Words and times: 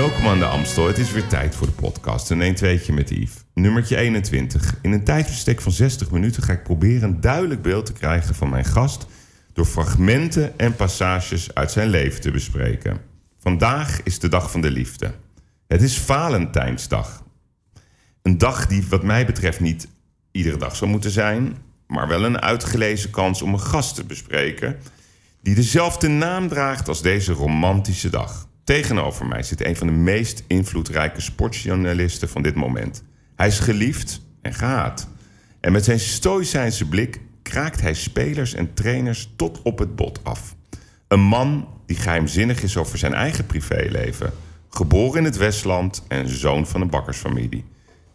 Welkom 0.00 0.26
aan 0.26 0.38
de 0.38 0.44
Amstel. 0.44 0.86
Het 0.86 0.98
is 0.98 1.12
weer 1.12 1.26
tijd 1.26 1.54
voor 1.54 1.66
de 1.66 1.72
podcast. 1.72 2.30
Een 2.30 2.40
1 2.40 2.54
2 2.54 2.92
met 2.92 3.10
Yves. 3.10 3.44
Nummertje 3.54 3.96
21. 3.96 4.74
In 4.82 4.92
een 4.92 5.04
tijdsbestek 5.04 5.60
van 5.60 5.72
60 5.72 6.10
minuten 6.10 6.42
ga 6.42 6.52
ik 6.52 6.62
proberen 6.62 7.08
een 7.08 7.20
duidelijk 7.20 7.62
beeld 7.62 7.86
te 7.86 7.92
krijgen 7.92 8.34
van 8.34 8.48
mijn 8.48 8.64
gast... 8.64 9.06
door 9.52 9.64
fragmenten 9.64 10.58
en 10.58 10.76
passages 10.76 11.54
uit 11.54 11.70
zijn 11.70 11.88
leven 11.88 12.20
te 12.20 12.30
bespreken. 12.30 13.00
Vandaag 13.38 14.02
is 14.02 14.18
de 14.18 14.28
dag 14.28 14.50
van 14.50 14.60
de 14.60 14.70
liefde. 14.70 15.14
Het 15.66 15.82
is 15.82 15.98
Valentijnsdag. 15.98 17.24
Een 18.22 18.38
dag 18.38 18.66
die 18.66 18.86
wat 18.88 19.02
mij 19.02 19.26
betreft 19.26 19.60
niet 19.60 19.88
iedere 20.30 20.56
dag 20.56 20.76
zou 20.76 20.90
moeten 20.90 21.10
zijn... 21.10 21.56
maar 21.86 22.08
wel 22.08 22.24
een 22.24 22.40
uitgelezen 22.40 23.10
kans 23.10 23.42
om 23.42 23.52
een 23.52 23.60
gast 23.60 23.94
te 23.94 24.04
bespreken... 24.04 24.76
die 25.42 25.54
dezelfde 25.54 26.08
naam 26.08 26.48
draagt 26.48 26.88
als 26.88 27.02
deze 27.02 27.32
romantische 27.32 28.10
dag... 28.10 28.48
Tegenover 28.70 29.26
mij 29.26 29.42
zit 29.42 29.64
een 29.64 29.76
van 29.76 29.86
de 29.86 29.92
meest 29.92 30.44
invloedrijke 30.46 31.20
sportjournalisten 31.20 32.28
van 32.28 32.42
dit 32.42 32.54
moment. 32.54 33.02
Hij 33.36 33.46
is 33.46 33.58
geliefd 33.58 34.20
en 34.42 34.54
gehaat. 34.54 35.08
En 35.60 35.72
met 35.72 35.84
zijn 35.84 35.98
stoïcijnse 35.98 36.88
blik 36.88 37.20
kraakt 37.42 37.80
hij 37.80 37.94
spelers 37.94 38.54
en 38.54 38.74
trainers 38.74 39.32
tot 39.36 39.62
op 39.62 39.78
het 39.78 39.96
bot 39.96 40.24
af. 40.24 40.54
Een 41.08 41.20
man 41.20 41.68
die 41.86 41.96
geheimzinnig 41.96 42.62
is 42.62 42.76
over 42.76 42.98
zijn 42.98 43.14
eigen 43.14 43.46
privéleven. 43.46 44.32
Geboren 44.68 45.18
in 45.18 45.24
het 45.24 45.36
Westland 45.36 46.04
en 46.08 46.28
zoon 46.28 46.66
van 46.66 46.80
een 46.80 46.90
bakkersfamilie. 46.90 47.64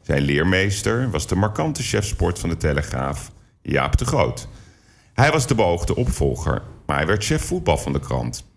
Zijn 0.02 0.22
leermeester 0.22 1.10
was 1.10 1.27
de 1.27 1.35
markante 1.35 1.84
chef 1.84 2.05
sport 2.05 2.40
van 2.40 2.49
de 2.49 2.58
Telegraaf, 2.58 3.32
Jaap 3.62 3.98
de 3.98 4.05
Groot. 4.05 4.48
Hij 5.13 5.32
was 5.32 5.48
de 5.48 5.55
beoogde 5.55 5.96
opvolger, 5.96 6.62
maar 6.85 6.98
hij 6.98 7.08
werd 7.08 7.24
chef 7.24 7.41
voetbal 7.41 7.77
van 7.77 7.94
de 7.94 7.99
krant. 7.99 8.54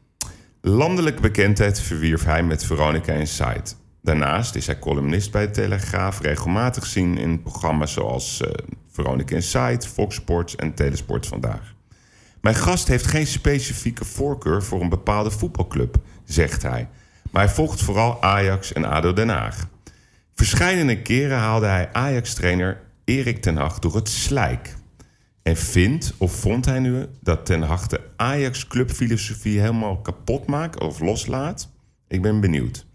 Landelijke 0.61 1.21
bekendheid 1.21 1.81
verwierf 1.81 2.25
hij 2.25 2.43
met 2.43 2.65
Veronica 2.65 3.13
Insight. 3.13 3.77
Daarnaast 4.03 4.55
is 4.55 4.67
hij 4.67 4.79
columnist 4.79 5.33
bij 5.33 5.47
de 5.47 5.53
Telegraaf, 5.53 6.21
regelmatig 6.21 6.87
zien 6.87 7.19
in 7.19 7.43
programma's 7.43 7.93
zoals 7.93 8.41
uh, 8.41 8.49
Veronica 8.91 9.35
Insight, 9.35 9.87
Fox 9.87 10.15
Sports 10.15 10.57
en 10.57 10.75
Telesport 10.75 11.27
Vandaag. 11.27 11.75
Mijn 12.41 12.55
gast 12.55 12.89
heeft 12.89 13.07
geen 13.07 13.27
specifieke 13.27 14.05
voorkeur 14.05 14.63
voor 14.63 14.81
een 14.81 14.89
bepaalde 14.89 15.31
voetbalclub, 15.31 15.97
zegt 16.25 16.63
hij. 16.63 16.89
Maar 17.31 17.45
hij 17.45 17.55
volgt 17.55 17.83
vooral 17.83 18.23
Ajax 18.23 18.73
en 18.73 18.85
ADO 18.85 19.13
Den 19.13 19.29
Haag. 19.29 19.69
Verscheidene 20.35 21.03
keren 21.03 21.39
haalde 21.39 21.67
hij 21.67 21.93
Ajax-trainer 21.93 22.81
Erik 23.05 23.43
ten 23.43 23.57
Hag 23.57 23.79
door 23.79 23.95
het 23.95 24.09
slijk. 24.09 24.77
En 25.49 25.57
vindt 25.57 26.15
of 26.17 26.33
vond 26.33 26.65
hij 26.65 26.79
nu 26.79 27.07
dat 27.21 27.47
Ten 27.47 27.63
Hag 27.63 27.87
de 27.87 28.01
Ajax-clubfilosofie 28.17 29.61
helemaal 29.61 29.97
kapot 29.97 30.47
maakt 30.47 30.81
of 30.81 31.01
loslaat? 31.01 31.69
Ik 32.09 32.23
ben 32.23 32.41
benieuwd. 32.41 32.87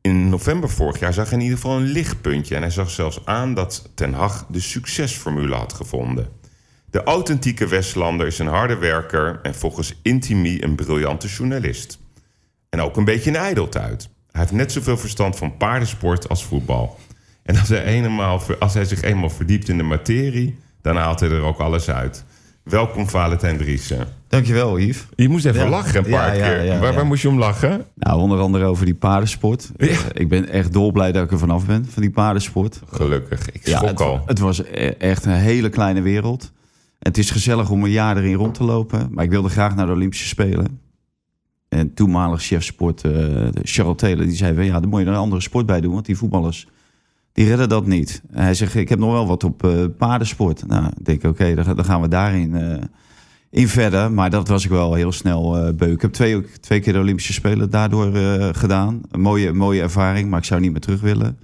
In 0.00 0.28
november 0.28 0.70
vorig 0.70 0.98
jaar 0.98 1.12
zag 1.12 1.24
hij 1.24 1.38
in 1.38 1.44
ieder 1.44 1.58
geval 1.58 1.76
een 1.76 1.86
lichtpuntje... 1.86 2.54
en 2.54 2.60
hij 2.60 2.70
zag 2.70 2.90
zelfs 2.90 3.20
aan 3.24 3.54
dat 3.54 3.90
Ten 3.94 4.12
Hag 4.12 4.46
de 4.50 4.60
succesformule 4.60 5.54
had 5.54 5.72
gevonden. 5.72 6.28
De 6.90 7.02
authentieke 7.02 7.66
Westlander 7.66 8.26
is 8.26 8.38
een 8.38 8.46
harde 8.46 8.76
werker... 8.76 9.40
en 9.42 9.54
volgens 9.54 9.94
Intimi 10.02 10.62
een 10.62 10.74
briljante 10.74 11.28
journalist. 11.28 11.98
En 12.68 12.80
ook 12.80 12.96
een 12.96 13.04
beetje 13.04 13.30
een 13.30 13.36
ijdeltuit. 13.36 14.08
Hij 14.30 14.40
heeft 14.40 14.52
net 14.52 14.72
zoveel 14.72 14.98
verstand 14.98 15.36
van 15.36 15.56
paardensport 15.56 16.28
als 16.28 16.44
voetbal. 16.44 16.98
En 17.42 17.58
als 17.58 17.68
hij, 17.68 17.84
eenmaal, 17.84 18.42
als 18.58 18.74
hij 18.74 18.84
zich 18.84 19.02
eenmaal 19.02 19.30
verdiept 19.30 19.68
in 19.68 19.76
de 19.76 19.82
materie 19.82 20.62
dan 20.84 20.96
haalt 20.96 21.20
hij 21.20 21.30
er 21.30 21.40
ook 21.40 21.58
alles 21.58 21.90
uit. 21.90 22.24
Welkom 22.62 23.08
Valentijn 23.08 23.56
Driessen. 23.56 24.06
Dankjewel 24.28 24.78
Yves. 24.78 25.06
Je 25.16 25.28
moest 25.28 25.44
even 25.44 25.68
lachen 25.68 26.04
een 26.04 26.10
paar 26.10 26.32
keer. 26.32 26.80
waar, 26.80 26.94
waar, 26.94 27.06
moest 27.06 27.22
je 27.22 27.28
om 27.28 27.38
lachen? 27.38 27.84
Nou, 27.94 28.20
onder 28.20 28.38
andere 28.38 28.64
over 28.64 28.84
die 28.84 28.94
paardensport. 28.94 29.70
Uh, 29.76 29.98
ik 30.12 30.28
ben 30.28 30.48
echt 30.48 30.72
dolblij 30.72 31.12
dat 31.12 31.24
ik 31.24 31.30
er 31.30 31.38
vanaf 31.38 31.66
ben, 31.66 31.86
van 31.86 32.02
die 32.02 32.10
paardensport. 32.10 32.80
Gelukkig, 32.90 33.50
ik 33.50 33.60
schrok 33.64 33.88
het, 33.88 34.00
al. 34.00 34.22
Het 34.26 34.38
was 34.38 34.58
e- 34.58 34.94
echt 34.98 35.24
een 35.24 35.32
hele 35.32 35.68
kleine 35.68 36.02
wereld. 36.02 36.52
Het 36.98 37.18
is 37.18 37.30
gezellig 37.30 37.70
om 37.70 37.84
een 37.84 37.90
jaar 37.90 38.16
erin 38.16 38.34
rond 38.34 38.54
te 38.54 38.64
lopen. 38.64 39.08
Maar 39.10 39.24
ik 39.24 39.30
wilde 39.30 39.48
graag 39.48 39.76
naar 39.76 39.86
de 39.86 39.92
Olympische 39.92 40.26
Spelen. 40.26 40.80
En 41.68 41.94
toenmalig 41.94 42.42
chef 42.42 42.64
sport, 42.64 43.04
uh, 43.04 43.48
Charles 43.62 43.96
Taylor, 43.96 44.24
die 44.24 44.36
zei... 44.36 44.62
ja, 44.62 44.80
dan 44.80 44.88
moet 44.88 45.00
je 45.00 45.06
er 45.06 45.12
een 45.12 45.18
andere 45.18 45.42
sport 45.42 45.66
bij 45.66 45.80
doen. 45.80 45.92
Want 45.92 46.06
die 46.06 46.16
voetballers 46.16 46.66
die 47.34 47.46
redden 47.46 47.68
dat 47.68 47.86
niet. 47.86 48.22
Hij 48.32 48.54
zegt, 48.54 48.74
ik 48.74 48.88
heb 48.88 48.98
nog 48.98 49.12
wel 49.12 49.26
wat 49.26 49.44
op 49.44 49.64
uh, 49.64 49.84
paardensport. 49.98 50.66
Nou, 50.66 50.86
ik 50.86 51.04
denk, 51.04 51.24
oké, 51.24 51.54
dan, 51.54 51.76
dan, 51.76 51.84
gaan 51.84 52.00
we 52.00 52.08
daarin 52.08 52.54
uh, 52.54 52.76
in 53.50 53.68
verder. 53.68 54.12
Maar 54.12 54.30
dat 54.30 54.48
was 54.48 54.64
ik 54.64 54.70
wel 54.70 54.94
heel 54.94 55.12
snel 55.12 55.66
uh, 55.66 55.74
beuk. 55.74 55.92
Ik 55.92 56.02
heb 56.02 56.12
twee, 56.12 56.44
twee 56.60 56.80
keer 56.80 56.92
de 56.92 56.98
Olympische 56.98 57.32
Spelen 57.32 57.70
daardoor 57.70 58.12
gedaan. 58.54 59.00
Een 59.10 59.20
mooie, 59.20 59.52
mooie 59.52 59.82
ervaring, 59.82 60.30
maar 60.30 60.38
ik 60.38 60.44
zou 60.44 60.60
niet 60.60 60.72
meer 60.72 60.80
terug 60.80 61.00
willen. 61.00 61.38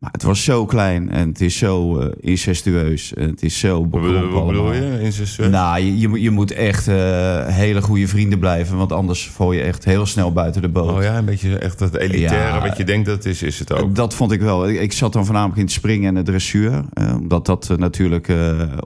Maar 0.00 0.10
het 0.12 0.22
was 0.22 0.44
zo 0.44 0.66
klein 0.66 1.10
en 1.10 1.28
het 1.28 1.40
is 1.40 1.58
zo 1.58 2.00
uh, 2.00 2.06
incestueus. 2.20 3.14
En 3.14 3.28
het 3.28 3.42
is 3.42 3.58
zo 3.58 3.86
bekrompen 3.86 4.30
Wat 4.30 4.46
bedoel 4.46 4.72
je, 4.72 5.00
incestueus? 5.00 5.50
Nou, 5.50 5.80
je, 5.80 5.98
je, 5.98 6.20
je 6.20 6.30
moet 6.30 6.50
echt 6.50 6.88
uh, 6.88 7.46
hele 7.46 7.82
goede 7.82 8.08
vrienden 8.08 8.38
blijven. 8.38 8.76
Want 8.76 8.92
anders 8.92 9.28
val 9.28 9.52
je 9.52 9.62
echt 9.62 9.84
heel 9.84 10.06
snel 10.06 10.32
buiten 10.32 10.62
de 10.62 10.68
boot. 10.68 10.90
Oh 10.90 11.02
ja, 11.02 11.18
een 11.18 11.24
beetje 11.24 11.58
echt 11.58 11.78
dat 11.78 11.94
elitaire 11.94 12.58
ja, 12.58 12.68
wat 12.68 12.76
je 12.76 12.84
denkt 12.84 13.06
dat 13.06 13.24
is, 13.24 13.42
is 13.42 13.58
het 13.58 13.72
ook. 13.72 13.94
Dat 13.94 14.14
vond 14.14 14.32
ik 14.32 14.40
wel. 14.40 14.68
Ik, 14.68 14.80
ik 14.80 14.92
zat 14.92 15.12
dan 15.12 15.24
voornamelijk 15.24 15.58
in 15.58 15.64
het 15.64 15.72
springen 15.72 16.08
en 16.08 16.14
het 16.14 16.26
dressuur. 16.26 16.84
Uh, 16.94 17.16
omdat 17.20 17.46
dat 17.46 17.74
natuurlijk 17.76 18.32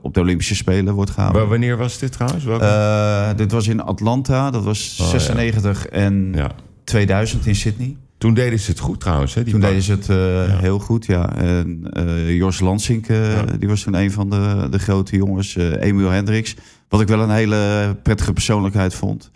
op 0.01 0.13
de 0.13 0.19
Olympische 0.19 0.55
Spelen 0.55 0.93
wordt 0.93 1.11
gehouden. 1.11 1.41
Maar 1.41 1.49
wanneer 1.49 1.77
was 1.77 1.97
dit 1.97 2.11
trouwens? 2.11 2.45
dit 3.37 3.51
was 3.51 3.67
in 3.67 3.81
Atlanta. 3.81 4.51
Dat 4.51 4.63
was 4.63 4.97
oh, 5.01 5.07
96 5.07 5.83
ja. 5.83 5.89
en 5.89 6.31
ja. 6.33 6.51
2000 6.83 7.45
in 7.45 7.55
Sydney. 7.55 7.95
Toen 8.17 8.33
deden 8.33 8.59
ze 8.59 8.71
het 8.71 8.79
goed 8.79 8.99
trouwens. 8.99 9.33
Hè, 9.33 9.43
die 9.43 9.51
toen 9.51 9.61
deden 9.61 9.81
ze 9.81 9.91
het 9.91 10.09
uh, 10.09 10.47
ja. 10.47 10.57
heel 10.57 10.79
goed, 10.79 11.05
ja. 11.05 11.35
En 11.35 11.91
uh, 11.97 12.35
Jos 12.35 12.59
Lansink, 12.59 13.09
uh, 13.09 13.31
ja. 13.31 13.43
die 13.43 13.69
was 13.69 13.81
toen 13.81 13.93
een 13.93 14.11
van 14.11 14.29
de, 14.29 14.67
de 14.69 14.79
grote 14.79 15.15
jongens. 15.15 15.55
Emiel 15.55 16.09
Hendricks, 16.09 16.55
wat 16.89 17.01
ik 17.01 17.07
wel 17.07 17.19
een 17.19 17.29
hele 17.29 17.95
prettige 18.03 18.33
persoonlijkheid 18.33 18.93
vond. 18.93 19.31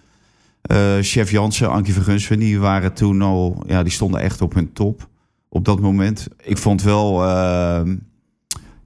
Chef 1.02 1.32
Jansen, 1.32 1.70
Ankie 1.70 1.94
Vergunsven, 1.94 2.40
die 2.40 2.60
waren 2.60 2.94
toen 2.94 3.22
al... 3.22 3.64
Ja, 3.68 3.84
die 3.84 3.92
stonden 3.92 4.22
echt 4.22 4.42
op 4.42 4.54
hun 4.54 4.74
top 4.74 5.08
op 5.50 5.66
dat 5.66 5.80
moment. 5.80 6.28
Ik 6.44 6.58
vond 6.58 6.82
wel... 6.82 7.24
ehm, 7.24 7.96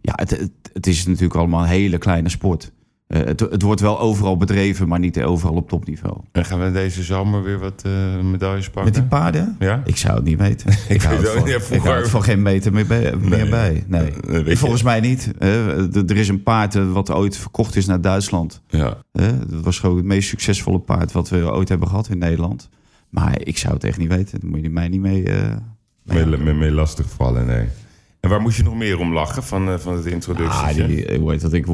ja, 0.01 0.13
het, 0.15 0.29
het, 0.29 0.51
het 0.73 0.87
is 0.87 1.05
natuurlijk 1.05 1.35
allemaal 1.35 1.61
een 1.61 1.69
hele 1.69 1.97
kleine 1.97 2.29
sport. 2.29 2.71
Uh, 3.07 3.23
het, 3.23 3.39
het, 3.39 3.61
wordt 3.61 3.81
wel 3.81 3.99
overal 3.99 4.37
bedreven, 4.37 4.87
maar 4.87 4.99
niet 4.99 5.21
overal 5.21 5.55
op 5.55 5.69
topniveau. 5.69 6.17
En 6.31 6.45
gaan 6.45 6.63
we 6.63 6.71
deze 6.71 7.03
zomer 7.03 7.43
weer 7.43 7.59
wat 7.59 7.83
uh, 7.85 8.19
medailles 8.19 8.65
pakken? 8.65 8.83
Met 8.83 8.93
die 8.93 9.03
paarden? 9.03 9.55
Ja? 9.59 9.81
Ik 9.85 9.97
zou 9.97 10.15
het 10.15 10.23
niet 10.23 10.37
weten. 10.37 10.69
ik, 10.87 11.01
hou 11.01 11.15
het, 11.15 11.63
van, 11.63 11.75
ik 11.75 11.83
hou 11.83 11.97
het 11.97 12.09
van 12.09 12.23
geen 12.23 12.41
meter 12.41 12.73
meer 12.73 12.87
bij. 12.87 13.15
Meer 13.15 13.29
nee. 13.29 13.49
bij. 13.49 13.83
nee. 13.87 14.13
nee 14.43 14.57
Volgens 14.57 14.83
mij 14.83 14.99
niet. 14.99 15.31
Uh, 15.39 15.95
er 15.95 16.17
is 16.17 16.27
een 16.27 16.43
paard 16.43 16.73
wat 16.73 17.11
ooit 17.11 17.37
verkocht 17.37 17.75
is 17.75 17.85
naar 17.85 18.01
Duitsland. 18.01 18.61
Ja. 18.67 18.97
dat 19.11 19.63
was 19.63 19.79
gewoon 19.79 19.97
het 19.97 20.05
meest 20.05 20.29
succesvolle 20.29 20.79
paard 20.79 21.11
wat 21.11 21.29
we 21.29 21.51
ooit 21.51 21.69
hebben 21.69 21.87
gehad 21.87 22.09
in 22.09 22.17
Nederland. 22.17 22.69
Maar 23.09 23.41
ik 23.43 23.57
zou 23.57 23.73
het 23.73 23.83
echt 23.83 23.97
niet 23.97 24.09
weten. 24.09 24.39
Daar 24.39 24.49
moet 24.49 24.61
je 24.61 24.69
mij 24.69 24.87
niet 24.87 25.01
mee... 25.01 25.23
mee, 26.03 26.25
mee, 26.25 26.53
mee 26.53 26.71
lastig 26.71 27.09
vallen, 27.09 27.45
nee. 27.45 27.67
En 28.23 28.29
waar 28.29 28.41
moest 28.41 28.57
je 28.57 28.63
nog 28.63 28.75
meer 28.75 28.99
om 28.99 29.13
lachen 29.13 29.43
van, 29.43 29.69
uh, 29.69 29.77
van 29.77 29.95
het 29.95 30.05
introductie? 30.05 30.81
Ah, 30.81 30.87
die, 30.87 31.19
hoe 31.19 31.31
heet 31.31 31.41
dat? 31.41 31.53
Ik, 31.53 31.67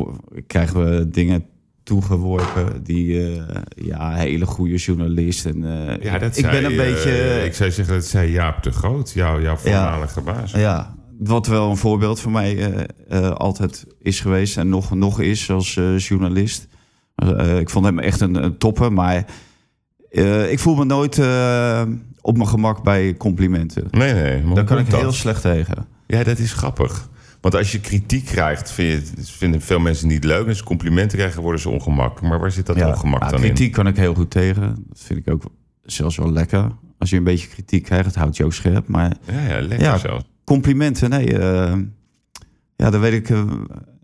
krijgen 0.48 0.86
we 0.86 1.10
dingen 1.10 1.46
toegeworpen 1.84 2.84
die 2.84 3.08
uh, 3.08 3.42
ja, 3.76 4.14
hele 4.14 4.46
goede 4.46 4.76
journalist. 4.76 5.46
En, 5.46 5.64
uh, 5.64 5.98
ja, 6.02 6.18
dat 6.18 6.38
ik 6.38 6.46
zei, 6.46 6.62
ben 6.62 6.72
een 6.72 6.78
beetje. 6.78 7.44
ik 7.46 7.54
zou 7.54 7.72
zeggen, 7.72 7.94
dat 7.94 8.06
zei 8.06 8.32
Jaap 8.32 8.64
de 8.64 8.72
Groot, 8.72 9.12
jouw, 9.12 9.42
jouw 9.42 9.56
voormalige 9.56 10.20
ja, 10.26 10.34
baas. 10.34 10.52
Ja, 10.52 10.96
wat 11.20 11.48
wel 11.48 11.70
een 11.70 11.78
voorbeeld 11.78 12.20
voor 12.20 12.32
mij 12.32 12.88
altijd 13.34 13.86
is 14.02 14.20
geweest 14.20 14.58
en 14.58 14.70
nog, 14.70 14.96
nog 14.96 15.20
is 15.20 15.52
als 15.52 15.74
journalist. 15.98 16.68
ik 17.60 17.70
vond 17.70 17.86
hem 17.86 18.00
echt 18.00 18.22
een, 18.22 18.44
een 18.44 18.58
topper, 18.58 18.94
maar 18.94 19.26
ik 20.50 20.60
voel 20.60 20.76
me 20.76 20.86
nooit 20.86 21.20
op 22.22 22.38
mijn 22.38 22.50
gemak 22.50 22.84
bij 22.84 23.16
complimenten. 23.18 23.88
Nee, 23.92 24.14
nee. 24.14 24.54
Daar 24.54 24.64
kan 24.64 24.78
ik 24.78 24.90
dat? 24.90 25.00
heel 25.00 25.12
slecht 25.12 25.42
tegen. 25.42 25.88
Ja, 26.08 26.24
dat 26.24 26.38
is 26.38 26.54
grappig. 26.54 27.10
Want 27.42 27.56
als 27.56 27.72
je 27.72 27.80
kritiek 27.80 28.26
krijgt, 28.26 28.72
vind 28.72 29.12
je, 29.16 29.24
vinden 29.24 29.62
veel 29.62 29.80
mensen 29.80 30.08
niet 30.08 30.24
leuk. 30.24 30.44
En 30.44 30.50
als 30.50 30.64
complimenten 30.64 31.18
krijgen, 31.18 31.42
worden 31.42 31.62
ze 31.62 31.70
ongemakkelijk. 31.70 32.28
Maar 32.28 32.40
waar 32.40 32.52
zit 32.52 32.66
dat 32.66 32.76
ja, 32.76 32.88
ongemak 32.88 33.30
dan 33.30 33.40
kritiek 33.40 33.68
in? 33.68 33.72
kan 33.72 33.88
ik 33.88 33.98
heel 33.98 34.14
goed 34.14 34.30
tegen. 34.30 34.86
Dat 34.88 35.00
vind 35.00 35.20
ik 35.20 35.34
ook 35.34 35.44
zelfs 35.84 36.18
wel 36.18 36.32
lekker. 36.32 36.72
Als 36.98 37.10
je 37.10 37.18
een 37.18 37.24
beetje 37.24 37.48
kritiek 37.48 37.84
krijgt, 37.84 38.06
het 38.06 38.16
houdt 38.16 38.38
je 38.38 38.46
ook 38.46 38.54
scherp. 38.54 38.88
Maar 38.88 39.14
ja, 39.26 39.48
ja 39.48 39.62
lekker 39.62 39.88
ja, 39.88 39.98
zelfs. 39.98 40.24
Complimenten, 40.44 41.10
nee. 41.10 41.34
Uh, 41.34 41.74
ja, 42.76 42.90
daar 42.90 43.00
weet 43.00 43.30
ik 43.30 43.38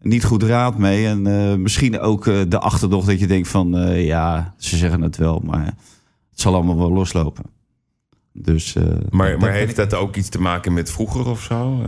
niet 0.02 0.24
goed 0.24 0.44
raad 0.44 0.78
mee. 0.78 1.08
En 1.08 1.28
uh, 1.28 1.56
misschien 1.56 2.00
ook 2.00 2.24
de 2.24 2.60
achterdocht 2.60 3.08
dat 3.08 3.20
je 3.20 3.28
denkt 3.28 3.48
van... 3.48 3.70
ja, 3.96 4.54
ze 4.58 4.78
zeggen 4.78 5.02
het 5.02 5.18
wel, 5.18 5.42
maar 5.46 5.74
het 6.36 6.44
zal 6.44 6.54
allemaal 6.54 6.78
wel 6.78 6.92
loslopen. 6.92 7.44
Dus, 8.34 8.76
maar 9.10 9.38
maar 9.38 9.52
heeft 9.52 9.70
ik... 9.70 9.76
dat 9.76 9.94
ook 9.94 10.16
iets 10.16 10.30
te 10.30 10.42
maken 10.42 10.74
met 10.74 10.92
vroeger 10.92 11.28
of 11.28 11.42
zo? 11.42 11.82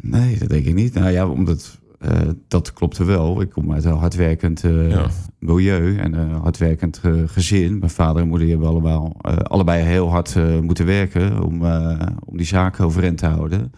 Nee, 0.00 0.38
dat 0.38 0.48
denk 0.48 0.64
ik 0.64 0.74
niet. 0.74 0.94
Nou 0.94 1.10
ja, 1.10 1.28
omdat 1.28 1.78
eh, 1.98 2.20
dat 2.48 2.72
klopte 2.72 3.04
wel. 3.04 3.40
Ik 3.40 3.50
kom 3.50 3.72
uit 3.72 3.84
een 3.84 3.92
hardwerkend 3.96 4.64
eh, 4.64 4.90
Ja. 4.90 5.06
milieu 5.38 5.96
en 5.98 6.12
een 6.12 6.30
hardwerkend 6.30 7.00
eh, 7.02 7.12
gezin. 7.26 7.78
Mijn 7.78 7.90
vader 7.90 8.22
en 8.22 8.28
moeder 8.28 8.48
hebben 8.48 8.68
allemaal, 8.68 9.16
eh, 9.20 9.36
allebei 9.36 9.82
heel 9.82 10.08
hard 10.10 10.36
eh, 10.36 10.58
moeten 10.60 10.86
werken 10.86 11.42
om, 11.42 11.64
eh, 11.64 12.06
om 12.24 12.36
die 12.36 12.46
zaken 12.46 12.84
overeind 12.84 13.18
te 13.18 13.26
houden. 13.26 13.72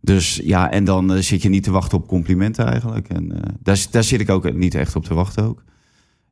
Dus 0.00 0.40
ja, 0.44 0.70
en 0.70 0.84
dan 0.84 1.12
eh, 1.12 1.20
zit 1.22 1.42
je 1.42 1.48
niet 1.48 1.62
te 1.62 1.70
wachten 1.70 1.98
op 1.98 2.06
complimenten 2.08 2.66
eigenlijk. 2.66 3.08
En 3.08 3.32
eh, 3.32 3.52
daar, 3.62 3.86
daar 3.90 4.04
zit 4.04 4.20
ik 4.20 4.30
ook 4.30 4.52
niet 4.52 4.74
echt 4.74 4.96
op 4.96 5.04
te 5.04 5.14
wachten 5.14 5.44
ook. 5.44 5.64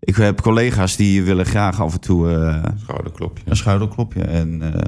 Ik 0.00 0.16
heb 0.16 0.40
collega's 0.40 0.96
die 0.96 1.22
willen 1.22 1.46
graag 1.46 1.80
af 1.80 1.92
en 1.92 2.00
toe 2.00 2.30
eh, 2.32 2.64
Schouderklopje. 2.82 3.42
een 3.46 3.56
schouderklopje. 3.56 4.20
En 4.22 4.62
eh, 4.74 4.80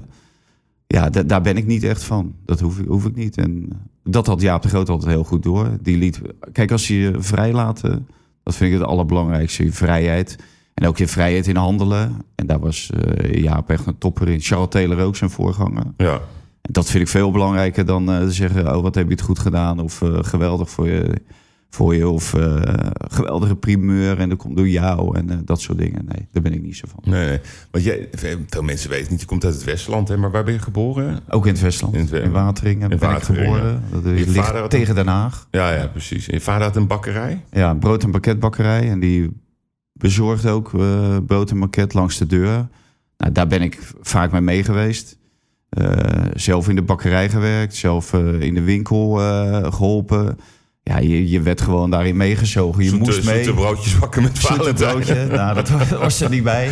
ja, 0.87 1.10
da- 1.10 1.22
daar 1.22 1.40
ben 1.40 1.56
ik 1.56 1.66
niet 1.66 1.82
echt 1.84 2.05
van. 2.05 2.34
Dat 2.44 2.60
hoef 2.60 2.78
ik, 2.78 2.87
hoef 2.87 3.05
ik 3.06 3.14
niet. 3.14 3.37
En 3.37 3.69
dat 4.05 4.26
had 4.26 4.40
Jaap 4.40 4.62
de 4.62 4.69
Groot 4.69 4.88
altijd 4.88 5.10
heel 5.12 5.25
goed 5.25 5.43
door. 5.43 5.70
Die 5.81 5.96
liet, 5.99 6.20
kijk, 6.52 6.70
als 6.72 6.88
je 6.88 6.99
je 6.99 7.12
vrij 7.19 7.52
laat, 7.52 7.84
eh, 7.84 7.94
dat 8.43 8.56
vind 8.56 8.72
ik 8.72 8.78
het 8.78 8.88
allerbelangrijkste. 8.88 9.64
Je 9.64 9.72
vrijheid. 9.72 10.37
En 10.75 10.87
ook 10.87 10.99
je 10.99 11.08
vrijheid 11.08 11.46
in 11.46 11.56
handelen. 11.56 12.16
En 12.34 12.46
daar 12.46 12.58
was 12.60 12.90
eh, 12.90 13.43
Jaap 13.43 13.70
echt 13.70 13.87
een 13.87 13.99
topper 13.99 14.28
in. 14.28 14.40
Charles 14.40 14.69
Taylor 14.69 15.00
ook 15.00 15.16
zijn 15.16 15.31
voorganger. 15.31 15.84
Ja. 15.96 16.12
En 16.62 16.72
dat 16.72 16.90
vind 16.90 17.02
ik 17.02 17.08
veel 17.08 17.31
belangrijker 17.31 17.84
dan 17.87 18.10
eh, 18.10 18.19
te 18.20 18.32
zeggen... 18.32 18.76
oh, 18.76 18.82
wat 18.82 18.94
heb 18.94 19.06
je 19.06 19.12
het 19.12 19.20
goed 19.22 19.38
gedaan? 19.38 19.78
Of 19.81 20.02
eh, 20.02 20.19
geweldig 20.20 20.70
voor 20.70 20.88
je, 20.88 21.14
voor 21.70 21.94
je. 21.94 22.09
Of 22.09 22.35
eh, 22.35 22.56
geweldige 23.09 23.56
primeur 23.56 24.19
en 24.19 24.29
dat 24.29 24.38
komt 24.38 24.56
door 24.56 24.69
jou. 24.69 25.17
En 25.17 25.31
eh, 25.31 25.37
dat 25.44 25.61
soort 25.61 25.79
dingen. 25.79 26.05
Nee, 26.05 26.29
daar 26.32 26.43
ben 26.43 26.53
ik 26.53 26.62
niet 26.62 26.76
zo 26.76 26.87
van. 26.88 27.12
Nee, 27.12 27.29
nee. 27.29 27.41
Want 27.70 27.85
jij, 27.85 28.09
veel 28.47 28.62
mensen 28.62 28.91
weten 28.91 29.11
niet, 29.11 29.20
je 29.20 29.26
komt 29.26 29.44
uit 29.44 29.55
het 29.55 29.65
Westland, 29.65 30.09
hè, 30.09 30.17
maar 30.17 30.31
waar 30.31 30.44
ben 30.44 30.53
je 30.55 30.59
geboren? 30.61 31.20
Ook 31.29 31.47
in 31.47 31.53
het 31.53 31.62
Westland. 31.62 31.94
In 31.94 32.09
het 32.11 32.31
Wateringen 32.31 32.91
in 32.91 32.99
ben 32.99 33.11
Wateringen. 33.11 33.43
ik 33.43 33.49
geboren. 33.53 33.82
Dat 33.93 34.03
Je 34.05 34.31
ligt 34.31 34.70
tegen 34.70 34.94
Den 34.94 35.06
Haag. 35.06 35.47
Ja, 35.50 35.73
ja, 35.75 35.87
precies. 35.87 36.29
En 36.29 36.35
je 36.35 36.41
vader 36.41 36.67
had 36.67 36.76
een 36.76 36.87
bakkerij? 36.87 37.44
Ja, 37.50 37.70
een 37.70 37.79
brood- 37.79 38.03
en 38.03 38.11
pakketbakkerij. 38.11 38.91
En 38.91 39.00
die 39.00 39.31
bezorgt 39.93 40.47
ook 40.47 40.75
eh, 40.75 41.17
brood 41.26 41.50
en 41.50 41.59
pakket 41.59 41.94
langs 41.94 42.19
de 42.19 42.26
deur. 42.26 42.69
Nou, 43.17 43.32
daar 43.32 43.47
ben 43.47 43.62
ik 43.62 43.79
vaak 44.00 44.32
mee 44.32 44.41
mee 44.41 44.65
geweest. 44.65 45.17
Zelf 46.35 46.69
in 46.69 46.75
de 46.75 46.82
bakkerij 46.82 47.29
gewerkt. 47.29 47.75
Zelf 47.75 48.12
in 48.38 48.55
de 48.55 48.62
winkel 48.62 49.20
eh, 49.20 49.73
geholpen. 49.73 50.38
Ja, 50.88 50.99
je, 50.99 51.29
je 51.31 51.40
werd 51.40 51.61
gewoon 51.61 51.90
daarin 51.90 52.17
meegezogen. 52.17 52.82
Je 52.82 52.88
Zoete- 52.88 53.05
moest 53.05 53.25
mee. 53.25 53.44
zoete 53.44 53.61
broodjes 53.61 53.99
bakken 53.99 54.23
met 54.23 54.38
Valentijn. 54.38 54.90
broodje. 54.93 55.26
Nou, 55.31 55.55
dat 55.55 55.69
wa- 55.69 55.99
was 55.99 56.20
er 56.20 56.31
niet 56.31 56.43
bij. 56.43 56.70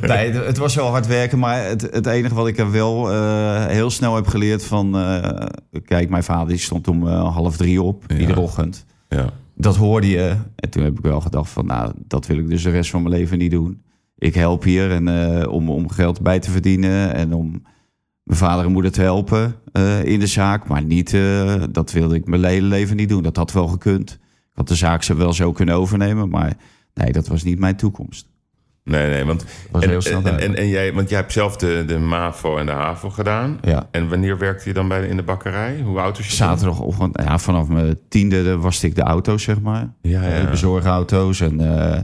Nee, 0.00 0.32
het- 0.32 0.58
was 0.58 0.74
wel 0.74 0.86
hard 0.88 1.06
werken. 1.06 1.38
Maar 1.38 1.64
het, 1.64 1.82
het 1.82 2.06
enige 2.06 2.34
wat 2.34 2.46
ik 2.48 2.58
er 2.58 2.70
wel 2.70 3.12
eh, 3.12 3.66
heel 3.66 3.90
snel 3.90 4.14
heb 4.14 4.26
geleerd 4.26 4.64
van... 4.64 4.96
eh, 4.98 5.46
kijk, 5.84 6.08
mijn 6.10 6.24
vader 6.24 6.48
die 6.48 6.58
stond 6.58 6.88
om 6.88 7.08
eh, 7.08 7.34
half 7.34 7.56
drie 7.56 7.82
op, 7.82 8.04
Ja. 8.06 8.16
iedere 8.16 8.40
ochtend. 8.40 8.84
Ja. 9.08 9.26
Dat 9.54 9.76
hoorde 9.76 10.08
je. 10.08 10.34
En 10.56 10.70
toen 10.70 10.82
heb 10.82 10.98
ik 10.98 11.04
wel 11.04 11.20
gedacht 11.20 11.50
van... 11.50 11.66
nou, 11.66 11.92
dat 11.96 12.26
wil 12.26 12.38
ik 12.38 12.48
dus 12.48 12.62
de 12.62 12.70
rest 12.70 12.90
van 12.90 13.02
mijn 13.02 13.14
leven 13.14 13.38
niet 13.38 13.50
doen. 13.50 13.82
Ik 14.18 14.34
help 14.34 14.62
hier 14.62 14.90
en, 14.90 15.48
om, 15.48 15.70
om 15.70 15.90
geld 15.90 16.20
bij 16.20 16.38
te 16.38 16.50
verdienen... 16.50 17.14
en 17.14 17.32
om 17.32 17.62
mijn 18.26 18.38
vader 18.38 18.64
en 18.64 18.72
moeder 18.72 18.92
te 18.92 19.02
helpen 19.02 19.54
eh, 19.72 20.04
in 20.04 20.20
de 20.20 20.26
zaak. 20.26 20.68
Maar 20.68 20.82
niet, 20.82 21.14
eh, 21.14 21.62
dat 21.70 21.92
wilde 21.92 22.14
ik 22.14 22.26
mijn 22.26 22.44
hele 22.44 22.66
leven 22.66 22.96
niet 22.96 23.08
doen. 23.08 23.22
Dat 23.22 23.36
had 23.36 23.52
wel 23.52 23.66
gekund. 23.66 24.10
Ik 24.10 24.52
had 24.54 24.68
de 24.68 24.74
zaak 24.74 25.02
ze 25.02 25.14
wel 25.14 25.32
zo 25.32 25.52
kunnen 25.52 25.74
overnemen, 25.74 26.28
maar 26.28 26.56
nee, 26.94 27.12
dat 27.12 27.26
was 27.26 27.42
niet 27.42 27.58
mijn 27.58 27.76
toekomst. 27.76 28.28
Nee, 28.84 29.10
nee, 29.10 29.24
want... 29.24 29.44
En, 29.72 29.88
heel 29.88 30.00
snel 30.00 30.22
en, 30.22 30.38
en, 30.38 30.56
en 30.56 30.68
jij, 30.68 30.92
want 30.92 31.08
jij 31.08 31.18
hebt 31.18 31.32
zelf 31.32 31.56
de, 31.56 31.84
de 31.86 31.98
MAVO 31.98 32.56
en 32.56 32.66
de 32.66 32.72
HAVO 32.72 33.10
gedaan. 33.10 33.58
Ja. 33.62 33.88
En 33.90 34.08
wanneer 34.08 34.38
werkte 34.38 34.68
je 34.68 34.74
dan 34.74 34.88
bij 34.88 35.00
de, 35.00 35.08
in 35.08 35.16
de 35.16 35.22
bakkerij? 35.22 35.80
Hoe 35.80 36.00
oud 36.00 36.16
was 36.16 36.26
je? 36.26 36.32
Zaterdagochtend, 36.32 37.22
ja, 37.22 37.38
vanaf 37.38 37.68
mijn 37.68 37.98
tiende 38.08 38.58
was 38.58 38.82
ik 38.82 38.94
de 38.94 39.02
auto's, 39.02 39.42
zeg 39.42 39.60
maar. 39.60 39.92
Ja, 40.00 40.22
ja. 40.22 40.40
De 40.40 40.50
bezorgauto's 40.50 41.40
en 41.40 41.60
eh, 41.60 42.00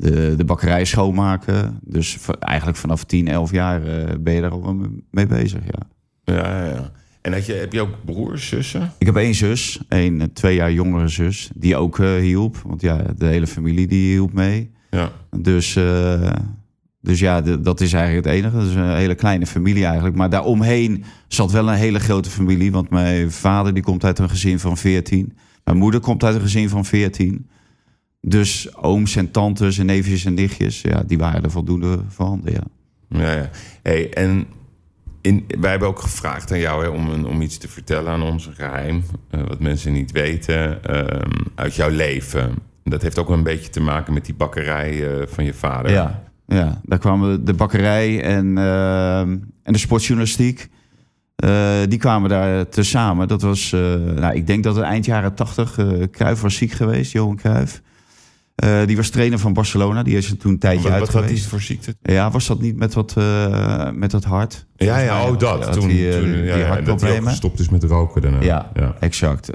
de, 0.00 0.34
de 0.36 0.44
bakkerij 0.44 0.84
schoonmaken. 0.84 1.78
Dus 1.82 2.18
eigenlijk 2.38 2.78
vanaf 2.78 3.04
10, 3.04 3.28
11 3.28 3.50
jaar 3.52 3.82
eh, 3.84 4.14
ben 4.20 4.34
je 4.34 4.40
daar 4.40 4.50
al 4.50 4.76
mee 5.10 5.26
bezig, 5.26 5.60
ja. 5.64 5.88
Ja, 6.34 6.64
ja, 6.64 6.64
ja. 6.64 6.90
En 7.20 7.32
had 7.32 7.46
je, 7.46 7.52
heb 7.52 7.72
je 7.72 7.80
ook 7.80 7.94
broers, 8.04 8.48
zussen? 8.48 8.92
Ik 8.98 9.06
heb 9.06 9.16
één 9.16 9.34
zus, 9.34 9.80
een 9.88 10.20
eh, 10.20 10.26
twee 10.32 10.54
jaar 10.54 10.72
jongere 10.72 11.08
zus, 11.08 11.50
die 11.54 11.76
ook 11.76 11.98
eh, 11.98 12.14
hielp. 12.14 12.56
Want 12.66 12.80
ja, 12.80 13.02
de 13.16 13.26
hele 13.26 13.46
familie 13.46 13.86
die 13.86 14.10
hielp 14.12 14.32
mee. 14.32 14.70
Ja. 14.90 15.12
Dus, 15.40 15.78
dus 17.00 17.18
ja, 17.18 17.40
de- 17.40 17.60
dat 17.60 17.80
is 17.80 17.92
eigenlijk 17.92 18.26
het 18.26 18.34
enige. 18.34 18.56
Dat 18.56 18.66
is 18.66 18.74
een 18.74 18.96
hele 18.96 19.14
kleine 19.14 19.46
familie 19.46 19.84
eigenlijk. 19.84 20.16
Maar 20.16 20.30
daaromheen 20.30 21.04
zat 21.28 21.50
wel 21.52 21.68
een 21.68 21.74
hele 21.74 22.00
grote 22.00 22.30
familie. 22.30 22.72
Want 22.72 22.90
mijn 22.90 23.30
vader 23.30 23.74
die 23.74 23.82
komt 23.82 24.04
uit 24.04 24.18
een 24.18 24.28
gezin 24.30 24.58
van 24.58 24.76
14. 24.76 25.36
Mijn 25.64 25.78
moeder 25.78 26.00
komt 26.00 26.24
uit 26.24 26.34
een 26.34 26.40
gezin 26.40 26.68
van 26.68 26.84
14. 26.84 27.48
Dus 28.20 28.76
ooms 28.76 29.16
en 29.16 29.30
tantes 29.30 29.78
en 29.78 29.86
neefjes 29.86 30.24
en 30.24 30.34
nichtjes, 30.34 30.80
ja, 30.80 31.02
die 31.06 31.18
waren 31.18 31.42
er 31.42 31.50
voldoende 31.50 31.98
voorhanden, 32.08 32.52
ja. 32.52 32.62
Ja, 33.18 33.32
ja. 33.32 33.50
Hey, 33.82 34.12
en 34.12 34.46
in, 35.20 35.44
wij 35.60 35.70
hebben 35.70 35.88
ook 35.88 35.98
gevraagd 36.00 36.52
aan 36.52 36.58
jou 36.58 36.82
hè, 36.84 36.88
om, 36.88 37.08
een, 37.08 37.26
om 37.26 37.40
iets 37.42 37.58
te 37.58 37.68
vertellen 37.68 38.12
aan 38.12 38.22
ons, 38.22 38.46
een 38.46 38.52
geheim. 38.54 39.02
eh, 39.30 39.40
wat 39.48 39.60
mensen 39.60 39.92
niet 39.92 40.12
weten 40.12 40.84
ehm, 40.84 41.30
uit 41.54 41.74
jouw 41.74 41.90
leven. 41.90 42.54
Dat 42.84 43.02
heeft 43.02 43.18
ook 43.18 43.28
een 43.28 43.42
beetje 43.42 43.68
te 43.70 43.80
maken 43.80 44.12
met 44.12 44.24
die 44.24 44.34
bakkerij 44.34 45.08
eh, 45.20 45.26
van 45.26 45.44
je 45.44 45.54
vader. 45.54 45.90
Ja, 45.90 46.22
ja, 46.46 46.80
daar 46.84 46.98
kwamen 46.98 47.44
de 47.44 47.54
bakkerij 47.54 48.22
en, 48.22 48.58
eh, 48.58 49.20
en 49.20 49.42
de 49.62 49.78
sportjournalistiek. 49.78 50.68
eh, 51.36 51.78
die 51.88 51.98
kwamen 51.98 52.30
daar 52.30 52.68
tezamen. 52.68 53.28
Dat 53.28 53.42
was, 53.42 53.70
nou, 53.70 54.34
ik 54.34 54.46
denk 54.46 54.64
dat 54.64 54.74
het 54.76 54.84
eind 54.84 55.04
jaren 55.04 55.34
tachtig. 55.34 55.78
Cruijff 56.10 56.40
was 56.42 56.54
ziek 56.56 56.72
geweest, 56.72 57.12
Johan 57.12 57.36
Cruijff. 57.36 57.80
Eh, 58.60 58.86
die 58.86 58.96
was 58.96 59.10
trainer 59.10 59.38
van 59.38 59.52
Barcelona. 59.52 60.02
Die 60.02 60.16
is 60.16 60.30
er 60.30 60.36
toen 60.36 60.52
een 60.52 60.58
tijdje 60.58 60.82
Wat, 60.82 60.92
uit 60.92 61.00
wat 61.00 61.12
had 61.12 61.24
hij 61.24 61.38
voor 61.38 61.60
ziekte? 61.60 61.96
Ja, 62.02 62.30
was 62.30 62.46
dat 62.46 62.60
niet 62.60 62.76
met 62.76 62.94
wat, 62.94 63.14
eh, 63.16 63.90
met 63.90 64.10
dat 64.10 64.24
hart? 64.24 64.66
Ja, 64.76 64.98
ja, 64.98 65.28
oh 65.28 65.38
dat. 65.38 65.64
Had 65.64 65.72
toen, 65.72 65.88
hij, 65.88 66.10
eh, 66.10 66.18
toen, 66.18 66.32
die 66.32 66.42
ja, 66.42 66.76
en 66.76 66.84
dat 66.84 67.02
gestopt 67.02 67.60
is 67.60 67.68
met 67.68 67.84
roken 67.84 68.22
daarna. 68.22 68.40
Ja, 68.42 68.70
ja. 68.74 68.94
exact. 68.98 69.50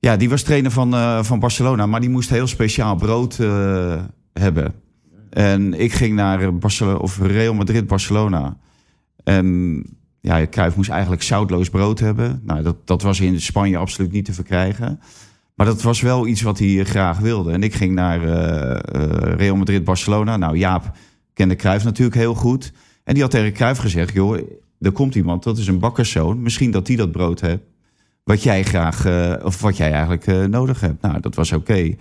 Ja, 0.00 0.16
die 0.16 0.28
was 0.28 0.42
trainer 0.42 0.70
van, 0.70 1.24
van 1.24 1.38
Barcelona, 1.38 1.86
maar 1.86 2.00
die 2.00 2.10
moest 2.10 2.30
heel 2.30 2.46
speciaal 2.46 2.96
brood 2.96 3.36
hebben. 4.32 4.74
En 5.30 5.80
ik 5.80 5.92
ging 5.92 6.14
naar 6.14 6.58
Barcelona, 6.58 6.96
of 6.98 7.18
Real 7.18 7.54
Madrid, 7.54 7.86
Barcelona. 7.86 8.56
En 9.24 9.82
ja, 10.20 10.46
Cruijff 10.46 10.76
moest 10.76 10.90
eigenlijk 10.90 11.22
zoutloos 11.22 11.70
brood 11.70 11.98
hebben. 11.98 12.40
Nou, 12.44 12.62
dat, 12.62 12.76
dat 12.86 13.02
was 13.02 13.20
in 13.20 13.40
Spanje 13.40 13.76
absoluut 13.76 14.12
niet 14.12 14.24
te 14.24 14.32
verkrijgen. 14.32 15.00
Maar 15.58 15.66
dat 15.66 15.82
was 15.82 16.00
wel 16.00 16.26
iets 16.26 16.42
wat 16.42 16.58
hij 16.58 16.84
graag 16.84 17.18
wilde. 17.18 17.52
En 17.52 17.62
ik 17.62 17.74
ging 17.74 17.94
naar 17.94 18.22
eh, 18.22 18.70
eh, 18.72 19.36
Real 19.36 19.56
Madrid, 19.56 19.84
Barcelona. 19.84 20.36
Nou, 20.36 20.56
Jaap 20.56 20.96
kende 21.32 21.56
Cruijff 21.56 21.84
natuurlijk 21.84 22.16
heel 22.16 22.34
goed. 22.34 22.72
En 23.04 23.14
die 23.14 23.22
had 23.22 23.30
tegen 23.32 23.52
Cruijff 23.52 23.80
gezegd... 23.80 24.14
joh, 24.14 24.38
er 24.80 24.92
komt 24.92 25.14
iemand, 25.14 25.42
dat 25.42 25.58
is 25.58 25.66
een 25.66 25.78
bakkerszoon. 25.78 26.42
Misschien 26.42 26.70
dat 26.70 26.86
die 26.86 26.96
dat 26.96 27.12
brood 27.12 27.40
hebt 27.40 27.62
wat 28.24 28.42
jij 28.42 28.62
graag, 28.64 29.04
eh, 29.04 29.34
of 29.44 29.60
wat 29.60 29.76
jij 29.76 29.92
eigenlijk 29.92 30.48
nodig 30.48 30.80
hebt. 30.80 31.02
Nou, 31.02 31.20
dat 31.20 31.34
was 31.34 31.52
oké. 31.52 31.94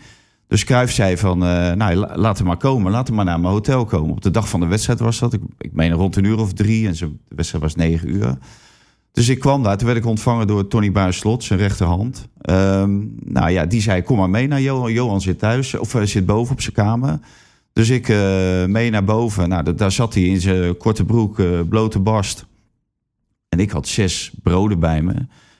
Dus 0.47 0.63
Cruijff 0.63 0.93
zei 0.93 1.17
van, 1.17 1.37
nou, 1.37 1.93
la- 1.95 2.17
laat 2.17 2.37
hem 2.37 2.47
maar 2.47 2.57
komen. 2.57 2.91
Laat 2.91 3.07
hem 3.07 3.15
maar 3.15 3.25
naar 3.25 3.39
mijn 3.39 3.53
hotel 3.53 3.85
komen. 3.85 4.11
Op 4.11 4.21
de 4.21 4.31
dag 4.31 4.49
van 4.49 4.59
de 4.59 4.65
wedstrijd 4.65 4.99
was 4.99 5.19
dat. 5.19 5.33
Ik, 5.33 5.41
ik 5.57 5.73
meen 5.73 5.91
rond 5.91 6.15
een 6.15 6.23
uur 6.23 6.39
of 6.39 6.53
drie. 6.53 6.87
En 6.87 6.93
de 6.93 7.35
wedstrijd 7.35 7.63
was 7.63 7.75
negen 7.75 8.09
uur. 8.09 8.37
Dus 9.11 9.29
ik 9.29 9.39
kwam 9.39 9.63
daar. 9.63 9.77
Toen 9.77 9.87
werd 9.87 9.99
ik 9.99 10.05
ontvangen 10.05 10.47
door 10.47 10.67
Tony 10.67 10.91
Buislot, 10.91 11.43
zijn 11.43 11.59
rechterhand. 11.59 12.27
Ehm, 12.41 12.97
nou 13.23 13.49
ja, 13.49 13.65
die 13.65 13.81
zei, 13.81 14.01
kom 14.01 14.17
maar 14.17 14.29
mee 14.29 14.47
naar 14.47 14.61
Johan. 14.61 14.91
Johan 14.93 15.21
zit 15.21 15.39
thuis, 15.39 15.73
of 15.73 15.95
eh, 15.95 16.01
zit 16.01 16.25
boven 16.25 16.53
op 16.53 16.61
zijn 16.61 16.73
kamer. 16.75 17.19
Dus 17.73 17.89
ik 17.89 18.09
eh, 18.09 18.17
mee 18.65 18.89
naar 18.89 19.03
boven. 19.03 19.49
Nou, 19.49 19.63
da- 19.63 19.71
daar 19.71 19.91
zat 19.91 20.13
hij 20.13 20.23
in 20.23 20.41
zijn 20.41 20.77
korte 20.77 21.05
broek, 21.05 21.39
eh, 21.39 21.47
blote 21.69 21.99
barst. 21.99 22.45
En 23.49 23.59
ik 23.59 23.71
had 23.71 23.87
zes 23.87 24.31
broden 24.43 24.79
bij 24.79 25.01
me. 25.01 25.13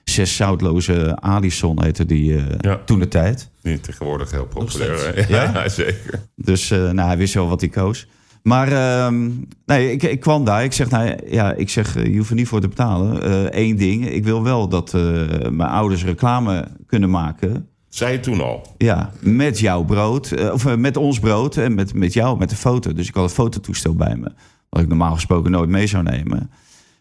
Zes 0.04 0.36
zoutloze 0.36 1.16
Alison 1.20 1.84
heette 1.84 2.06
die 2.06 2.36
eh, 2.38 2.44
Ja. 2.60 2.80
toen 2.86 3.00
de 3.00 3.08
tijd. 3.08 3.50
Die 3.62 3.80
tegenwoordig 3.80 4.32
heel 4.32 4.46
populair. 4.46 5.26
Ja, 5.32 5.44
Ja? 5.44 5.70
zeker. 5.70 6.22
Dus 6.36 6.72
eh, 6.72 6.90
nou, 6.90 7.08
hij 7.08 7.18
wist 7.18 7.34
wel 7.34 7.48
wat 7.48 7.62
hij 7.62 7.70
koos. 7.70 8.08
Maar 8.44 8.72
ehm, 8.72 9.30
nee, 9.66 9.92
ik, 9.92 10.04
ik 10.04 10.20
kwam 10.20 10.46
daar. 10.46 10.64
Ik 10.64 10.74
zeg, 10.74 10.90
nou 10.90 11.16
ja, 11.30 11.54
ik 11.54 11.70
zeg, 11.70 11.96
eh, 11.96 12.06
je 12.06 12.18
hoeft 12.18 12.30
er 12.30 12.36
niet 12.36 12.48
voor 12.48 12.62
te 12.62 12.68
betalen. 12.68 13.58
Eén 13.60 13.76
ding, 13.76 14.08
ik 14.10 14.24
wil 14.24 14.44
wel 14.44 14.68
dat 14.70 14.94
eh, 14.94 15.02
mijn 15.50 15.70
ouders 15.70 16.06
reclame 16.06 16.68
kunnen 16.88 17.10
maken. 17.10 17.68
Zei 17.90 18.12
je 18.12 18.20
toen 18.20 18.42
al? 18.42 18.62
Ja, 18.78 19.12
met 19.20 19.60
jouw 19.60 19.84
brood. 19.84 20.32
eh, 20.32 20.54
of 20.54 20.66
eh, 20.66 20.76
met 20.76 20.98
ons 20.98 21.20
brood 21.20 21.58
en 21.58 21.76
met, 21.76 21.94
met 21.94 22.14
jou, 22.14 22.38
met 22.38 22.50
de 22.50 22.56
foto. 22.56 22.94
Dus 22.94 23.08
ik 23.08 23.16
had 23.16 23.24
een 23.24 23.30
fototoestel 23.30 23.96
bij 23.96 24.16
me. 24.16 24.32
Wat 24.70 24.82
ik 24.82 24.88
normaal 24.88 25.14
gesproken 25.14 25.52
nooit 25.52 25.70
mee 25.70 25.88
zou 25.88 26.04
nemen. 26.04 26.50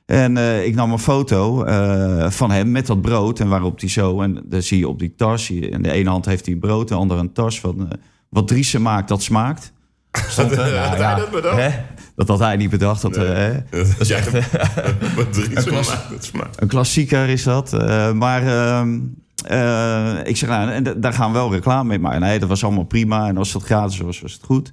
En 0.06 0.36
eh, 0.36 0.66
ik 0.66 0.74
nam 0.74 0.92
een 0.92 0.98
foto 0.98 1.64
eh, 1.64 2.30
van 2.30 2.50
hem 2.50 2.70
met 2.70 2.86
dat 2.86 3.00
brood. 3.00 3.40
En 3.40 3.48
waarop 3.48 3.80
hij 3.80 3.88
zo. 3.88 4.20
En 4.20 4.42
dan 4.44 4.62
zie 4.62 4.78
je 4.78 4.88
op 4.88 4.98
die 4.98 5.14
tas. 5.14 5.50
In 5.50 5.82
de 5.82 5.90
ene 5.92 6.08
hand 6.10 6.24
heeft 6.26 6.44
hij 6.44 6.54
een 6.54 6.60
brood. 6.60 6.88
De 6.88 6.94
andere 6.94 7.20
een 7.20 7.32
tas 7.32 7.60
van. 7.60 7.80
eh, 7.90 7.98
wat 8.28 8.48
Driessen 8.48 8.82
maakt, 8.82 9.08
dat 9.08 9.22
smaakt. 9.22 9.72
Stond. 10.28 10.56
Nou, 10.56 10.68
ja, 10.74 10.96
hij 10.96 11.14
dat 11.14 11.30
bedacht? 11.30 11.56
hè? 11.56 11.68
Dat 12.16 12.28
had 12.28 12.38
hij 12.38 12.56
niet 12.56 12.70
bedacht. 12.70 13.02
Dat, 13.02 13.16
eh, 13.16 13.22
hè? 13.28 13.52
Dat 15.54 15.64
klas- 15.64 15.88
maakt, 15.88 16.10
dat 16.10 16.24
smaakt. 16.24 16.60
Een 16.62 16.68
klassieker 16.68 17.28
is 17.28 17.42
dat. 17.42 17.72
Eh, 17.72 18.12
maar 18.12 18.42
ehm, 18.46 18.98
Eh, 19.46 20.12
ik 20.24 20.36
zeg, 20.36 20.48
nou, 20.48 20.70
en 20.70 20.82
da- 20.82 20.94
daar 20.94 21.12
gaan 21.12 21.32
we 21.32 21.38
wel 21.38 21.52
reclame 21.52 21.88
mee 21.88 21.98
maken. 21.98 22.20
Nee, 22.20 22.38
dat 22.38 22.48
was 22.48 22.64
allemaal 22.64 22.84
prima. 22.84 23.28
En 23.28 23.36
als 23.36 23.52
het 23.52 23.62
gratis 23.62 23.98
was, 23.98 24.20
was 24.20 24.32
het 24.32 24.42
goed. 24.44 24.72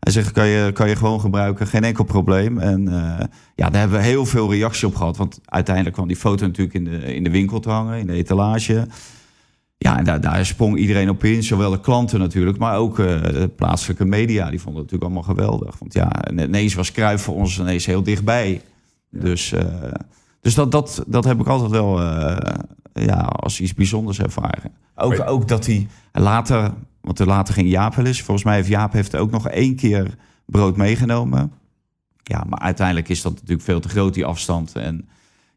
Hij 0.00 0.12
zegt, 0.12 0.32
kan 0.32 0.46
je, 0.46 0.72
kan 0.72 0.88
je 0.88 0.96
gewoon 0.96 1.20
gebruiken, 1.20 1.66
geen 1.66 1.84
enkel 1.84 2.04
probleem. 2.04 2.58
En 2.58 2.82
ja, 3.54 3.70
daar 3.70 3.80
hebben 3.80 3.98
we 3.98 4.04
heel 4.04 4.26
veel 4.26 4.50
reactie 4.52 4.86
op 4.86 4.94
gehad. 4.96 5.16
Want 5.16 5.38
uiteindelijk 5.44 5.94
kwam 5.94 6.08
die 6.08 6.16
foto 6.16 6.46
natuurlijk 6.46 6.74
in 6.76 6.84
de, 6.84 7.14
in 7.14 7.24
de 7.24 7.30
winkel 7.30 7.60
te 7.60 7.70
hangen, 7.70 7.98
in 7.98 8.06
de 8.06 8.12
etalage. 8.12 8.86
Ja, 9.76 9.98
en 9.98 10.04
daar, 10.04 10.20
daar 10.20 10.46
sprong 10.46 10.78
iedereen 10.78 11.08
op 11.08 11.24
in. 11.24 11.42
Zowel 11.42 11.70
de 11.70 11.80
klanten 11.80 12.18
natuurlijk, 12.18 12.58
maar 12.58 12.76
ook 12.76 12.98
eh, 12.98 13.22
de 13.22 13.50
plaatselijke 13.56 14.04
media. 14.04 14.50
Die 14.50 14.60
vonden 14.60 14.82
het 14.82 14.92
natuurlijk 14.92 15.02
allemaal 15.02 15.34
geweldig. 15.36 15.78
Want 15.78 15.94
ja, 15.94 16.10
en 16.10 16.38
ineens 16.38 16.74
was 16.74 16.92
Cruijff 16.92 17.24
voor 17.24 17.34
ons 17.34 17.58
ineens 17.58 17.86
heel 17.86 18.02
dichtbij. 18.02 18.62
Dus, 19.10 19.52
eh, 19.52 19.92
dus 20.40 20.54
dat, 20.54 20.72
dat, 20.72 21.04
dat 21.06 21.24
heb 21.24 21.40
ik 21.40 21.46
altijd 21.46 21.70
wel 21.70 22.00
eh, 22.00 22.54
ja, 22.92 23.16
als 23.16 23.60
iets 23.60 23.74
bijzonders 23.74 24.20
ervaren. 24.20 24.72
Ook, 24.94 25.22
ook 25.26 25.48
dat 25.48 25.66
hij 25.66 25.88
later, 26.12 26.72
want 27.00 27.18
er 27.18 27.26
later 27.26 27.54
ging 27.54 27.68
Jaap 27.68 27.94
wel 27.94 28.06
eens. 28.06 28.22
Volgens 28.22 28.46
mij 28.46 28.54
heeft 28.54 28.68
Jaap 28.68 28.92
heeft 28.92 29.16
ook 29.16 29.30
nog 29.30 29.48
één 29.48 29.76
keer 29.76 30.16
brood 30.46 30.76
meegenomen. 30.76 31.52
Ja, 32.22 32.44
maar 32.48 32.58
uiteindelijk 32.58 33.08
is 33.08 33.22
dat 33.22 33.32
natuurlijk 33.32 33.62
veel 33.62 33.80
te 33.80 33.88
groot, 33.88 34.14
die 34.14 34.24
afstand. 34.24 34.76
En 34.76 35.08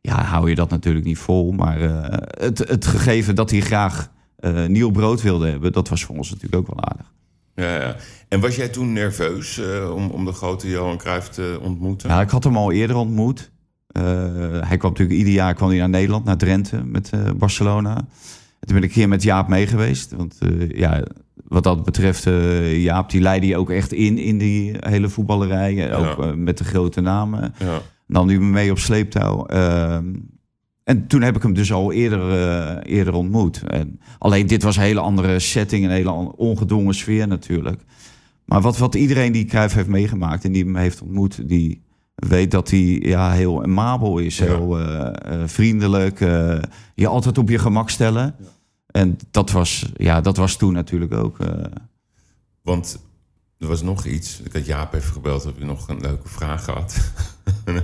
ja, 0.07 0.23
hou 0.23 0.49
je 0.49 0.55
dat 0.55 0.69
natuurlijk 0.69 1.05
niet 1.05 1.17
vol. 1.17 1.51
Maar 1.51 1.81
eh, 1.81 2.17
het, 2.45 2.57
het 2.57 2.85
gegeven 2.85 3.35
dat 3.35 3.49
hij 3.51 3.59
graag 3.59 4.11
eh, 4.35 4.65
nieuw 4.65 4.91
brood 4.91 5.21
wilde 5.21 5.49
hebben, 5.49 5.71
dat 5.71 5.89
was 5.89 6.03
voor 6.03 6.15
ons 6.15 6.29
natuurlijk 6.29 6.55
ook 6.55 6.75
wel 6.75 6.85
aardig. 6.85 7.13
Ja, 7.55 7.75
ja. 7.81 7.95
En 8.27 8.39
was 8.39 8.55
jij 8.55 8.69
toen 8.69 8.93
nerveus 8.93 9.57
eh, 9.59 9.93
om, 9.95 10.09
om 10.09 10.25
de 10.25 10.31
grote 10.31 10.69
Johan 10.69 10.97
Cruijff 10.97 11.29
te 11.29 11.59
ontmoeten? 11.61 12.09
Ja, 12.09 12.21
ik 12.21 12.29
had 12.29 12.43
hem 12.43 12.57
al 12.57 12.71
eerder 12.71 12.95
ontmoet. 12.95 13.51
Hij 13.97 14.77
kwam 14.77 14.91
natuurlijk 14.91 15.17
ieder 15.17 15.33
jaar 15.33 15.53
kwam 15.53 15.69
hij 15.69 15.77
naar 15.77 15.89
Nederland, 15.89 16.25
naar 16.25 16.37
Drenthe 16.37 16.83
met 16.83 17.11
Barcelona. 17.37 17.97
En 18.59 18.67
toen 18.67 18.75
ben 18.75 18.83
ik 18.83 18.91
keer 18.91 19.07
met 19.07 19.23
Jaap 19.23 19.47
mee 19.47 19.67
geweest. 19.67 20.11
Want 20.11 20.37
ja, 20.69 21.03
wat 21.47 21.63
dat 21.63 21.83
betreft, 21.83 22.23
Jaap 22.71 23.09
die 23.09 23.21
leidde 23.21 23.47
je 23.47 23.57
ook 23.57 23.69
echt 23.69 23.93
in 23.93 24.17
in 24.17 24.37
die 24.37 24.75
hele 24.79 25.09
voetballerij. 25.09 25.93
Ook 25.95 26.23
Ja. 26.23 26.35
met 26.35 26.57
de 26.57 26.63
grote 26.63 27.01
namen. 27.01 27.53
Ja. 27.59 27.81
Nam 28.07 28.27
hij 28.27 28.37
me 28.37 28.45
mee 28.45 28.71
op 28.71 28.79
sleeptouw. 28.79 29.45
Ehm, 29.45 30.13
en 30.83 31.07
toen 31.07 31.21
heb 31.21 31.35
ik 31.35 31.41
hem 31.41 31.53
dus 31.53 31.71
al 31.71 31.91
eerder, 31.91 32.31
eh, 32.31 32.95
eerder 32.95 33.13
ontmoet. 33.13 33.61
En 33.63 33.99
alleen 34.17 34.47
dit 34.47 34.63
was 34.63 34.75
een 34.75 34.83
hele 34.83 34.99
andere 34.99 35.39
setting, 35.39 35.85
een 35.85 35.91
hele 35.91 36.35
ongedwongen 36.35 36.93
sfeer 36.93 37.27
natuurlijk. 37.27 37.81
Maar 38.45 38.61
wat, 38.61 38.77
wat 38.77 38.95
iedereen 38.95 39.31
die 39.31 39.45
Cruijff 39.45 39.75
heeft 39.75 39.87
meegemaakt 39.87 40.45
en 40.45 40.51
die 40.51 40.63
hem 40.63 40.75
heeft 40.75 41.01
ontmoet, 41.01 41.49
die 41.49 41.85
weet 42.15 42.51
dat 42.51 42.69
hij 42.69 42.99
ja, 43.03 43.31
heel 43.31 43.63
amabel 43.63 44.17
is, 44.17 44.37
Ja. 44.37 44.45
heel 44.45 44.79
eh, 44.79 45.41
eh, 45.41 45.47
vriendelijk, 45.47 46.19
je 46.95 47.07
altijd 47.07 47.37
op 47.37 47.49
je 47.49 47.59
gemak 47.59 47.89
stellen. 47.89 48.35
En 48.87 49.17
dat 49.31 49.51
was, 49.51 49.91
ja, 49.95 50.21
dat 50.21 50.37
was 50.37 50.55
toen 50.57 50.73
natuurlijk 50.73 51.13
ook. 51.13 51.37
Want 52.61 53.06
er 53.59 53.67
was 53.67 53.81
nog 53.81 54.05
iets. 54.05 54.41
Ik 54.43 54.53
had 54.53 54.65
Jaap 54.65 54.93
even 54.93 55.13
gebeld, 55.13 55.43
heb 55.43 55.57
je 55.57 55.65
nog 55.65 55.87
een 55.87 55.99
leuke 56.01 56.27
vraag 56.29 56.63
gehad. 56.63 56.95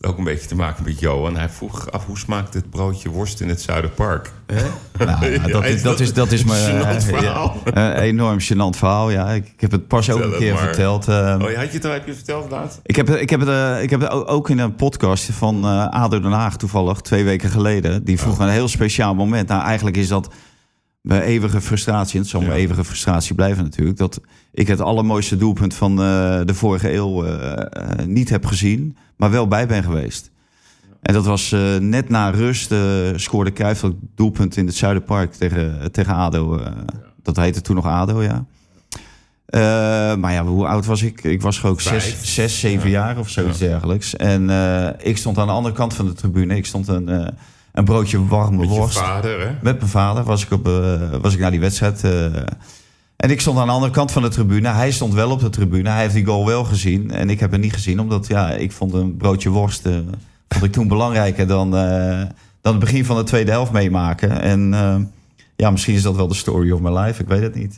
Ook 0.00 0.18
een 0.18 0.24
beetje 0.24 0.48
te 0.48 0.54
maken 0.56 0.84
met 0.84 1.00
Johan. 1.00 1.36
Hij 1.36 1.48
vroeg 1.48 1.90
af 1.90 2.06
hoe 2.06 2.18
smaakt 2.18 2.54
het 2.54 2.70
broodje 2.70 3.08
worst 3.08 3.40
in 3.40 3.48
het 3.48 3.60
Zuiderpark? 3.60 4.32
nou, 4.98 5.26
ja, 5.30 5.46
dat, 5.48 5.64
is, 5.64 5.82
dat, 5.82 6.00
is, 6.00 6.12
dat 6.12 6.32
is 6.32 6.44
me 6.44 6.52
Gênant 6.52 6.96
eh, 6.96 7.00
verhaal. 7.18 7.56
ja, 7.74 7.96
een 7.96 8.02
enorm 8.02 8.38
gênant 8.40 8.76
verhaal. 8.78 9.10
Ja, 9.10 9.28
ik, 9.30 9.44
ik 9.46 9.60
heb 9.60 9.70
het 9.70 9.86
pas 9.88 10.10
ook 10.10 10.20
een 10.22 10.36
keer 10.38 10.52
maar. 10.54 10.62
verteld. 10.62 11.08
eh, 11.08 11.38
Oh, 11.42 11.50
ja, 11.50 11.58
had 11.58 11.68
je 11.70 11.76
het 11.76 11.84
al 11.84 11.92
heb 11.92 12.06
je 12.06 12.14
verteld 12.14 12.50
laat? 12.50 12.80
Ik 12.82 12.96
heb, 12.96 13.08
ik 13.10 13.30
heb, 13.30 13.40
het, 13.40 13.48
eh, 13.48 13.82
ik 13.82 13.90
heb 13.90 14.00
het 14.00 14.10
ook- 14.10 14.30
ook 14.30 14.50
in 14.50 14.58
een 14.58 14.74
podcast 14.74 15.24
van 15.24 15.64
eh 15.64 15.86
ADO 15.88 16.20
Den 16.20 16.32
Haag 16.32 16.56
toevallig, 16.56 17.00
twee 17.00 17.24
weken 17.24 17.50
geleden. 17.50 18.04
Die 18.04 18.18
vroeg 18.18 18.38
een 18.38 18.48
heel 18.48 18.68
speciaal 18.68 19.14
moment. 19.14 19.48
Nou, 19.48 19.62
eigenlijk 19.62 19.96
is 19.96 20.08
dat 20.08 20.28
mijn 21.06 21.22
eeuwige 21.22 21.60
frustratie. 21.60 22.14
En 22.14 22.20
het 22.20 22.30
zal 22.30 22.40
mijn 22.40 22.52
Ja. 22.52 22.58
eeuwige 22.58 22.84
frustratie 22.84 23.34
blijven 23.34 23.64
natuurlijk. 23.64 23.96
Dat 23.96 24.20
ik 24.52 24.66
het 24.66 24.80
allermooiste 24.80 25.36
doelpunt 25.36 25.74
van 25.74 25.90
eh, 25.90 26.40
de 26.44 26.54
vorige 26.54 26.92
eeuw 26.92 27.24
eh, 27.24 27.52
eh, 27.52 28.06
niet 28.06 28.28
heb 28.28 28.46
gezien. 28.46 28.96
Maar 29.16 29.30
wel 29.30 29.48
bij 29.48 29.66
ben 29.66 29.82
geweest. 29.82 30.30
En 31.02 31.14
dat 31.14 31.24
was 31.24 31.54
net 31.80 32.08
na 32.08 32.30
rust 32.30 32.74
scoorde 33.16 33.52
Cruijff 33.52 33.80
dat 33.80 33.94
doelpunt 34.14 34.56
in 34.56 34.66
het 34.66 34.74
Zuiderpark 34.74 35.32
tegen, 35.32 35.92
tegen 35.92 36.14
ADO. 36.14 36.60
Dat 37.22 37.36
heette 37.36 37.60
toen 37.60 37.74
nog 37.74 37.86
ADO, 37.86 38.22
ja. 38.22 38.44
Maar 40.16 40.32
ja, 40.32 40.44
hoe 40.44 40.66
oud 40.66 40.86
was 40.86 41.02
ik? 41.02 41.24
Ik 41.24 41.42
was 41.42 41.58
gewoon 41.58 41.80
zes, 41.80 42.34
zes 42.34 42.60
zeven 42.60 42.90
jaar 42.90 43.18
of 43.18 43.28
zoiets 43.28 43.58
dergelijks. 43.58 44.16
En 44.16 44.50
ik 44.98 45.16
stond 45.16 45.38
aan 45.38 45.46
de 45.46 45.52
andere 45.52 45.74
kant 45.74 45.94
van 45.94 46.06
de 46.06 46.12
tribune. 46.12 46.56
Ik 46.56 46.66
stond 46.66 46.88
een, 46.88 47.34
een 47.76 47.84
broodje 47.84 48.26
warme 48.26 48.56
Met 48.58 48.68
worst. 48.68 48.98
vader, 48.98 49.40
hè? 49.40 49.52
Met 49.62 49.78
mijn 49.78 49.90
vader 49.90 50.24
was 50.24 50.44
ik, 50.44 50.50
op, 50.52 50.66
eh, 50.68 51.10
was 51.20 51.34
ik 51.34 51.40
naar 51.40 51.50
die 51.50 51.60
wedstrijd. 51.60 52.04
eh, 52.04 52.24
en 53.16 53.30
ik 53.30 53.40
stond 53.40 53.58
aan 53.58 53.66
de 53.66 53.72
andere 53.72 53.92
kant 53.92 54.12
van 54.12 54.22
de 54.22 54.28
tribune. 54.28 54.68
Hij 54.68 54.90
stond 54.90 55.14
wel 55.14 55.30
op 55.30 55.40
de 55.40 55.50
tribune. 55.50 55.88
Hij 55.88 56.00
heeft 56.00 56.14
die 56.14 56.24
goal 56.24 56.46
wel 56.46 56.64
gezien. 56.64 57.10
En 57.10 57.30
ik 57.30 57.40
heb 57.40 57.50
hem 57.50 57.60
niet 57.60 57.72
gezien. 57.72 58.00
Omdat 58.00 58.26
ja, 58.26 58.50
ik 58.50 58.72
vond 58.72 58.92
een 58.92 59.16
broodje 59.16 59.48
worst 59.50 59.86
eh, 59.86 59.94
vond 60.48 60.64
ik 60.64 60.72
toen 60.72 60.88
belangrijker 60.88 61.46
dan, 61.46 61.70
dan 62.60 62.72
het 62.74 62.78
begin 62.78 63.04
van 63.04 63.16
de 63.16 63.22
tweede 63.22 63.50
helft 63.50 63.72
meemaken. 63.72 64.40
En 64.40 64.70
ja, 65.56 65.70
misschien 65.70 65.94
is 65.94 66.02
dat 66.02 66.16
wel 66.16 66.28
de 66.28 66.34
story 66.34 66.70
of 66.70 66.80
my 66.80 66.98
life. 66.98 67.22
Ik 67.22 67.28
weet 67.28 67.42
het 67.42 67.54
niet. 67.54 67.76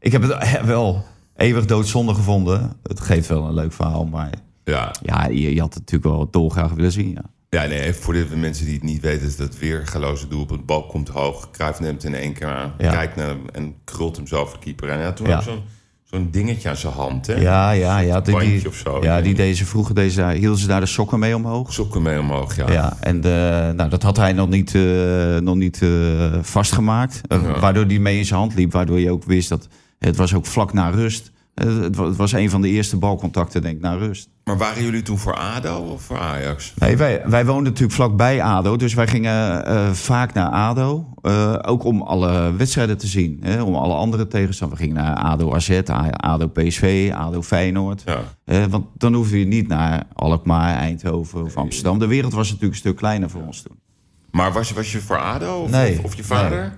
Ik 0.00 0.12
heb 0.12 0.22
het 0.22 0.64
wel 0.64 1.04
eeuwig 1.36 1.64
doodzonde 1.64 2.14
gevonden. 2.14 2.72
Het 2.82 3.00
geeft 3.00 3.28
wel 3.28 3.44
een 3.46 3.54
leuk 3.54 3.72
verhaal. 3.72 4.04
Maar 4.04 4.30
Ja. 4.64 4.90
ja, 5.02 5.26
je, 5.26 5.54
je 5.54 5.60
had 5.60 5.74
het 5.74 5.82
natuurlijk 5.90 6.16
wel 6.16 6.28
dolgraag 6.30 6.72
willen 6.72 6.92
zien. 6.92 7.10
Ja. 7.10 7.22
Ja, 7.54 7.66
nee, 7.66 7.92
voor 7.92 8.12
de 8.12 8.26
mensen 8.36 8.64
die 8.64 8.74
het 8.74 8.82
niet 8.82 9.00
weten, 9.02 9.26
is 9.26 9.36
dat 9.36 9.58
weer 9.58 9.86
geloze 9.86 10.28
doelpunt. 10.28 10.58
De 10.58 10.64
bal 10.64 10.86
komt 10.86 11.08
hoog, 11.08 11.50
Cruijff 11.50 11.80
neemt 11.80 12.04
in 12.04 12.14
één 12.14 12.32
keer 12.32 12.46
aan, 12.46 12.72
Ja. 12.78 12.92
kijkt 12.92 13.16
naar 13.16 13.26
hem 13.26 13.40
en 13.52 13.74
krult 13.84 14.16
hem 14.16 14.26
over 14.38 14.58
de 14.58 14.64
keeper. 14.64 14.88
En 14.88 14.94
hij 14.96 15.04
had 15.04 15.16
toen 15.16 15.26
Ja. 15.28 15.40
zo'n 15.40 15.62
zo'n 16.04 16.28
dingetje 16.30 16.68
aan 16.68 16.76
zijn 16.76 16.92
hand, 16.92 17.26
hè? 17.26 17.34
Ja, 17.34 17.70
ja, 17.70 17.98
ja. 17.98 18.20
Die, 18.20 18.38
die- 18.38 18.68
of 18.68 18.74
zo, 18.74 18.98
ja, 19.02 19.20
die 19.20 19.34
deze 19.34 19.64
vroeger 19.66 19.94
deze, 19.94 20.30
hielden 20.32 20.58
ze 20.60 20.66
daar 20.66 20.80
de 20.80 20.86
sokken 20.86 21.18
mee 21.18 21.36
omhoog. 21.36 21.72
Sokken 21.72 22.02
mee 22.02 22.18
omhoog, 22.18 22.56
ja. 22.56 22.70
Ja, 22.72 22.96
en 23.00 23.20
de, 23.20 23.72
nou, 23.76 23.90
dat 23.90 24.02
had 24.02 24.16
hij 24.16 24.32
nog 24.32 24.48
niet, 24.48 24.74
eh, 24.74 25.36
nog 25.36 25.54
niet 25.56 25.82
eh, 25.82 25.88
vastgemaakt. 26.42 27.20
Eh, 27.28 27.42
Ja. 27.42 27.58
Waardoor 27.60 27.84
hij 27.84 27.98
mee 27.98 28.18
in 28.18 28.24
zijn 28.24 28.40
hand 28.40 28.54
liep. 28.54 28.72
Waardoor 28.72 29.00
je 29.00 29.10
ook 29.10 29.24
wist 29.24 29.48
dat 29.48 29.68
het 29.98 30.16
was 30.16 30.34
ook 30.34 30.46
vlak 30.46 30.72
na 30.72 30.88
rust. 30.88 31.30
Eh, 31.54 31.78
het, 31.80 31.96
wa- 31.96 32.06
het 32.06 32.16
was 32.16 32.32
een 32.32 32.50
van 32.50 32.62
de 32.62 32.68
eerste 32.68 32.96
balcontacten, 32.96 33.62
denk 33.62 33.76
ik, 33.76 33.80
na 33.82 33.94
rust. 33.94 34.28
Maar 34.44 34.58
waren 34.58 34.82
jullie 34.84 35.02
toen 35.02 35.18
voor 35.18 35.34
ADO 35.36 35.76
of 35.76 36.02
voor 36.02 36.18
Ajax? 36.18 36.72
Nee, 36.78 36.96
wij, 36.96 37.22
wij 37.26 37.44
woonden 37.46 37.64
natuurlijk 37.64 37.92
vlakbij 37.92 38.42
ADO. 38.42 38.76
Dus 38.76 38.94
wij 38.94 39.06
gingen 39.06 39.66
eh, 39.66 39.90
vaak 39.90 40.32
naar 40.32 40.48
ADO. 40.48 41.08
eh, 41.22 41.58
ook 41.62 41.84
om 41.84 42.02
alle 42.02 42.52
wedstrijden 42.56 42.98
te 42.98 43.06
zien. 43.06 43.38
Hè, 43.42 43.62
om 43.62 43.74
alle 43.74 43.94
andere 43.94 44.26
tegenstanders. 44.28 44.80
We 44.80 44.86
gingen 44.86 45.02
naar 45.04 45.16
ADO 45.16 45.54
AZ, 45.54 45.80
ADO 46.16 46.46
PSV, 46.48 47.10
ADO 47.14 47.42
Feyenoord. 47.42 48.02
Ja. 48.44 48.68
Want 48.68 48.86
dan 48.96 49.14
hoef 49.14 49.30
je 49.30 49.44
niet 49.46 49.68
naar 49.68 50.02
Alkmaar, 50.12 50.76
Eindhoven 50.76 51.44
of 51.44 51.56
Amsterdam. 51.56 51.98
De 51.98 52.06
wereld 52.06 52.32
was 52.32 52.46
natuurlijk 52.46 52.72
een 52.72 52.78
stuk 52.78 52.96
kleiner 52.96 53.30
voor 53.30 53.42
ons 53.42 53.62
toen. 53.62 53.76
Maar 54.30 54.52
was, 54.52 54.68
je- 54.68 54.74
was 54.74 54.92
je 54.92 55.00
voor 55.00 55.18
ADO 55.18 55.62
of, 55.62 55.70
Nee. 55.70 55.98
of, 55.98 56.04
of 56.04 56.14
je 56.14 56.24
vader? 56.24 56.60
Nee, 56.60 56.68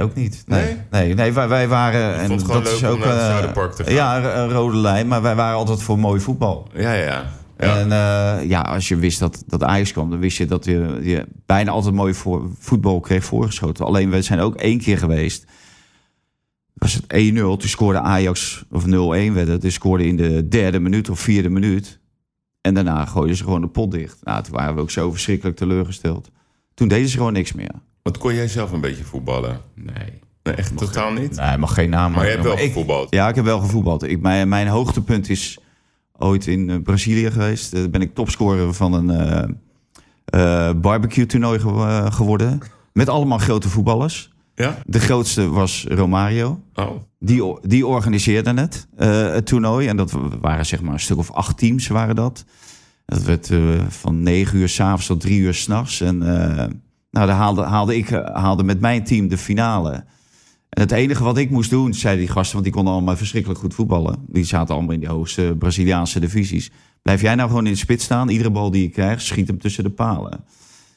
ook 0.00 0.14
niet. 0.14 0.42
Nee, 0.46 0.64
Nee? 0.64 0.76
nee, 0.90 1.14
nee, 1.14 1.32
wij, 1.32 1.48
wij 1.48 1.68
waren. 1.68 2.14
En 2.14 2.26
vond 2.26 2.40
het 2.40 2.50
gewoon 2.50 2.64
dat 2.64 2.72
is 2.72 2.80
leuk 2.80 2.90
om 2.90 2.96
ook 2.96 3.04
naar 3.04 3.14
het 3.14 3.22
eh, 3.22 3.28
Zuiderpark 3.28 3.72
te 3.72 3.84
gaan. 3.84 3.94
Ja, 3.94 4.34
een, 4.36 4.50
rode 4.50 4.76
lijn, 4.76 5.08
maar 5.08 5.22
wij 5.22 5.34
waren 5.34 5.56
altijd 5.56 5.82
voor 5.82 5.98
mooi 5.98 6.20
voetbal. 6.20 6.68
Ja, 6.74 6.92
ja, 6.92 7.04
ja. 7.04 7.24
En 7.56 7.92
eh, 7.92 8.48
ja, 8.48 8.60
als 8.60 8.88
je 8.88 8.96
wist 8.96 9.18
dat, 9.18 9.44
dat 9.46 9.62
Ajax 9.62 9.92
kwam, 9.92 10.10
dan 10.10 10.18
wist 10.18 10.36
je 10.36 10.46
dat 10.46 10.64
je, 10.64 10.98
je 11.02 11.26
bijna 11.46 11.70
altijd 11.70 11.94
mooi 11.94 12.14
voor, 12.14 12.50
voetbal 12.58 13.00
kreeg 13.00 13.24
voorgeschoten. 13.24 13.84
Alleen 13.84 14.10
we 14.10 14.22
zijn 14.22 14.40
ook 14.40 14.54
één 14.56 14.78
keer 14.78 14.98
geweest. 14.98 15.44
Was 16.74 16.94
het 16.94 17.04
1-0, 17.32 17.34
toen 17.34 17.60
scoorde 17.60 18.00
Ajax, 18.00 18.64
of 18.70 18.84
0-1 18.84 18.88
werd 19.32 19.48
het, 19.48 19.60
dus 19.60 19.74
scoorde 19.74 20.06
in 20.06 20.16
de 20.16 20.48
derde 20.48 20.80
minuut 20.80 21.10
of 21.10 21.20
vierde 21.20 21.48
minuut. 21.48 21.98
En 22.60 22.74
daarna 22.74 23.04
gooiden 23.04 23.36
ze 23.36 23.44
gewoon 23.44 23.60
de 23.60 23.68
pot 23.68 23.90
dicht. 23.90 24.18
Nou, 24.22 24.42
toen 24.42 24.54
waren 24.54 24.74
we 24.74 24.80
ook 24.80 24.90
zo 24.90 25.10
verschrikkelijk 25.10 25.56
teleurgesteld. 25.56 26.30
Toen 26.74 26.88
deden 26.88 27.08
ze 27.08 27.16
gewoon 27.16 27.32
niks 27.32 27.52
meer. 27.52 27.74
Want 28.08 28.20
kon 28.20 28.34
jij 28.34 28.48
zelf 28.48 28.72
een 28.72 28.80
beetje 28.80 29.04
voetballen? 29.04 29.60
Nee. 29.74 30.12
Nee, 30.42 30.54
echt 30.54 30.76
totaal 30.76 31.12
niet? 31.12 31.36
Nee, 31.36 31.56
mag 31.58 31.74
geen 31.74 31.90
naam 31.90 32.12
Maar 32.12 32.24
je 32.24 32.30
hebt 32.30 32.42
wel 32.42 32.56
gevoetbald? 32.56 33.06
Ja, 33.14 33.28
ik 33.28 33.34
heb 33.34 33.44
wel 33.44 33.60
gevoetbald. 33.60 34.02
Ik, 34.02 34.20
mijn, 34.20 34.48
mijn 34.48 34.66
hoogtepunt 34.68 35.28
is 35.28 35.58
ooit 36.16 36.46
in 36.46 36.70
eh, 36.70 36.76
Brazilië 36.82 37.30
geweest. 37.30 37.72
Daar 37.72 37.90
ben 37.90 38.00
ik 38.00 38.14
topscorer 38.14 38.74
van 38.74 38.92
een 38.92 39.10
eh, 39.10 39.48
eh, 40.68 40.74
barbecue 40.76 41.26
toernooi 41.26 41.58
ge- 41.58 41.68
eh, 41.68 42.12
geworden. 42.12 42.58
Met 42.92 43.08
allemaal 43.08 43.38
grote 43.38 43.68
voetballers. 43.68 44.32
Ja? 44.54 44.78
De 44.86 45.00
grootste 45.00 45.48
was 45.48 45.84
Romario. 45.88 46.60
Oh. 46.74 46.90
Die, 47.18 47.58
die 47.62 47.86
organiseerde 47.86 48.54
het, 48.54 48.86
eh, 48.96 49.32
het 49.32 49.46
toernooi. 49.46 49.86
En 49.88 49.96
dat 49.96 50.12
waren 50.40 50.66
zeg 50.66 50.80
maar 50.82 50.92
een 50.92 51.00
stuk 51.00 51.18
of 51.18 51.30
acht 51.32 51.58
teams 51.58 51.86
waren 51.88 52.14
dat. 52.14 52.44
Dat 53.06 53.22
werd 53.22 53.50
eh, 53.50 53.58
van 53.88 54.22
negen 54.22 54.58
uur 54.58 54.68
s'avonds 54.68 55.06
tot 55.06 55.20
drie 55.20 55.38
uur 55.40 55.54
s'nachts. 55.54 56.00
En 56.00 56.22
eh, 56.58 56.64
nou, 57.10 57.26
daar 57.26 57.36
haalde, 57.36 57.62
haalde 57.62 57.96
ik 57.96 58.10
eh, 58.10 58.34
haalde 58.34 58.62
met 58.62 58.80
mijn 58.80 59.04
team 59.04 59.28
de 59.28 59.38
finale. 59.38 60.04
En 60.68 60.82
het 60.82 60.92
enige 60.92 61.24
wat 61.24 61.38
ik 61.38 61.50
moest 61.50 61.70
doen, 61.70 61.94
zeiden 61.94 62.24
die 62.24 62.32
gasten... 62.32 62.52
want 62.52 62.64
die 62.64 62.74
konden 62.74 62.92
allemaal 62.92 63.16
verschrikkelijk 63.16 63.60
goed 63.60 63.74
voetballen. 63.74 64.16
Die 64.26 64.44
zaten 64.44 64.74
allemaal 64.74 64.94
in 64.94 65.00
die 65.00 65.08
hoogste 65.08 65.54
Braziliaanse 65.58 66.20
divisies. 66.20 66.70
Blijf 67.02 67.20
jij 67.20 67.34
nou 67.34 67.48
gewoon 67.48 67.66
in 67.66 67.72
de 67.72 67.78
spits 67.78 68.04
staan. 68.04 68.28
Iedere 68.28 68.50
bal 68.50 68.70
die 68.70 68.82
je 68.82 68.88
krijgt, 68.88 69.22
schiet 69.22 69.46
hem 69.46 69.58
tussen 69.58 69.84
de 69.84 69.90
palen. 69.90 70.44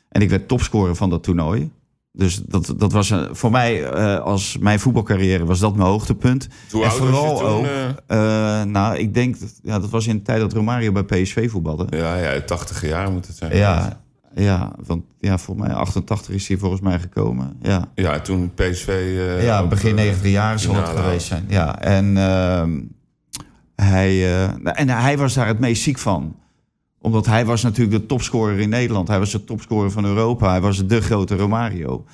En 0.09 0.21
ik 0.21 0.29
werd 0.29 0.47
topscorer 0.47 0.95
van 0.95 1.09
dat 1.09 1.23
toernooi. 1.23 1.71
Dus 2.13 2.35
dat, 2.35 2.73
dat 2.77 2.91
was 2.91 3.09
een, 3.09 3.35
voor 3.35 3.51
mij, 3.51 3.83
eh, 3.83 4.19
als 4.19 4.57
mijn 4.57 4.79
voetbalcarrière, 4.79 5.45
was 5.45 5.59
dat 5.59 5.75
mijn 5.75 5.89
hoogtepunt. 5.89 6.47
Hoe 6.71 6.83
en 6.83 6.89
oud 6.89 6.99
was 6.99 7.07
je 7.07 7.13
vooral 7.13 7.37
toen, 7.37 7.47
ook, 7.47 7.65
eh? 7.65 8.59
eh, 8.59 8.67
nou, 8.67 8.97
ik 8.97 9.13
denk, 9.13 9.39
dat, 9.39 9.59
ja, 9.63 9.79
dat 9.79 9.89
was 9.89 10.07
in 10.07 10.15
de 10.15 10.21
tijd 10.21 10.39
dat 10.39 10.53
Romario 10.53 10.91
bij 10.91 11.03
PSV 11.03 11.49
voetbalde. 11.49 11.85
Ja, 11.89 12.15
ja, 12.15 12.41
80 12.41 12.87
jaar 12.87 13.11
moet 13.11 13.27
het 13.27 13.37
zijn. 13.37 13.57
Ja, 13.57 14.00
ja, 14.35 14.71
want 14.85 15.03
ja, 15.19 15.37
voor 15.37 15.55
mij 15.55 15.73
88 15.73 16.33
is 16.33 16.47
hij 16.47 16.57
volgens 16.57 16.81
mij 16.81 16.99
gekomen. 16.99 17.57
Ja, 17.61 17.91
Ja, 17.95 18.19
toen 18.19 18.51
PSV... 18.53 18.87
eh, 18.87 19.43
ja 19.43 19.67
begin 19.67 19.89
eh, 19.89 20.03
90 20.03 20.31
jaar 20.31 20.59
zal 20.59 20.75
het 20.75 20.87
geweest 20.87 21.27
zijn. 21.27 21.45
Ja, 21.47 21.79
en, 21.79 22.17
ehm, 22.17 22.79
hij, 23.75 24.09
eh, 24.09 24.79
en 24.79 24.89
hij 24.89 25.17
was 25.17 25.33
daar 25.33 25.47
het 25.47 25.59
meest 25.59 25.83
ziek 25.83 25.97
van 25.97 26.35
omdat 27.01 27.25
hij 27.25 27.45
was 27.45 27.63
natuurlijk 27.63 27.99
de 27.99 28.05
topscorer 28.05 28.59
in 28.59 28.69
Nederland. 28.69 29.07
Hij 29.07 29.19
was 29.19 29.31
de 29.31 29.43
topscorer 29.43 29.91
van 29.91 30.05
Europa. 30.05 30.49
Hij 30.49 30.61
was 30.61 30.87
de 30.87 31.01
grote 31.01 31.35
Romario. 31.35 32.05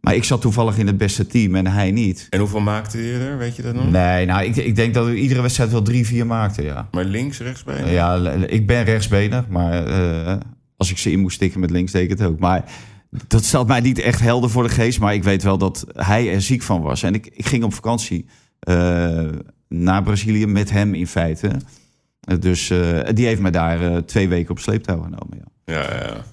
Maar 0.00 0.14
ik 0.14 0.24
zat 0.24 0.40
toevallig 0.40 0.78
in 0.78 0.86
het 0.86 0.96
beste 0.96 1.26
team 1.26 1.54
en 1.54 1.66
hij 1.66 1.90
niet. 1.90 2.26
En 2.30 2.38
hoeveel 2.38 2.60
maakte 2.60 3.06
je 3.06 3.18
er, 3.18 3.38
weet 3.38 3.56
je 3.56 3.62
dat 3.62 3.74
nog? 3.74 3.90
Nee, 3.90 4.26
nou, 4.26 4.44
ik, 4.44 4.56
ik 4.56 4.76
denk 4.76 4.94
dat 4.94 5.06
we 5.06 5.14
iedere 5.14 5.40
wedstrijd 5.40 5.70
wel 5.70 5.82
drie, 5.82 6.06
vier 6.06 6.26
maakten, 6.26 6.64
ja. 6.64 6.88
Maar 6.90 7.04
links, 7.04 7.38
rechtsbeen? 7.38 7.86
Ja, 7.86 8.30
ik 8.30 8.66
ben 8.66 8.84
rechtsbenig, 8.84 9.48
maar 9.48 9.86
eh, 9.86 10.36
als 10.84 10.92
ik 10.92 10.98
ze 10.98 11.10
in 11.10 11.20
moest 11.20 11.34
stikken 11.36 11.60
met 11.60 11.70
links, 11.70 11.92
deed 11.92 12.02
ik 12.10 12.18
het 12.18 12.22
ook. 12.28 12.38
Maar 12.38 12.64
dat 13.26 13.44
stelt 13.44 13.66
mij 13.68 13.80
niet 13.80 13.98
echt 13.98 14.20
helder 14.20 14.50
voor 14.50 14.62
de 14.62 14.68
geest. 14.68 15.00
Maar 15.00 15.14
ik 15.14 15.24
weet 15.24 15.42
wel 15.42 15.58
dat 15.58 15.86
hij 15.92 16.32
er 16.34 16.42
ziek 16.42 16.62
van 16.62 16.80
was. 16.82 17.02
En 17.02 17.14
ik, 17.14 17.26
ik 17.32 17.46
ging 17.46 17.64
op 17.64 17.74
vakantie 17.74 18.26
eh, 18.60 19.28
naar 19.68 20.02
Brazilië 20.02 20.46
met 20.46 20.70
hem 20.70 20.94
in 20.94 21.06
feite. 21.06 21.50
Dus 22.40 22.70
eh, 22.70 23.00
die 23.14 23.26
heeft 23.26 23.40
me 23.40 23.50
daar 23.50 23.82
eh, 23.92 23.96
twee 23.96 24.28
weken 24.28 24.50
op 24.50 24.58
sleeptouw 24.58 24.96
genomen, 25.02 25.38
ja. 25.38 25.74
Ja, 25.74 25.94
ja. 26.04 26.24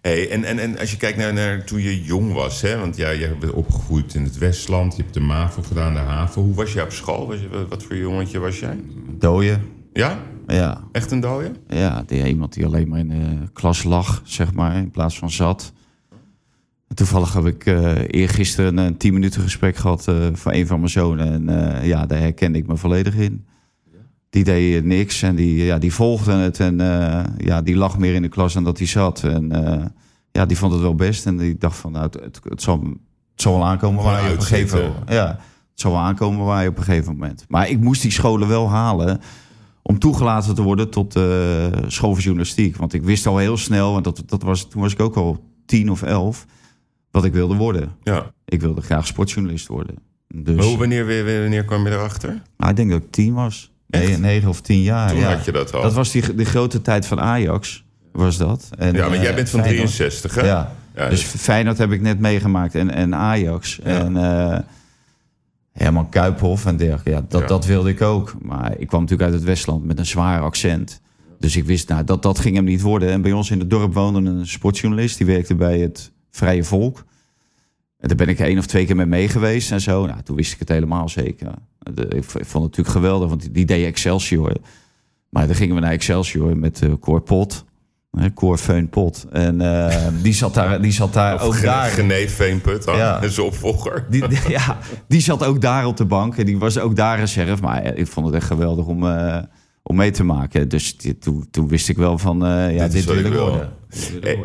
Hey, 0.00 0.30
en, 0.30 0.44
en, 0.44 0.58
en 0.58 0.78
als 0.78 0.90
je 0.90 0.96
kijkt 0.96 1.18
naar, 1.18 1.32
naar 1.32 1.64
toen 1.64 1.80
je 1.82 2.02
jong 2.04 2.32
was, 2.32 2.60
hè? 2.62 2.78
want 2.78 2.96
ja, 2.96 3.10
je 3.10 3.36
bent 3.40 3.52
opgegroeid 3.52 4.14
in 4.14 4.22
het 4.24 4.38
Westland, 4.38 4.96
je 4.96 5.02
hebt 5.02 5.14
de 5.14 5.20
MAVO 5.20 5.62
gedaan, 5.62 5.92
de 5.94 5.98
HAVO. 6.00 6.42
Hoe 6.42 6.54
was 6.54 6.72
je 6.72 6.82
op 6.82 6.92
school? 6.92 7.26
Was 7.26 7.40
je, 7.40 7.48
wat- 7.48 7.68
wat 7.68 7.82
voor 7.82 7.96
jongetje 7.96 8.38
was 8.38 8.58
jij? 8.58 8.78
Dooien, 9.18 9.62
Ja? 9.92 10.18
Ja. 10.46 10.80
Echt 10.92 11.10
een 11.10 11.20
dooie? 11.20 11.52
Ja, 11.68 12.02
die, 12.06 12.28
iemand 12.28 12.52
die 12.52 12.66
alleen 12.66 12.88
maar 12.88 12.98
in 12.98 13.08
de 13.08 13.48
klas 13.52 13.82
lag, 13.84 14.22
zeg 14.24 14.52
maar, 14.52 14.76
in 14.76 14.90
plaats 14.90 15.18
van 15.18 15.30
zat. 15.30 15.72
Toevallig 16.94 17.32
heb 17.32 17.46
ik 17.46 17.66
eh 17.66 17.94
eergisteren 18.06 18.76
een 18.76 18.96
tien 18.96 19.12
minuten 19.12 19.42
gesprek 19.42 19.76
gehad 19.76 20.08
eh 20.08 20.26
van 20.32 20.52
een 20.52 20.66
van 20.66 20.78
mijn 20.78 20.90
zonen. 20.90 21.32
En 21.32 21.78
eh, 21.78 21.86
ja, 21.86 22.06
daar 22.06 22.18
herkende 22.18 22.58
ik 22.58 22.66
me 22.66 22.76
volledig 22.76 23.14
in. 23.14 23.46
Die 24.30 24.44
deed 24.44 24.84
niks 24.84 25.22
en 25.22 25.34
die, 25.34 25.64
ja, 25.64 25.78
die 25.78 25.92
volgde 25.92 26.32
het. 26.32 26.60
En 26.60 26.80
eh, 26.80 27.24
ja, 27.38 27.62
die 27.62 27.76
lag 27.76 27.98
meer 27.98 28.14
in 28.14 28.22
de 28.22 28.28
klas 28.28 28.52
dan 28.52 28.64
dat 28.64 28.78
hij 28.78 28.86
zat. 28.86 29.22
En 29.22 29.52
eh, 29.52 29.84
ja, 30.32 30.46
die 30.46 30.56
vond 30.56 30.72
het 30.72 30.80
wel 30.80 30.94
best. 30.94 31.26
En 31.26 31.36
die 31.36 31.56
dacht 31.58 31.76
van, 31.76 31.92
nou, 31.92 32.04
het, 32.04 32.14
het, 32.14 32.40
het 32.48 32.62
zal, 32.62 32.80
het 33.32 33.42
zal 33.42 33.52
wel 33.52 33.66
aankomen 33.66 34.04
waar 34.04 34.24
je 34.24 34.32
op 34.32 34.36
een 34.36 34.42
gegeven 34.42 34.78
moment... 34.78 35.10
Ja, 35.10 35.26
het 35.70 35.80
zal 35.80 35.92
wel 35.92 36.00
aankomen 36.00 36.44
waar 36.44 36.62
je 36.62 36.68
op 36.68 36.78
een 36.78 36.84
gegeven 36.84 37.12
moment... 37.12 37.44
Maar 37.48 37.68
ik 37.68 37.80
moest 37.80 38.02
die 38.02 38.10
scholen 38.10 38.48
wel 38.48 38.70
halen 38.70 39.20
om 39.88 39.98
toegelaten 39.98 40.54
te 40.54 40.62
worden 40.62 40.90
tot 40.90 41.16
eh 41.16 41.22
school 41.86 42.12
voor 42.14 42.22
journalistiek. 42.22 42.76
Want 42.76 42.92
ik 42.92 43.02
wist 43.02 43.26
al 43.26 43.38
heel 43.38 43.56
snel, 43.56 43.92
want 43.92 44.04
dat, 44.04 44.22
dat 44.26 44.42
was, 44.42 44.68
toen 44.68 44.82
was 44.82 44.92
ik 44.92 45.00
ook 45.00 45.16
al 45.16 45.44
tien 45.66 45.90
of 45.90 46.02
elf, 46.02 46.46
wat 47.10 47.24
ik 47.24 47.32
wilde 47.32 47.54
worden. 47.54 47.92
Ja. 48.02 48.30
Ik 48.44 48.60
wilde 48.60 48.80
graag 48.80 49.06
sportjournalist 49.06 49.66
worden. 49.66 49.94
Dus 50.28 50.56
Maar 50.56 50.64
hoe, 50.64 50.78
wanneer, 50.78 51.06
wanneer, 51.06 51.40
wanneer 51.40 51.64
kwam 51.64 51.86
je 51.86 51.92
erachter? 51.92 52.42
nou, 52.56 52.70
ik 52.70 52.76
denk 52.76 52.90
dat 52.90 53.02
ik 53.02 53.10
tien 53.10 53.34
was. 53.34 53.72
Nee, 53.86 54.16
negen 54.18 54.48
of 54.48 54.60
tien 54.60 54.82
jaar. 54.82 55.08
Toen 55.10 55.18
ja. 55.18 55.34
had 55.34 55.44
je 55.44 55.52
dat 55.52 55.74
al. 55.74 55.82
Dat 55.82 55.94
was 55.94 56.10
die, 56.10 56.34
de 56.34 56.44
grote 56.44 56.82
tijd 56.82 57.06
van 57.06 57.20
Ajax, 57.20 57.84
was 58.12 58.36
dat. 58.36 58.68
En, 58.78 58.94
ja, 58.94 59.08
maar 59.08 59.16
eh, 59.16 59.22
jij 59.22 59.34
bent 59.34 59.50
van 59.50 59.60
Feyenoord- 59.60 59.96
63, 59.96 60.34
hè? 60.34 60.46
Ja, 60.46 60.72
Ja, 60.94 61.08
dus 61.08 61.22
Feyenoord 61.22 61.78
heb 61.78 61.92
ik 61.92 62.00
net 62.00 62.18
meegemaakt 62.20 62.74
en, 62.74 62.90
en 62.90 63.14
Ajax. 63.14 63.78
Ja. 63.84 63.90
En 63.90 64.16
eh 64.16 64.58
Herman 65.76 66.08
Kuiphof 66.08 66.66
en 66.66 66.76
dergelijke. 66.76 67.10
Ja, 67.10 67.24
dat, 67.28 67.40
Ja. 67.40 67.46
dat 67.46 67.66
wilde 67.66 67.88
ik 67.90 68.02
ook. 68.02 68.34
Maar 68.42 68.78
ik 68.78 68.86
kwam 68.86 69.00
natuurlijk 69.00 69.30
uit 69.30 69.38
het 69.40 69.48
Westland 69.48 69.84
met 69.84 69.98
een 69.98 70.06
zwaar 70.06 70.40
accent. 70.40 71.00
Dus 71.38 71.56
ik 71.56 71.64
wist, 71.64 71.88
nou, 71.88 72.04
dat, 72.04 72.22
dat 72.22 72.38
ging 72.38 72.54
hem 72.54 72.64
niet 72.64 72.80
worden. 72.80 73.10
En 73.10 73.22
bij 73.22 73.32
ons 73.32 73.50
in 73.50 73.58
het 73.58 73.70
dorp 73.70 73.94
woonde 73.94 74.30
een 74.30 74.46
sportjournalist. 74.46 75.18
Die 75.18 75.26
werkte 75.26 75.54
bij 75.54 75.78
het 75.78 76.12
Vrije 76.30 76.64
Volk. 76.64 77.04
En 77.98 78.08
daar 78.08 78.16
ben 78.16 78.28
ik 78.28 78.38
één 78.38 78.58
of 78.58 78.66
twee 78.66 78.86
keer 78.86 78.96
mee 78.96 79.06
mee 79.06 79.28
geweest 79.28 79.72
en 79.72 79.80
zo. 79.80 80.06
Nou, 80.06 80.22
toen 80.22 80.36
wist 80.36 80.52
ik 80.52 80.58
het 80.58 80.68
helemaal 80.68 81.08
zeker. 81.08 81.48
Ik, 82.08 82.24
vond 82.24 82.42
het 82.42 82.52
natuurlijk 82.52 82.88
geweldig, 82.88 83.28
want 83.28 83.40
die, 83.40 83.50
die 83.50 83.64
deed 83.64 83.86
Excelsior. 83.86 84.52
Maar 85.28 85.46
dan 85.46 85.56
gingen 85.56 85.74
we 85.74 85.80
naar 85.80 85.92
Excelsior 85.92 86.56
met 86.56 86.82
uh, 86.82 86.92
Cor. 88.34 88.58
En 89.32 89.60
eh, 89.60 89.96
die 90.22 90.34
zat 90.34 90.54
daar, 90.54 90.80
die 90.80 90.92
zat 90.92 91.12
daar 91.12 91.34
Of 91.34 91.40
ook 91.42 91.54
Gene- 91.54 91.66
daar. 91.66 91.88
Geneef 91.88 92.34
Veenput, 92.34 92.84
dan. 92.84 92.96
Ja. 92.96 93.22
en 93.22 93.30
zijn 93.30 93.46
opvolger. 93.46 94.06
Die, 94.10 94.28
die- 94.28 94.38
ja, 94.48 94.78
die 95.08 95.20
zat 95.20 95.44
ook 95.44 95.60
daar 95.60 95.86
op 95.86 95.96
de 95.96 96.04
bank. 96.04 96.36
En 96.36 96.46
die 96.46 96.58
was 96.58 96.78
ook 96.78 96.96
daar 96.96 97.18
reserve. 97.18 97.62
Maar 97.62 97.82
eh, 97.82 97.98
ik 98.00 98.06
vond 98.06 98.26
het 98.26 98.34
echt 98.34 98.46
geweldig 98.46 98.86
om, 98.86 99.06
eh, 99.08 99.38
om 99.82 99.96
mee 99.96 100.10
te 100.10 100.24
maken. 100.24 100.68
Dus 100.68 100.96
die- 100.96 101.18
toen, 101.18 101.48
toen 101.50 101.68
wist 101.68 101.88
ik 101.88 101.96
wel 101.96 102.18
van, 102.18 102.46
eh, 102.46 102.74
ja, 102.74 102.82
Dit 102.82 102.92
dit, 102.92 103.04
wil 103.04 103.16
ik 103.24 103.32
worden. 103.32 103.70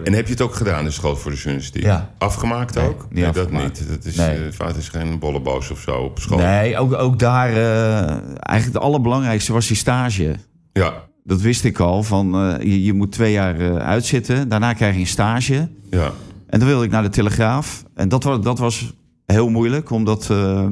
En 0.04 0.14
heb 0.14 0.26
je 0.26 0.32
het 0.32 0.42
ook 0.42 0.56
gedaan, 0.56 0.84
de 0.84 0.92
school 0.92 1.16
voor 1.16 1.32
de 1.32 1.38
journalistiek? 1.38 1.84
Ja. 1.84 2.10
Afgemaakt 2.18 2.76
Nee, 2.76 2.88
ook? 2.88 3.08
niet 3.10 3.34
dat 3.34 3.52
niet. 3.52 3.88
Dat 3.90 4.06
is, 4.06 4.16
Nee. 4.16 4.52
vaak 4.52 4.76
is 4.76 4.90
geen 4.90 5.20
bolleboos 5.20 5.72
of 5.72 5.80
zo 5.80 5.92
op 5.92 6.20
school. 6.20 6.38
Nee, 6.38 6.78
ook, 6.78 6.94
ook 6.94 7.20
daar, 7.20 7.50
eh, 7.50 8.00
eigenlijk 8.10 8.64
het 8.74 8.78
allerbelangrijkste 8.78 9.54
was 9.54 9.68
die 9.68 9.78
stage. 9.78 10.36
Ja, 10.74 10.94
Dat 11.24 11.42
wist 11.42 11.64
ik 11.64 11.80
al, 11.80 12.04
van 12.04 12.36
eh, 12.36 12.60
je, 12.60 12.84
je 12.84 12.94
moet 12.94 13.12
twee 13.12 13.32
jaar 13.32 13.60
eh, 13.60 13.76
uitzitten. 13.76 14.50
Daarna 14.50 14.74
krijg 14.74 14.94
je 14.94 15.00
een 15.00 15.08
stage. 15.08 15.70
ja. 15.90 16.12
En 16.48 16.60
dan 16.60 16.68
wilde 16.68 16.86
ik 16.86 16.92
naar 16.92 17.04
de 17.04 17.10
Telegraaf. 17.10 17.84
En 17.94 18.10
dat 18.10 18.24
was, 18.24 18.42
dat 18.42 18.60
was 18.60 18.94
heel 19.26 19.50
moeilijk, 19.50 19.90
omdat 19.90 20.30
eh, 20.30 20.68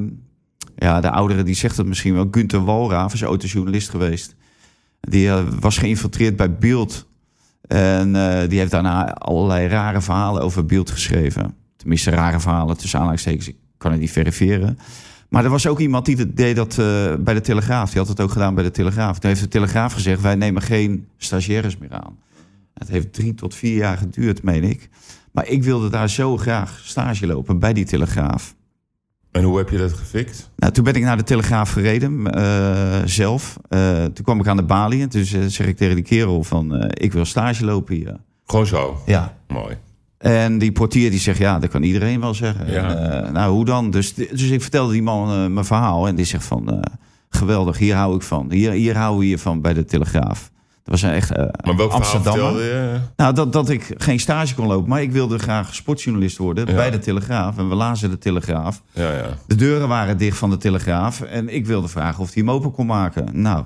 ja, 0.76 1.00
de 1.00 1.10
oudere 1.10 1.42
die 1.42 1.54
zegt 1.54 1.76
het 1.76 1.86
misschien 1.86 2.14
wel. 2.14 2.28
Gunther 2.30 2.64
Walraaf 2.64 3.12
is 3.12 3.22
autojournalist 3.22 3.88
geweest. 3.88 4.34
Die 5.00 5.30
was 5.60 5.78
geïnfiltreerd 5.78 6.36
bij 6.36 6.54
Beeld. 6.54 7.06
En 7.66 8.12
die 8.48 8.58
heeft 8.58 8.70
daarna 8.70 9.14
allerlei 9.14 9.68
rare 9.68 10.00
verhalen 10.00 10.42
over 10.42 10.66
Beeld 10.66 10.90
geschreven. 10.90 11.54
Tenminste, 11.76 12.10
rare 12.10 12.40
verhalen 12.40 12.76
tussen 12.76 12.98
aanhalingstekens. 12.98 13.48
Ik 13.48 13.56
kan 13.78 13.90
het 13.90 14.00
niet 14.00 14.10
verifiëren. 14.10 14.78
Maar 15.30 15.44
er 15.44 15.50
was 15.50 15.66
ook 15.66 15.78
iemand 15.78 16.04
die 16.04 16.16
dat 16.16 16.36
deed 16.36 16.56
dat 16.56 16.78
eh, 16.78 17.14
bij 17.18 17.34
de 17.34 17.40
Telegraaf. 17.40 17.90
Die 17.90 17.98
had 17.98 18.08
het 18.08 18.20
ook 18.20 18.30
gedaan 18.30 18.54
bij 18.54 18.64
de 18.64 18.70
Telegraaf. 18.70 19.18
Toen 19.18 19.28
heeft 19.30 19.42
de 19.42 19.48
Telegraaf 19.48 19.92
gezegd: 19.92 20.20
wij 20.20 20.34
nemen 20.34 20.62
geen 20.62 21.06
stagiaires 21.16 21.78
meer 21.78 21.92
aan. 21.92 22.18
Het 22.74 22.88
heeft 22.88 23.12
drie 23.12 23.34
tot 23.34 23.54
vier 23.54 23.76
jaar 23.76 23.96
geduurd, 23.96 24.42
meen 24.42 24.64
ik. 24.64 24.88
Maar 25.32 25.46
ik 25.48 25.62
wilde 25.64 25.88
daar 25.88 26.10
zo 26.10 26.36
graag 26.36 26.80
stage 26.84 27.26
lopen 27.26 27.58
bij 27.58 27.72
die 27.72 27.84
Telegraaf. 27.84 28.54
En 29.30 29.42
hoe 29.42 29.58
heb 29.58 29.68
je 29.68 29.78
dat 29.78 29.92
gefixt? 29.92 30.50
Nou, 30.56 30.72
toen 30.72 30.84
ben 30.84 30.94
ik 30.94 31.02
naar 31.02 31.16
de 31.16 31.22
Telegraaf 31.22 31.70
gereden, 31.70 32.26
eh, 32.32 33.00
zelf. 33.04 33.56
Eh, 33.68 34.04
toen 34.04 34.24
kwam 34.24 34.40
ik 34.40 34.46
aan 34.46 34.56
de 34.56 34.62
balie 34.62 35.02
en 35.02 35.08
toen 35.08 35.24
ze- 35.24 35.48
zeg 35.50 35.66
ik 35.66 35.76
tegen 35.76 35.94
die 35.94 36.04
kerel 36.04 36.44
van... 36.44 36.84
ik 36.90 37.12
wil 37.12 37.24
stage 37.24 37.64
lopen 37.64 37.94
hier. 37.94 38.16
Gewoon 38.46 38.66
zo. 38.66 39.02
Ja. 39.06 39.36
Mooi. 39.48 39.76
En 40.20 40.58
die 40.58 40.72
portier 40.72 41.10
die 41.10 41.20
zegt, 41.20 41.38
ja, 41.38 41.58
dat 41.58 41.70
kan 41.70 41.82
iedereen 41.82 42.20
wel 42.20 42.34
zeggen. 42.34 42.70
Ja. 42.70 42.94
En, 42.96 43.24
eh, 43.26 43.32
nou, 43.32 43.52
hoe 43.52 43.64
dan? 43.64 43.90
Dus, 43.90 44.14
dus 44.14 44.42
ik 44.50 44.62
vertelde 44.62 44.92
die 44.92 45.02
man 45.02 45.30
eh, 45.44 45.46
mijn 45.46 45.64
verhaal 45.66 46.08
en 46.08 46.14
die 46.14 46.24
zegt 46.24 46.44
van... 46.44 46.70
eh, 46.70 46.78
geweldig, 47.30 47.78
hier 47.78 47.94
hou 47.94 48.14
ik 48.14 48.22
van. 48.22 48.50
Hier, 48.52 48.70
hier 48.70 48.96
hou 48.96 49.18
we 49.18 49.24
hier 49.24 49.38
van 49.38 49.60
bij 49.60 49.74
de 49.74 49.84
Telegraaf. 49.84 50.50
Dat 50.84 51.00
was 51.00 51.02
een 51.02 51.10
echt 51.16 51.30
Maar 51.36 51.50
welk 51.64 51.76
verhaal 51.76 51.92
Amsterdammer. 51.92 52.42
vertelde 52.42 52.62
je? 52.64 52.98
Nou, 53.16 53.34
dat, 53.34 53.52
dat 53.52 53.68
ik 53.68 53.94
geen 53.96 54.20
stage 54.20 54.54
kon 54.54 54.66
lopen, 54.66 54.88
maar 54.88 55.02
ik 55.02 55.12
wilde 55.12 55.38
graag 55.38 55.74
sportjournalist 55.74 56.36
worden 56.36 56.66
Ja. 56.66 56.74
bij 56.74 56.90
de 56.90 56.98
Telegraaf. 56.98 57.58
En 57.58 57.68
we 57.68 57.74
lazen 57.74 58.10
de 58.10 58.18
Telegraaf. 58.18 58.82
Ja, 58.92 59.12
ja. 59.12 59.26
De 59.46 59.54
deuren 59.54 59.88
waren 59.88 60.16
dicht 60.18 60.38
van 60.38 60.50
de 60.50 60.56
Telegraaf. 60.56 61.20
En 61.20 61.54
ik 61.54 61.66
wilde 61.66 61.88
vragen 61.88 62.22
of 62.22 62.34
hij 62.34 62.42
hem 62.42 62.50
open 62.50 62.70
kon 62.72 62.86
maken. 62.86 63.26
Nou, 63.42 63.64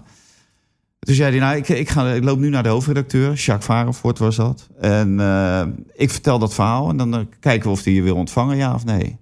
toen 1.05 1.15
zei 1.15 1.31
hij, 1.31 1.41
nou, 1.41 1.57
ik, 1.79 1.91
ga, 1.91 2.09
ik 2.09 2.25
loop 2.25 2.39
nu 2.39 2.49
naar 2.49 2.63
de 2.63 2.69
hoofdredacteur. 2.69 3.33
Jacques 3.33 3.65
Varenvoort 3.65 4.19
was 4.19 4.37
dat. 4.37 4.69
En 4.81 5.21
eh, 5.21 5.67
ik 5.95 6.11
vertel 6.11 6.39
dat 6.39 6.55
verhaal 6.55 6.89
en 6.89 6.97
dan 6.97 7.15
eh, 7.15 7.21
kijken 7.41 7.67
we 7.67 7.73
of 7.77 7.85
hij 7.85 7.93
je 7.93 8.03
wil 8.03 8.17
ontvangen, 8.17 8.57
ja 8.57 8.75
of 8.75 8.85
nee. 8.85 9.17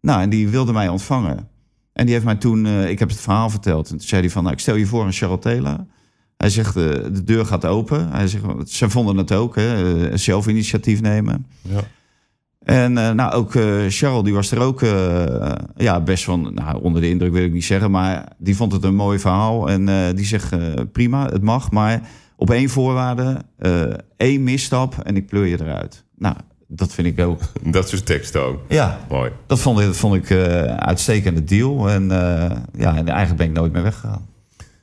Nou, 0.00 0.22
en 0.22 0.30
die 0.30 0.48
wilde 0.48 0.72
mij 0.72 0.88
ontvangen. 0.88 1.48
En 1.92 2.04
die 2.04 2.14
heeft 2.14 2.26
mij 2.26 2.36
toen, 2.36 2.66
eh, 2.66 2.90
ik 2.90 2.98
heb 2.98 3.08
het 3.08 3.20
verhaal 3.20 3.50
verteld. 3.50 3.90
En 3.90 3.96
toen 3.96 4.06
zei 4.06 4.20
hij 4.20 4.30
van, 4.30 4.42
nou, 4.42 4.54
ik 4.54 4.60
stel 4.60 4.74
je 4.74 4.86
voor 4.86 5.04
een 5.04 5.12
Charles 5.12 5.40
Taylor. 5.40 5.86
Hij 6.36 6.50
zegt, 6.50 6.74
de 6.74 7.24
deur 7.24 7.46
gaat 7.46 7.64
open. 7.64 8.10
Hij 8.10 8.28
zegt, 8.28 8.44
ze 8.66 8.90
vonden 8.90 9.16
het 9.16 9.32
ook, 9.32 9.56
hè, 9.56 10.16
zelf 10.16 10.46
initiatief 10.46 11.00
nemen. 11.00 11.46
ja. 11.60 11.80
En 12.64 12.98
eh, 12.98 13.10
nou, 13.10 13.32
ook 13.32 13.54
eh, 13.54 13.64
Charles, 13.88 14.22
die 14.22 14.34
was 14.34 14.50
er 14.50 14.60
ook 14.60 14.82
eh, 14.82 15.52
ja, 15.76 16.00
best 16.00 16.24
van, 16.24 16.54
nou, 16.54 16.82
onder 16.82 17.00
de 17.00 17.08
indruk 17.08 17.32
wil 17.32 17.44
ik 17.44 17.52
niet 17.52 17.64
zeggen, 17.64 17.90
maar 17.90 18.28
die 18.38 18.56
vond 18.56 18.72
het 18.72 18.84
een 18.84 18.94
mooi 18.94 19.18
verhaal. 19.18 19.68
En 19.70 20.14
die 20.16 20.24
zegt, 20.24 20.54
prima, 20.92 21.26
het 21.26 21.42
mag, 21.42 21.70
maar 21.70 22.00
op 22.36 22.50
één 22.50 22.68
voorwaarde, 22.68 23.36
één 24.16 24.42
misstap 24.42 24.98
en 25.02 25.16
ik 25.16 25.26
pleur 25.26 25.46
je 25.46 25.60
eruit. 25.60 26.04
Nou, 26.16 26.34
dat 26.68 26.92
vind 26.92 27.06
ik 27.06 27.20
ook. 27.26 27.40
Dat 27.62 27.88
soort 27.88 28.06
teksten 28.06 28.42
ook. 28.42 28.60
Ja, 28.68 28.98
Mooi. 29.08 29.30
dat 29.46 29.60
vond 29.60 29.80
ik, 29.80 29.86
dat 29.86 29.96
vond 29.96 30.14
ik 30.14 30.30
uitstekende 30.78 31.44
deal. 31.44 31.90
En 31.90 32.08
ja, 32.76 32.96
en 32.96 33.08
eigenlijk 33.08 33.36
ben 33.36 33.46
ik 33.46 33.52
nooit 33.52 33.72
meer 33.72 33.82
weggegaan. 33.82 34.26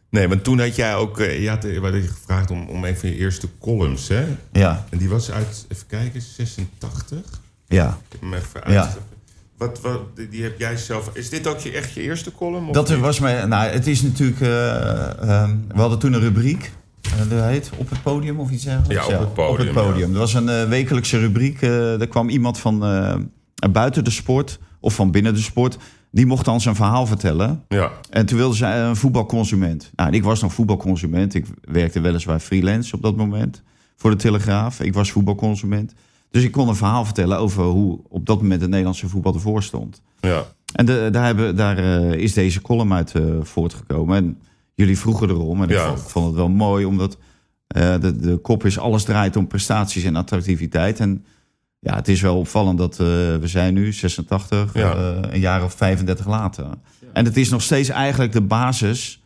Nee, 0.10 0.28
want 0.28 0.44
toen 0.44 0.60
had 0.60 0.76
jij 0.76 0.96
ook... 0.96 1.18
je 1.18 1.50
had, 1.50 1.63
je 1.63 2.04
gevraagd 2.08 2.52
om, 2.52 2.68
om 2.70 2.84
een 2.84 2.98
van 2.98 3.10
je 3.10 3.15
eerste 3.15 3.48
columns, 3.60 4.08
hè? 4.08 4.26
Ja, 4.52 4.86
En 4.89 4.98
die 4.98 5.10
was 5.10 5.32
uit, 5.32 5.65
even 5.70 5.88
kijken, 5.88 6.22
86? 6.22 7.38
Ja. 7.70 7.88
Ik 7.88 8.12
heb 8.12 8.22
hem 8.22 8.34
even 8.34 8.72
Ja. 8.72 8.94
Wat, 9.58 9.82
wat, 9.82 10.00
die- 10.30 10.44
heb 10.44 10.60
jij 10.60 10.78
zelf... 10.78 11.10
Is 11.14 11.30
dit 11.30 11.48
ook 11.48 11.58
je, 11.60 11.72
echt 11.72 11.94
je 11.94 12.02
eerste 12.02 12.32
column? 12.32 12.68
of 12.68 12.74
Dat 12.74 12.90
niet? 12.90 13.00
was 13.00 13.20
mijn. 13.20 13.50
Nou, 13.50 13.70
het 13.70 13.88
is 13.88 14.02
natuurlijk. 14.02 14.42
eh, 14.42 15.22
ehm, 15.30 15.56
we 15.68 15.80
hadden 15.80 16.00
toen 16.00 16.14
een 16.14 16.20
rubriek. 16.20 16.72
eh, 17.02 17.30
dat 17.30 17.44
heet 17.44 17.72
Op 17.78 17.90
het 17.90 18.02
podium 18.04 18.40
of 18.40 18.50
iets 18.52 18.64
dergelijks. 18.64 19.08
Ja, 19.08 19.14
op 19.14 19.20
het 19.20 19.34
podium, 19.34 19.70
Op 19.70 19.76
het 19.76 19.86
podium. 19.86 20.12
Er 20.14 20.20
was 20.20 20.34
een 20.34 20.50
eh, 20.50 20.64
wekelijkse 20.68 21.20
rubriek. 21.20 21.62
er 21.62 22.08
kwam 22.08 22.30
iemand 22.30 22.58
van 22.60 22.80
buiten 23.72 24.04
de 24.04 24.10
sport 24.12 24.60
of 24.80 24.94
van 24.94 25.12
binnen 25.12 25.34
de 25.34 25.40
sport. 25.42 25.78
Die 26.12 26.26
mocht 26.26 26.46
dan 26.46 26.62
zijn 26.62 26.76
verhaal 26.76 27.06
vertellen. 27.08 27.64
Ja, 27.68 27.92
En 28.10 28.26
toen 28.26 28.38
wilde 28.38 28.56
zij 28.56 28.82
een 28.82 28.96
voetbalconsument. 28.96 29.92
Nou, 29.96 30.12
ik 30.12 30.24
was 30.24 30.42
nog 30.42 30.54
voetbalconsument. 30.54 31.34
Ik 31.34 31.46
werkte 31.62 32.00
weliswaar 32.00 32.40
freelance 32.40 32.96
op 32.96 33.02
dat 33.02 33.16
moment 33.16 33.62
voor 33.96 34.10
de 34.10 34.16
Telegraaf. 34.16 34.80
Ik 34.80 34.94
was 34.94 35.12
voetbalconsument. 35.12 35.94
Dus 36.32 36.44
ik 36.44 36.52
kon 36.52 36.68
een 36.68 36.76
verhaal 36.76 37.06
vertellen 37.06 37.38
over 37.38 37.63
hoe 37.63 38.00
op 38.10 38.26
dat 38.26 38.42
moment 38.42 38.62
het 38.62 38.70
Nederlandse 38.70 39.10
voetbal 39.10 39.34
ervoor 39.34 39.63
stond. 39.63 40.02
ja. 40.20 40.46
En 40.74 40.86
de, 40.86 41.10
daar, 41.12 41.26
hebben, 41.26 41.56
daar 41.56 41.78
eh, 41.78 42.12
is 42.13 42.34
deze 42.34 42.62
column 42.62 42.94
uit 42.94 43.15
eh, 43.15 43.24
voortgekomen. 43.42 44.18
En 44.18 44.38
jullie 44.76 45.00
vroegen 45.00 45.30
erom. 45.30 45.62
En 45.63 45.70
ik, 45.70 45.76
Ja. 45.76 45.88
vond, 45.88 46.00
ik 46.00 46.06
vond 46.10 46.26
het 46.26 46.36
wel 46.36 46.50
mooi, 46.50 46.86
omdat 46.86 47.18
eh, 47.68 48.00
de, 48.00 48.15
de 48.15 48.38
kop 48.38 48.65
is... 48.65 48.80
alles 48.80 49.04
draait 49.04 49.36
om 49.36 49.48
prestaties 49.48 50.04
en 50.04 50.15
attractiviteit. 50.15 51.00
En 51.00 51.26
ja, 51.80 51.96
het 51.96 52.08
is 52.08 52.22
wel 52.22 52.38
opvallend 52.38 52.78
dat 52.78 52.92
eh, 52.94 52.98
we 53.36 53.39
zijn 53.44 53.74
nu 53.74 53.94
86, 53.94 54.74
Ja. 54.74 54.94
eh, 54.96 55.32
een 55.34 55.39
jaar 55.39 55.63
of 55.63 55.74
35 55.74 56.28
later. 56.28 56.65
En 57.13 57.26
het 57.26 57.38
is 57.38 57.50
nog 57.50 57.62
steeds 57.62 57.89
eigenlijk 57.89 58.32
de 58.32 58.42
basis 58.42 59.22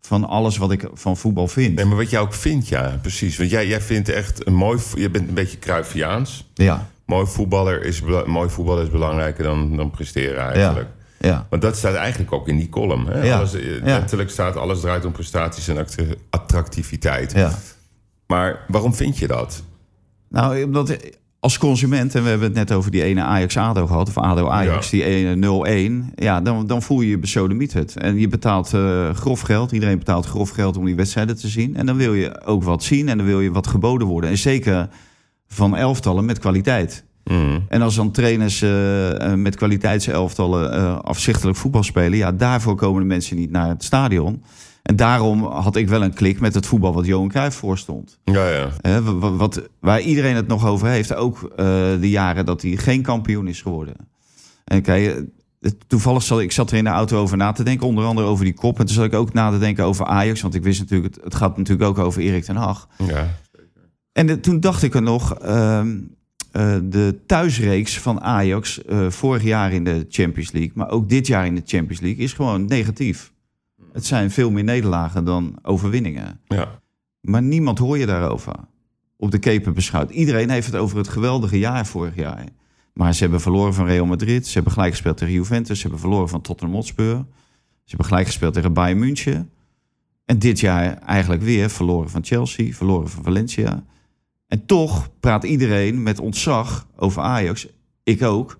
van 0.00 0.24
alles 0.28 0.56
wat 0.56 0.70
ik 0.72 0.88
van 0.94 1.16
voetbal 1.16 1.48
vind. 1.48 1.74
Nee, 1.74 1.84
maar 1.84 1.96
wat 1.96 2.10
jij 2.10 2.20
ook 2.20 2.34
vindt, 2.34 2.68
ja, 2.68 2.98
precies. 3.02 3.36
Want 3.38 3.50
jij, 3.50 3.66
jij 3.66 3.80
vindt 3.80 4.08
echt 4.08 4.46
een 4.46 4.54
mooi... 4.54 4.78
Je 4.94 5.10
bent 5.10 5.28
een 5.28 5.34
beetje 5.34 5.58
Cruyffiaans. 5.58 6.50
Ja, 6.54 6.86
Mooi 7.06 7.26
voetballer 7.26 7.84
is, 7.84 8.02
mooi 8.26 8.48
voetballer 8.50 8.82
is 8.82 8.90
belangrijker 8.90 9.44
dan, 9.44 9.76
dan 9.76 9.90
presteren 9.90 10.52
eigenlijk. 10.52 10.88
ja. 11.18 11.46
Want 11.50 11.62
dat 11.62 11.76
staat 11.76 11.94
eigenlijk 11.94 12.32
ook 12.32 12.48
in 12.48 12.56
die 12.56 12.68
column. 12.68 13.06
Hè? 13.06 13.22
Ja. 13.22 13.36
Alles, 13.36 13.54
eh. 13.54 13.82
Letterlijk 13.82 14.30
staat 14.30 14.56
alles 14.56 14.80
draait 14.80 15.04
om 15.04 15.12
prestaties 15.12 15.68
en 15.68 15.76
acti- 15.78 16.14
attractiviteit. 16.30 17.32
ja. 17.32 17.52
Maar 18.26 18.64
waarom 18.68 18.94
vind 18.94 19.18
je 19.18 19.26
dat? 19.26 19.62
Nou, 20.28 20.62
omdat 20.62 20.96
als 21.40 21.58
consument, 21.58 22.14
en 22.14 22.22
we 22.22 22.28
hebben 22.28 22.48
het 22.48 22.56
net 22.56 22.72
over 22.72 22.90
die 22.90 23.02
ene 23.02 23.22
Ajax-ADO 23.22 23.86
gehad, 23.86 24.08
of 24.08 24.18
ADO-Ajax, 24.18 24.90
Ja. 24.90 24.96
die 24.96 25.04
ene 25.04 25.34
0-1, 25.34 26.12
ja, 26.14 26.40
dan, 26.40 26.66
dan 26.66 26.82
voel 26.82 27.00
je 27.00 27.08
je 27.08 27.18
besodemieterd. 27.18 27.96
En 27.96 28.18
je 28.18 28.28
betaalt 28.28 28.74
eh, 28.74 29.10
grof 29.14 29.40
geld, 29.40 29.72
iedereen 29.72 29.98
betaalt 29.98 30.26
grof 30.26 30.50
geld 30.50 30.76
om 30.76 30.84
die 30.84 30.94
wedstrijden 30.96 31.36
te 31.36 31.48
zien. 31.48 31.76
En 31.76 31.86
dan 31.86 31.96
wil 31.96 32.14
je 32.14 32.44
ook 32.44 32.62
wat 32.64 32.82
zien 32.82 33.08
en 33.08 33.16
dan 33.16 33.26
wil 33.26 33.40
je 33.40 33.50
wat 33.52 33.66
geboden 33.66 34.06
worden. 34.06 34.30
En 34.30 34.38
zeker 34.38 34.88
van 35.48 35.76
elftallen 35.76 36.24
met 36.24 36.38
kwaliteit. 36.38 37.04
Mm. 37.24 37.64
En 37.68 37.82
als 37.82 37.94
dan 37.94 38.10
trainers 38.10 38.62
eh, 38.62 39.32
eh, 39.32 39.38
met 39.38 39.56
kwaliteitselftallen 39.56 40.72
eh 40.72 40.98
afzichtelijk 40.98 41.56
voetbal 41.56 41.82
spelen, 41.82 42.18
ja, 42.18 42.32
daarvoor 42.32 42.74
komen 42.74 43.00
de 43.00 43.06
mensen 43.08 43.36
niet 43.36 43.50
naar 43.50 43.68
het 43.68 43.84
stadion. 43.84 44.42
En 44.88 44.96
daarom 44.96 45.44
had 45.44 45.76
ik 45.76 45.88
wel 45.88 46.02
een 46.02 46.14
klik 46.14 46.40
met 46.40 46.54
het 46.54 46.66
voetbal 46.66 46.94
wat 46.94 47.06
Johan 47.06 47.28
Cruijff 47.28 47.56
voorstond. 47.56 48.18
Ja, 48.24 48.48
ja. 48.82 49.00
Wat, 49.36 49.68
waar 49.80 50.00
iedereen 50.00 50.34
het 50.36 50.46
nog 50.46 50.66
over 50.66 50.88
heeft, 50.88 51.14
ook 51.14 51.42
eh, 51.56 51.66
de 52.00 52.10
jaren 52.10 52.44
dat 52.44 52.62
hij 52.62 52.76
geen 52.76 53.02
kampioen 53.02 53.48
is 53.48 53.62
geworden. 53.62 53.94
En 54.64 54.82
kijk, 54.82 55.22
toevallig 55.86 56.22
zat 56.22 56.40
ik 56.40 56.52
zat 56.52 56.70
er 56.70 56.76
in 56.76 56.84
de 56.84 56.90
auto 56.90 57.18
over 57.18 57.36
na 57.36 57.52
te 57.52 57.62
denken, 57.62 57.86
onder 57.86 58.04
andere 58.04 58.26
over 58.26 58.44
die 58.44 58.54
kop. 58.54 58.78
En 58.78 58.86
toen 58.86 58.94
zat 58.94 59.04
ik 59.04 59.14
ook 59.14 59.32
na 59.32 59.50
te 59.50 59.58
denken 59.58 59.84
over 59.84 60.06
Ajax, 60.06 60.40
want 60.40 60.54
ik 60.54 60.62
wist 60.62 60.80
natuurlijk, 60.80 61.14
het, 61.14 61.24
het 61.24 61.34
gaat 61.34 61.56
natuurlijk 61.56 61.88
ook 61.88 61.98
over 61.98 62.22
Erik 62.22 62.44
ten 62.44 62.56
Hag. 62.56 62.88
ja. 63.06 63.34
En 64.12 64.26
de- 64.26 64.40
toen 64.40 64.60
dacht 64.60 64.82
ik 64.82 64.94
er 64.94 65.02
nog, 65.02 65.34
ehm, 65.34 65.96
eh, 66.52 66.76
de 66.82 67.18
thuisreeks 67.26 67.98
van 67.98 68.20
Ajax 68.20 68.84
eh, 68.84 69.08
vorig 69.08 69.42
jaar 69.42 69.72
in 69.72 69.84
de 69.84 70.06
Champions 70.08 70.52
League, 70.52 70.72
maar 70.74 70.90
ook 70.90 71.08
dit 71.08 71.26
jaar 71.26 71.46
in 71.46 71.54
de 71.54 71.62
Champions 71.64 72.00
League, 72.00 72.24
is 72.24 72.32
gewoon 72.32 72.64
negatief. 72.64 73.32
Het 73.98 74.06
zijn 74.06 74.30
veel 74.30 74.50
meer 74.50 74.64
nederlagen 74.64 75.24
dan 75.24 75.58
overwinningen. 75.62 76.40
ja. 76.46 76.80
Maar 77.20 77.42
niemand 77.42 77.78
hoor 77.78 77.98
je 77.98 78.06
daarover. 78.06 78.54
Op 79.16 79.30
de 79.30 79.38
keper 79.38 79.72
beschouwd. 79.72 80.10
Iedereen 80.10 80.50
heeft 80.50 80.66
het 80.66 80.76
over 80.76 80.96
het 80.98 81.08
geweldige 81.08 81.58
jaar 81.58 81.86
vorig 81.86 82.14
jaar. 82.14 82.44
Maar 82.92 83.14
ze 83.14 83.22
hebben 83.22 83.40
verloren 83.40 83.74
van 83.74 83.86
Real 83.86 84.06
Madrid. 84.06 84.46
Ze 84.46 84.52
hebben 84.54 84.72
gelijk 84.72 84.92
gespeeld 84.92 85.16
tegen 85.16 85.34
Juventus. 85.34 85.76
Ze 85.76 85.82
hebben 85.82 86.00
verloren 86.00 86.28
van 86.28 86.40
Tottenham 86.40 86.76
Hotspur. 86.76 87.14
Ze 87.14 87.24
hebben 87.86 88.06
gelijk 88.06 88.26
gespeeld 88.26 88.54
tegen 88.54 88.72
Bayern 88.72 88.98
München. 88.98 89.50
En 90.24 90.38
dit 90.38 90.60
jaar 90.60 90.98
eigenlijk 90.98 91.42
weer 91.42 91.70
verloren 91.70 92.10
van 92.10 92.24
Chelsea. 92.24 92.72
Verloren 92.72 93.08
van 93.08 93.24
Valencia. 93.24 93.84
En 94.46 94.66
toch 94.66 95.08
praat 95.20 95.44
iedereen 95.44 96.02
met 96.02 96.18
ontzag 96.20 96.86
over 96.96 97.22
Ajax. 97.22 97.66
Ik 98.02 98.22
ook. 98.22 98.58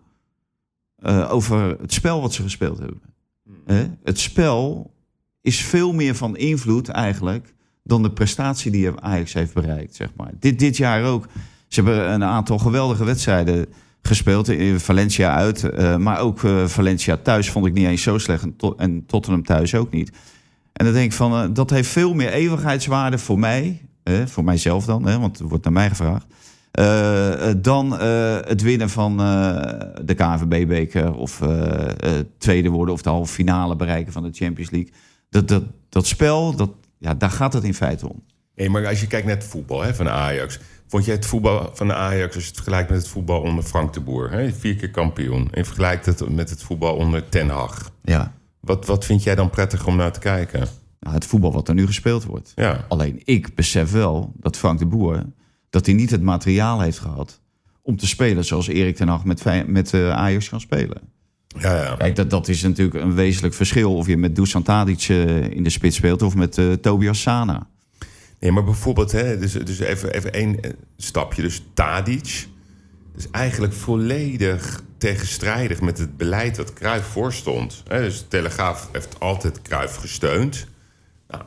eh, 0.96 1.28
over 1.32 1.78
het 1.80 1.92
spel 1.92 2.20
wat 2.20 2.32
ze 2.32 2.42
gespeeld 2.42 2.78
hebben. 2.78 3.00
Hè? 3.64 3.86
Het 4.04 4.18
spel 4.18 4.90
is 5.42 5.60
veel 5.64 5.92
meer 5.92 6.14
van 6.14 6.36
invloed 6.36 6.88
eigenlijk 6.88 7.54
dan 7.84 8.02
de 8.02 8.10
prestatie 8.10 8.70
die 8.70 8.90
Ajax 9.00 9.32
heeft 9.32 9.54
bereikt, 9.54 9.94
zeg 9.94 10.08
maar. 10.16 10.30
Dit, 10.40 10.58
dit 10.58 10.76
jaar 10.76 11.04
ook. 11.04 11.26
Ze 11.68 11.82
hebben 11.82 12.12
een 12.12 12.24
aantal 12.24 12.58
geweldige 12.58 13.04
wedstrijden 13.04 13.66
gespeeld. 14.02 14.48
In 14.48 14.80
Valencia 14.80 15.34
uit, 15.34 15.62
eh, 15.64 15.96
maar 15.96 16.18
ook 16.20 16.44
eh, 16.44 16.64
Valencia 16.66 17.16
thuis 17.16 17.50
vond 17.50 17.66
ik 17.66 17.72
niet 17.72 17.86
eens 17.86 18.02
zo 18.02 18.18
slecht. 18.18 18.42
En, 18.42 18.56
Tot- 18.56 18.78
en 18.78 19.06
Tottenham 19.06 19.42
thuis 19.44 19.74
ook 19.74 19.90
niet. 19.90 20.12
En 20.72 20.84
dan 20.84 20.94
denk 20.94 21.10
ik 21.10 21.16
van, 21.16 21.32
eh, 21.32 21.48
dat 21.52 21.70
heeft 21.70 21.88
veel 21.88 22.14
meer 22.14 22.32
eeuwigheidswaarde 22.32 23.18
voor 23.18 23.38
mij. 23.38 23.82
eh, 24.02 24.26
voor 24.26 24.44
mijzelf 24.44 24.84
dan, 24.84 25.02
want 25.02 25.38
het 25.38 25.48
wordt 25.48 25.64
naar 25.64 25.72
mij 25.72 25.88
gevraagd. 25.88 26.26
eh, 26.70 27.50
eh, 27.50 27.56
dan 27.62 27.98
eh, 27.98 28.36
het 28.40 28.62
winnen 28.62 28.90
van 28.90 29.20
eh, 29.20 29.80
de 30.04 30.14
KNVB-beker 30.14 31.14
of 31.14 31.40
eh, 31.40 31.88
eh, 31.88 32.24
tweede 32.38 32.68
worden 32.68 32.94
of 32.94 33.02
de 33.02 33.08
halve 33.08 33.32
finale 33.32 33.76
bereiken 33.76 34.12
van 34.12 34.22
de 34.22 34.30
Champions 34.32 34.70
League. 34.70 34.92
Dat, 35.28 35.48
dat, 35.48 35.64
dat 35.88 36.06
spel, 36.06 36.56
dat, 36.56 36.70
ja, 36.98 37.14
daar 37.14 37.30
gaat 37.30 37.52
het 37.52 37.64
in 37.64 37.74
feite 37.74 38.08
om. 38.08 38.22
Nee, 38.54 38.70
maar 38.70 38.86
als 38.86 39.00
je 39.00 39.06
kijkt 39.06 39.26
naar 39.26 39.36
het 39.36 39.44
voetbal 39.44 39.82
hè, 39.82 39.94
van 39.94 40.08
Ajax. 40.08 40.58
Vond 40.86 41.04
jij 41.04 41.14
het 41.14 41.26
voetbal 41.26 41.70
van 41.74 41.86
de 41.86 41.94
Ajax, 41.94 42.34
als 42.34 42.42
je 42.42 42.48
het 42.48 42.56
vergelijkt 42.56 42.90
met 42.90 42.98
het 42.98 43.08
voetbal 43.08 43.40
onder 43.40 43.64
Frank 43.64 43.92
de 43.92 44.00
Boer, 44.00 44.30
hè, 44.30 44.52
vier 44.52 44.76
keer 44.76 44.90
kampioen, 44.90 45.48
en 45.50 45.64
vergelijkt 45.64 46.06
het 46.06 46.28
met 46.28 46.50
het 46.50 46.62
voetbal 46.62 46.96
onder 46.96 47.28
Ten 47.28 47.48
Hag. 47.48 47.90
Ja. 48.02 48.32
Wat, 48.60 48.86
wat 48.86 49.04
vind 49.04 49.22
jij 49.22 49.34
dan 49.34 49.50
prettig 49.50 49.86
om 49.86 49.96
naar 49.96 50.12
te 50.12 50.20
kijken? 50.20 50.68
Nou, 51.00 51.14
het 51.14 51.26
voetbal 51.26 51.52
wat 51.52 51.68
er 51.68 51.74
nu 51.74 51.86
gespeeld 51.86 52.24
wordt. 52.24 52.52
Ja, 52.54 52.84
Alleen 52.88 53.20
ik 53.24 53.54
besef 53.54 53.90
wel 53.90 54.32
dat 54.36 54.56
Frank 54.56 54.78
de 54.78 54.86
Boer... 54.86 55.22
dat 55.70 55.86
hij 55.86 55.94
niet 55.94 56.10
het 56.10 56.22
materiaal 56.22 56.80
heeft 56.80 56.98
gehad... 56.98 57.40
om 57.82 57.96
te 57.96 58.06
spelen 58.06 58.44
zoals 58.44 58.66
Erik 58.66 58.96
ten 58.96 59.08
Hag 59.08 59.24
met, 59.24 59.66
met 59.66 59.94
eh, 59.94 60.10
Ajax 60.10 60.48
kan 60.48 60.60
spelen. 60.60 61.00
Ja, 61.48 61.82
ja. 61.82 61.94
Kijk, 61.96 62.16
dat, 62.16 62.30
dat 62.30 62.48
is 62.48 62.62
natuurlijk 62.62 63.04
een 63.04 63.14
wezenlijk 63.14 63.54
verschil... 63.54 63.96
of 63.96 64.06
je 64.06 64.16
met 64.16 64.36
Dusan 64.36 64.62
Tadic 64.62 65.02
eh, 65.08 65.50
in 65.50 65.62
de 65.62 65.70
spits 65.70 65.96
speelt... 65.96 66.22
of 66.22 66.34
met 66.34 66.58
eh, 66.58 66.72
Tobias 66.72 67.20
Sana. 67.20 67.66
Nee, 68.40 68.52
maar 68.52 68.64
bijvoorbeeld, 68.64 69.12
hè, 69.12 69.38
dus, 69.38 69.52
dus 69.52 69.78
even, 69.78 70.12
even 70.12 70.32
één 70.32 70.60
eh, 70.60 70.70
stapje. 70.96 71.42
Dus 71.42 71.62
Tadic 71.74 72.46
is 73.16 73.30
eigenlijk 73.30 73.72
volledig 73.72 74.82
tegenstrijdig 74.98 75.80
met 75.80 75.98
het 75.98 76.16
beleid 76.16 76.56
dat 76.56 76.72
Cruijff 76.72 77.06
voorstond. 77.06 77.82
Hè, 77.88 78.00
dus 78.00 78.18
de 78.18 78.28
Telegraaf 78.28 78.88
heeft 78.92 79.20
altijd 79.20 79.62
Cruijff 79.62 79.96
gesteund. 79.96 80.66
Nou, 81.28 81.42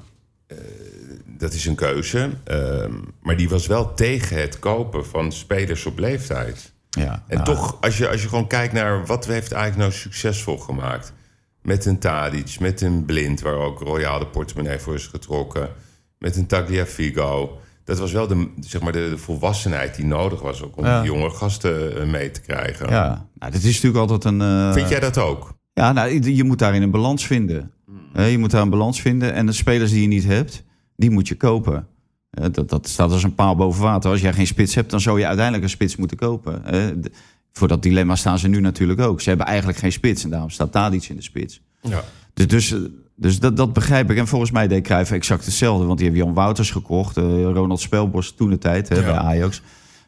dat 1.25 1.53
is 1.53 1.65
een 1.65 1.75
keuze. 1.75 2.29
Ehm, 2.43 2.93
maar 3.21 3.37
die 3.37 3.49
was 3.49 3.67
wel 3.67 3.93
tegen 3.93 4.41
het 4.41 4.59
kopen 4.59 5.05
van 5.05 5.31
spelers 5.31 5.85
op 5.85 5.99
leeftijd. 5.99 6.71
Ja, 6.99 7.23
En 7.27 7.37
nou, 7.37 7.43
toch, 7.55 7.77
als 7.81 7.97
je, 7.97 8.09
als 8.09 8.21
je 8.21 8.27
gewoon 8.29 8.47
kijkt 8.47 8.73
naar 8.73 9.05
wat 9.05 9.25
heeft 9.25 9.51
eigenlijk 9.51 9.81
nou 9.89 10.01
succesvol 10.01 10.57
gemaakt. 10.57 11.13
Met 11.61 11.85
een 11.85 11.99
Tadic, 11.99 12.59
met 12.59 12.81
een 12.81 13.05
Blind, 13.05 13.41
waar 13.41 13.53
ook 13.53 13.79
Royal 13.79 14.19
de 14.19 14.25
portemonnee 14.27 14.77
voor 14.79 14.93
is 14.93 15.07
getrokken. 15.07 15.69
Met 16.17 16.35
een 16.35 16.45
Tagliafico. 16.47 17.57
Dat 17.83 17.99
was 17.99 18.11
wel 18.11 18.27
de, 18.27 18.47
zeg 18.59 18.81
maar 18.81 18.91
de, 18.91 19.07
de 19.09 19.17
volwassenheid 19.17 19.95
die 19.95 20.05
nodig 20.05 20.41
was 20.41 20.63
ook 20.63 20.77
om 20.77 20.85
Ja. 20.85 21.01
die 21.01 21.11
jonge 21.11 21.29
gasten 21.29 22.01
eh, 22.01 22.07
mee 22.07 22.31
te 22.31 22.41
krijgen. 22.41 22.89
Ja, 22.89 23.27
nou, 23.35 23.51
dat 23.51 23.61
is 23.63 23.81
natuurlijk 23.81 23.97
altijd 24.11 24.23
een... 24.23 24.41
eh, 24.41 24.73
Vind 24.73 24.89
jij 24.89 24.99
dat 24.99 25.17
ook? 25.17 25.53
Ja, 25.73 25.91
nou, 25.91 26.09
je 26.23 26.35
je 26.35 26.43
moet 26.43 26.59
daarin 26.59 26.81
een 26.81 26.91
balans 26.91 27.25
vinden. 27.27 27.71
Hè, 28.13 28.25
Je 28.25 28.37
moet 28.37 28.51
daar 28.51 28.61
een 28.61 28.69
balans 28.69 29.01
vinden. 29.01 29.33
En 29.33 29.45
de 29.45 29.51
spelers 29.51 29.91
die 29.91 30.01
je 30.01 30.07
niet 30.07 30.23
hebt, 30.25 30.63
die 30.95 31.09
moet 31.09 31.27
je 31.27 31.35
kopen. 31.35 31.87
Eh, 32.31 32.45
Dat, 32.51 32.69
dat 32.69 32.87
staat 32.87 33.11
als 33.11 33.23
een 33.23 33.35
paal 33.35 33.55
boven 33.55 33.81
water. 33.83 34.11
Als 34.11 34.21
jij 34.21 34.33
geen 34.33 34.47
spits 34.47 34.75
hebt, 34.75 34.89
dan 34.91 34.99
zou 35.01 35.19
je 35.19 35.25
uiteindelijk 35.25 35.63
een 35.63 35.69
spits 35.69 35.95
moeten 35.95 36.17
kopen. 36.17 36.65
Eh, 36.65 36.71
de- 36.97 37.11
Voor 37.53 37.67
dat 37.67 37.83
dilemma 37.83 38.15
staan 38.15 38.39
ze 38.39 38.47
nu 38.47 38.59
natuurlijk 38.59 38.99
ook. 38.99 39.21
Ze 39.21 39.29
hebben 39.29 39.47
eigenlijk 39.47 39.77
geen 39.77 39.91
spits 39.91 40.23
en 40.23 40.29
daarom 40.29 40.49
staat 40.49 40.71
Tadic 40.71 41.03
in 41.09 41.15
de 41.15 41.21
spits. 41.21 41.61
Ja. 41.81 42.03
Dus, 42.33 42.47
dus, 42.47 42.75
dus 43.15 43.39
dat, 43.39 43.57
dat 43.57 43.73
begrijp 43.73 44.11
ik. 44.11 44.17
En 44.17 44.27
volgens 44.27 44.51
mij 44.51 44.67
deed 44.67 44.83
Cruijff 44.83 45.11
exact 45.11 45.45
hetzelfde. 45.45 45.85
Want 45.85 45.97
die 45.99 46.07
heeft 46.07 46.19
Jan 46.19 46.33
Wouters 46.33 46.71
gekocht. 46.71 47.17
eh, 47.17 47.23
Ronald 47.43 47.79
Spelbos 47.79 48.31
toen 48.35 48.49
de 48.49 48.57
tijd 48.57 48.89
hè, 48.89 48.95
Ja. 48.95 49.01
bij 49.01 49.13
Ajax. 49.15 49.61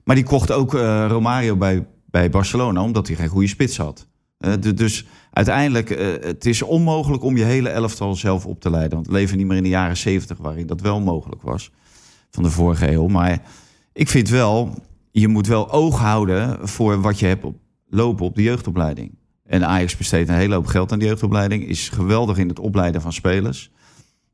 Maar 0.03 0.15
die 0.15 0.25
kocht 0.25 0.51
ook 0.51 0.73
Romario 1.07 1.55
bij, 1.55 1.85
bij 2.05 2.29
Barcelona. 2.29 2.81
Omdat 2.83 3.07
hij 3.07 3.15
geen 3.15 3.27
goede 3.27 3.47
spits 3.47 3.77
had. 3.77 4.07
Du- 4.59 4.73
dus 4.73 5.05
uiteindelijk, 5.31 5.89
het 6.23 6.45
is 6.45 6.61
onmogelijk 6.61 7.23
om 7.23 7.37
je 7.37 7.43
hele 7.43 7.69
elftal 7.69 8.15
zelf 8.15 8.45
op 8.45 8.59
te 8.61 8.69
leiden. 8.69 8.93
Want 8.93 9.07
we 9.07 9.13
leven 9.13 9.37
niet 9.37 9.47
meer 9.47 9.57
in 9.57 9.63
de 9.63 9.69
jaren 9.69 9.97
zeventig 9.97 10.37
waarin 10.37 10.67
dat 10.67 10.81
wel 10.81 10.99
mogelijk 11.01 11.41
was. 11.41 11.71
Van 12.33 12.43
de 12.43 12.49
vorige 12.49 12.91
eeuw. 12.91 13.07
Maar 13.07 13.41
ik 13.93 14.09
vind 14.09 14.29
wel, 14.29 14.75
je 15.11 15.27
moet 15.27 15.47
wel 15.47 15.71
oog 15.71 15.99
houden 15.99 16.67
voor 16.67 17.01
wat 17.01 17.19
je 17.19 17.25
hebt 17.25 17.43
op, 17.43 17.55
lopen 17.89 18.25
op 18.25 18.35
de 18.35 18.43
jeugdopleiding. 18.43 19.15
En 19.45 19.67
Ajax 19.67 19.97
besteedt 19.97 20.29
een 20.29 20.35
hele 20.35 20.53
hoop 20.53 20.65
geld 20.65 20.91
aan 20.91 20.99
die 20.99 21.07
jeugdopleiding. 21.07 21.67
Is 21.67 21.89
geweldig 21.89 22.37
in 22.37 22.47
het 22.47 22.59
opleiden 22.59 23.01
van 23.01 23.13
spelers. 23.13 23.71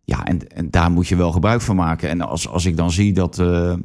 Ja, 0.04 0.26
en, 0.26 0.52
en 0.52 0.70
daar 0.70 0.92
moet 0.92 1.08
je 1.08 1.16
wel 1.16 1.32
gebruik 1.32 1.62
van 1.62 1.76
maken. 1.76 2.10
En 2.10 2.22
als, 2.22 2.48
als 2.48 2.66
ik 2.66 2.78
dan 2.78 2.92
zie 2.92 3.14
dat 3.14 3.40
eh, 3.40 3.72
eh, 3.72 3.78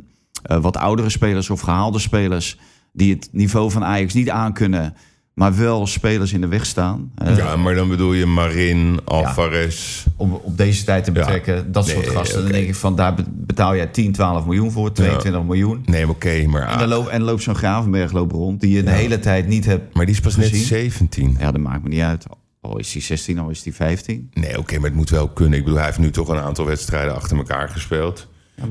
wat 0.43 0.77
oudere 0.77 1.11
spelers 1.11 1.51
of 1.51 1.61
gehaalde 1.61 1.99
spelers... 1.99 2.59
die 2.93 3.15
het 3.15 3.29
niveau 3.33 3.71
van 3.71 3.85
Ajax 3.85 4.15
niet 4.15 4.31
aankunnen... 4.31 4.95
maar 5.35 5.57
wel 5.57 5.87
spelers 5.87 6.33
in 6.33 6.41
de 6.41 6.47
weg 6.47 6.67
staan... 6.67 7.13
Ja, 7.37 7.57
maar 7.57 7.75
dan 7.75 7.89
bedoel 7.89 8.13
je 8.13 8.27
Marin, 8.27 9.01
Alvarez. 9.05 10.07
om 10.17 10.33
op 10.33 10.57
deze 10.57 10.85
tijd 10.85 11.05
te 11.05 11.13
betrekken, 11.13 11.73
dat 11.73 11.89
soort 11.89 12.07
Nee, 12.07 12.15
gasten. 12.17 12.43
Dan 12.43 12.53
denk 12.53 12.69
ik 12.69 12.75
van, 12.75 12.97
daar 12.97 13.15
be- 13.15 13.25
betaal 13.29 13.77
jij 13.77 13.87
10, 13.87 14.13
12 14.13 14.45
miljoen 14.45 14.71
voor, 14.73 14.93
22 14.93 15.43
miljoen. 15.43 15.83
Nee, 15.87 16.09
oké, 16.09 16.47
maar, 16.47 16.69
En 16.73 16.79
dan, 16.79 16.89
loopt, 16.89 17.09
en 17.09 17.23
loopt 17.23 17.43
zo'n 17.43 17.55
Gravenberg 17.55 18.13
loopt 18.13 18.33
rond, 18.33 18.61
die 18.61 18.71
je 18.77 18.83
de 18.83 18.91
hele 18.91 19.19
tijd 19.19 19.47
niet 19.47 19.65
hebt. 19.65 19.95
maar 19.95 20.07
die 20.07 20.15
is 20.15 20.21
pas 20.21 20.37
net 20.37 20.49
gezien. 20.49 20.65
17. 20.67 21.37
Ja, 21.39 21.53
dat 21.53 21.61
maakt 21.61 21.83
me 21.83 21.89
niet 21.89 22.01
uit. 22.01 22.25
Al 22.61 22.79
is 22.79 22.93
hij 22.93 23.03
16, 23.03 23.39
al 23.39 23.51
is 23.51 23.65
hij 23.65 23.73
15. 23.73 24.31
Nee, 24.35 24.59
oké, 24.59 24.75
maar 24.77 24.85
het 24.89 24.95
moet 24.95 25.11
wel 25.11 25.29
kunnen. 25.29 25.59
Ik 25.59 25.65
bedoel, 25.65 25.79
hij 25.79 25.87
heeft 25.89 25.99
nu 25.99 26.11
toch 26.11 26.29
een 26.29 26.39
aantal 26.39 26.65
wedstrijden 26.65 27.15
achter 27.15 27.37
elkaar 27.37 27.69
gespeeld. 27.69 28.29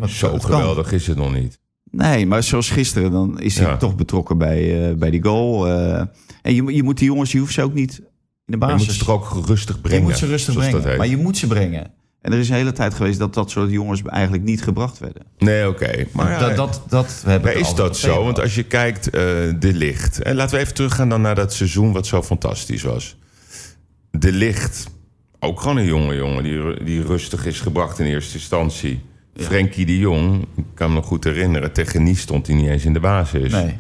Zo 0.08 0.30
kan. 0.30 0.42
geweldig 0.42 0.92
is 0.92 1.08
het 1.08 1.18
nog 1.18 1.34
niet. 1.34 1.60
Nee, 1.98 2.26
maar 2.26 2.44
zoals 2.44 2.70
gisteren, 2.70 3.12
dan 3.12 3.40
is 3.40 3.58
hij 3.58 3.68
Ja. 3.68 3.78
toch 3.78 3.96
betrokken 3.96 4.38
bij, 4.38 4.90
eh, 4.90 4.96
bij 4.96 5.10
die 5.10 5.24
goal. 5.24 5.68
eh. 5.68 6.00
en 6.42 6.56
je, 6.56 6.64
je 6.76 6.84
moet 6.84 6.98
die 6.98 7.08
jongens, 7.08 7.32
je 7.32 7.40
hoeft 7.40 7.54
ze 7.54 7.62
ook 7.62 7.74
niet 7.74 7.98
in 7.98 8.06
de 8.46 8.58
Maar 8.58 8.68
je 8.70 8.74
basis... 8.74 8.88
moet 8.88 8.98
ze 8.98 9.06
toch 9.06 9.38
ook 9.38 9.46
rustig 9.48 9.82
brengen. 9.82 10.00
je 10.02 10.08
moet 10.08 10.18
ze 10.18 10.26
rustig 10.26 10.54
brengen, 10.54 10.98
maar 10.98 11.08
je 11.08 11.18
moet 11.18 11.38
ze 11.38 11.48
brengen. 11.48 11.92
En 12.22 12.32
er 12.34 12.40
is 12.40 12.50
een 12.50 12.56
hele 12.56 12.72
tijd 12.72 12.94
geweest 12.94 13.20
dat 13.20 13.34
dat 13.34 13.50
soort 13.52 13.72
jongens 13.72 14.02
eigenlijk 14.02 14.44
niet 14.44 14.64
gebracht 14.64 15.00
werden. 15.00 15.24
Nee, 15.38 15.68
oké. 15.68 16.06
Maar 16.12 16.32
ja, 16.32 16.40
dat, 16.40 16.56
dat, 16.56 16.82
dat 16.90 17.24
heb 17.26 17.38
ik 17.40 17.44
Maar 17.46 17.54
is 17.54 17.76
dat 17.76 17.98
zo? 17.98 18.24
Want 18.24 18.40
als 18.40 18.56
je 18.56 18.64
kijkt, 18.64 19.06
eh, 19.10 19.12
de 19.60 19.74
licht. 19.74 20.22
En 20.22 20.36
laten 20.36 20.56
we 20.56 20.62
even 20.62 20.74
teruggaan 20.74 21.10
dan 21.10 21.22
naar 21.22 21.36
dat 21.36 21.54
seizoen 21.54 21.92
wat 21.92 22.08
zo 22.08 22.22
fantastisch 22.24 22.84
was. 22.84 23.18
De 24.12 24.32
licht. 24.32 24.88
Ook 25.40 25.62
gewoon 25.62 25.78
een 25.78 25.86
jonge 25.86 26.16
jongen 26.16 26.44
die, 26.44 26.84
die 26.84 27.02
rustig 27.06 27.46
is 27.46 27.60
gebracht 27.60 28.00
in 28.00 28.06
eerste 28.06 28.34
instantie. 28.38 29.02
Frenkie 29.36 29.86
de 29.86 29.98
Jong, 29.98 30.46
ik 30.56 30.64
kan 30.74 30.90
me 30.90 30.96
nog 30.96 31.06
goed 31.06 31.24
herinneren, 31.24 31.72
tegen 31.74 32.04
Nice 32.04 32.22
stond 32.22 32.48
hij 32.48 32.56
niet 32.56 32.68
eens 32.68 32.86
in 32.86 32.94
de 32.94 33.00
basis. 33.00 33.52
Nee. 33.52 33.78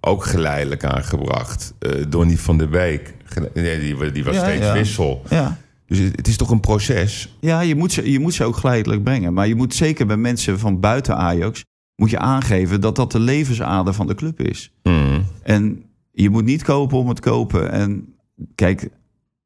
Ook 0.00 0.24
geleidelijk 0.24 0.84
aangebracht. 0.84 1.74
Eh 1.78 1.90
Donny 2.08 2.36
van 2.36 2.58
der 2.58 3.00
gele- 3.24 3.50
nee, 3.54 3.80
die, 3.80 4.12
die 4.12 4.24
was 4.24 4.34
Ja, 4.34 4.42
steeds 4.42 4.66
ja. 4.66 4.72
wissel. 4.72 5.22
Ja. 5.30 5.58
Dus 5.86 5.98
het, 5.98 6.28
is 6.28 6.36
toch 6.36 6.50
een 6.50 6.60
proces? 6.60 7.36
Ja, 7.40 7.60
je 7.60 7.74
moet, 7.74 7.92
ze, 7.92 8.10
je 8.10 8.20
moet 8.20 8.34
ze 8.34 8.44
ook 8.44 8.56
geleidelijk 8.56 9.02
brengen. 9.02 9.32
Maar 9.34 9.48
je 9.48 9.54
moet 9.54 9.74
zeker 9.74 10.06
bij 10.06 10.16
mensen 10.16 10.58
van 10.58 10.80
buiten 10.80 11.16
Ajax... 11.16 11.64
moet 11.96 12.10
je 12.10 12.18
aangeven 12.18 12.80
dat 12.80 12.96
dat 12.96 13.12
de 13.12 13.20
levensader 13.20 13.94
van 13.94 14.06
de 14.06 14.14
club 14.14 14.40
is. 14.40 14.72
Hmm. 14.82 15.24
En 15.42 15.82
je 16.12 16.30
moet 16.30 16.44
niet 16.44 16.62
kopen 16.62 16.98
om 16.98 17.08
het 17.08 17.20
kopen. 17.20 17.70
En 17.72 18.14
kijk, 18.54 18.88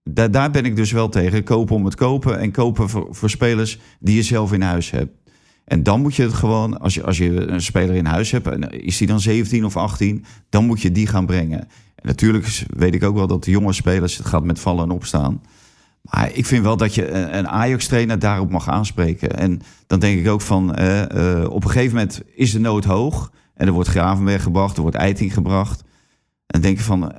daar, 0.04 0.30
daar 0.30 0.50
ben 0.50 0.64
ik 0.64 0.76
dus 0.76 0.92
wel 0.92 1.08
tegen. 1.08 1.44
Kopen 1.44 1.76
om 1.76 1.84
het 1.84 1.94
kopen 1.94 2.38
en 2.38 2.50
kopen 2.50 2.88
voor, 2.88 3.08
voor 3.10 3.30
spelers 3.30 3.78
die 3.98 4.16
je 4.16 4.22
zelf 4.22 4.52
in 4.52 4.62
huis 4.62 4.90
hebt. 4.90 5.12
En 5.70 5.82
dan 5.82 6.00
moet 6.00 6.14
je 6.14 6.22
het 6.22 6.32
gewoon, 6.32 6.80
als 6.80 6.94
je, 6.94 7.04
als 7.04 7.18
je 7.18 7.46
een 7.46 7.62
speler 7.62 7.94
in 7.94 8.06
huis 8.06 8.30
hebt... 8.30 8.46
en 8.46 8.70
is 8.70 8.96
die 8.96 9.06
dan 9.06 9.20
17 9.20 9.64
of 9.64 9.76
18, 9.76 10.24
dan 10.48 10.66
moet 10.66 10.80
je 10.80 10.92
die 10.92 11.06
gaan 11.06 11.26
brengen. 11.26 11.60
En 11.94 12.06
natuurlijk 12.06 12.64
weet 12.76 12.94
ik 12.94 13.02
ook 13.02 13.14
wel 13.14 13.26
dat 13.26 13.44
de 13.44 13.50
jonge 13.50 13.72
spelers... 13.72 14.16
het 14.16 14.26
gaat 14.26 14.44
met 14.44 14.60
vallen 14.60 14.84
en 14.84 14.90
opstaan... 14.90 15.40
Maar 16.02 16.30
ik 16.32 16.46
vind 16.46 16.64
wel 16.64 16.76
dat 16.76 16.94
je 16.94 17.10
een 17.10 17.48
Ajax-trainer 17.48 18.18
daarop 18.18 18.50
mag 18.50 18.68
aanspreken. 18.68 19.36
En 19.36 19.60
dan 19.86 19.98
denk 19.98 20.20
ik 20.20 20.28
ook 20.28 20.40
van, 20.40 20.74
eh, 20.74 21.44
op 21.50 21.64
een 21.64 21.70
gegeven 21.70 21.94
moment 21.96 22.22
is 22.34 22.52
de 22.52 22.60
nood 22.60 22.84
hoog. 22.84 23.32
En 23.54 23.66
er 23.66 23.72
wordt 23.72 23.88
Gravenberg 23.88 24.42
gebracht, 24.42 24.76
er 24.76 24.82
wordt 24.82 24.96
Eiting 24.96 25.34
gebracht. 25.34 25.84
En 26.46 26.60
denk 26.60 26.76
je 26.76 26.84
van, 26.84 27.12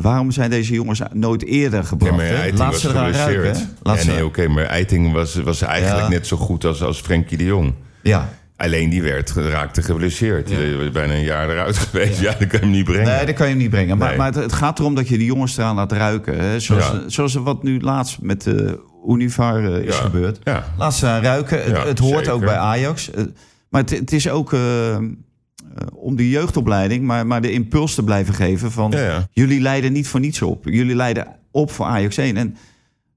waarom 0.00 0.30
zijn 0.30 0.50
deze 0.50 0.72
jongens 0.72 1.00
nooit 1.12 1.44
eerder 1.44 1.80
Ja, 1.80 1.84
gebracht? 1.86 2.16
maar 2.16 2.24
hè? 2.26 2.34
Eiting 2.34 2.58
Laat 2.58 2.72
was 2.72 2.80
ze 2.80 2.88
eraan 2.88 3.04
geblesseerd. 3.14 3.42
ruiken. 3.42 3.60
hè? 3.60 3.66
Laat 3.82 3.96
Ja, 3.96 4.02
ze- 4.02 4.10
nee, 4.10 4.24
oké, 4.24 4.48
maar 4.48 4.64
Eiting 4.64 5.12
was, 5.12 5.34
was 5.34 5.62
eigenlijk 5.62 6.02
Ja. 6.02 6.08
net 6.08 6.26
zo 6.26 6.36
goed 6.36 6.64
als, 6.64 6.82
als 6.82 7.00
Frenkie 7.00 7.38
de 7.38 7.44
Jong. 7.44 7.74
ja. 8.02 8.28
Alleen 8.56 8.90
die 8.90 9.02
werd, 9.02 9.30
raakte 9.30 9.82
geblesseerd. 9.82 10.46
Die 10.46 10.76
was 10.76 10.90
bijna 10.90 11.12
een 11.14 11.22
jaar 11.24 11.50
eruit 11.50 11.78
geweest. 11.88 12.20
Ja, 12.20 12.30
dat 12.38 12.38
kan 12.48 12.48
je 12.50 12.58
hem 12.58 12.70
niet 12.70 12.84
brengen. 12.84 13.04
Nee, 13.16 13.26
dat 13.26 13.34
kan 13.34 13.48
je 13.48 13.54
niet 13.54 13.70
brengen. 13.70 13.98
Maar, 13.98 14.08
Nee. 14.08 14.16
maar 14.18 14.26
het, 14.26 14.34
het 14.34 14.52
gaat 14.52 14.78
erom 14.78 14.94
dat 14.94 15.08
je 15.08 15.16
die 15.18 15.26
jongens 15.26 15.56
eraan 15.56 15.74
laat 15.76 15.92
ruiken. 15.92 16.38
Hè? 16.38 16.60
Zoals, 16.60 16.84
Ja. 16.86 17.02
zoals 17.06 17.34
wat 17.34 17.62
nu 17.62 17.80
laatst 17.80 18.18
met 18.22 18.42
de 18.42 18.80
Univar 19.08 19.64
eh, 19.74 19.78
is 19.86 19.96
Ja. 19.96 20.00
gebeurd. 20.02 20.38
Ja. 20.44 20.64
Laat 20.78 20.94
ze 20.94 21.06
aan 21.06 21.22
ruiken. 21.22 21.58
Het, 21.62 21.76
Ja, 21.76 21.86
het 21.86 21.98
hoort 21.98 22.16
zeker. 22.16 22.32
ook 22.32 22.40
bij 22.44 22.56
Ajax. 22.56 23.10
Eh, 23.10 23.24
Maar 23.68 23.80
het, 23.80 23.90
het 23.90 24.12
is 24.12 24.28
ook 24.28 24.52
eh, 24.52 24.90
eh, 24.94 25.02
om 25.92 26.16
die 26.16 26.30
jeugdopleiding, 26.30 27.04
maar, 27.04 27.26
maar 27.26 27.42
de 27.42 27.52
impuls 27.52 27.94
te 27.94 28.04
blijven 28.04 28.34
geven 28.34 28.72
van... 28.72 28.90
Ja, 28.90 29.00
ja. 29.00 29.28
jullie 29.32 29.60
leiden 29.60 29.92
niet 29.92 30.08
voor 30.08 30.20
niets 30.20 30.42
op. 30.42 30.64
Jullie 30.64 30.96
leiden 30.96 31.26
op 31.50 31.70
voor 31.70 31.86
Ajax 31.86 32.16
1. 32.16 32.36
En 32.36 32.56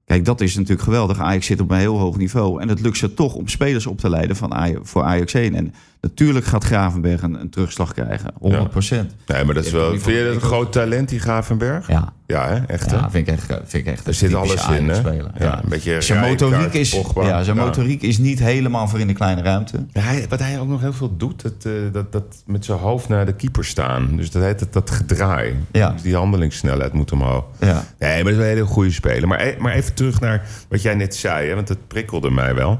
kijk, 0.04 0.24
dat 0.24 0.40
is 0.40 0.54
natuurlijk 0.54 0.82
geweldig. 0.82 1.20
Ajax 1.20 1.46
zit 1.46 1.60
op 1.60 1.70
een 1.70 1.78
heel 1.78 1.98
hoog 1.98 2.16
niveau. 2.16 2.60
En 2.60 2.68
het 2.68 2.80
lukt 2.80 2.96
ze 2.96 3.14
toch 3.14 3.34
om 3.34 3.48
spelers 3.48 3.86
op 3.86 3.98
te 3.98 4.10
leiden 4.10 4.36
van 4.36 4.78
voor 4.82 5.02
Ajax 5.02 5.34
1. 5.34 5.54
En 5.54 5.74
natuurlijk 6.04 6.44
gaat 6.44 6.64
Gravenberg 6.64 7.22
een, 7.22 7.40
een 7.40 7.50
terugslag 7.50 7.92
krijgen. 7.92 8.30
100 8.38 8.70
procent. 8.70 9.14
Nee, 9.26 9.44
maar 9.44 9.54
dat 9.54 9.64
is 9.64 9.70
wel... 9.70 9.90
Vind 9.90 10.04
je 10.16 10.24
dat 10.24 10.34
een 10.34 10.40
groot 10.40 10.72
talent, 10.72 11.08
die 11.08 11.20
Gravenberg? 11.20 11.88
Ja. 11.88 12.12
Ja, 12.26 12.48
hè? 12.48 12.60
Echt, 12.66 12.90
hè? 12.90 12.96
Ja, 12.96 13.10
vind 13.10 13.28
ik 13.28 13.34
echt, 13.34 13.46
vind 13.46 13.86
ik 13.86 13.92
echt 13.92 14.06
Er 14.06 14.14
zit 14.14 14.34
alles 14.34 14.68
in, 14.68 14.88
hè? 14.88 15.00
Ja, 15.38 15.62
een 15.62 15.68
beetje 15.68 16.00
zijn 16.00 16.20
motoriek 16.20 16.72
is, 16.72 16.94
Pogba. 16.94 17.26
ja, 17.26 17.42
zijn 17.42 17.56
motoriek 17.56 18.02
is 18.02 18.18
niet 18.18 18.38
helemaal 18.38 18.88
voor 18.88 19.00
in 19.00 19.06
de 19.06 19.12
kleine 19.12 19.42
ruimte. 19.42 19.86
Hij, 19.92 20.26
wat 20.28 20.38
hij 20.38 20.60
ook 20.60 20.68
nog 20.68 20.80
heel 20.80 20.92
veel 20.92 21.16
doet, 21.16 21.42
dat, 21.42 21.52
eh, 21.62 21.72
dat, 21.92 22.12
dat 22.12 22.42
met 22.46 22.64
zijn 22.64 22.78
hoofd 22.78 23.08
naar 23.08 23.26
de 23.26 23.34
keeper 23.34 23.64
staan. 23.64 24.16
Dus 24.16 24.30
dat 24.30 24.42
heet 24.42 24.60
het 24.60 24.72
dat 24.72 24.90
gedraai. 24.90 25.54
Ja. 25.72 25.90
Dus 25.90 26.02
die 26.02 26.16
handelingssnelheid 26.16 26.92
moet 26.92 27.12
omhoog. 27.12 27.44
Ja. 27.60 27.84
Nee, 27.98 28.14
maar 28.14 28.32
dat 28.32 28.40
is 28.40 28.48
een 28.48 28.54
hele 28.54 28.64
goede 28.66 28.92
speler. 28.92 29.28
Maar, 29.28 29.40
e- 29.40 29.56
maar 29.58 29.72
even 29.72 29.94
terug 29.94 30.20
naar 30.20 30.46
wat 30.68 30.82
jij 30.82 30.94
net 30.94 31.16
zei, 31.16 31.48
hè, 31.48 31.54
want 31.54 31.68
het 31.68 31.88
prikkelde 31.88 32.30
mij 32.30 32.54
wel. 32.54 32.78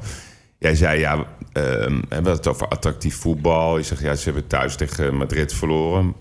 Jij 0.65 0.75
zei, 0.75 0.99
ja, 0.99 1.25
ehm, 1.53 2.01
we 2.09 2.15
hebben 2.15 2.33
het 2.33 2.47
over 2.47 2.69
attractief 2.69 3.17
voetbal. 3.21 3.77
Je 3.77 3.83
zegt, 3.83 4.01
ja, 4.03 4.15
ze 4.15 4.25
hebben 4.25 4.47
thuis 4.47 4.77
tegen 4.77 5.17
Madrid 5.17 5.53
verloren. 5.55 6.15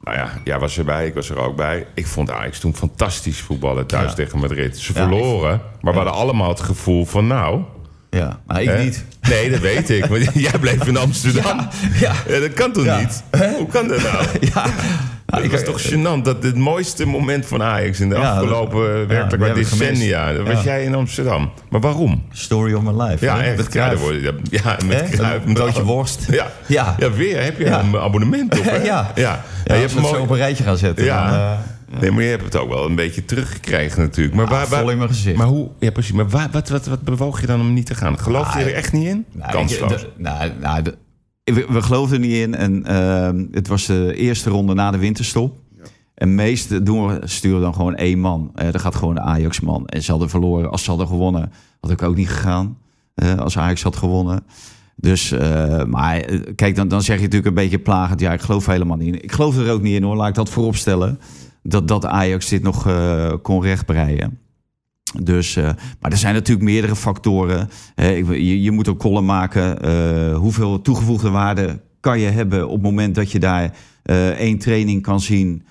Nou 0.00 0.16
ja, 0.16 0.30
jij 0.44 0.58
was 0.58 0.78
erbij, 0.78 1.06
ik 1.06 1.14
was 1.14 1.30
er 1.30 1.38
ook 1.38 1.56
bij. 1.56 1.86
Ik 1.94 2.06
vond 2.06 2.30
Ajax 2.30 2.58
toen 2.58 2.74
fantastisch 2.76 3.40
voetballen 3.40 3.86
thuis 3.86 4.08
Ja. 4.08 4.14
tegen 4.14 4.38
Madrid. 4.38 4.78
Ze 4.78 4.92
Ja, 4.94 5.00
verloren, 5.00 5.60
maar 5.80 5.92
we 5.92 5.98
hadden 5.98 6.14
allemaal 6.18 6.48
het 6.48 6.60
gevoel 6.60 7.04
van, 7.04 7.26
nou... 7.26 7.62
Ja, 8.10 8.40
maar 8.46 8.62
ik 8.62 8.68
hè? 8.68 8.82
niet. 8.84 9.04
Nee, 9.28 9.50
dat 9.50 9.60
weet 9.60 9.90
ik. 9.90 10.08
Maar 10.08 10.18
jij 10.48 10.58
bleef 10.60 10.86
in 10.86 10.96
Amsterdam. 10.96 11.68
Ja. 12.00 12.12
Ja, 12.28 12.38
dat 12.40 12.52
kan 12.52 12.72
toch 12.72 12.98
niet? 12.98 13.22
Hoe 13.58 13.66
kan 13.66 13.88
dat 13.88 14.02
nou? 14.02 14.24
Ja. 14.54 14.66
Het 15.40 15.50
was 15.50 15.62
toch 15.62 15.90
gênant 15.92 16.22
dat 16.22 16.42
het 16.42 16.56
mooiste 16.56 17.06
moment 17.06 17.46
van 17.46 17.62
Ajax 17.62 18.00
in 18.00 18.08
de 18.08 18.14
Ja, 18.14 18.30
afgelopen 18.32 18.98
dat- 18.98 19.06
werkelijk 19.06 19.56
ik 19.56 19.66
gemist. 19.66 19.78
decennia. 19.78 20.32
Dat 20.32 20.46
was 20.46 20.56
Ja. 20.56 20.64
jij 20.64 20.84
in 20.84 20.94
Amsterdam. 20.94 21.50
Maar 21.70 21.80
waarom? 21.80 22.22
Story 22.32 22.72
of 22.74 22.82
my 22.82 23.02
life. 23.02 23.24
Ja, 23.24 23.36
hè? 23.36 23.42
echt. 23.42 23.56
Met 23.56 23.72
Ja, 23.72 23.90
je, 23.90 24.32
ja, 24.50 24.76
met? 24.86 25.08
Cruijff. 25.10 25.44
Een 25.46 25.54
broodje 25.54 25.82
worst. 25.84 26.26
Ja. 26.30 26.46
Ja. 26.66 26.94
ja, 26.98 27.10
weer 27.10 27.42
heb 27.42 27.58
je 27.58 27.64
Ja. 27.64 27.80
een 27.80 27.96
abonnement 27.96 28.58
op. 28.58 28.64
Hè? 28.70 28.76
Ja. 28.76 29.10
ja. 29.14 29.44
Ja, 29.64 29.74
je 29.74 29.80
hebt 29.80 29.92
het 29.92 30.00
mooi- 30.02 30.14
zo 30.14 30.20
op 30.22 30.30
een 30.30 30.36
rijtje 30.36 30.64
gaan 30.64 30.76
zetten. 30.76 31.04
Ja. 31.04 31.26
Dan, 31.30 31.38
eh, 31.38 32.00
Nee, 32.00 32.10
maar 32.10 32.22
je 32.22 32.28
hebt 32.30 32.44
het 32.44 32.56
ook 32.56 32.68
wel 32.68 32.86
een 32.86 32.94
beetje 32.94 33.24
teruggekregen 33.24 34.00
natuurlijk. 34.02 34.36
Maar, 34.36 34.46
waar, 34.46 34.66
vol 34.66 34.90
in 34.90 34.96
mijn 34.96 35.08
gezicht. 35.08 35.36
maar 35.36 35.46
hoe, 35.46 35.68
ja 35.78 35.90
precies, 35.90 36.12
maar 36.12 36.28
waar, 36.28 36.48
wat, 36.52 36.68
wat, 36.68 36.86
wat 36.86 37.02
bewoog 37.02 37.40
je 37.40 37.46
dan 37.46 37.60
om 37.60 37.72
niet 37.72 37.86
te 37.86 37.94
gaan? 37.94 38.18
Geloof 38.18 38.52
je 38.54 38.58
Ah, 38.60 38.66
er 38.66 38.74
echt 38.74 38.92
niet 38.92 39.06
in? 39.08 39.24
Nou, 39.32 39.52
Kansloos. 39.52 39.92
ik- 39.92 39.98
de- 39.98 40.08
nou, 40.16 40.50
nou, 40.60 40.82
de- 40.82 40.94
we, 41.44 41.66
we 41.68 41.82
geloofden 41.82 42.22
er 42.22 42.26
niet 42.26 42.36
in. 42.36 42.54
En 42.54 42.84
ehm, 42.84 43.46
het 43.50 43.68
was 43.68 43.86
de 43.86 44.14
eerste 44.14 44.50
ronde 44.50 44.74
na 44.74 44.90
de 44.90 44.98
winterstop. 44.98 45.60
En 46.14 46.34
meest 46.34 46.86
doen 46.86 47.06
we, 47.06 47.20
sturen 47.24 47.60
dan 47.60 47.74
gewoon 47.74 47.94
één 47.94 48.18
man. 48.18 48.50
Eh 48.54 48.66
er 48.74 48.80
gaat 48.80 48.94
gewoon 48.94 49.16
een 49.16 49.22
Ajax-man. 49.22 49.86
En 49.86 50.02
ze 50.02 50.10
hadden 50.10 50.30
verloren. 50.30 50.70
Als 50.70 50.82
ze 50.84 50.90
hadden 50.90 51.06
gewonnen, 51.06 51.52
had 51.80 51.90
ik 51.90 52.02
ook 52.02 52.16
niet 52.16 52.28
gegaan. 52.28 52.78
eh, 53.14 53.34
als 53.38 53.58
Ajax 53.58 53.82
had 53.82 53.96
gewonnen. 53.96 54.44
Dus, 54.96 55.32
eh, 55.32 55.84
maar 55.84 56.20
kijk, 56.54 56.76
dan, 56.76 56.88
dan 56.88 57.02
zeg 57.02 57.16
je 57.16 57.22
natuurlijk 57.22 57.48
een 57.48 57.62
beetje 57.62 57.78
plagend. 57.78 58.20
Ja, 58.20 58.32
ik 58.32 58.40
geloof 58.40 58.66
helemaal 58.66 58.96
niet 58.96 59.14
in. 59.14 59.22
Ik 59.22 59.32
geloof 59.32 59.56
er 59.56 59.72
ook 59.72 59.82
niet 59.82 59.94
in 59.94 60.02
hoor. 60.02 60.16
Laat 60.16 60.28
ik 60.28 60.34
dat 60.34 60.50
vooropstellen. 60.50 61.18
Dat, 61.62 61.88
dat 61.88 62.06
Ajax 62.06 62.48
dit 62.48 62.62
nog 62.62 62.88
kon 63.42 63.62
rechtbreien. 63.62 64.38
Dus, 65.20 65.56
eh, 65.56 65.64
maar 66.00 66.10
er 66.10 66.16
zijn 66.16 66.34
natuurlijk 66.34 66.66
meerdere 66.66 66.96
factoren. 66.96 67.68
Je, 67.96 68.62
je 68.62 68.70
moet 68.70 68.86
een 68.86 68.96
column 68.96 69.26
maken. 69.26 69.80
eh, 69.82 70.36
hoeveel 70.36 70.80
toegevoegde 70.82 71.30
waarde 71.30 71.80
kan 72.00 72.18
je 72.20 72.26
hebben 72.28 72.66
op 72.68 72.72
het 72.72 72.82
moment 72.82 73.14
dat 73.14 73.32
je 73.32 73.38
daar 73.38 73.74
eh, 74.02 74.28
één 74.28 74.58
training 74.58 75.02
kan 75.02 75.20
zien. 75.20 75.62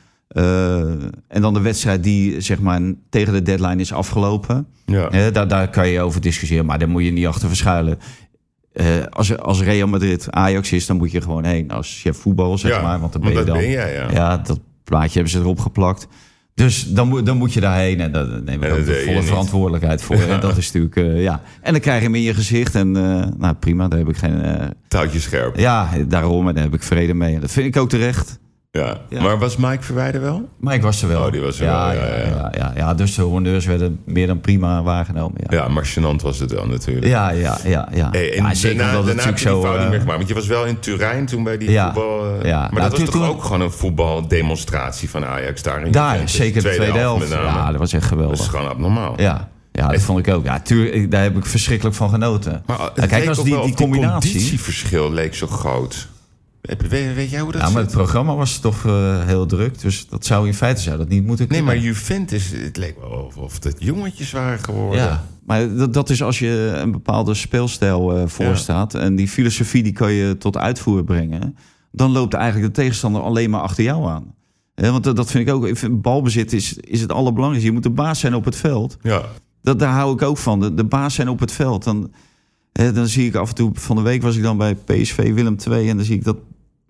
en 1.28 1.42
dan 1.42 1.54
de 1.54 1.62
wedstrijd 1.62 2.04
die 2.04 2.42
zeg 2.42 2.60
maar 2.60 2.82
tegen 3.10 3.34
de 3.34 3.42
deadline 3.42 3.82
is 3.82 3.94
afgelopen. 3.94 4.68
Ja. 4.86 5.30
Daar, 5.32 5.48
daar 5.48 5.70
kan 5.70 5.88
je 5.88 6.02
over 6.02 6.22
discussiëren, 6.22 6.66
maar 6.66 6.80
daar 6.80 6.90
moet 6.90 7.04
je 7.04 7.12
niet 7.12 7.28
achter 7.28 7.48
verschuilen. 7.48 7.98
Als, 9.10 9.38
als 9.38 9.62
Real 9.62 9.88
Madrid 9.88 10.28
Ajax 10.32 10.72
is, 10.72 10.86
dan 10.86 10.98
moet 10.98 11.12
je 11.12 11.22
gewoon 11.22 11.44
heen 11.44 11.72
als 11.72 12.00
chef 12.02 12.18
voetbal, 12.18 12.58
zeg 12.58 12.72
Ja, 12.72 12.82
maar. 12.82 13.00
Want 13.00 13.14
dan 13.14 13.22
ben 13.22 13.30
je 13.32 13.38
dat 13.38 13.46
dan. 13.48 13.58
ben 13.58 13.70
jij, 13.70 13.94
ja. 13.94 14.12
Ja, 14.12 14.38
dat 14.38 14.60
plaatje 14.84 15.14
hebben 15.14 15.32
ze 15.32 15.40
erop 15.40 15.60
geplakt. 15.60 16.08
Dus 16.54 16.84
dan 16.94 17.08
moet, 17.08 17.26
dan 17.26 17.38
moet 17.38 17.54
je 17.54 17.60
daarheen 17.60 18.00
en 18.00 18.12
daar 18.12 18.28
neem 18.44 18.64
ik 18.64 18.72
ook 18.72 18.86
de 18.86 19.04
volle 19.06 19.24
verantwoordelijkheid 19.24 20.02
voor. 20.02 20.16
En 20.16 20.40
dat 20.40 20.58
is 20.58 20.72
natuurlijk, 20.72 20.96
eh, 20.96 21.22
ja. 21.22 21.42
En 21.62 21.72
dan 21.72 21.82
krijg 21.82 21.98
je 22.00 22.06
hem 22.06 22.16
in 22.16 22.22
je 22.22 22.34
gezicht 22.34 22.76
en 22.76 22.96
eh, 22.96 23.28
nou 23.38 23.54
prima, 23.54 23.88
daar 23.88 24.00
heb 24.00 24.10
ik 24.10 24.18
geen... 24.18 24.42
Touwtje 24.88 25.20
scherp. 25.20 25.58
ja, 25.58 25.90
daarom 26.08 26.48
en 26.48 26.54
daar 26.54 26.64
heb 26.64 26.74
ik 26.74 26.84
vrede 26.84 27.14
mee. 27.14 27.36
En 27.36 27.42
dat 27.42 27.52
vind 27.52 27.76
ik 27.76 27.82
ook 27.82 27.90
terecht. 27.90 28.40
Ja. 28.74 28.98
Ja. 29.10 29.22
Maar 29.22 29.40
was 29.40 29.58
Mike 29.58 29.84
Verwijder 29.84 30.22
wel? 30.22 30.50
Ik 30.70 30.82
was 30.82 31.02
er 31.02 31.08
wel. 31.08 31.26
Oh, 31.26 31.32
die 31.32 31.42
was 31.42 31.60
er 31.60 31.66
ja, 31.66 31.86
wel, 31.94 31.96
ja, 32.02 32.08
ja, 32.08 32.18
ja. 32.18 32.28
ja, 32.28 32.52
ja, 32.58 32.72
ja. 32.76 32.94
Dus 32.94 33.16
de 33.16 33.22
honneurs 33.22 33.66
werden 33.66 34.00
meer 34.06 34.28
dan 34.28 34.40
prima 34.42 34.84
waargenomen. 34.84 35.42
Ja, 35.50 35.58
Ja, 35.58 35.68
maar 35.68 35.86
gênant 35.86 36.22
was 36.22 36.40
het 36.40 36.52
wel 36.52 36.68
natuurlijk. 36.68 37.06
ja, 37.06 37.30
ja. 37.30 37.58
ja, 37.64 37.88
ja. 37.94 38.10
Hey, 38.12 38.38
en 38.38 38.56
zeker 38.56 38.78
daarna, 38.78 38.98
het 38.98 39.06
daarna 39.06 39.24
heb 39.24 39.38
je 39.38 39.46
die 39.46 39.54
zo... 39.54 39.72
niet 39.72 39.78
eh, 39.84 39.90
meer 39.90 40.00
gemaakt. 40.00 40.18
Want 40.18 40.28
je 40.28 40.34
was 40.34 40.48
wel 40.48 40.66
in 40.66 40.80
Turijn 40.80 41.26
toen 41.26 41.44
bij 41.44 41.58
die 41.58 41.80
voetbal... 41.80 42.26
eh, 42.40 42.46
Ja. 42.50 42.60
Maar 42.60 42.70
Nou, 42.72 42.82
dat 42.90 42.92
was 42.92 43.00
toch 43.00 43.10
toen- 43.10 43.26
ook 43.26 43.44
gewoon 43.44 43.62
een 43.62 43.72
voetbaldemonstratie 43.72 45.10
van 45.10 45.26
Ajax 45.26 45.62
daar 45.62 45.86
in 45.86 45.92
daar, 45.92 46.10
Juventus? 46.12 46.36
zeker 46.36 46.64
de 46.64 46.70
tweede 46.74 46.98
helft. 46.98 47.30
Ja, 47.30 47.72
dat 47.72 47.80
was 47.80 47.94
echt 47.94 48.02
dat 48.02 48.02
is 48.02 48.08
geweldig. 48.18 48.50
gewoon 48.50 48.70
abnormaal. 48.70 49.14
Ja, 49.22 49.50
ja 49.72 49.88
dat 49.88 50.02
vond 50.02 50.28
ik 50.28 50.34
ook. 50.34 50.46
Ja, 50.46 50.60
tuur, 50.60 51.10
daar 51.10 51.24
heb 51.24 51.38
ik 51.38 51.46
verschrikkelijk 51.46 51.96
van 51.96 52.10
genoten. 52.10 52.64
Maar 52.66 52.80
eh, 52.80 52.86
het 52.96 53.06
kijk, 53.08 53.28
als 53.28 53.38
die, 53.44 53.54
die 53.54 53.64
of 53.64 53.74
combinatie... 53.74 54.32
conditieverschil 54.32 55.12
leek 55.12 55.36
zo 55.36 55.48
groot. 55.48 56.08
Weet, 56.62 57.16
weet 57.16 57.30
jij 57.30 57.40
hoe 57.40 57.52
dat 57.52 57.62
Ja, 57.62 57.70
maar 57.70 57.82
het 57.82 57.92
programma 57.92 58.36
was 58.36 58.58
toch 58.60 58.86
eh, 58.86 59.26
heel 59.26 59.46
druk. 59.46 59.82
Dus 59.82 60.08
dat 60.08 60.26
zou 60.26 60.48
in 60.48 60.54
feite 60.54 60.82
zou 60.82 60.98
dat 60.98 61.10
niet 61.10 61.26
moeten 61.26 61.48
Nee, 61.48 61.58
kunnen. 61.58 61.76
maar 61.76 61.84
Juventus, 61.84 62.52
het 62.56 62.78
leek 62.78 63.00
wel 63.00 63.10
of, 63.10 63.38
of 63.38 63.64
het 63.64 63.76
jongetjes 63.80 64.32
waren 64.32 64.60
geworden. 64.60 65.00
Ja, 65.00 65.26
maar 65.46 65.76
dat, 65.76 65.94
dat 65.94 66.10
is 66.10 66.24
als 66.24 66.40
je 66.40 66.74
een 66.82 66.92
bepaalde 66.92 67.34
speelstijl 67.34 68.18
eh 68.18 68.28
voorstaat... 68.28 68.94
en 68.94 69.16
die 69.16 69.28
filosofie 69.28 69.84
die 69.84 69.94
kan 69.94 70.12
je 70.12 70.38
tot 70.38 70.58
uitvoer 70.58 71.04
brengen... 71.04 71.56
dan 71.92 72.12
loopt 72.12 72.34
eigenlijk 72.34 72.76
de 72.76 72.82
tegenstander 72.82 73.22
alleen 73.22 73.50
maar 73.50 73.62
achter 73.62 73.84
jou 73.84 74.10
aan. 74.10 74.34
Want 74.76 75.04
dat, 75.04 75.16
dat 75.16 75.32
vind 75.32 75.48
ik 75.48 75.54
ook... 75.54 76.02
balbezit 76.02 76.54
is, 76.54 76.74
is 76.74 77.02
het 77.02 77.12
allerbelangrijkste. 77.12 77.68
Je 77.68 77.74
moet 77.74 77.84
de 77.84 77.90
baas 77.90 78.20
zijn 78.20 78.36
op 78.36 78.46
het 78.46 78.56
veld. 78.56 78.98
Ja. 79.02 79.22
Dat, 79.62 79.80
daar 79.80 79.94
hou 79.94 80.14
ik 80.14 80.22
ook 80.22 80.38
van. 80.38 80.60
De, 80.60 80.74
de 80.74 80.84
baas 80.86 81.14
zijn 81.14 81.30
op 81.30 81.40
het 81.40 81.52
veld. 81.52 81.84
Dan, 81.84 82.12
hè, 82.74 82.92
dan 82.92 83.08
zie 83.08 83.28
ik 83.28 83.36
af 83.36 83.50
en 83.50 83.56
toe... 83.56 83.72
Van 83.74 83.96
de 83.96 84.02
week 84.02 84.22
was 84.22 84.36
ik 84.36 84.44
dan 84.44 84.58
bij 84.58 84.76
PSV 84.76 85.34
Willem 85.34 85.56
II... 85.70 85.90
en 85.90 85.96
dan 85.98 86.06
zie 86.06 86.16
ik 86.16 86.24
dat 86.24 86.38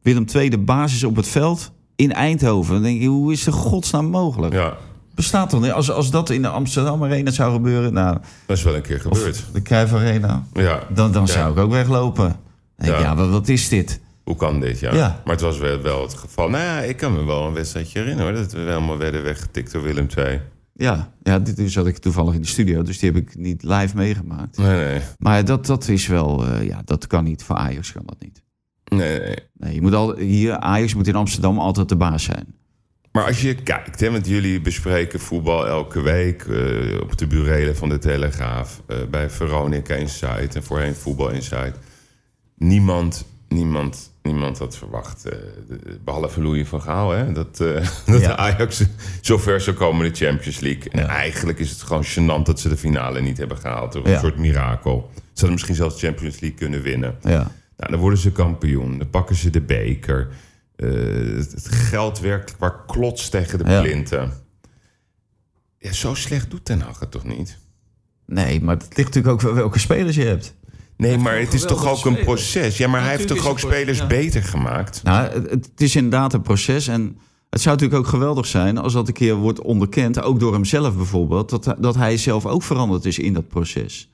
Willem 0.01 0.25
II 0.35 0.49
de 0.49 0.57
baas 0.57 0.93
is 0.93 1.03
op 1.03 1.15
het 1.15 1.27
veld... 1.27 1.71
in 1.95 2.13
Eindhoven. 2.13 2.73
Dan 2.73 2.83
denk 2.83 3.01
je, 3.01 3.07
hoe 3.07 3.31
is 3.31 3.43
de 3.43 3.51
godsnaam 3.51 4.05
mogelijk? 4.05 4.53
ja, 4.53 4.77
Bestaat 5.15 5.49
toch 5.49 5.61
niet? 5.61 5.71
Als, 5.71 5.91
als 5.91 6.11
dat 6.11 6.29
in 6.29 6.41
de 6.41 6.47
Amsterdam 6.47 7.03
Arena 7.03 7.31
zou 7.31 7.53
gebeuren... 7.53 7.93
Nou, 7.93 8.17
dat 8.45 8.57
is 8.57 8.63
wel 8.63 8.75
een 8.75 8.81
keer 8.81 8.99
gebeurd. 8.99 9.43
de 9.53 9.61
Cruijff 9.61 9.93
Arena... 9.93 10.43
Ja. 10.53 10.79
dan, 10.93 11.11
dan 11.11 11.21
Ja. 11.25 11.31
zou 11.31 11.51
ik 11.51 11.57
ook 11.57 11.71
weglopen. 11.71 12.35
Denk 12.75 12.93
Ja. 12.93 12.99
ja, 12.99 13.15
wat, 13.15 13.29
wat 13.29 13.47
is 13.47 13.69
dit? 13.69 13.99
Hoe 14.23 14.35
kan 14.35 14.59
dit, 14.59 14.79
ja. 14.79 14.93
Ja. 14.93 15.21
Maar 15.25 15.33
het 15.33 15.43
was 15.43 15.57
wel, 15.57 15.81
wel 15.81 16.01
het 16.01 16.13
geval. 16.13 16.49
Nou 16.49 16.63
ja, 16.63 16.79
ik 16.79 16.97
kan 16.97 17.13
me 17.13 17.23
wel 17.23 17.45
een 17.47 17.53
wedstrijdje 17.53 17.99
herinneren... 17.99 18.31
hoor, 18.33 18.41
dat 18.43 18.51
we 18.51 18.59
helemaal 18.59 18.97
werden 18.97 19.23
weggetikt 19.23 19.71
door 19.71 19.81
Willem 19.83 20.07
II. 20.17 20.39
Ja, 20.73 21.11
ja 21.23 21.39
dit 21.39 21.55
dit 21.55 21.71
zat 21.71 21.87
ik 21.87 21.97
toevallig 21.97 22.33
in 22.33 22.41
de 22.41 22.47
studio... 22.47 22.81
dus 22.81 22.99
die 22.99 23.11
heb 23.11 23.21
ik 23.21 23.35
niet 23.37 23.63
live 23.63 23.95
meegemaakt. 23.95 24.57
Nee, 24.57 24.85
nee. 24.85 25.01
Maar 25.17 25.45
dat, 25.45 25.65
dat 25.65 25.87
is 25.87 26.07
wel... 26.07 26.45
eh, 26.47 26.67
ja, 26.67 26.81
dat 26.85 27.07
kan 27.07 27.23
niet. 27.23 27.43
Voor 27.43 27.55
Ajax 27.55 27.91
kan 27.91 28.03
dat 28.05 28.15
niet. 28.19 28.41
Nee, 28.95 29.19
nee. 29.53 29.73
Je 29.73 29.81
moet 29.81 29.93
al, 29.93 30.15
hier, 30.15 30.57
Ajax 30.57 30.93
moet 30.93 31.07
in 31.07 31.15
Amsterdam 31.15 31.59
altijd 31.59 31.89
de 31.89 31.95
baas 31.95 32.23
zijn. 32.23 32.55
Maar 33.11 33.25
als 33.25 33.41
je 33.41 33.55
kijkt, 33.55 33.99
hè, 33.99 34.11
want 34.11 34.27
jullie 34.27 34.61
bespreken 34.61 35.19
voetbal 35.19 35.67
elke 35.67 36.01
week 36.01 36.43
eh, 36.43 37.01
op 37.01 37.17
de 37.17 37.27
burelen 37.27 37.75
van 37.75 37.89
de 37.89 37.97
Telegraaf, 37.97 38.81
eh, 38.87 38.97
bij 39.09 39.29
Veronica 39.29 39.93
Insight 39.95 40.55
en 40.55 40.63
voorheen 40.63 40.95
Voetbal 40.95 41.29
Insight. 41.29 41.77
Niemand, 42.57 43.25
niemand, 43.47 44.11
niemand 44.23 44.57
had 44.57 44.77
verwacht, 44.77 45.25
eh, 45.25 45.37
behalve 46.03 46.41
Louis 46.41 46.67
van 46.67 46.81
Gaal, 46.81 47.09
hè, 47.11 47.31
dat, 47.31 47.57
dat 47.57 47.85
Ja. 48.05 48.17
de 48.19 48.35
Ajax 48.37 48.83
zo 49.21 49.37
ver 49.37 49.61
zou 49.61 49.75
komen 49.75 50.05
in 50.05 50.11
de 50.11 50.25
Champions 50.25 50.59
League. 50.59 50.91
En 50.91 50.99
Ja. 50.99 51.07
eigenlijk 51.07 51.59
is 51.59 51.69
het 51.69 51.81
gewoon 51.81 52.05
gênant 52.05 52.43
dat 52.45 52.59
ze 52.59 52.69
de 52.69 52.77
finale 52.77 53.21
niet 53.21 53.37
hebben 53.37 53.57
gehaald. 53.57 53.95
Een 53.95 54.01
Ja. 54.05 54.19
soort 54.19 54.37
mirakel. 54.37 55.09
Ze 55.13 55.21
hadden 55.33 55.51
misschien 55.51 55.75
zelfs 55.75 55.99
de 55.99 56.07
Champions 56.07 56.39
League 56.39 56.59
kunnen 56.59 56.81
winnen. 56.81 57.15
Ja. 57.21 57.51
Nou, 57.81 57.91
dan 57.93 58.01
worden 58.01 58.19
ze 58.19 58.31
kampioen. 58.31 58.97
Dan 58.97 59.09
pakken 59.09 59.35
ze 59.35 59.49
de 59.49 59.61
beker. 59.61 60.27
Eh, 60.75 60.89
het 61.35 61.67
geld 61.69 62.19
werkelijk 62.19 62.59
waar 62.59 62.85
klots 62.85 63.29
tegen 63.29 63.57
de 63.63 63.71
Ja. 63.71 63.81
plinten. 63.81 64.31
Ja, 65.77 65.91
zo 65.91 66.13
slecht 66.13 66.49
doet 66.49 66.65
Ten 66.65 66.81
Hag 66.81 66.99
het 66.99 67.11
toch 67.11 67.23
niet? 67.23 67.57
Nee, 68.25 68.61
maar 68.61 68.75
het 68.75 68.83
ligt 68.97 68.97
natuurlijk 69.13 69.33
ook 69.33 69.41
wel 69.41 69.53
welke 69.53 69.79
spelers 69.79 70.15
je 70.15 70.23
hebt. 70.23 70.55
Nee, 70.97 71.17
maar 71.17 71.39
het 71.39 71.53
is 71.53 71.61
toch 71.61 71.87
ook 71.87 72.05
een 72.05 72.19
proces? 72.19 72.77
Ja, 72.77 72.87
maar 72.87 73.01
hij 73.01 73.09
heeft 73.09 73.27
toch 73.27 73.47
ook 73.47 73.59
spelers 73.59 74.07
beter 74.07 74.43
gemaakt? 74.43 75.03
Nou, 75.03 75.29
het, 75.31 75.49
het 75.49 75.81
is 75.81 75.95
inderdaad 75.95 76.33
een 76.33 76.41
proces. 76.41 76.87
En 76.87 77.17
het 77.49 77.61
zou 77.61 77.75
natuurlijk 77.75 78.03
ook 78.03 78.09
geweldig 78.09 78.45
zijn 78.45 78.77
als 78.77 78.93
dat 78.93 79.07
een 79.07 79.13
keer 79.13 79.35
wordt 79.35 79.61
onderkend, 79.61 80.21
ook 80.21 80.39
door 80.39 80.53
hemzelf 80.53 80.95
bijvoorbeeld, 80.95 81.49
dat, 81.49 81.75
dat 81.79 81.95
hij 81.95 82.17
zelf 82.17 82.45
ook 82.45 82.63
veranderd 82.63 83.05
is 83.05 83.19
in 83.19 83.33
dat 83.33 83.47
proces. 83.47 84.11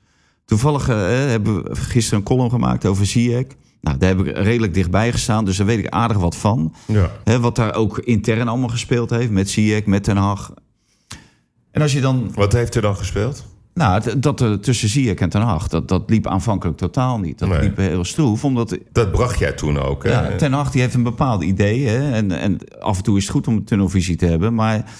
Toevallig 0.48 0.88
eh, 0.88 0.96
hebben 1.08 1.62
we 1.64 1.76
gisteren 1.76 2.18
een 2.18 2.24
column 2.24 2.50
gemaakt 2.50 2.86
over 2.86 3.06
Ziyech. 3.06 3.46
Nou, 3.80 3.98
daar 3.98 4.08
heb 4.08 4.26
ik 4.26 4.36
redelijk 4.36 4.74
dichtbij 4.74 5.12
gestaan, 5.12 5.44
dus 5.44 5.56
daar 5.56 5.66
weet 5.66 5.78
ik 5.78 5.88
aardig 5.88 6.16
wat 6.16 6.36
van. 6.36 6.74
Ja. 6.86 7.38
Wat 7.38 7.56
daar 7.56 7.74
ook 7.74 7.98
intern 7.98 8.48
allemaal 8.48 8.68
gespeeld 8.68 9.10
heeft 9.10 9.30
met 9.30 9.50
Ziyech, 9.50 9.84
met 9.86 10.04
Ten 10.04 10.16
Hag. 10.16 10.52
En 11.70 11.82
als 11.82 11.92
je 11.92 12.00
dan 12.00 12.30
Wat 12.34 12.52
heeft 12.52 12.74
er 12.74 12.82
dan 12.82 12.96
gespeeld? 12.96 13.44
Nou, 13.74 14.18
dat 14.18 14.40
er 14.40 14.60
tussen 14.60 14.88
Ziyech 14.88 15.14
en 15.18 15.28
Ten 15.28 15.40
Hag, 15.42 15.68
dat, 15.68 15.88
dat 15.88 16.10
liep 16.10 16.26
aanvankelijk 16.26 16.78
totaal 16.78 17.18
niet. 17.18 17.38
Dat 17.38 17.48
Nee. 17.48 17.60
liep 17.60 17.76
heel 17.76 18.04
stroef, 18.04 18.44
omdat 18.44 18.78
Dat 18.92 19.10
bracht 19.12 19.38
jij 19.38 19.52
toen 19.52 19.78
ook, 19.78 20.04
hè? 20.04 20.10
ja, 20.10 20.36
Ten 20.36 20.52
Hag 20.52 20.70
die 20.70 20.80
heeft 20.80 20.94
een 20.94 21.02
bepaald 21.02 21.42
idee. 21.42 21.86
Hè, 21.86 22.12
en, 22.12 22.30
en 22.32 22.58
af 22.80 22.96
en 22.96 23.02
toe 23.02 23.16
is 23.16 23.22
het 23.22 23.32
goed 23.32 23.46
om 23.46 23.54
een 23.54 23.64
tunnelvisie 23.64 24.16
te 24.16 24.26
hebben. 24.26 24.54
Maar 24.54 24.90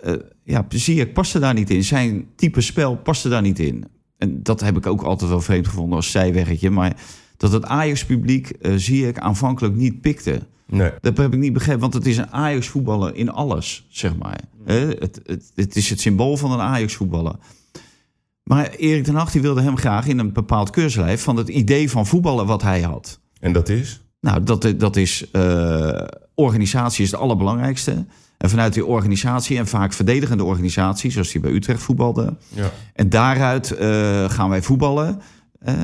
eh 0.00 0.12
ja, 0.44 0.66
Ziyech 0.68 1.12
paste 1.12 1.38
daar 1.38 1.54
niet 1.54 1.70
in. 1.70 1.84
Zijn 1.84 2.26
type 2.36 2.60
spel 2.60 2.96
paste 2.96 3.28
daar 3.28 3.42
niet 3.42 3.58
in. 3.58 3.84
En 4.20 4.42
dat 4.42 4.60
heb 4.60 4.76
ik 4.76 4.86
ook 4.86 5.02
altijd 5.02 5.30
wel 5.30 5.40
vreemd 5.40 5.68
gevonden 5.68 5.96
als 5.96 6.10
zijweggetje. 6.10 6.70
Maar 6.70 6.96
dat 7.36 7.52
het 7.52 7.64
Ajax-publiek 7.64 8.48
eh 8.48 8.72
Ziyech 8.76 9.16
aanvankelijk 9.16 9.74
niet 9.74 10.00
pikte... 10.00 10.40
Nee. 10.66 10.90
Dat 11.00 11.16
heb 11.16 11.32
ik 11.32 11.38
niet 11.38 11.52
begrepen, 11.52 11.80
want 11.80 11.94
het 11.94 12.06
is 12.06 12.16
een 12.16 12.32
Ajax-voetballer 12.32 13.14
in 13.14 13.30
alles, 13.30 13.86
zeg 13.88 14.16
maar. 14.16 14.40
Het, 14.64 15.20
het 15.54 15.76
is 15.76 15.90
het 15.90 16.00
symbool 16.00 16.36
van 16.36 16.52
een 16.52 16.60
Ajax-voetballer. 16.60 17.34
Maar 18.42 18.70
Erik 18.70 19.04
ten 19.04 19.14
Hag 19.14 19.30
die 19.30 19.40
wilde 19.42 19.62
hem 19.62 19.76
graag 19.76 20.06
in 20.06 20.18
een 20.18 20.32
bepaald 20.32 20.70
keurslijf... 20.70 21.22
van 21.22 21.36
het 21.36 21.48
idee 21.48 21.90
van 21.90 22.06
voetballen 22.06 22.46
wat 22.46 22.62
hij 22.62 22.80
had. 22.80 23.20
En 23.40 23.52
dat 23.52 23.68
is? 23.68 24.00
Nou, 24.20 24.42
dat, 24.42 24.74
dat 24.76 24.96
is... 24.96 25.30
eh, 25.30 26.06
organisatie 26.34 27.04
is 27.04 27.10
het 27.10 27.20
allerbelangrijkste. 27.20 28.06
En 28.40 28.50
vanuit 28.50 28.74
die 28.74 28.86
organisatie, 28.86 29.58
en 29.58 29.66
vaak 29.66 29.92
verdedigende 29.92 30.44
organisatie... 30.44 31.10
zoals 31.10 31.32
die 31.32 31.40
bij 31.40 31.50
Utrecht 31.50 31.82
voetbalde... 31.82 32.36
Ja. 32.48 32.70
En 32.94 33.08
daaruit 33.08 33.70
eh, 33.70 34.30
gaan 34.30 34.48
wij 34.48 34.62
voetballen. 34.62 35.20
Eh, 35.58 35.74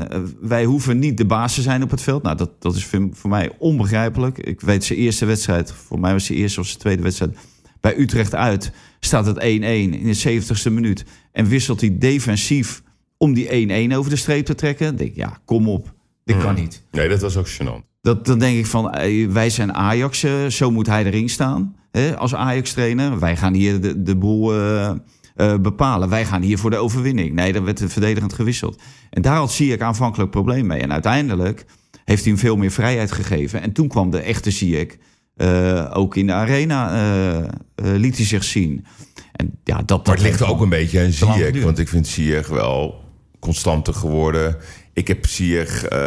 wij 0.40 0.64
hoeven 0.64 0.98
niet 0.98 1.16
de 1.16 1.26
baas 1.26 1.54
te 1.54 1.62
zijn 1.62 1.82
op 1.82 1.90
het 1.90 2.02
veld. 2.02 2.22
Nou, 2.22 2.36
dat, 2.36 2.50
dat 2.62 2.74
is 2.74 2.84
voor, 2.84 3.08
voor 3.12 3.30
mij 3.30 3.52
onbegrijpelijk. 3.58 4.38
Ik 4.38 4.60
weet 4.60 4.84
zijn 4.84 4.98
eerste 4.98 5.24
wedstrijd, 5.24 5.72
voor 5.72 6.00
mij 6.00 6.12
was 6.12 6.24
zijn 6.24 6.38
eerste 6.38 6.60
of 6.60 6.66
zijn 6.66 6.78
tweede 6.78 7.02
wedstrijd... 7.02 7.36
bij 7.80 7.98
Utrecht 7.98 8.34
uit, 8.34 8.72
staat 9.00 9.26
het 9.26 9.38
1-1 9.38 9.40
in 9.42 9.90
de 9.90 10.42
70ste 10.42 10.72
minuut. 10.72 11.04
En 11.32 11.48
wisselt 11.48 11.80
hij 11.80 11.98
defensief 11.98 12.82
om 13.16 13.34
die 13.34 13.88
1-1 13.90 13.94
over 13.96 14.10
de 14.10 14.16
streep 14.16 14.44
te 14.44 14.54
trekken. 14.54 14.86
Dan 14.86 14.96
denk 14.96 15.10
ik, 15.10 15.16
ja, 15.16 15.38
kom 15.44 15.68
op, 15.68 15.94
dit 16.24 16.38
kan 16.38 16.54
niet. 16.54 16.82
Nee, 16.90 17.08
dat 17.08 17.20
was 17.20 17.36
ook 17.36 17.48
gênant. 17.48 17.84
Dat, 18.00 18.26
dan 18.26 18.38
denk 18.38 18.58
ik 18.58 18.66
van, 18.66 18.92
eh, 18.92 19.28
wij 19.28 19.50
zijn 19.50 19.74
Ajax, 19.74 20.26
zo 20.48 20.70
moet 20.70 20.86
hij 20.86 21.04
erin 21.04 21.28
staan. 21.28 21.76
Hè, 21.96 22.16
als 22.16 22.34
Ajax-trainer. 22.34 23.18
Wij 23.18 23.36
gaan 23.36 23.54
hier 23.54 23.80
de, 23.80 24.02
de 24.02 24.16
boel 24.16 24.54
eh, 24.54 24.90
eh, 25.34 25.54
bepalen. 25.58 26.08
Wij 26.08 26.24
gaan 26.24 26.42
hier 26.42 26.58
voor 26.58 26.70
de 26.70 26.76
overwinning. 26.76 27.32
Nee, 27.34 27.52
dan 27.52 27.64
werd 27.64 27.78
het 27.78 27.92
verdedigend 27.92 28.32
gewisseld. 28.32 28.80
En 29.10 29.22
daar 29.22 29.36
had 29.36 29.52
Ziyech 29.52 29.78
aanvankelijk 29.78 30.30
probleem 30.30 30.66
mee. 30.66 30.80
En 30.80 30.92
uiteindelijk 30.92 31.64
heeft 32.04 32.22
hij 32.22 32.32
hem 32.32 32.40
veel 32.40 32.56
meer 32.56 32.70
vrijheid 32.70 33.12
gegeven. 33.12 33.62
En 33.62 33.72
toen 33.72 33.88
kwam 33.88 34.10
de 34.10 34.18
echte 34.18 34.50
Ziyech. 34.50 34.96
eh, 35.36 35.90
ook 35.92 36.16
in 36.16 36.26
de 36.26 36.32
arena 36.32 37.50
liet 37.76 38.16
hij 38.16 38.26
zich 38.26 38.44
zien. 38.44 38.86
En 39.32 39.58
ja, 39.64 39.76
dat, 39.76 39.86
dat 39.88 40.06
Maar 40.06 40.16
het 40.16 40.24
ligt 40.24 40.42
ook 40.42 40.60
een 40.60 40.68
beetje 40.68 41.00
aan 41.00 41.12
Ziyech. 41.12 41.62
Want 41.62 41.78
ik 41.78 41.88
vind 41.88 42.06
Ziyech 42.06 42.48
wel 42.48 43.04
constanter 43.38 43.94
geworden. 43.94 44.56
Ik 44.96 45.08
heb 45.08 45.26
Ziyech... 45.26 45.84
eh, 45.84 46.00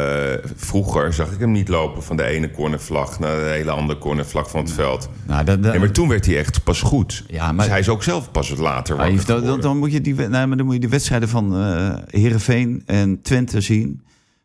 vroeger 0.55 1.13
zag 1.13 1.31
ik 1.31 1.39
hem 1.39 1.51
niet 1.51 1.67
lopen 1.67 2.03
van 2.03 2.17
de 2.17 2.23
ene 2.23 2.51
cornervlag... 2.51 3.19
naar 3.19 3.35
de 3.35 3.41
hele 3.49 3.71
andere 3.71 3.99
cornervlag 3.99 4.49
van 4.49 4.59
het 4.61 4.71
veld. 4.71 5.09
Nou, 5.27 5.43
dat, 5.43 5.63
dat- 5.63 5.71
Nee, 5.71 5.79
maar 5.81 5.91
toen 5.91 6.07
werd 6.07 6.25
hij 6.25 6.37
echt 6.37 6.63
pas 6.63 6.81
goed. 6.81 7.23
Ja, 7.27 7.45
maar- 7.51 7.57
Dus 7.63 7.67
hij 7.67 7.79
is 7.79 7.89
ook 7.89 8.03
zelf 8.03 8.31
pas 8.31 8.49
wat 8.49 8.57
later 8.59 8.95
wakker 8.95 9.25
dan, 9.45 9.61
dan, 9.61 9.77
moet 9.77 9.91
je 9.91 10.01
die, 10.01 10.13
nee, 10.15 10.45
maar 10.47 10.57
dan 10.57 10.65
moet 10.65 10.73
je 10.73 10.79
die 10.79 10.89
wedstrijden 10.89 11.29
van 11.29 11.55
eh 11.61 11.93
Heerenveen 12.07 12.83
en 12.85 13.21
Twente 13.21 13.61
zien. 13.61 14.01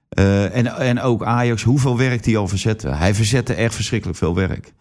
Eh, 0.09 0.57
en, 0.57 0.67
en 0.67 1.01
ook 1.01 1.25
Ajax, 1.25 1.63
hoeveel 1.63 1.99
werk 1.99 2.23
die 2.25 2.39
al 2.39 2.49
verzette. 2.49 2.89
Hij 2.89 3.15
verzette 3.15 3.55
echt 3.55 3.75
verschrikkelijk 3.75 4.19
veel 4.19 4.35
werk. 4.35 4.73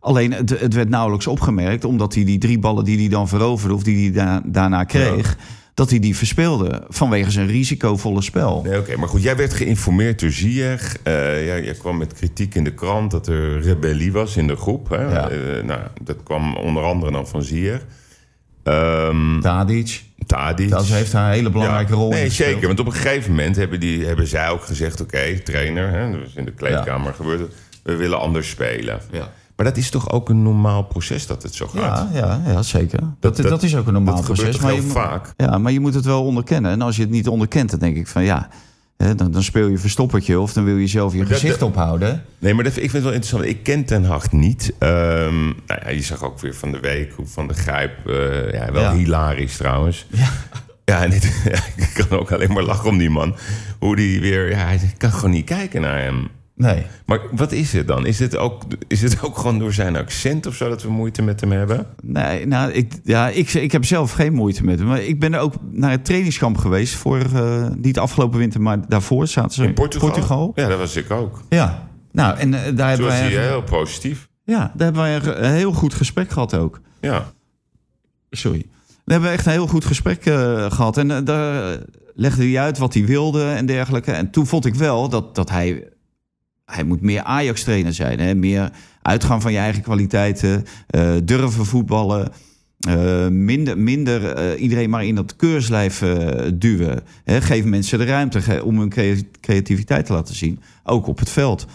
Alleen 0.00 0.32
het, 0.32 0.60
het 0.60 0.74
werd 0.74 0.88
nauwelijks 0.88 1.26
opgemerkt, 1.26 1.84
omdat 1.84 2.14
hij 2.14 2.24
die 2.24 2.38
drie 2.38 2.58
ballen 2.58 2.84
die 2.84 2.98
hij 2.98 3.08
dan 3.08 3.28
veroverde 3.28 3.74
of 3.74 3.82
die 3.82 4.10
hij 4.12 4.24
da- 4.24 4.42
daarna 4.44 4.84
kreeg, 4.84 5.36
dat 5.76 5.90
hij 5.90 5.98
die 5.98 6.16
verspeelde 6.16 6.82
vanwege 6.88 7.30
zijn 7.30 7.46
risicovolle 7.46 8.22
spel. 8.22 8.62
Nee, 8.64 8.78
oké. 8.78 8.96
Maar 8.96 9.08
goed, 9.08 9.22
jij 9.22 9.36
werd 9.36 9.54
geïnformeerd 9.54 10.20
door 10.20 10.30
Ziyech. 10.30 10.96
Eh, 11.02 11.46
ja, 11.46 11.58
jij 11.58 11.74
kwam 11.74 11.96
met 11.96 12.12
kritiek 12.12 12.54
in 12.54 12.64
de 12.64 12.74
krant 12.74 13.10
dat 13.10 13.26
er 13.26 13.60
rebellie 13.60 14.12
was 14.12 14.36
in 14.36 14.46
de 14.46 14.56
groep. 14.56 14.88
Hè? 14.88 15.02
Ja. 15.02 15.28
Eh, 15.30 15.62
nou, 15.64 15.80
dat 16.02 16.16
kwam 16.22 16.56
onder 16.56 16.82
andere 16.82 17.12
dan 17.12 17.28
van 17.28 17.42
Ziyech. 17.42 17.80
Ehm 18.62 19.40
Tadic, 19.40 20.02
Tadic. 20.26 20.68
dat 20.70 20.86
heeft 20.86 21.12
een 21.12 21.28
hele 21.28 21.50
belangrijke 21.50 21.92
Ja. 21.92 21.98
rol 21.98 22.10
in 22.10 22.16
Nee, 22.16 22.24
gespeeld. 22.24 22.50
zeker. 22.50 22.66
Want 22.66 22.80
op 22.80 22.86
een 22.86 22.92
gegeven 22.92 23.30
moment 23.30 23.56
hebben, 23.56 23.80
die, 23.80 24.04
hebben 24.06 24.26
zij 24.26 24.48
ook 24.48 24.62
gezegd... 24.64 25.00
oké, 25.00 25.38
trainer, 25.44 25.90
hè, 25.90 26.10
dus 26.10 26.34
in 26.34 26.44
de 26.44 26.52
kleedkamer 26.52 27.14
gebeurt 27.14 27.40
het... 27.40 27.52
we 27.82 27.96
willen 27.96 28.18
anders 28.18 28.48
spelen. 28.48 29.00
Ja. 29.12 29.32
Maar 29.56 29.66
dat 29.66 29.76
is 29.76 29.90
toch 29.90 30.10
ook 30.10 30.28
een 30.28 30.42
normaal 30.42 30.82
proces 30.82 31.26
dat 31.26 31.42
het 31.42 31.54
zo 31.54 31.66
gaat? 31.66 32.08
Ja, 32.12 32.18
ja, 32.18 32.52
ja 32.52 32.62
zeker. 32.62 32.98
Dat, 33.20 33.36
dat, 33.36 33.48
dat- 33.48 33.62
is 33.62 33.76
ook 33.76 33.86
een 33.86 33.92
normaal 33.92 34.14
dat 34.16 34.24
gebeurt 34.24 34.40
proces. 34.42 34.60
maar 34.62 34.72
heel 34.72 34.82
je, 34.82 34.88
vaak? 34.88 35.32
Ja, 35.36 35.58
maar 35.58 35.72
je 35.72 35.80
moet 35.80 35.94
het 35.94 36.04
wel 36.04 36.24
onderkennen. 36.24 36.70
En 36.70 36.82
als 36.82 36.96
je 36.96 37.02
het 37.02 37.10
niet 37.10 37.28
onderkent, 37.28 37.70
dan 37.70 37.78
denk 37.78 37.96
ik 37.96 38.06
van 38.06 38.24
ja, 38.24 38.48
hè, 38.96 39.14
dan, 39.14 39.30
dan 39.30 39.42
speel 39.42 39.68
je 39.68 39.78
verstoppertje 39.78 40.40
of 40.40 40.52
dan 40.52 40.64
wil 40.64 40.76
je 40.76 40.86
zelf 40.86 41.14
je 41.14 41.26
gezicht 41.26 41.62
ophouden. 41.62 42.22
Nee, 42.38 42.54
maar 42.54 42.64
dat, 42.64 42.72
ik 42.72 42.80
vind 42.80 42.92
het 42.92 43.02
wel 43.02 43.12
interessant. 43.12 43.44
Ik 43.44 43.62
ken 43.62 43.84
Ten 43.84 44.04
Hag 44.04 44.32
niet. 44.32 44.72
Ehm, 44.78 45.44
nou 45.44 45.80
ja, 45.84 45.88
je 45.90 46.02
zag 46.02 46.22
ook 46.22 46.40
weer 46.40 46.54
van 46.54 46.72
de 46.72 46.80
week 46.80 47.12
hoe 47.12 47.26
Van 47.26 47.46
de 47.48 47.54
Grijp... 47.54 48.06
eh, 48.08 48.52
ja, 48.52 48.72
wel 48.72 48.82
Ja. 48.82 48.94
hilarisch 48.94 49.56
trouwens. 49.56 50.06
Ja. 50.10 50.28
Ja, 50.84 51.02
en 51.02 51.10
dit, 51.10 51.22
ja, 51.52 51.58
ik 51.76 51.90
kan 52.08 52.18
ook 52.18 52.32
alleen 52.32 52.52
maar 52.52 52.62
lachen 52.62 52.88
om 52.88 52.98
die 52.98 53.10
man. 53.10 53.36
Hoe 53.78 53.96
die 53.96 54.20
weer... 54.20 54.50
Ja, 54.50 54.56
hij 54.56 54.80
kan 54.96 55.12
gewoon 55.12 55.30
niet 55.30 55.44
kijken 55.44 55.80
naar 55.80 55.98
hem. 56.02 56.28
Nee. 56.56 56.86
Maar 57.06 57.20
wat 57.32 57.52
is 57.52 57.72
het 57.72 57.86
dan? 57.86 58.06
Is 58.06 58.18
het 58.18 58.36
ook, 58.36 58.62
is 58.88 59.02
het 59.02 59.22
ook 59.22 59.38
gewoon 59.38 59.58
door 59.58 59.72
zijn 59.72 59.96
accent 59.96 60.46
of 60.46 60.54
zo 60.54 60.68
dat 60.68 60.82
we 60.82 60.90
moeite 60.90 61.22
met 61.22 61.40
hem 61.40 61.52
hebben? 61.52 61.86
Nee, 62.02 62.46
nou, 62.46 62.72
ik, 62.72 62.92
ja, 63.04 63.28
ik, 63.28 63.54
ik 63.54 63.72
heb 63.72 63.84
zelf 63.84 64.12
geen 64.12 64.32
moeite 64.32 64.64
met 64.64 64.78
hem. 64.78 64.88
Maar 64.88 65.02
ik 65.02 65.20
ben 65.20 65.34
ook 65.34 65.54
naar 65.70 65.90
het 65.90 66.04
trainingskamp 66.04 66.56
geweest. 66.58 66.94
Voor, 66.94 67.20
eh, 67.34 67.66
niet 67.76 67.98
afgelopen 67.98 68.38
winter, 68.38 68.60
maar 68.60 68.88
daarvoor 68.88 69.26
zaten 69.26 69.50
ze 69.50 69.64
In 69.64 69.74
Portugal? 69.74 70.52
Ja, 70.54 70.68
dat 70.68 70.78
was 70.78 70.96
ik 70.96 71.10
ook. 71.10 71.42
Ja. 71.48 71.88
Nou, 72.12 72.38
en 72.38 72.54
eh, 72.54 72.60
daar, 72.60 72.72
Toen 72.72 72.86
hebben 72.86 73.06
wij, 73.06 73.32
hij 73.32 73.46
heel 73.46 73.62
positief. 73.62 74.28
ja, 74.44 74.72
daar 74.74 74.92
hebben 74.92 75.02
wij 75.02 75.14
een, 75.14 75.54
heel 75.54 75.72
goed 75.72 75.94
gesprek 75.94 76.30
gehad 76.30 76.54
ook. 76.54 76.80
Ja. 77.00 77.32
Sorry. 78.30 78.66
We 79.04 79.12
hebben 79.12 79.30
echt 79.30 79.46
een 79.46 79.52
heel 79.52 79.66
goed 79.66 79.84
gesprek 79.84 80.26
eh, 80.26 80.70
gehad. 80.70 80.96
En 80.96 81.24
daar 81.24 81.78
legde 82.14 82.44
hij 82.44 82.60
uit 82.60 82.78
wat 82.78 82.94
hij 82.94 83.04
wilde 83.04 83.44
en 83.44 83.66
dergelijke. 83.66 84.12
En 84.12 84.30
toen 84.30 84.46
vond 84.46 84.64
ik 84.64 84.74
wel 84.74 85.08
dat, 85.08 85.34
dat 85.34 85.50
hij... 85.50 85.88
Hij 86.66 86.84
moet 86.84 87.00
meer 87.00 87.22
Ajax-trainer 87.22 87.94
zijn. 87.94 88.18
Hè? 88.20 88.34
Meer 88.34 88.70
uitgaan 89.02 89.40
van 89.40 89.52
je 89.52 89.58
eigen 89.58 89.82
kwaliteiten. 89.82 90.64
eh, 90.86 91.14
durven 91.24 91.66
voetballen. 91.66 92.32
eh, 92.88 93.28
minder 93.28 93.78
minder 93.78 94.32
eh, 94.32 94.60
iedereen 94.62 94.90
maar 94.90 95.04
in 95.04 95.14
dat 95.14 95.36
keurslijf 95.36 96.02
duwen. 96.54 97.02
Hè? 97.24 97.40
Geef 97.40 97.64
mensen 97.64 97.98
de 97.98 98.04
ruimte 98.04 98.64
om 98.64 98.78
hun 98.78 98.88
crea- 98.88 99.22
creativiteit 99.40 100.06
te 100.06 100.12
laten 100.12 100.34
zien. 100.34 100.60
Ook 100.84 101.06
op 101.06 101.18
het 101.18 101.30
veld. 101.30 101.66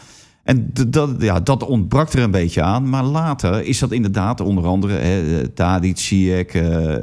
En 0.44 0.70
dat, 0.88 1.10
ja, 1.20 1.40
dat 1.40 1.64
ontbrak 1.66 2.14
er 2.14 2.20
een 2.20 2.32
beetje 2.32 2.62
aan. 2.62 2.90
Maar 2.90 3.04
later 3.04 3.64
is 3.64 3.80
dat 3.80 3.92
inderdaad 3.92 4.40
onder 4.40 4.66
andere... 4.66 4.94
Hè, 4.94 5.48
Tadic, 5.48 5.98
Ziyech, 5.98 6.46
eh, 6.46 6.96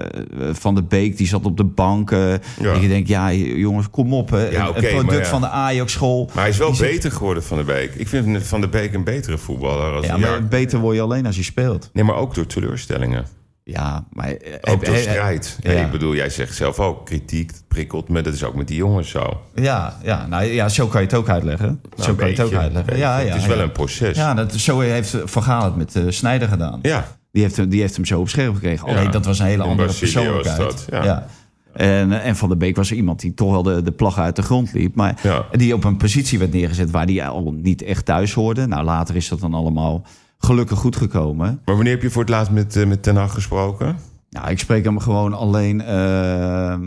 Van 0.53 0.75
de 0.75 0.83
Beek, 0.83 1.17
die 1.17 1.27
zat 1.27 1.45
op 1.45 1.57
de 1.57 1.65
bank. 1.65 2.11
eh, 2.11 2.19
Ja. 2.61 2.73
En 2.73 2.81
je 2.81 2.89
denkt, 2.89 3.09
ja 3.09 3.33
jongens, 3.33 3.91
kom 3.91 4.15
op. 4.15 4.31
Hè. 4.31 4.49
Ja, 4.49 4.67
Een- 4.67 4.73
product 4.95 5.25
ja. 5.25 5.31
van 5.31 5.41
de 5.41 5.49
Ajax-school. 5.49 6.25
Maar 6.35 6.43
hij 6.43 6.53
is 6.53 6.59
wel 6.59 6.67
Die 6.69 6.77
zit- 6.77 6.91
beter 6.91 7.13
geworden 7.13 7.43
van 7.43 7.59
de 7.59 7.65
Beek. 7.65 7.95
Ik 7.95 8.09
vind 8.09 8.43
Van 8.47 8.61
de 8.61 8.69
Beek 8.69 8.95
een 8.95 9.05
betere 9.05 9.39
voetballer. 9.39 9.93
Als 9.93 10.07
Ja, 10.07 10.17
maar 10.17 10.31
jaar. 10.31 10.45
beter 10.49 10.79
word 10.79 10.97
je 10.97 11.03
alleen 11.03 11.27
als 11.27 11.37
je 11.37 11.43
speelt. 11.43 11.91
Nee, 11.93 12.05
maar 12.05 12.17
ook 12.17 12.35
door 12.35 12.47
teleurstellingen. 12.47 13.25
Ja, 13.71 14.05
maar... 14.13 14.29
eh, 14.31 14.53
Ook 14.73 14.81
eh, 14.83 14.87
door 14.87 14.95
eh, 14.95 15.01
strijd. 15.01 15.59
ja. 15.61 15.71
Ik 15.71 15.91
bedoel, 15.91 16.15
jij 16.15 16.31
zegt 16.31 16.55
zelf 16.57 16.81
ook, 16.81 17.07
kritiek 17.07 17.53
prikkelt 17.69 18.09
me. 18.09 18.21
Dat 18.23 18.35
is 18.35 18.45
ook 18.45 18.55
met 18.55 18.69
die 18.69 18.77
jongens 18.77 19.11
zo. 19.11 19.41
Ja, 19.55 19.97
ja, 20.03 20.27
nou, 20.27 20.45
ja, 20.45 20.69
zo 20.69 20.87
kan 20.87 21.01
je 21.01 21.07
het 21.07 21.17
ook 21.17 21.29
uitleggen. 21.29 21.81
Nou, 21.97 22.03
zo 22.03 22.15
kan 22.15 22.27
je 22.31 22.35
het 22.35 22.43
ook 22.45 22.53
uitleggen. 22.53 22.97
Ja, 22.97 23.19
ja, 23.19 23.27
het 23.33 23.41
is 23.43 23.47
wel 23.47 23.59
een 23.61 23.73
proces. 23.73 24.17
Ja, 24.17 24.35
dat, 24.35 24.55
zo 24.55 24.81
heeft 24.81 25.17
Van 25.25 25.43
Gaal 25.43 25.65
het 25.65 25.77
met 25.77 25.97
eh 25.97 26.03
Snijder 26.09 26.49
gedaan. 26.49 26.79
Ja. 26.83 27.07
Die, 27.33 27.43
heeft, 27.43 27.57
hem- 27.57 27.69
die 27.69 27.81
heeft 27.81 27.97
hem 27.97 28.05
zo 28.05 28.21
op 28.21 28.29
scherp 28.29 28.55
gekregen. 28.55 28.89
Alleen 28.89 29.03
Ja. 29.03 29.11
dat 29.11 29.25
was 29.25 29.39
een 29.39 29.47
hele 29.47 29.63
In 29.63 29.69
andere 29.69 29.89
Brazilië 29.89 30.13
persoonlijkheid. 30.13 30.59
dat, 30.91 31.05
ja. 31.05 31.27
En, 31.75 32.13
eh, 32.13 32.27
en 32.27 32.37
Van 32.37 32.49
der 32.49 32.59
Beek 32.59 32.77
was 32.77 32.93
iemand 32.93 33.21
die 33.21 33.35
toch 33.35 33.51
wel 33.51 33.63
de, 33.63 33.83
de 33.83 33.93
plag 33.93 34.19
uit 34.19 34.37
de 34.37 34.43
grond 34.43 34.73
liep. 34.73 34.95
Maar 34.95 35.47
die 35.51 35.75
op 35.75 35.85
een 35.85 35.97
positie 35.97 36.39
werd 36.39 36.53
neergezet 36.53 36.91
waar 36.91 37.07
die 37.07 37.25
al 37.25 37.53
niet 37.57 37.83
echt 37.83 38.05
thuis 38.05 38.33
hoorde. 38.33 38.67
Nou, 38.67 38.85
later 38.85 39.17
is 39.17 39.29
dat 39.29 39.41
dan 39.41 39.55
allemaal 39.55 40.03
gelukkig 40.39 40.79
goed 40.79 40.97
gekomen. 40.97 41.61
Maar 41.65 41.75
wanneer 41.75 41.93
heb 41.93 42.03
je 42.03 42.11
voor 42.11 42.23
het 42.23 42.31
laatst 42.31 42.53
met, 42.53 42.77
eh, 42.77 42.87
met 42.87 43.03
Ten 43.03 43.17
Hag 43.17 43.33
gesproken? 43.35 43.97
Nou, 44.31 44.51
ik 44.51 44.59
spreek 44.59 44.85
hem 44.85 44.99
gewoon 44.99 45.33
alleen 45.33 45.81
eh, 45.81 46.73
eh, 46.73 46.79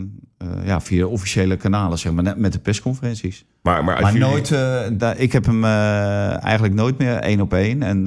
ja, 0.64 0.80
via 0.80 1.06
officiële 1.06 1.56
kanalen, 1.56 1.98
zeg 1.98 2.12
maar, 2.12 2.22
net 2.24 2.36
met 2.36 2.52
de 2.52 2.58
persconferenties. 2.58 3.44
Maar, 3.62 3.84
maar, 3.84 3.94
als 3.94 4.02
Maar 4.02 4.12
jullie- 4.12 4.28
nooit, 4.28 5.18
ik 5.18 5.32
heb 5.32 5.46
hem 5.46 5.64
eigenlijk 5.64 6.74
nooit 6.74 6.98
meer 6.98 7.14
één 7.16 7.40
op 7.40 7.52
één. 7.52 7.82
En 7.82 8.04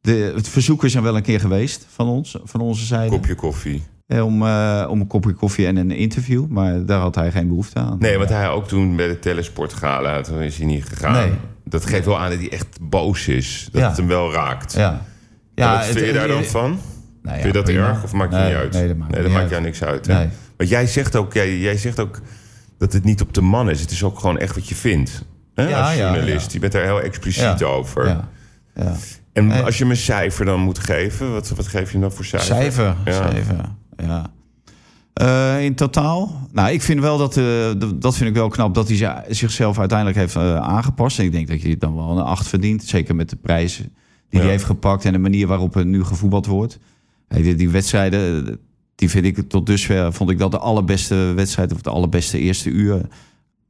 de, 0.00 0.32
het 0.34 0.48
verzoeken 0.48 0.90
zijn 0.90 1.02
wel 1.04 1.16
een 1.16 1.22
keer 1.22 1.40
geweest 1.40 1.86
van 1.88 2.06
ons, 2.08 2.38
van 2.44 2.60
onze 2.60 2.84
zijde. 2.84 3.10
kopje 3.10 3.34
koffie. 3.34 3.82
Om, 4.08 4.42
om 4.88 5.00
een 5.00 5.06
kopje 5.06 5.32
koffie 5.32 5.66
en 5.66 5.76
een 5.76 5.90
interview. 5.90 6.46
Maar 6.46 6.86
daar 6.86 7.00
had 7.00 7.14
hij 7.14 7.30
geen 7.30 7.48
behoefte 7.48 7.78
aan. 7.78 7.96
Nee, 7.98 8.18
want 8.18 8.28
hij 8.30 8.48
ook 8.48 8.68
toen 8.68 8.96
bij 8.96 9.08
de 9.08 9.18
Telesport 9.18 9.72
gala, 9.72 10.20
toen 10.20 10.40
is 10.40 10.56
hij 10.56 10.66
niet 10.66 10.84
gegaan. 10.84 11.12
Nee. 11.12 11.32
Dat 11.64 11.86
geeft 11.86 12.04
wel 12.06 12.18
aan 12.18 12.30
dat 12.30 12.38
hij 12.38 12.50
echt 12.52 12.66
boos 12.80 13.28
is. 13.28 13.68
Dat 13.72 13.80
Ja. 13.80 13.88
het 13.88 13.96
hem 13.96 14.06
wel 14.06 14.32
raakt. 14.32 14.72
Ja. 14.72 15.00
Ja, 15.54 15.70
wat 15.76 15.86
het- 15.86 15.96
vind 15.96 16.06
je 16.06 16.12
daar 16.12 16.28
dan 16.28 16.44
van? 16.44 16.70
nou 16.70 16.78
ja, 17.22 17.32
vind 17.32 17.46
je 17.46 17.52
dat 17.52 17.64
prima. 17.64 17.88
erg 17.88 18.02
of 18.04 18.12
maakt 18.12 18.30
Nee, 18.30 18.46
niet 18.46 18.54
uit? 18.56 18.72
Nee, 18.72 18.88
dat 18.88 18.96
maakt, 18.96 19.12
dat 19.12 19.22
niet 19.22 19.32
maakt 19.32 19.50
jou 19.50 19.62
niks 19.62 19.82
uit. 19.82 20.06
Nee. 20.06 20.28
Want 20.56 20.70
jij 20.70 20.86
zegt, 20.86 21.16
ook, 21.16 21.32
jij, 21.32 21.58
jij 21.58 21.76
zegt 21.76 22.00
ook 22.00 22.20
dat 22.78 22.92
het 22.92 23.04
niet 23.04 23.20
op 23.20 23.32
de 23.34 23.40
man 23.40 23.70
is. 23.70 23.80
Het 23.80 23.90
is 23.90 24.02
ook 24.02 24.18
gewoon 24.18 24.38
echt 24.38 24.54
wat 24.54 24.68
je 24.68 24.74
vindt. 24.74 25.24
Hè? 25.54 25.68
Ja, 25.68 25.80
als 25.80 25.96
journalist. 25.96 26.52
Je 26.52 26.58
bent 26.58 26.72
daar 26.72 26.82
heel 26.82 27.00
expliciet 27.00 27.62
over. 27.62 28.06
Ja. 28.06 28.28
Ja. 28.74 28.92
En 29.32 29.50
als 29.64 29.76
je 29.76 29.82
hem 29.82 29.90
een 29.92 29.96
cijfer 29.98 30.44
dan 30.44 30.60
moet 30.60 30.78
geven, 30.78 31.32
wat, 31.32 31.48
wat 31.48 31.66
geef 31.66 31.86
je 31.86 31.92
hem 31.92 32.00
dan 32.00 32.12
voor 32.12 32.24
cijfer? 32.24 32.54
Cijfer. 32.54 32.94
Ja. 33.04 33.12
Cijfer. 33.12 33.56
Ja. 33.96 34.30
Eh, 35.14 35.64
in 35.64 35.74
totaal? 35.74 36.48
Nou, 36.52 36.70
ik 36.72 36.82
vind 36.82 37.00
wel 37.00 37.18
dat, 37.18 37.32
d- 37.32 38.02
dat 38.02 38.16
vind 38.16 38.28
ik 38.28 38.34
wel 38.34 38.48
knap 38.48 38.74
dat 38.74 38.88
hij 38.88 38.96
zi- 38.96 39.34
zichzelf 39.34 39.78
uiteindelijk 39.78 40.18
heeft 40.18 40.36
eh, 40.36 40.56
aangepast. 40.56 41.18
En 41.18 41.24
ik 41.24 41.32
denk 41.32 41.48
dat 41.48 41.62
je 41.62 41.76
dan 41.76 41.94
wel 41.94 42.10
een 42.18 42.24
8 42.24 42.48
verdient. 42.48 42.84
Zeker 42.84 43.14
met 43.14 43.30
de 43.30 43.36
prijzen 43.36 43.84
die 44.28 44.38
Ja. 44.38 44.40
hij 44.40 44.50
heeft 44.50 44.64
gepakt 44.64 45.04
en 45.04 45.12
de 45.12 45.18
manier 45.18 45.46
waarop 45.46 45.76
er 45.76 45.86
nu 45.86 46.04
gevoetbald 46.04 46.46
wordt. 46.46 46.78
Hey, 47.28 47.42
die, 47.42 47.54
die 47.54 47.70
wedstrijden, 47.70 48.58
die 48.94 49.10
vind 49.10 49.24
ik 49.24 49.48
tot 49.48 49.66
dusver 49.66 50.12
vond 50.12 50.30
ik 50.30 50.38
dat 50.38 50.50
de 50.50 50.58
allerbeste 50.58 51.14
wedstrijd 51.14 51.72
of 51.72 51.80
de 51.82 51.90
allerbeste 51.90 52.38
eerste 52.38 52.70
uur. 52.70 53.00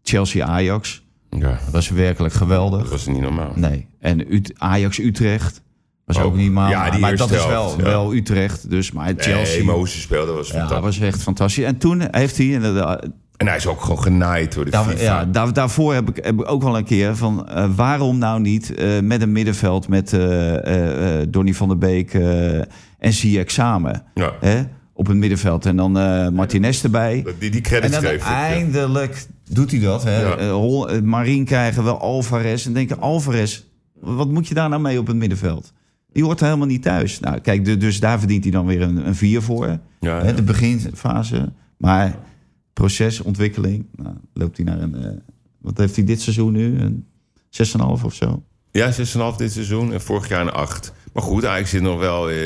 Chelsea-Ajax. 0.03 1.03
Ja, 1.31 1.41
Dat 1.41 1.71
was 1.73 1.89
werkelijk 1.89 2.35
geweldig. 2.35 2.81
dat 2.83 2.91
was 2.91 3.07
niet 3.07 3.21
normaal. 3.21 3.53
Nee. 3.55 3.87
En 4.01 4.35
Ut- 4.35 4.53
Ajax-Utrecht 4.59 5.63
was 6.07 6.19
ook, 6.19 6.25
Ook. 6.25 6.37
niet 6.37 6.53
maar. 6.53 6.71
Ja, 6.71 6.99
maar 6.99 7.17
dat 7.17 7.31
is 7.31 7.47
wel, 7.47 7.75
ja. 7.79 7.83
wel 7.83 8.15
Utrecht. 8.15 8.71
Dus, 8.71 8.93
maar 8.93 9.13
Chelsea. 9.17 9.65
Nee, 9.65 9.87
ze 9.87 10.01
speelden 10.01 10.35
was 10.35 10.47
ja, 10.49 10.53
fantastisch. 10.53 10.75
dat 10.75 10.99
was 10.99 11.09
echt 11.09 11.23
fantastisch. 11.23 11.65
En 11.65 11.79
toen 11.79 12.03
heeft 12.11 12.37
hij 12.37 12.47
inderdaad. 12.47 13.07
En 13.37 13.47
hij 13.47 13.57
is 13.57 13.67
ook 13.67 13.81
gewoon 13.81 14.03
genaaid 14.03 14.55
door 14.55 14.65
de 14.65 14.71
Daar, 14.71 14.85
FIFA. 14.85 15.03
ja, 15.03 15.25
daar, 15.25 15.53
daarvoor 15.53 15.95
heb 15.95 16.09
ik, 16.09 16.25
heb 16.25 16.41
ik 16.41 16.51
ook 16.51 16.63
wel 16.63 16.77
een 16.79 16.85
keer 16.85 17.17
van 17.17 17.49
eh, 17.49 17.67
waarom 17.77 18.19
nou 18.19 18.41
niet 18.41 18.75
eh, 18.75 19.01
met 19.01 19.23
een 19.23 19.33
middenveld 19.33 19.89
met 19.89 20.13
eh 20.13 20.55
eh, 20.57 21.21
eh, 21.21 21.27
Donny 21.31 21.55
van 21.55 21.69
der 21.69 21.79
Beek 21.79 22.15
eh, 22.15 22.59
en 22.99 23.13
Ziyech 23.13 23.51
samen 23.51 24.03
Ja. 24.15 24.33
hè, 24.41 24.63
op 24.93 25.07
het 25.07 25.17
middenveld 25.17 25.67
en 25.67 25.77
dan 25.77 25.99
eh 25.99 26.29
Martinez 26.29 26.85
erbij. 26.85 27.27
Die, 27.39 27.51
die 27.51 27.61
En 27.61 27.63
credits 27.63 27.93
dan 27.93 28.03
geef 28.03 28.13
ik. 28.13 28.21
ja. 28.21 28.47
eindelijk 28.47 29.27
doet 29.51 29.71
hij 29.71 29.81
dat. 29.81 30.03
Hè. 30.05 30.21
Ja. 30.21 30.37
Eh, 30.37 30.97
eh, 30.97 31.03
Marien 31.03 31.45
krijgen 31.45 31.85
wel 31.85 32.01
Alvarez. 32.01 32.67
En 32.67 32.73
denken, 32.73 33.01
Alvarez, 33.01 33.63
wat 34.01 34.29
moet 34.29 34.49
je 34.49 34.55
daar 34.55 34.69
nou 34.69 34.83
mee 34.83 34.99
op 34.99 35.07
het 35.07 35.17
middenveld? 35.17 35.73
Die 36.15 36.25
hoort 36.25 36.41
er 36.41 36.47
helemaal 36.47 36.67
niet 36.67 36.83
thuis. 36.83 37.21
Nou, 37.21 37.39
kijk, 37.39 37.65
de- 37.65 37.77
dus 37.77 38.01
daar 38.01 38.19
verdient 38.19 38.43
hij 38.43 38.53
dan 38.53 38.67
weer 38.67 38.83
een, 38.83 39.07
een 39.07 39.15
vier 39.15 39.43
voor. 39.43 39.79
Ja, 40.01 40.23
Hè, 40.25 40.35
de 40.35 40.43
beginfase. 40.43 41.53
Maar 41.77 42.17
proces, 42.73 43.21
ontwikkeling, 43.21 43.87
nou, 43.97 44.15
loopt 44.33 44.57
hij 44.57 44.67
naar 44.67 44.81
een... 44.81 44.95
eh, 44.95 45.11
wat 45.61 45.79
heeft 45.79 45.97
hij 45.97 46.05
dit 46.05 46.21
seizoen 46.21 46.53
nu? 46.53 46.79
Een 46.81 47.07
6,5 47.51 48.05
of 48.05 48.15
zo? 48.15 48.43
Ja, 48.71 48.93
6,5 48.93 49.37
dit 49.37 49.53
seizoen 49.53 49.93
en 49.93 50.01
vorig 50.01 50.29
jaar 50.29 50.41
een 50.41 50.53
8. 50.53 50.93
Maar 51.13 51.23
goed, 51.23 51.43
eigenlijk 51.45 51.69
zit 51.69 51.83
nog 51.83 51.99
wel 52.01 52.29
eh, 52.31 52.37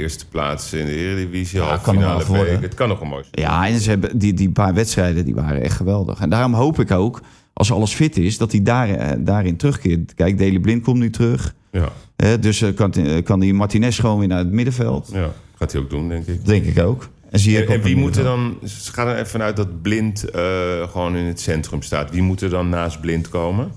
eerste 0.00 0.26
plaats 0.28 0.72
in 0.72 0.84
de 0.84 0.94
Eredivisie. 0.96 1.58
Ja, 1.60 1.76
kan 1.76 1.94
nog 1.98 2.22
finale 2.24 2.44
week. 2.44 2.60
Het 2.60 2.74
kan 2.74 2.88
nog 2.88 3.00
een 3.00 3.08
mooi 3.08 3.24
zijn. 3.30 3.46
Ja, 3.50 3.66
en 3.68 3.80
ze 3.80 3.88
hebben 3.90 4.18
die, 4.18 4.34
die 4.34 4.50
paar 4.50 4.74
wedstrijden 4.74 5.24
die 5.24 5.34
waren 5.34 5.62
echt 5.62 5.76
geweldig. 5.76 6.20
En 6.20 6.30
daarom 6.30 6.54
hoop 6.54 6.80
ik 6.80 6.90
ook, 6.90 7.20
als 7.52 7.72
alles 7.72 7.94
fit 7.94 8.16
is, 8.16 8.38
dat 8.38 8.52
hij 8.52 8.62
daar, 8.62 8.88
eh, 8.90 9.16
daarin 9.18 9.56
terugkeert. 9.56 10.14
Kijk, 10.14 10.38
Deli 10.38 10.60
Blind 10.60 10.82
komt 10.82 10.98
nu 10.98 11.10
terug. 11.10 11.54
Ja, 11.70 11.92
dus 12.36 12.62
eh, 12.62 12.74
kan, 12.74 12.92
eh, 12.92 13.24
kan 13.24 13.40
die 13.40 13.54
Martinez 13.54 14.00
gewoon 14.00 14.18
weer 14.18 14.28
naar 14.28 14.38
het 14.38 14.50
middenveld. 14.50 15.10
ja, 15.12 15.32
gaat 15.56 15.72
hij 15.72 15.80
ook 15.80 15.90
doen, 15.90 16.08
denk 16.08 16.26
ik. 16.26 16.44
Denk 16.44 16.64
ik 16.64 16.78
ook. 16.78 17.08
En, 17.30 17.38
zie 17.38 17.58
En, 17.58 17.68
en 17.68 17.82
wie 17.82 17.96
moet 17.96 18.16
er 18.16 18.24
dan... 18.24 18.58
Ze 18.64 18.92
gaan 18.92 19.08
er 19.08 19.14
even 19.14 19.26
vanuit 19.26 19.56
dat 19.56 19.82
Blind 19.82 20.30
eh, 20.30 20.42
gewoon 20.90 21.16
in 21.16 21.24
het 21.24 21.40
centrum 21.40 21.82
staat. 21.82 22.10
Wie 22.10 22.22
moet 22.22 22.40
er 22.40 22.50
dan 22.50 22.68
naast 22.68 23.00
Blind 23.00 23.28
komen? 23.28 23.70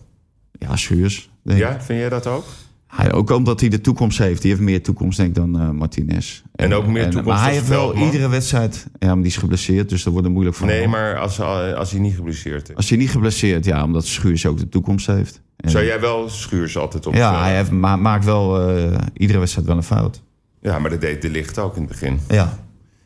Ja, 0.52 0.76
Schuurs. 0.76 1.30
Ja, 1.44 1.82
vind 1.82 2.00
jij 2.00 2.10
dat 2.10 2.28
ook? 2.28 2.46
Hij, 2.92 3.12
ook 3.14 3.30
omdat 3.30 3.60
hij 3.60 3.70
de 3.70 3.82
toekomst 3.82 4.18
heeft. 4.18 4.42
Die 4.42 4.52
heeft 4.52 4.64
meer 4.64 4.84
toekomst 4.84 5.18
denk 5.18 5.30
ik 5.30 5.36
dan 5.36 5.60
eh, 5.60 5.70
Martinez. 5.70 6.42
En 6.56 6.74
ook 6.74 6.88
meer 6.88 7.04
toekomst 7.04 7.28
Maar 7.28 7.44
hij 7.44 7.54
heeft 7.54 7.68
wel 7.68 7.96
iedere 7.96 8.30
wedstrijd... 8.30 8.88
Ja, 9.00 9.08
maar 9.08 9.16
die 9.24 9.26
is 9.26 9.38
geblesseerd, 9.38 9.90
dus 9.90 10.04
dat 10.04 10.14
wordt 10.14 10.30
moeilijk 10.30 10.56
voor 10.56 10.68
Nee, 10.68 10.88
maar 10.88 11.18
als, 11.20 11.40
als 11.76 11.92
hij 11.92 12.00
niet 12.00 12.16
geblesseerd 12.16 12.70
is. 12.70 12.76
Als 12.76 12.90
hij 12.90 12.98
niet 12.98 13.10
geblesseerd, 13.12 13.66
ja, 13.66 13.84
omdat 13.84 14.06
Schuurs 14.06 14.46
ook 14.46 14.58
de 14.58 14.70
toekomst 14.70 15.08
heeft. 15.08 15.42
En- 15.58 15.70
Zou 15.70 15.86
jij 15.86 16.00
wel 16.00 16.30
Schuurs 16.30 16.78
altijd 16.78 17.06
op... 17.06 17.14
ja, 17.14 17.34
eh, 17.34 17.42
hij 17.42 17.56
heeft, 17.56 17.72
ma- 17.72 17.96
maakt 17.96 18.26
wel 18.26 18.70
eh, 18.70 18.98
iedere 19.14 19.40
wedstrijd 19.40 19.68
wel 19.68 19.78
een 19.78 19.84
fout. 19.84 20.22
ja, 20.62 20.80
maar 20.80 20.90
dat 20.90 21.02
deed 21.02 21.22
de 21.22 21.30
licht 21.30 21.58
ook 21.60 21.76
in 21.76 21.82
het 21.82 21.92
begin. 21.92 22.20
Ja, 22.30 22.58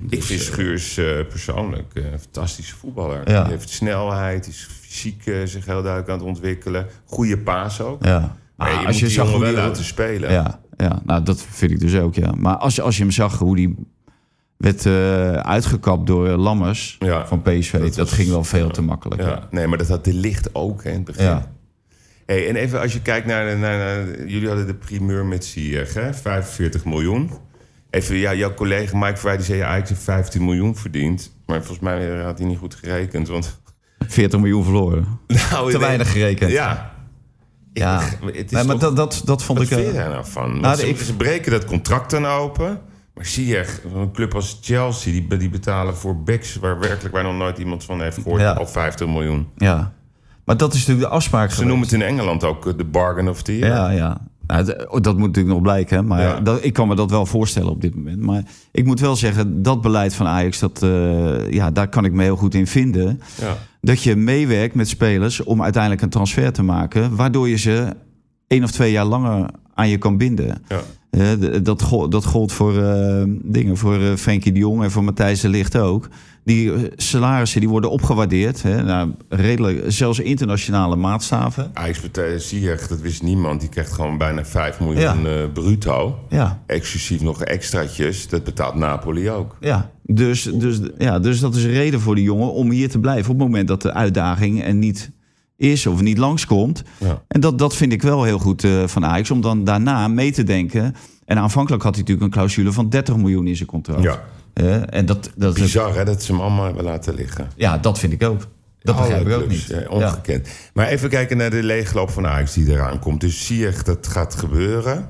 Ik 0.09 0.23
vind 0.23 0.41
Schuurs 0.41 0.97
eh, 0.97 1.05
persoonlijk 1.29 1.91
een 1.93 2.19
fantastische 2.19 2.75
voetballer. 2.75 3.31
Ja. 3.31 3.41
Hij 3.41 3.51
heeft 3.51 3.69
snelheid, 3.69 4.47
is 4.47 4.67
fysiek 4.81 5.23
zich 5.45 5.65
heel 5.65 5.81
duidelijk 5.81 6.09
aan 6.09 6.17
het 6.17 6.27
ontwikkelen. 6.27 6.87
Goede 7.05 7.37
paas 7.37 7.81
ook. 7.81 8.05
ja. 8.05 8.37
Maar 8.57 8.69
Ah, 8.71 8.81
je 8.81 8.87
als 8.87 8.99
je 8.99 9.09
zo'n 9.09 9.25
jongen 9.25 9.39
wel 9.39 9.53
laten 9.53 9.83
spelen. 9.83 10.31
Ja, 10.31 10.59
ja, 10.77 11.01
nou 11.05 11.23
dat 11.23 11.45
vind 11.49 11.71
ik 11.71 11.79
dus 11.79 11.95
ook, 11.95 12.15
ja. 12.15 12.31
Maar 12.37 12.55
als, 12.57 12.75
je- 12.75 12.81
als 12.81 12.95
je 12.97 13.01
hem 13.01 13.11
zag 13.11 13.37
hoe 13.39 13.55
die 13.55 13.75
werd 14.57 14.85
eh, 14.85 15.31
uitgekapt 15.33 16.07
door 16.07 16.27
Lammers 16.29 16.95
Ja. 16.99 17.27
van 17.27 17.41
PSV, 17.41 17.79
dat, 17.79 17.95
was- 17.95 18.11
ging 18.11 18.29
wel 18.29 18.43
veel 18.43 18.69
te 18.69 18.81
makkelijk. 18.81 19.21
Ja, 19.21 19.47
nee, 19.51 19.67
maar 19.67 19.77
dat 19.77 19.87
had 19.87 20.05
de 20.05 20.13
licht 20.13 20.49
ook 20.55 20.83
hè, 20.83 20.89
in 20.89 20.95
het 20.95 21.05
begin. 21.05 21.23
Ja. 21.25 21.51
Hey, 22.25 22.47
en 22.49 22.55
even 22.55 22.81
als 22.81 22.93
je 22.93 23.01
kijkt 23.01 23.27
naar, 23.27 23.57
naar, 23.57 23.77
naar- 23.77 24.27
jullie 24.27 24.47
hadden 24.47 24.67
de 24.67 24.73
primeur 24.75 25.25
met 25.25 25.45
Ziyech, 25.45 25.93
hè? 25.93 26.13
45 26.13 26.85
miljoen. 26.85 27.31
Even, 27.89 28.15
ja, 28.15 28.33
jouw 28.33 28.53
collega 28.53 28.97
Mike 28.97 29.17
Vrij 29.17 29.35
die 29.37 29.45
zei 29.45 29.57
ja, 29.57 29.67
eigenlijk 29.67 30.01
15 30.01 30.45
miljoen 30.45 30.75
verdiend. 30.75 31.31
Maar 31.45 31.57
volgens 31.57 31.79
mij 31.79 32.21
had 32.23 32.37
hij 32.37 32.47
niet 32.47 32.57
goed 32.57 32.75
gerekend, 32.75 33.27
want 33.27 33.59
40 34.07 34.39
miljoen 34.39 34.63
verloren. 34.63 35.07
nou, 35.51 35.71
Te 35.71 35.79
weinig 35.79 36.11
gerekend. 36.11 36.51
Ja. 36.51 36.94
Ja. 37.79 38.01
Ik- 38.01 38.35
het 38.35 38.45
is 38.45 38.51
Nee, 38.51 38.63
maar 38.63 38.77
dat, 38.79 38.95
dat, 38.95 39.21
dat 39.25 39.43
vond 39.43 39.57
Wat 39.59 39.67
ik... 39.67 39.73
eh, 39.73 39.83
vind 39.83 39.91
je 39.95 39.99
daar 40.01 40.09
nou 40.09 40.25
van? 40.25 40.59
Nou, 40.59 40.75
ze, 40.75 40.89
ik- 40.89 40.99
ze 40.99 41.15
breken 41.15 41.51
dat 41.51 41.65
contract 41.65 42.09
dan 42.11 42.25
open. 42.25 42.81
Maar 43.13 43.25
zie 43.25 43.45
je 43.47 43.57
echt, 43.57 43.81
een 43.95 44.11
club 44.11 44.35
als 44.35 44.59
Chelsea, 44.61 45.11
die, 45.11 45.37
die 45.37 45.49
betalen 45.49 45.95
voor 45.97 46.17
backs 46.23 46.55
waar 46.55 46.79
werkelijk 46.79 47.13
waar 47.13 47.23
nog 47.23 47.35
nooit 47.37 47.57
iemand 47.57 47.83
van 47.83 48.01
heeft 48.01 48.17
gehoord, 48.21 48.41
Ja. 48.41 48.51
al 48.53 48.67
50 48.67 49.07
miljoen. 49.07 49.47
ja. 49.57 49.93
Maar 50.45 50.57
dat 50.57 50.73
is 50.73 50.79
natuurlijk 50.79 51.07
de 51.07 51.13
afspraak 51.15 51.49
Ze 51.49 51.55
geweest. 51.55 51.69
noemen 51.69 51.87
het 51.87 51.95
in 52.01 52.01
Engeland 52.07 52.43
ook 52.43 52.67
eh, 52.67 52.73
de 52.77 52.83
bargain 52.83 53.29
of 53.29 53.41
the 53.41 53.57
year. 53.57 53.73
Ja, 53.75 53.89
ja. 53.89 54.17
Nou, 54.47 54.85
oh, 54.87 55.01
dat 55.01 55.17
moet 55.17 55.27
natuurlijk 55.27 55.53
nog 55.55 55.61
blijken. 55.61 56.07
Maar 56.07 56.21
Ja. 56.21 56.39
dat, 56.39 56.63
ik 56.63 56.73
kan 56.73 56.87
me 56.87 56.95
dat 56.95 57.09
wel 57.09 57.25
voorstellen 57.25 57.69
op 57.69 57.81
dit 57.81 57.95
moment. 57.95 58.19
Maar 58.21 58.43
ik 58.71 58.85
moet 58.85 58.99
wel 58.99 59.15
zeggen, 59.15 59.61
dat 59.63 59.81
beleid 59.81 60.15
van 60.15 60.27
Ajax, 60.27 60.59
dat, 60.59 60.83
eh, 60.83 61.51
ja, 61.51 61.71
daar 61.71 61.87
kan 61.87 62.05
ik 62.05 62.11
me 62.11 62.23
heel 62.23 62.35
goed 62.35 62.53
in 62.53 62.67
vinden. 62.67 63.21
Ja. 63.41 63.57
Dat 63.85 64.03
je 64.03 64.15
meewerkt 64.15 64.75
met 64.75 64.87
spelers 64.87 65.43
om 65.43 65.63
uiteindelijk 65.63 66.01
een 66.01 66.09
transfer 66.09 66.53
te 66.53 66.63
maken. 66.63 67.15
Waardoor 67.15 67.49
je 67.49 67.57
ze 67.57 67.87
één 68.47 68.63
of 68.63 68.71
twee 68.71 68.91
jaar 68.91 69.05
langer 69.05 69.49
aan 69.73 69.89
je 69.89 69.97
kan 69.97 70.17
binden. 70.17 70.61
Ja. 70.67 70.81
Eh, 71.09 71.29
dat, 71.63 71.81
gol- 71.81 72.09
dat 72.09 72.25
gold 72.25 72.51
voor 72.51 72.77
eh, 72.83 73.23
dingen, 73.27 73.77
voor 73.77 74.01
eh 74.01 74.13
Frenkie 74.15 74.51
de 74.51 74.59
Jong 74.59 74.83
en 74.83 74.91
voor 74.91 75.03
Matthijs 75.03 75.41
de 75.41 75.49
Ligt 75.49 75.77
ook. 75.77 76.07
Die 76.43 76.71
salarissen 76.95 77.59
die 77.59 77.69
worden 77.69 77.89
opgewaardeerd. 77.91 78.61
Hè, 78.63 78.83
naar 78.83 79.07
redelijk, 79.29 79.83
zelfs 79.87 80.19
internationale 80.19 80.95
maatstaven. 80.95 81.71
Ajax 81.73 82.01
Ziyech, 82.37 82.87
dat 82.87 82.99
wist 83.01 83.23
niemand. 83.23 83.59
Die 83.59 83.69
krijgt 83.69 83.91
gewoon 83.91 84.17
bijna 84.17 84.45
5 84.45 84.79
miljoen 84.79 85.21
Ja. 85.21 85.47
bruto. 85.53 86.19
Ja, 86.29 86.61
Exclusief 86.65 87.21
nog 87.21 87.41
extraatjes. 87.43 88.27
Dat 88.29 88.43
betaalt 88.43 88.75
Napoli 88.75 89.29
ook. 89.29 89.57
Ja, 89.59 89.91
dus, 90.03 90.43
dus, 90.43 90.79
ja, 90.97 91.19
dus 91.19 91.39
dat 91.39 91.55
is 91.55 91.63
een 91.63 91.71
reden 91.71 91.99
voor 91.99 92.15
de 92.15 92.21
jongen 92.23 92.51
om 92.53 92.71
hier 92.71 92.89
te 92.89 92.99
blijven 92.99 93.31
op 93.31 93.39
het 93.39 93.47
moment 93.47 93.67
dat 93.67 93.81
de 93.81 93.93
uitdaging 93.93 94.63
er 94.63 94.73
niet 94.75 95.11
is 95.57 95.85
of 95.87 96.01
niet 96.01 96.17
langskomt. 96.17 96.83
Ja. 96.97 97.21
En 97.27 97.39
dat, 97.39 97.59
dat 97.59 97.75
vind 97.75 97.91
ik 97.93 98.01
wel 98.01 98.23
heel 98.23 98.39
goed 98.39 98.63
eh, 98.63 98.87
van 98.87 99.05
Ajax, 99.05 99.31
om 99.31 99.41
dan 99.41 99.63
daarna 99.63 100.07
mee 100.07 100.31
te 100.31 100.43
denken. 100.43 100.95
En 101.25 101.37
aanvankelijk 101.39 101.83
had 101.83 101.93
hij 101.95 102.01
natuurlijk 102.01 102.27
een 102.27 102.37
clausule 102.39 102.71
van 102.71 102.89
30 102.89 103.15
miljoen 103.17 103.47
in 103.47 103.55
zijn 103.55 103.67
contract. 103.69 104.03
Ja. 104.03 104.23
Eh, 104.53 104.93
en 104.93 105.05
dat, 105.05 105.29
dat, 105.35 105.53
Bizar 105.53 105.95
hè, 105.95 106.05
dat 106.05 106.23
ze 106.23 106.31
hem 106.31 106.41
allemaal 106.41 106.65
hebben 106.65 106.83
laten 106.83 107.13
liggen. 107.15 107.47
ja, 107.55 107.77
dat 107.77 107.99
vind 107.99 108.13
ik 108.13 108.23
ook. 108.23 108.47
Dat 108.81 108.95
begrijp 108.95 109.21
ik 109.21 109.25
Alle 109.27 109.35
ook 109.35 109.47
clubs, 109.47 109.67
niet. 109.67 109.77
eh, 109.77 109.81
Ja. 109.81 109.89
ongekend. 109.89 110.47
Maar 110.73 110.87
even 110.87 111.09
kijken 111.09 111.37
naar 111.37 111.49
de 111.49 111.63
leegloop 111.63 112.09
van 112.09 112.27
Ajax 112.27 112.53
die 112.53 112.69
eraan 112.71 112.99
komt. 112.99 113.21
Dus 113.21 113.45
Ziyech, 113.45 113.83
dat 113.83 114.07
gaat 114.07 114.35
gebeuren. 114.35 115.09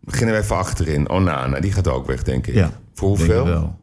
Beginnen 0.00 0.34
we 0.34 0.40
even 0.42 0.56
achterin. 0.56 1.08
Onana, 1.10 1.60
die 1.60 1.72
gaat 1.72 1.88
ook 1.88 2.06
weg, 2.06 2.22
denk 2.22 2.46
ik. 2.46 2.54
Ja, 2.54 2.70
Voor 2.94 3.08
hoeveel? 3.08 3.76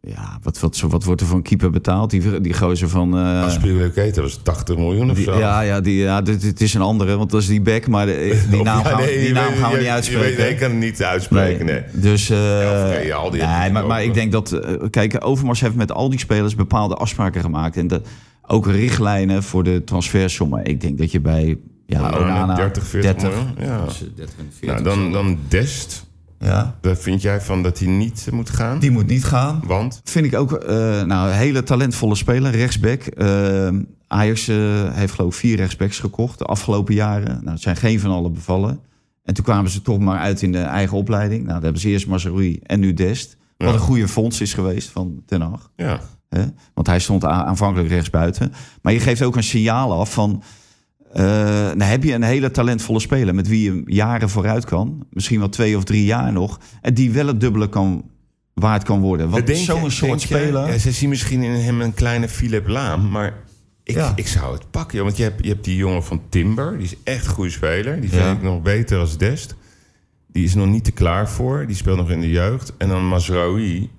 Ja, 0.00 0.38
wat, 0.42 0.58
wat, 0.60 0.80
wat 0.80 1.04
wordt 1.04 1.20
er 1.20 1.26
voor 1.26 1.36
een 1.36 1.42
keeper 1.42 1.70
betaald? 1.70 2.10
Die, 2.10 2.40
die 2.40 2.54
gozer 2.54 2.88
van... 2.88 3.18
eh, 3.18 3.42
Aspilicueta, 3.42 4.20
dat 4.20 4.24
was 4.24 4.40
80 4.42 4.76
miljoen 4.76 5.10
of 5.10 5.16
die- 5.16 5.24
zo. 5.24 5.38
ja, 5.38 5.60
ja, 5.60 5.80
die, 5.80 5.96
ja 5.96 6.22
dit, 6.22 6.40
dit 6.40 6.60
is 6.60 6.74
een 6.74 6.80
andere, 6.80 7.16
want 7.16 7.30
dat 7.30 7.40
is 7.40 7.46
die 7.46 7.60
back, 7.60 7.86
maar 7.88 8.06
de- 8.06 8.44
die 8.50 8.62
naam, 8.62 8.78
ja, 8.78 8.84
gaan, 8.90 9.00
nee, 9.00 9.18
die 9.24 9.32
naam 9.32 9.48
weet- 9.50 9.58
gaan 9.58 9.70
we 9.70 9.76
je- 9.76 9.82
niet 9.82 9.90
uitspreken. 9.92 10.36
weet- 10.36 10.50
ik 10.50 10.58
kan 10.58 10.70
het 10.70 10.78
niet 10.78 11.02
uitspreken, 11.02 11.66
nee. 11.66 11.82
Dus, 11.92 12.30
eh, 12.30 13.06
Ja, 13.06 13.30
die 13.30 13.42
nee, 13.42 13.70
maar, 13.70 13.86
maar 13.86 14.04
ik 14.04 14.14
denk 14.14 14.32
dat, 14.32 14.52
eh, 14.52 14.74
kijk, 14.90 15.16
Overmars 15.26 15.60
heeft 15.60 15.74
met 15.74 15.92
al 15.92 16.08
die 16.10 16.18
spelers 16.18 16.54
bepaalde 16.54 16.94
afspraken 16.94 17.40
gemaakt. 17.40 17.76
En 17.76 17.86
dat, 17.86 18.06
ook 18.46 18.66
richtlijnen 18.66 19.42
voor 19.42 19.64
de 19.64 19.84
transfersommen. 19.84 20.64
Ik 20.64 20.80
denk 20.80 20.98
dat 20.98 21.12
je 21.12 21.20
bij, 21.20 21.58
ja, 21.86 21.98
Onana, 22.00 22.18
Onana, 22.18 22.54
30, 22.54 22.86
40 22.86 23.22
miljoen, 23.22 23.54
ja. 23.58 23.84
tussen 23.84 24.12
30 24.16 24.34
en 24.38 24.50
40 24.58 24.82
Nou, 24.84 24.96
dan, 25.00 25.12
dan 25.12 25.38
Dest. 25.48 26.06
Ja. 26.38 26.76
Daar 26.80 26.96
vind 26.96 27.22
jij 27.22 27.40
van 27.40 27.62
dat 27.62 27.78
hij 27.78 27.88
niet 27.88 28.28
moet 28.30 28.50
gaan? 28.50 28.78
Die 28.78 28.90
moet 28.90 29.06
niet 29.06 29.24
gaan. 29.24 29.62
Want? 29.66 30.00
Vind 30.04 30.26
ik 30.26 30.34
ook 30.34 30.52
eh, 30.52 30.76
nou, 31.02 31.28
een 31.28 31.36
hele 31.36 31.62
talentvolle 31.62 32.14
speler, 32.14 32.50
rechtsback. 32.50 33.02
Eh, 33.02 33.68
Ajax 34.06 34.48
eh, 34.48 34.56
heeft 34.92 35.12
geloof 35.14 35.32
ik 35.32 35.38
vier 35.38 35.56
rechtsbacks 35.56 35.98
gekocht 35.98 36.38
de 36.38 36.44
afgelopen 36.44 36.94
jaren. 36.94 37.38
Nou, 37.40 37.50
het 37.50 37.62
zijn 37.62 37.76
geen 37.76 38.00
van 38.00 38.10
allen 38.10 38.32
bevallen. 38.32 38.80
En 39.24 39.34
toen 39.34 39.44
kwamen 39.44 39.70
ze 39.70 39.82
toch 39.82 39.98
maar 39.98 40.18
uit 40.18 40.42
in 40.42 40.52
de 40.52 40.58
eigen 40.60 40.96
opleiding. 40.96 41.40
Nou, 41.40 41.52
daar 41.54 41.62
hebben 41.62 41.80
ze 41.80 41.88
eerst 41.88 42.06
Mazraoui 42.06 42.58
en 42.62 42.80
nu 42.80 42.94
Dest. 42.94 43.36
Wat 43.56 43.68
Ja. 43.68 43.74
een 43.74 43.80
goede 43.80 44.08
fonds 44.08 44.40
is 44.40 44.54
geweest 44.54 44.88
van 44.88 45.22
Ten 45.26 45.40
Hag. 45.40 45.70
Ja. 45.76 46.00
Hè? 46.28 46.44
Want 46.74 46.86
hij 46.86 46.98
stond 46.98 47.24
aanvankelijk 47.24 47.88
rechtsbuiten. 47.88 48.52
Maar 48.82 48.92
je 48.92 49.00
geeft 49.00 49.22
ook 49.22 49.36
een 49.36 49.42
signaal 49.42 49.92
af 49.92 50.12
van... 50.12 50.42
eh, 51.12 51.24
nou 51.74 51.82
heb 51.82 52.04
je 52.04 52.12
een 52.12 52.22
hele 52.22 52.50
talentvolle 52.50 53.00
speler... 53.00 53.34
met 53.34 53.48
wie 53.48 53.72
je 53.72 53.82
jaren 53.86 54.28
vooruit 54.28 54.64
kan. 54.64 55.06
Misschien 55.10 55.38
wel 55.38 55.48
twee 55.48 55.76
of 55.76 55.84
drie 55.84 56.04
jaar 56.04 56.32
nog. 56.32 56.60
En 56.82 56.94
die 56.94 57.10
wel 57.10 57.26
het 57.26 57.40
dubbele 57.40 57.68
kan, 57.68 58.04
waard 58.54 58.82
kan 58.82 59.00
worden. 59.00 59.30
Want 59.30 59.56
zo'n 59.56 59.90
soort 59.90 60.20
speler... 60.20 60.66
Ja, 60.68 60.78
ze 60.78 60.92
zien 60.92 61.08
misschien 61.08 61.42
in 61.42 61.50
hem 61.52 61.80
een 61.80 61.94
kleine 61.94 62.28
Philip 62.28 62.68
Laam, 62.68 63.08
maar 63.10 63.34
ik, 63.84 63.94
Ja. 63.94 64.12
ik 64.16 64.26
zou 64.28 64.52
het 64.54 64.70
pakken. 64.70 64.96
joh. 64.96 65.06
Want 65.06 65.16
je 65.18 65.22
hebt, 65.22 65.44
je 65.44 65.48
hebt 65.50 65.64
die 65.64 65.76
jongen 65.76 66.04
van 66.04 66.20
Timber, 66.28 66.72
die 66.76 66.86
is 66.86 66.94
echt 67.04 67.26
een 67.26 67.32
goede 67.32 67.50
speler. 67.50 68.00
Die 68.00 68.10
vind 68.10 68.22
Ja. 68.22 68.32
ik 68.32 68.42
nog 68.42 68.62
beter 68.62 68.98
als 68.98 69.18
Dest. 69.18 69.54
Die 70.32 70.44
is 70.44 70.54
nog 70.54 70.66
niet 70.66 70.84
te 70.84 70.90
klaar 70.90 71.28
voor. 71.30 71.66
Die 71.66 71.76
speelt 71.76 71.96
nog 71.96 72.10
in 72.10 72.20
de 72.20 72.30
jeugd. 72.30 72.72
En 72.78 72.88
dan 72.88 73.08
Mazraoui. 73.08 73.90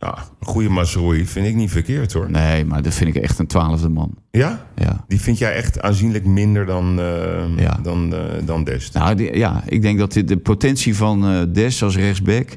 Ja, 0.00 0.18
een 0.40 0.46
goede 0.46 0.68
Mazraoui 0.68 1.26
vind 1.26 1.46
ik 1.46 1.54
niet 1.54 1.70
verkeerd 1.70 2.12
hoor. 2.12 2.30
Nee, 2.30 2.64
maar 2.64 2.82
dat 2.82 2.94
vind 2.94 3.16
ik 3.16 3.22
echt 3.22 3.38
een 3.38 3.46
twaalfde 3.46 3.88
man. 3.88 4.14
Ja? 4.30 4.66
Ja. 4.76 5.04
Die 5.08 5.20
vind 5.20 5.38
jij 5.38 5.52
echt 5.54 5.80
aanzienlijk 5.80 6.24
minder 6.24 6.66
dan, 6.66 6.98
eh, 7.00 7.56
Ja. 7.56 7.78
dan, 7.82 8.14
eh, 8.14 8.20
dan 8.44 8.64
Dest. 8.64 8.94
Nou, 8.94 9.14
die- 9.14 9.36
ja, 9.36 9.62
ik 9.66 9.82
denk 9.82 9.98
dat 9.98 10.12
de, 10.12 10.24
de 10.24 10.36
potentie 10.36 10.96
van 10.96 11.24
eh, 11.26 11.40
Des 11.52 11.82
als 11.82 11.96
rechtsback... 11.96 12.56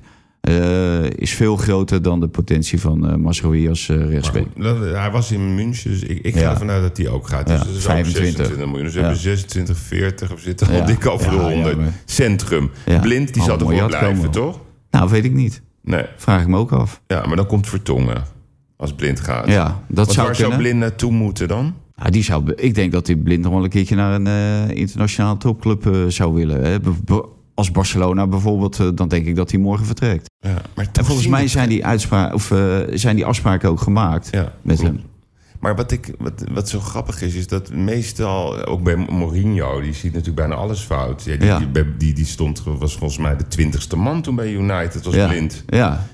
is 1.15 1.33
veel 1.33 1.57
groter 1.57 2.01
dan 2.01 2.19
de 2.19 2.27
potentie 2.27 2.79
van 2.79 3.21
Mazraoui 3.21 3.69
als 3.69 3.87
rechtsback. 3.87 4.45
hij 4.93 5.11
was 5.11 5.31
in 5.31 5.55
München, 5.55 5.91
dus 5.91 6.03
ik, 6.03 6.19
ik 6.25 6.33
ga 6.33 6.39
Ja. 6.39 6.49
ervan 6.51 6.69
uit 6.69 6.81
dat 6.81 6.97
hij 6.97 7.07
ook 7.09 7.27
gaat. 7.27 7.47
Dus 7.47 7.57
Ja, 7.59 7.63
dat 7.65 7.75
is 7.75 7.83
25. 7.83 8.21
ook 8.21 8.35
26 8.35 8.65
miljoen. 8.65 8.83
Dus 8.85 8.93
we 8.93 8.99
hebben 8.99 9.19
26, 9.19 9.77
40 9.77 10.33
of 10.33 10.39
zitten 10.39 10.67
al 10.67 10.85
dik 10.85 11.07
over 11.07 11.29
de 11.29 11.35
ja, 11.35 11.41
100. 11.49 11.77
maar- 11.77 11.93
Centrum. 12.05 12.69
Blind, 13.01 13.33
die 13.33 13.41
Oh, 13.41 13.47
zal 13.47 13.57
toch 13.57 13.69
wel 13.69 13.87
blijven, 13.87 14.31
toch? 14.31 14.59
Nou, 14.91 15.09
weet 15.09 15.25
ik 15.25 15.33
niet. 15.33 15.61
Nee. 15.83 16.05
Vraag 16.17 16.41
ik 16.41 16.47
me 16.47 16.57
ook 16.57 16.71
af. 16.71 17.01
Ja, 17.07 17.25
maar 17.27 17.35
dan 17.35 17.45
komt 17.47 17.67
Vertongen. 17.67 18.23
Als 18.77 18.93
Blind 18.93 19.19
gaat. 19.19 19.47
Ja, 19.47 19.63
dat 19.87 19.95
Want 20.05 20.11
zou 20.11 20.27
waar 20.27 20.35
kunnen. 20.35 20.51
zou 20.53 20.63
Blind 20.63 20.79
naartoe 20.79 21.11
moeten 21.11 21.47
dan? 21.47 21.73
Ja, 21.95 22.09
die 22.09 22.23
zou, 22.23 22.53
ik 22.55 22.75
denk 22.75 22.91
dat 22.91 23.07
hij 23.07 23.15
blind 23.15 23.43
nog 23.43 23.53
wel 23.53 23.63
een 23.63 23.69
keertje 23.69 23.95
naar 23.95 24.13
een 24.13 24.27
eh 24.27 24.75
internationale 24.77 25.37
topclub 25.37 25.85
eh, 25.87 26.05
zou 26.07 26.33
willen. 26.33 26.63
Hè. 26.63 26.77
Als 27.53 27.71
Barcelona 27.71 28.27
bijvoorbeeld, 28.27 28.79
eh, 28.79 28.87
dan 28.95 29.07
denk 29.07 29.25
ik 29.25 29.35
dat 29.35 29.51
hij 29.51 29.59
morgen 29.59 29.85
vertrekt. 29.85 30.29
Ja, 30.39 30.61
maar 30.75 30.87
En 30.93 31.05
volgens 31.05 31.27
mij 31.27 31.47
zijn 31.47 31.69
die, 31.69 31.85
uitspraken, 31.85 32.33
of, 32.35 32.51
zijn 32.93 33.15
die 33.15 33.25
afspraken 33.25 33.69
ook 33.69 33.81
gemaakt 33.81 34.27
Ja, 34.31 34.53
met 34.61 34.79
klopt. 34.79 34.95
hem. 34.95 35.03
Maar 35.61 35.75
wat, 35.75 35.91
ik, 35.91 36.13
wat, 36.19 36.43
wat 36.51 36.69
zo 36.69 36.79
grappig 36.79 37.21
is, 37.21 37.33
is 37.33 37.47
dat 37.47 37.71
meestal, 37.73 38.65
ook 38.65 38.83
bij 38.83 38.95
Mourinho, 38.95 39.81
die 39.81 39.93
ziet 39.93 40.13
natuurlijk 40.13 40.35
bijna 40.47 40.55
alles 40.55 40.79
fout. 40.81 41.23
Ja, 41.23 41.35
die, 41.35 41.45
Ja. 41.47 41.59
Die, 41.59 41.97
die, 41.97 42.13
die 42.13 42.25
stond, 42.25 42.63
was 42.65 42.95
volgens 42.95 43.19
mij 43.19 43.37
de 43.37 43.47
twintigste 43.47 43.95
man 43.95 44.21
toen 44.21 44.35
bij 44.35 44.51
United, 44.53 45.05
was 45.05 45.13
Ja. 45.13 45.27
blind. 45.27 45.63
Ja, 45.67 46.07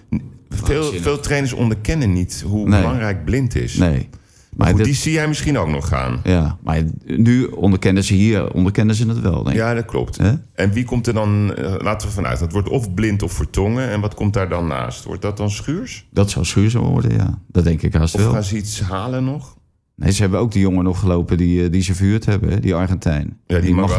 Veel, 0.50 0.84
veel 0.94 1.20
trainers 1.20 1.54
onderkennen 1.54 2.14
niet 2.14 2.44
hoe 2.48 2.68
Nee. 2.70 2.80
belangrijk 2.82 3.26
blind 3.26 3.56
is. 3.56 3.76
nee. 3.76 4.10
Maar 4.58 4.68
Maar, 4.68 4.76
goed, 4.76 4.86
dit- 4.86 4.94
die 4.94 5.04
zie 5.04 5.12
jij 5.12 5.28
misschien 5.28 5.58
ook 5.58 5.68
nog 5.68 5.88
gaan. 5.88 6.20
ja, 6.24 6.58
maar 6.64 6.82
nu 7.06 7.44
onderkennen 7.46 8.04
ze 8.04 8.14
hier 8.14 8.52
onderkennen 8.54 8.96
ze 8.96 9.08
het 9.08 9.20
wel, 9.20 9.36
denk 9.44 9.48
ik. 9.48 9.56
Ja, 9.56 9.74
dat 9.74 9.86
klopt. 9.86 10.20
En 10.54 10.72
wie 10.72 10.86
komt 10.86 11.08
er 11.08 11.14
dan, 11.14 11.56
eh, 11.56 11.74
laten 11.78 12.08
we 12.08 12.14
vanuit, 12.14 12.40
dat 12.40 12.52
wordt 12.52 12.70
of 12.70 12.94
blind 12.94 13.24
of 13.24 13.32
vertongen. 13.34 13.90
En 13.90 14.02
wat 14.02 14.14
komt 14.14 14.34
daar 14.34 14.50
dan 14.50 14.68
naast? 14.68 15.04
Wordt 15.04 15.22
dat 15.22 15.38
dan 15.38 15.50
Schuurs? 15.50 16.08
Dat 16.12 16.30
zou 16.30 16.46
Schuurzen 16.46 16.80
worden, 16.82 17.14
ja. 17.14 17.40
Dat 17.48 17.64
denk 17.64 17.82
ik 17.82 17.94
haast 17.94 18.16
Of 18.16 18.22
wel. 18.22 18.32
gaan 18.32 18.44
ze 18.44 18.58
iets 18.58 18.82
halen 18.82 19.24
nog? 19.24 19.56
Nee, 19.96 20.12
ze 20.12 20.22
hebben 20.22 20.40
ook 20.40 20.52
die 20.52 20.62
jongen 20.62 20.84
nog 20.84 21.00
gelopen 21.00 21.38
die, 21.38 21.64
eh, 21.64 21.72
die 21.72 21.82
ze 21.82 21.96
verhuurd 21.96 22.26
hebben, 22.26 22.62
die 22.62 22.76
Argentijn. 22.76 23.38
Ja, 23.48 23.60
die, 23.60 23.74
mag. 23.74 23.98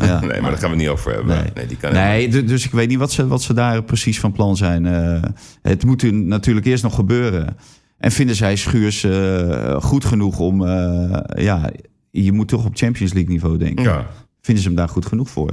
Ja. 0.00 0.20
nee, 0.20 0.40
maar 0.40 0.50
daar 0.50 0.50
gaan 0.50 0.60
we 0.60 0.66
het 0.68 0.76
niet 0.76 0.88
over 0.88 1.12
hebben. 1.14 1.36
Nee, 1.36 1.50
Nee. 1.54 1.66
die 1.66 1.76
kan 1.76 1.92
Nee, 1.92 2.28
du- 2.28 2.44
dus 2.44 2.64
ik 2.64 2.70
weet 2.70 2.88
niet 2.88 2.98
wat 2.98 3.12
ze, 3.12 3.26
wat 3.26 3.42
ze 3.42 3.54
daar 3.54 3.82
precies 3.82 4.20
van 4.20 4.32
plan 4.32 4.56
zijn. 4.56 4.86
Eh, 4.86 5.22
het 5.62 5.84
moet 5.84 6.12
natuurlijk 6.12 6.66
eerst 6.66 6.82
nog 6.82 6.94
gebeuren. 6.94 7.56
En 7.98 8.10
vinden 8.12 8.36
zij 8.36 8.56
Schuurs 8.56 9.04
eh, 9.04 9.80
goed 9.82 10.04
genoeg 10.04 10.38
om... 10.38 10.66
eh, 10.66 11.20
ja, 11.44 11.70
je 12.10 12.32
moet 12.32 12.48
toch 12.48 12.64
op 12.66 12.76
Champions 12.76 13.12
League 13.12 13.32
niveau 13.32 13.58
denken. 13.58 13.84
Ja. 13.84 14.06
Vinden 14.40 14.62
ze 14.62 14.68
hem 14.68 14.78
daar 14.78 14.88
goed 14.88 15.06
genoeg 15.06 15.30
voor? 15.30 15.50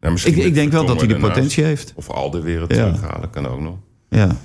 Misschien 0.00 0.36
Ik, 0.36 0.44
ik 0.44 0.54
denk 0.54 0.72
wel 0.72 0.86
dat 0.86 0.98
hij 0.98 1.08
de 1.08 1.16
potentie 1.16 1.64
heeft. 1.64 1.92
Of 1.96 2.10
Alde 2.10 2.40
weer 2.40 2.60
het 2.60 2.74
Ja. 2.74 2.84
terughalen, 2.92 3.30
kan 3.30 3.46
ook 3.46 3.60
nog. 3.60 3.76
Ja. 4.08 4.36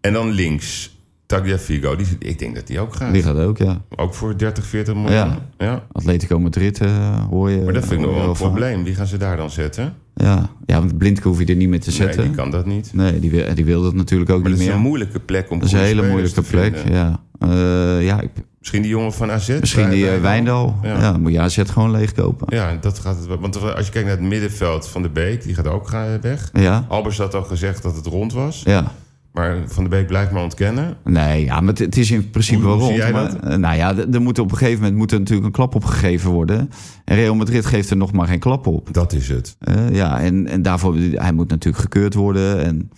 En 0.00 0.12
dan 0.12 0.30
links. 0.30 0.97
Tagliafico, 1.28 1.96
die, 1.96 2.06
ik 2.18 2.38
denk 2.38 2.54
dat 2.54 2.66
die 2.66 2.80
ook 2.80 2.94
gaat. 2.94 3.12
Die 3.12 3.22
gaat 3.22 3.36
ook, 3.38 3.58
ja. 3.58 3.80
Ook 3.96 4.14
voor 4.14 4.38
30, 4.38 4.64
40 4.66 4.94
miljoen. 4.94 5.12
Ja. 5.12 5.38
ja. 5.58 5.82
Atletico 5.92 6.38
Madrid 6.38 6.80
eh, 6.80 7.24
hoor 7.30 7.50
je. 7.50 7.60
Maar 7.62 7.72
dat 7.72 7.86
vind 7.86 8.00
ik 8.00 8.06
nog 8.06 8.14
wel 8.16 8.28
een 8.28 8.36
vaak. 8.36 8.48
probleem. 8.48 8.84
Wie 8.84 8.94
gaan 8.94 9.06
ze 9.06 9.16
daar 9.16 9.36
dan 9.36 9.50
zetten? 9.50 9.94
Ja. 10.14 10.50
ja, 10.66 10.78
want 10.78 10.98
blind 10.98 11.18
hoef 11.20 11.38
je 11.38 11.44
er 11.46 11.56
niet 11.56 11.68
meer 11.68 11.80
te 11.80 11.88
Nee, 11.88 11.96
zetten. 11.98 12.22
die 12.22 12.30
kan 12.34 12.50
dat 12.50 12.66
niet. 12.66 12.90
Nee, 12.94 13.20
die, 13.20 13.30
wil, 13.30 13.54
die 13.54 13.64
wil 13.64 13.82
dat 13.82 13.94
natuurlijk 13.94 14.30
ook 14.30 14.40
Maar 14.42 14.50
dat 14.50 14.58
niet 14.58 14.68
is 14.68 14.74
meer. 14.74 14.76
een 14.76 14.88
moeilijke 14.88 15.20
plek 15.20 15.50
om 15.50 15.58
dat 15.58 15.68
is 15.68 15.74
een 15.74 15.80
hele 15.80 16.08
moeilijke 16.08 16.42
plek. 16.42 16.76
vinden. 16.76 16.94
Ja, 16.94 17.20
Eh, 17.38 18.04
ja 18.04 18.20
ik- 18.20 18.30
Misschien 18.58 18.82
die 18.82 18.90
jongen 18.90 19.12
van 19.12 19.30
AZ. 19.30 19.48
misschien 19.60 19.90
die 19.90 20.10
eh, 20.10 20.20
Wijndal. 20.20 20.76
Ja. 20.82 21.16
Moet 21.16 21.32
je 21.32 21.40
AZ 21.40 21.62
gewoon 21.66 21.90
leegkopen. 21.90 22.46
Ja, 22.56 22.76
dat 22.80 22.98
gaat 22.98 23.16
het 23.16 23.26
wel. 23.26 23.38
Want 23.40 23.74
als 23.74 23.86
je 23.86 23.92
kijkt 23.92 24.08
naar 24.08 24.16
het 24.16 24.26
middenveld 24.26 24.88
van 24.88 25.02
de 25.02 25.08
Beek, 25.08 25.42
die 25.42 25.54
gaat 25.54 25.66
ook 25.68 25.90
weg. 26.20 26.50
Ja, 26.52 26.84
Albers 26.88 27.18
had 27.18 27.34
al 27.34 27.42
gezegd 27.44 27.82
dat 27.82 27.96
het 27.96 28.06
rond 28.06 28.32
was. 28.32 28.62
ja. 28.64 28.92
Maar 29.38 29.56
Van 29.66 29.84
de 29.84 29.90
Beek 29.90 30.06
blijft 30.06 30.30
maar 30.30 30.42
ontkennen. 30.42 30.96
Nee, 31.04 31.44
ja, 31.44 31.60
maar 31.60 31.74
het, 31.74 31.96
is 31.96 32.10
in 32.10 32.30
principe 32.30 32.62
wel 32.62 32.78
hoe 32.78 32.82
zie 32.82 32.90
rond. 32.90 33.02
jij 33.02 33.12
maar, 33.12 33.30
dat? 33.30 33.50
eh, 33.50 33.56
nou 33.56 33.76
ja, 33.76 33.96
er 34.12 34.20
moet 34.22 34.38
op 34.38 34.50
een 34.50 34.56
gegeven 34.56 34.80
moment 34.80 34.98
moet 34.98 35.12
er 35.12 35.18
natuurlijk 35.18 35.46
een 35.46 35.52
klap 35.52 35.74
opgegeven 35.74 36.30
worden. 36.30 36.70
En 37.04 37.16
Real 37.16 37.34
Madrid 37.34 37.66
geeft 37.66 37.90
er 37.90 37.96
nog 37.96 38.12
maar 38.12 38.26
geen 38.26 38.38
klap 38.38 38.66
op. 38.66 38.88
Dat 38.92 39.12
is 39.12 39.28
het. 39.28 39.56
Eh, 39.58 39.94
ja, 39.94 40.20
en, 40.20 40.46
en 40.46 40.62
daarvoor, 40.62 40.96
hij 40.96 41.32
moet 41.32 41.48
natuurlijk 41.48 41.82
gekeurd 41.82 42.14
worden. 42.14 42.64
En 42.64 42.90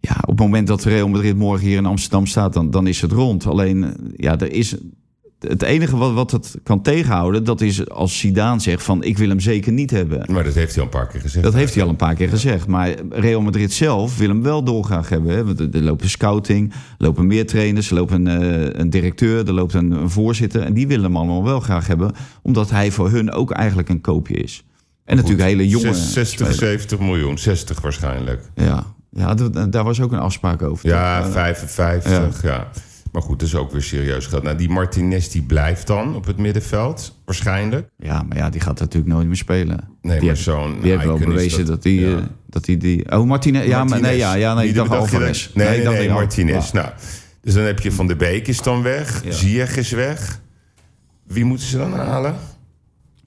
ja, 0.00 0.16
op 0.20 0.28
het 0.28 0.38
moment 0.38 0.66
dat 0.66 0.84
Real 0.84 1.08
Madrid 1.08 1.36
morgen 1.36 1.66
hier 1.66 1.76
in 1.76 1.86
Amsterdam 1.86 2.26
staat, 2.26 2.52
dan, 2.52 2.70
dan 2.70 2.86
is 2.86 3.00
het 3.00 3.12
rond. 3.12 3.46
Alleen, 3.46 3.84
eh, 3.84 3.90
ja, 4.16 4.38
er 4.38 4.52
is 4.52 4.76
het 5.48 5.62
enige 5.62 5.96
wat, 5.96 6.12
wat 6.12 6.30
het 6.30 6.56
kan 6.62 6.82
tegenhouden, 6.82 7.44
dat 7.44 7.60
is 7.60 7.88
als 7.88 8.18
Zidane 8.18 8.60
zegt 8.60 8.82
van 8.82 9.02
ik 9.02 9.18
wil 9.18 9.28
hem 9.28 9.40
zeker 9.40 9.72
niet 9.72 9.90
hebben. 9.90 10.32
Maar 10.32 10.44
dat 10.44 10.54
heeft 10.54 10.74
hij 10.74 10.84
al 10.84 10.90
een 10.92 10.98
paar 10.98 11.06
keer 11.08 11.20
gezegd. 11.20 11.44
Dat 11.44 11.54
heeft 11.54 11.74
hij 11.74 11.82
al 11.82 11.88
een 11.88 11.96
paar 11.96 12.14
keer 12.14 12.28
gezegd. 12.28 12.66
Maar 12.66 12.94
Real 13.10 13.40
Madrid 13.40 13.72
zelf 13.72 14.18
wil 14.18 14.28
hem 14.28 14.42
wel 14.42 14.64
dolgraag 14.64 15.08
hebben. 15.08 15.34
Hè? 15.34 15.44
Want 15.44 15.74
er 15.74 15.82
lopen 15.82 16.10
scouting, 16.10 16.70
er 16.72 16.76
lopen 16.98 17.26
meer 17.26 17.46
trainers, 17.46 17.88
er 17.90 17.94
loopt 17.96 18.12
een, 18.12 18.26
eh, 18.26 18.80
een 18.80 18.90
directeur, 18.90 19.46
er 19.46 19.52
loopt 19.52 19.74
een, 19.74 19.90
een 19.90 20.10
voorzitter. 20.10 20.62
En 20.62 20.74
die 20.74 20.86
willen 20.86 21.04
hem 21.04 21.16
allemaal 21.16 21.44
wel 21.44 21.60
graag 21.60 21.86
hebben, 21.86 22.12
omdat 22.42 22.70
hij 22.70 22.90
voor 22.90 23.10
hun 23.10 23.32
ook 23.32 23.50
eigenlijk 23.50 23.88
een 23.88 24.00
koopje 24.00 24.34
is. 24.34 24.64
En 25.04 25.16
natuurlijk 25.16 25.42
hele 25.42 25.68
jonge. 25.68 25.94
Zes- 25.94 26.12
60, 26.12 26.36
spelers. 26.38 26.58
70 26.58 26.98
miljoen. 26.98 27.38
60 27.38 27.80
waarschijnlijk. 27.80 28.50
Ja, 28.54 28.84
ja 29.10 29.34
daar 29.68 29.84
was 29.84 30.00
ook 30.00 30.12
een 30.12 30.18
afspraak 30.18 30.62
over. 30.62 30.88
Ja, 30.88 31.22
toch? 31.22 31.32
55. 31.32 32.42
Ja. 32.42 32.70
Maar 33.12 33.22
goed, 33.22 33.38
dat 33.38 33.48
is 33.48 33.54
ook 33.54 33.72
weer 33.72 33.82
serieus 33.82 34.26
geld. 34.26 34.42
Nou, 34.42 34.56
die 34.56 34.68
Martinez 34.68 35.28
die 35.28 35.42
blijft 35.42 35.86
dan 35.86 36.14
op 36.14 36.26
het 36.26 36.36
middenveld. 36.38 37.20
Waarschijnlijk. 37.24 37.88
ja, 37.98 38.22
maar 38.22 38.36
ja, 38.36 38.50
die 38.50 38.60
gaat 38.60 38.80
natuurlijk 38.80 39.12
nooit 39.12 39.26
meer 39.26 39.36
spelen. 39.36 39.88
Nee, 40.02 40.18
die 40.18 40.26
maar 40.28 40.36
zo'n 40.36 40.80
die 40.80 40.90
heeft 40.90 41.04
wel 41.04 41.18
bewezen 41.18 41.66
dat 41.66 41.84
hij 41.84 41.92
ja. 41.92 42.16
eh, 42.16 42.22
dat 42.46 42.66
hij 42.66 42.76
die. 42.76 43.12
Oh, 43.12 43.26
Martinez. 43.26 43.66
Ja, 43.66 43.84
maar 43.84 44.00
nee, 44.00 44.16
ja, 44.16 44.34
ja, 44.34 44.54
nee, 44.54 44.68
ik 44.68 44.74
Wie 44.74 44.82
dacht 44.82 45.00
Alvarez. 45.00 45.50
Nee, 45.54 45.66
nee, 45.66 45.76
nee, 45.76 45.84
dacht 45.84 46.08
Al- 46.08 46.14
Martinez. 46.14 46.70
Nou, 46.70 46.88
dus 47.42 47.54
dan 47.54 47.64
heb 47.64 47.80
je 47.80 47.92
Van 47.92 48.06
de 48.06 48.16
Beek 48.16 48.48
is 48.48 48.62
dan 48.62 48.82
weg. 48.82 49.24
Ja. 49.24 49.32
Ziyech 49.32 49.76
is 49.76 49.90
weg. 49.90 50.40
Wie 51.26 51.44
moeten 51.44 51.66
ze 51.66 51.76
dan 51.76 51.92
halen? 51.92 52.34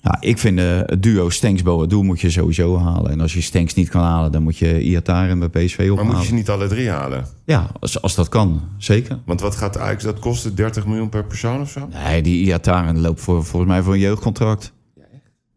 Ja, 0.06 0.18
ik 0.20 0.38
vind 0.38 0.60
eh, 0.60 0.66
het 0.86 1.04
duo 1.04 1.30
Stenks-Boadu 1.30 2.04
moet 2.04 2.22
je 2.22 2.30
sowieso 2.30 2.78
halen. 2.80 3.12
En 3.12 3.22
als 3.22 3.34
je 3.34 3.42
Stenks 3.42 3.74
niet 3.74 3.90
kan 3.90 4.02
halen, 4.02 4.32
dan 4.32 4.44
moet 4.44 4.58
je 4.58 4.82
Iataren 4.82 5.40
bij 5.40 5.50
PSV 5.66 5.78
Maar 5.78 5.90
ophalen. 5.92 6.12
moet 6.12 6.22
je 6.22 6.28
ze 6.28 6.34
niet 6.34 6.50
alle 6.50 6.68
drie 6.68 6.90
halen? 6.90 7.26
Ja, 7.46 7.70
als, 7.80 8.02
als 8.02 8.16
dat 8.16 8.30
kan, 8.30 8.62
zeker. 8.78 9.20
Want 9.26 9.42
wat 9.42 9.56
gaat 9.56 9.78
Ajax, 9.78 10.04
dat 10.04 10.20
kosten 10.20 10.56
30 10.56 10.86
miljoen 10.86 11.10
per 11.10 11.26
persoon 11.26 11.62
of 11.62 11.70
zo? 11.70 11.88
Nee, 12.06 12.22
die 12.22 12.46
Iataren 12.46 13.00
loopt 13.02 13.22
voor, 13.22 13.44
volgens 13.46 13.72
mij 13.72 13.82
voor 13.82 13.94
een 13.94 14.00
jeugdcontract. 14.00 14.74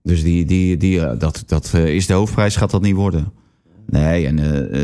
Dus 0.03 0.23
die, 0.23 0.45
die, 0.45 0.77
die, 0.77 1.01
eh, 1.07 1.19
dat, 1.19 1.43
dat 1.47 1.71
eh, 1.75 1.95
is 1.95 2.07
de 2.07 2.13
hoofdprijs, 2.15 2.57
gaat 2.57 2.71
dat 2.71 2.83
niet 2.83 2.95
worden. 2.95 3.33
Nee, 3.87 4.27
en 4.27 4.39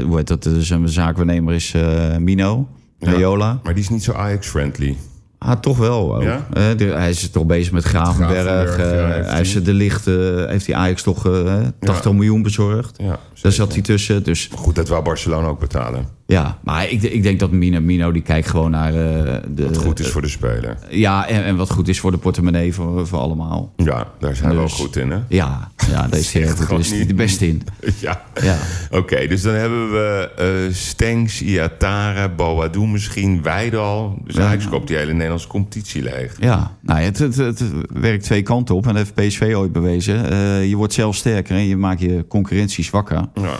hoe 0.06 0.16
heet 0.16 0.28
dat? 0.28 0.42
Dus 0.42 0.70
een 0.70 0.88
zaakwaarnemer 0.88 1.54
is 1.54 1.74
eh, 1.74 2.16
Mino, 2.16 2.68
Ja. 2.98 3.10
Rayola. 3.10 3.60
Maar 3.62 3.74
die 3.74 3.82
is 3.82 3.88
niet 3.88 4.02
zo 4.02 4.12
Ajax-friendly. 4.12 4.96
Ah, 5.44 5.52
toch 5.60 5.78
wel. 5.78 6.14
ook. 6.16 6.22
Ja? 6.22 6.46
Eh, 6.52 6.62
de- 6.76 6.84
hij 6.84 7.10
is 7.10 7.30
toch 7.30 7.44
bezig 7.46 7.72
met 7.72 7.84
Gravenberg. 7.84 8.32
Gravenberg, 8.44 8.76
ja, 8.76 8.82
eh, 9.08 9.14
heeft 9.14 9.26
hij 9.28 9.36
heeft 9.36 9.50
ze 9.50 9.62
de 9.62 9.72
licht, 9.72 10.06
eh, 10.06 10.14
heeft 10.46 10.66
hij 10.66 10.76
Ajax 10.76 11.02
toch 11.02 11.26
eh, 11.26 11.58
80 11.80 12.12
miljoen 12.12 12.42
bezorgd. 12.42 12.98
Daar 13.42 13.52
zat 13.52 13.72
hij 13.72 13.82
tussen. 13.82 14.22
Dus 14.22 14.48
Goed, 14.54 14.74
dat 14.74 14.88
wou 14.88 15.02
Barcelona 15.02 15.46
ook 15.46 15.60
betalen. 15.60 16.06
Ja, 16.32 16.58
maar 16.64 16.88
ik, 16.90 17.02
ik 17.02 17.22
denk 17.22 17.40
dat 17.40 17.50
Mino, 17.50 17.80
Mino 17.80 18.12
die 18.12 18.22
kijkt 18.22 18.48
gewoon 18.48 18.70
naar 18.70 18.88
eh, 18.94 19.34
de. 19.54 19.64
Wat 19.64 19.76
goed 19.76 20.00
is 20.00 20.08
voor 20.08 20.22
de 20.22 20.28
speler. 20.28 20.76
Ja, 20.90 21.28
en, 21.28 21.44
en 21.44 21.56
wat 21.56 21.70
goed 21.70 21.88
is 21.88 22.00
voor 22.00 22.10
de 22.10 22.16
portemonnee 22.18 22.74
voor, 22.74 23.06
voor 23.06 23.18
allemaal. 23.18 23.72
Ja, 23.76 24.06
daar 24.18 24.30
is 24.30 24.40
hij 24.40 24.54
wel 24.54 24.62
Dus- 24.62 24.72
goed 24.72 24.96
in, 24.96 25.10
hè? 25.10 25.18
Ja, 25.28 25.70
ja 25.90 26.06
daar 26.08 26.18
is 26.18 26.32
hij 26.32 26.98
niet- 26.98 27.08
de 27.08 27.14
beste 27.14 27.46
in. 27.48 27.62
Ja. 28.00 28.22
Ja. 28.42 28.56
Oké, 28.90 29.26
dus 29.26 29.42
dan 29.42 29.54
hebben 29.54 29.90
we 29.92 30.30
eh 30.36 30.74
Stengs, 30.74 31.42
Iatare, 31.42 32.30
Boadu 32.30 32.86
misschien, 32.86 33.42
Weidal. 33.42 34.18
Dus 34.24 34.34
Ja. 34.34 34.46
Ajax 34.46 34.68
koopt 34.68 34.86
die 34.88 34.96
hele 34.96 35.12
Nederlandse 35.12 35.48
competitie 35.48 36.02
leeg. 36.02 36.36
Ja, 36.40 36.76
nou, 36.80 37.00
het, 37.00 37.18
het, 37.18 37.36
het 37.36 37.62
werkt 37.92 38.24
twee 38.24 38.42
kanten 38.42 38.74
op. 38.74 38.86
En 38.86 38.94
dat 38.94 39.06
heeft 39.14 39.28
PSV 39.28 39.52
ooit 39.56 39.72
bewezen. 39.72 40.30
Eh, 40.30 40.68
je 40.68 40.76
wordt 40.76 40.92
zelf 40.92 41.16
sterker 41.16 41.56
en 41.56 41.66
je 41.66 41.76
maakt 41.76 42.00
je 42.00 42.24
concurrentie 42.28 42.84
zwakker. 42.84 43.20
Ja. 43.34 43.58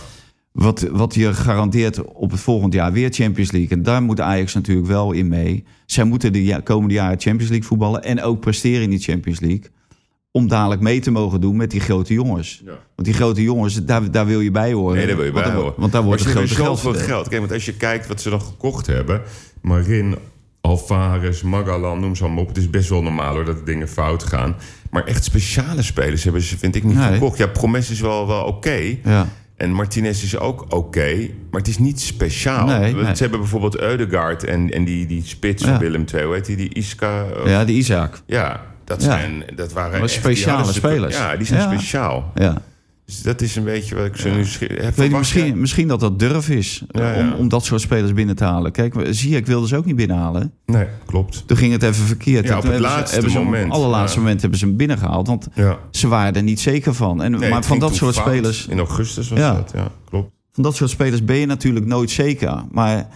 Wat, 0.53 0.81
wat 0.91 1.15
je 1.15 1.35
garandeert 1.35 2.03
op 2.05 2.31
het 2.31 2.41
volgend 2.41 2.73
jaar 2.73 2.93
weer 2.93 3.11
Champions 3.13 3.51
League. 3.53 3.71
En 3.77 3.83
daar 3.83 4.03
moet 4.03 4.21
Ajax 4.21 4.55
natuurlijk 4.55 4.87
wel 4.87 5.13
in 5.13 5.29
mee. 5.29 5.65
Zij 5.87 6.05
moeten 6.05 6.33
de 6.33 6.61
komende 6.65 6.95
jaren 6.95 7.21
Champions 7.21 7.51
League 7.51 7.69
voetballen. 7.69 8.03
En 8.03 8.23
ook 8.23 8.41
presteren 8.41 8.83
in 8.83 8.91
die 8.91 8.99
Champions 8.99 9.41
League. 9.41 9.65
Om 10.31 10.49
dadelijk 10.49 10.81
mee 10.81 11.01
te 11.01 11.11
mogen 11.11 11.41
doen 11.41 11.57
met 11.57 11.71
die 11.71 11.81
grote 11.81 12.13
jongens. 12.15 12.63
Ja. 12.65 12.71
Want 12.71 13.09
die 13.09 13.15
grote 13.15 13.43
jongens, 13.43 13.85
daar, 13.85 14.11
daar 14.11 14.27
wil 14.27 14.41
je 14.41 14.51
bij 14.51 14.73
horen. 14.73 14.97
Nee, 14.97 15.07
daar 15.07 15.17
wil 15.17 15.25
je 15.25 15.33
bij 15.33 15.43
want, 15.43 15.55
horen. 15.55 15.73
want 15.77 15.93
daar 15.93 16.03
wordt 16.03 16.25
het 16.25 16.31
grote 16.33 16.55
geld. 16.55 16.79
zoveel 16.79 17.01
geld. 17.01 17.29
Kijk, 17.29 17.41
want 17.41 17.53
als 17.53 17.65
je 17.65 17.75
kijkt 17.75 18.07
wat 18.07 18.21
ze 18.21 18.31
dan 18.31 18.41
gekocht 18.41 18.87
hebben... 18.87 19.23
Marin, 19.61 20.17
Alvarez, 20.61 21.43
Magalan, 21.43 22.01
noem 22.01 22.17
ze 22.17 22.25
allemaal 22.25 22.43
op. 22.43 22.49
Het 22.49 22.57
is 22.57 22.71
best 22.71 22.89
wel 22.89 23.03
normaal 23.03 23.35
hoor, 23.35 23.45
dat 23.45 23.59
de 23.59 23.65
dingen 23.65 23.89
fout 23.89 24.23
gaan. 24.23 24.57
Maar 24.91 25.05
echt 25.05 25.25
speciale 25.25 25.83
spelers 25.83 26.25
hebben 26.25 26.43
ze, 26.43 26.59
vind 26.59 26.75
ik, 26.77 26.85
niet 26.85 26.97
Nee. 26.97 27.13
gekocht. 27.13 27.39
Ja, 27.39 27.47
Promes 27.47 27.91
is 27.91 28.01
wel, 28.01 28.27
wel 28.27 28.45
oké. 28.45 28.97
Ja. 29.05 29.29
En 29.63 29.73
Martinez 29.73 30.23
is 30.23 30.39
ook 30.39 30.65
oké, 30.69 31.29
maar 31.51 31.61
het 31.61 31.69
is 31.69 31.79
niet 31.79 32.01
speciaal. 32.01 32.67
Nee. 32.67 32.91
Ze 32.93 33.23
hebben 33.23 33.41
bijvoorbeeld 33.41 33.81
Eudegaard 33.81 34.45
en, 34.45 34.71
en 34.71 34.85
die, 34.85 35.07
die 35.07 35.23
spits 35.25 35.63
van 35.65 35.73
Ja. 35.73 35.79
Willem 35.79 36.05
II, 36.15 36.25
hoe 36.25 36.35
heet 36.35 36.45
die, 36.47 36.57
die 36.57 36.75
Iska? 36.75 37.25
of- 37.43 37.49
ja, 37.49 37.65
die 37.65 37.77
Isaac. 37.77 38.21
Ja, 38.27 38.61
dat, 38.85 39.03
Ja. 39.03 39.19
zijn, 39.19 39.45
dat 39.55 39.73
waren 39.73 40.09
speciale 40.09 40.73
spelers. 40.73 41.17
Ja, 41.17 41.37
die 41.37 41.47
zijn 41.47 41.61
speciaal. 41.73 42.33
Ja. 42.35 42.63
Dus 43.13 43.23
dat 43.23 43.41
is 43.41 43.57
een 43.57 43.65
beetje 43.65 43.95
wat 43.95 44.05
ik 44.05 44.17
zo 44.17 44.29
nu 44.31 44.37
heb 44.37 44.69
weet 44.69 44.93
verwacht, 44.95 45.11
misschien, 45.19 45.47
ja. 45.47 45.55
misschien 45.55 45.89
dat 45.89 46.01
dat 46.01 46.19
durf 46.19 46.49
is 46.49 46.83
Ja, 46.89 47.13
eh, 47.15 47.19
Om, 47.21 47.27
ja. 47.29 47.35
om 47.35 47.49
dat 47.49 47.65
soort 47.65 47.81
spelers 47.81 48.13
binnen 48.13 48.37
te 48.37 48.45
halen. 48.45 48.73
Kijk, 48.73 48.95
zie 49.11 49.37
ik 49.37 49.47
wilde 49.47 49.67
ze 49.69 49.77
ook 49.77 49.85
niet 49.85 49.97
binnenhalen. 49.97 50.53
Nee, 50.67 50.87
klopt. 51.07 51.47
Toen 51.47 51.57
ging 51.57 51.73
het 51.73 51.83
even 51.83 52.05
verkeerd. 52.07 52.45
Ja, 52.49 52.57
op 52.57 52.63
het 52.63 52.71
hebben 52.73 52.89
ze- 52.91 52.95
laatste 52.97 53.15
hebben 53.15 53.33
ze, 53.33 53.39
moment. 53.39 53.67
Op 53.67 53.73
allerlaatste 53.73 54.17
Ja. 54.17 54.23
moment 54.23 54.41
hebben 54.41 54.59
ze 54.59 54.65
hem 54.67 54.77
binnengehaald. 54.77 55.27
Want 55.27 55.47
Ja. 55.55 55.79
ze 55.91 56.09
waren 56.09 56.35
er 56.35 56.43
niet 56.43 56.61
zeker 56.61 56.95
van. 56.95 57.23
En, 57.23 57.31
Nee, 57.39 57.51
maar 57.51 57.65
van 57.65 57.79
dat 57.79 57.95
soort 57.95 58.15
fout. 58.15 58.27
spelers... 58.27 58.67
In 58.67 58.79
augustus 58.79 59.29
was 59.29 59.39
Ja. 59.39 59.55
dat, 59.55 59.71
ja, 59.75 59.89
klopt. 60.09 60.31
Van 60.53 60.63
dat 60.63 60.77
soort 60.77 60.91
spelers 60.91 61.25
ben 61.25 61.37
je 61.37 61.47
natuurlijk 61.47 61.87
nooit 61.87 62.11
zeker. 62.11 62.63
Maar 62.71 63.09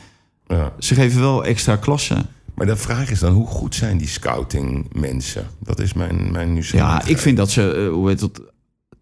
Ja. 0.46 0.72
ze 0.78 0.94
geven 0.94 1.20
wel 1.20 1.44
extra 1.44 1.76
klasse. 1.76 2.14
Maar 2.54 2.66
de 2.66 2.76
vraag 2.76 3.10
is 3.10 3.18
dan, 3.18 3.32
hoe 3.32 3.46
goed 3.46 3.74
zijn 3.74 3.96
die 3.98 4.08
scouting 4.08 4.86
mensen? 5.00 5.46
Dat 5.62 5.80
is 5.80 5.92
mijn, 5.92 6.30
mijn 6.32 6.46
Ja, 6.48 6.52
nieuwsgierigheid. 6.52 7.08
ik 7.08 7.18
vind 7.18 7.36
dat 7.36 7.50
ze 7.50 7.72
eh, 7.72 7.88
hoe 7.92 8.08
heet 8.08 8.20
het, 8.20 8.40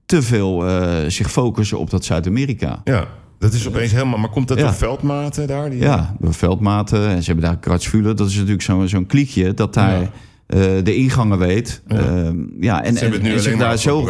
te 0.07 0.23
veel 0.23 0.67
eh, 0.69 1.09
zich 1.09 1.31
focussen 1.31 1.79
op 1.79 1.91
dat 1.91 2.05
Zuid-Amerika. 2.05 2.81
Ja, 2.85 3.07
dat 3.39 3.53
is 3.53 3.69
opeens 3.69 3.93
helemaal... 3.93 4.19
Maar 4.19 4.31
komt 4.31 4.49
dat 4.49 4.59
Ja. 4.59 4.65
door 4.65 4.75
veldmaten 4.75 5.47
daar? 5.47 5.71
Die, 5.71 5.81
Ja, 5.81 6.17
door 6.21 6.35
veldmaten. 6.35 7.09
En 7.09 7.23
ze 7.23 7.27
hebben 7.31 7.45
daar 7.51 7.59
Kratsvulen. 7.59 8.17
Dat 8.17 8.29
is 8.29 8.35
natuurlijk 8.35 8.63
zo'n 8.63 8.89
zo'n 8.89 9.07
kliekje 9.07 9.55
dat 9.55 9.75
daar 9.75 10.01
Ja. 10.01 10.11
eh, 10.47 10.61
de 10.85 10.95
ingangen 10.97 11.39
weet. 11.39 11.83
Ja. 11.89 11.97
Ja, 12.01 12.33
ja 12.61 12.85
en, 12.85 12.95
Ze 12.95 13.01
hebben 13.01 13.21
het 13.21 13.45
nu 13.45 13.53
en, 13.53 13.59
daar 13.59 13.79
zo 13.79 14.03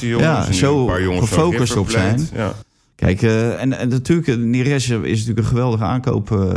jongens. 0.00 0.46
Ja, 0.46 0.52
zo 0.52 0.86
gefocust 0.86 1.76
op 1.76 1.90
zijn. 1.90 2.28
Ja. 2.34 2.52
Kijk, 2.94 3.22
eh, 3.22 3.60
en, 3.60 3.78
en 3.78 3.88
natuurlijk, 3.88 4.38
Neres 4.38 4.88
is 4.88 5.00
natuurlijk 5.00 5.38
een 5.38 5.44
geweldige 5.44 5.84
aankoop 5.84 6.56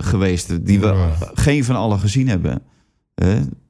geweest. 0.00 0.66
Die 0.66 0.80
we 0.80 1.08
geen 1.34 1.64
van 1.64 1.76
allen 1.76 1.98
gezien 1.98 2.28
hebben. 2.28 2.62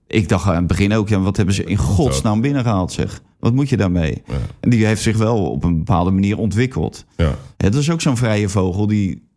Ik 0.07 0.29
dacht 0.29 0.47
aan 0.47 0.55
het 0.55 0.67
begin 0.67 0.93
ook, 0.93 1.09
ja, 1.09 1.21
wat 1.21 1.37
hebben 1.37 1.55
ze 1.55 1.65
in 1.65 1.77
godsnaam 1.77 2.41
binnengehaald, 2.41 2.93
zeg. 2.93 3.21
Wat 3.39 3.53
moet 3.53 3.69
je 3.69 3.77
daarmee? 3.77 4.23
Ja. 4.27 4.35
En 4.61 4.71
die 4.71 4.87
heeft 4.87 5.03
zich 5.03 5.17
wel 5.17 5.51
op 5.51 5.65
een 5.65 5.79
bepaalde 5.79 6.11
manier 6.11 6.39
ontwikkeld. 6.39 7.05
Ja. 7.17 7.35
Het 7.57 7.75
is 7.75 7.91
ook 7.91 8.01
zo'n 8.01 8.17
vrije 8.17 8.49
vogel 8.49 8.87
die 8.87 9.29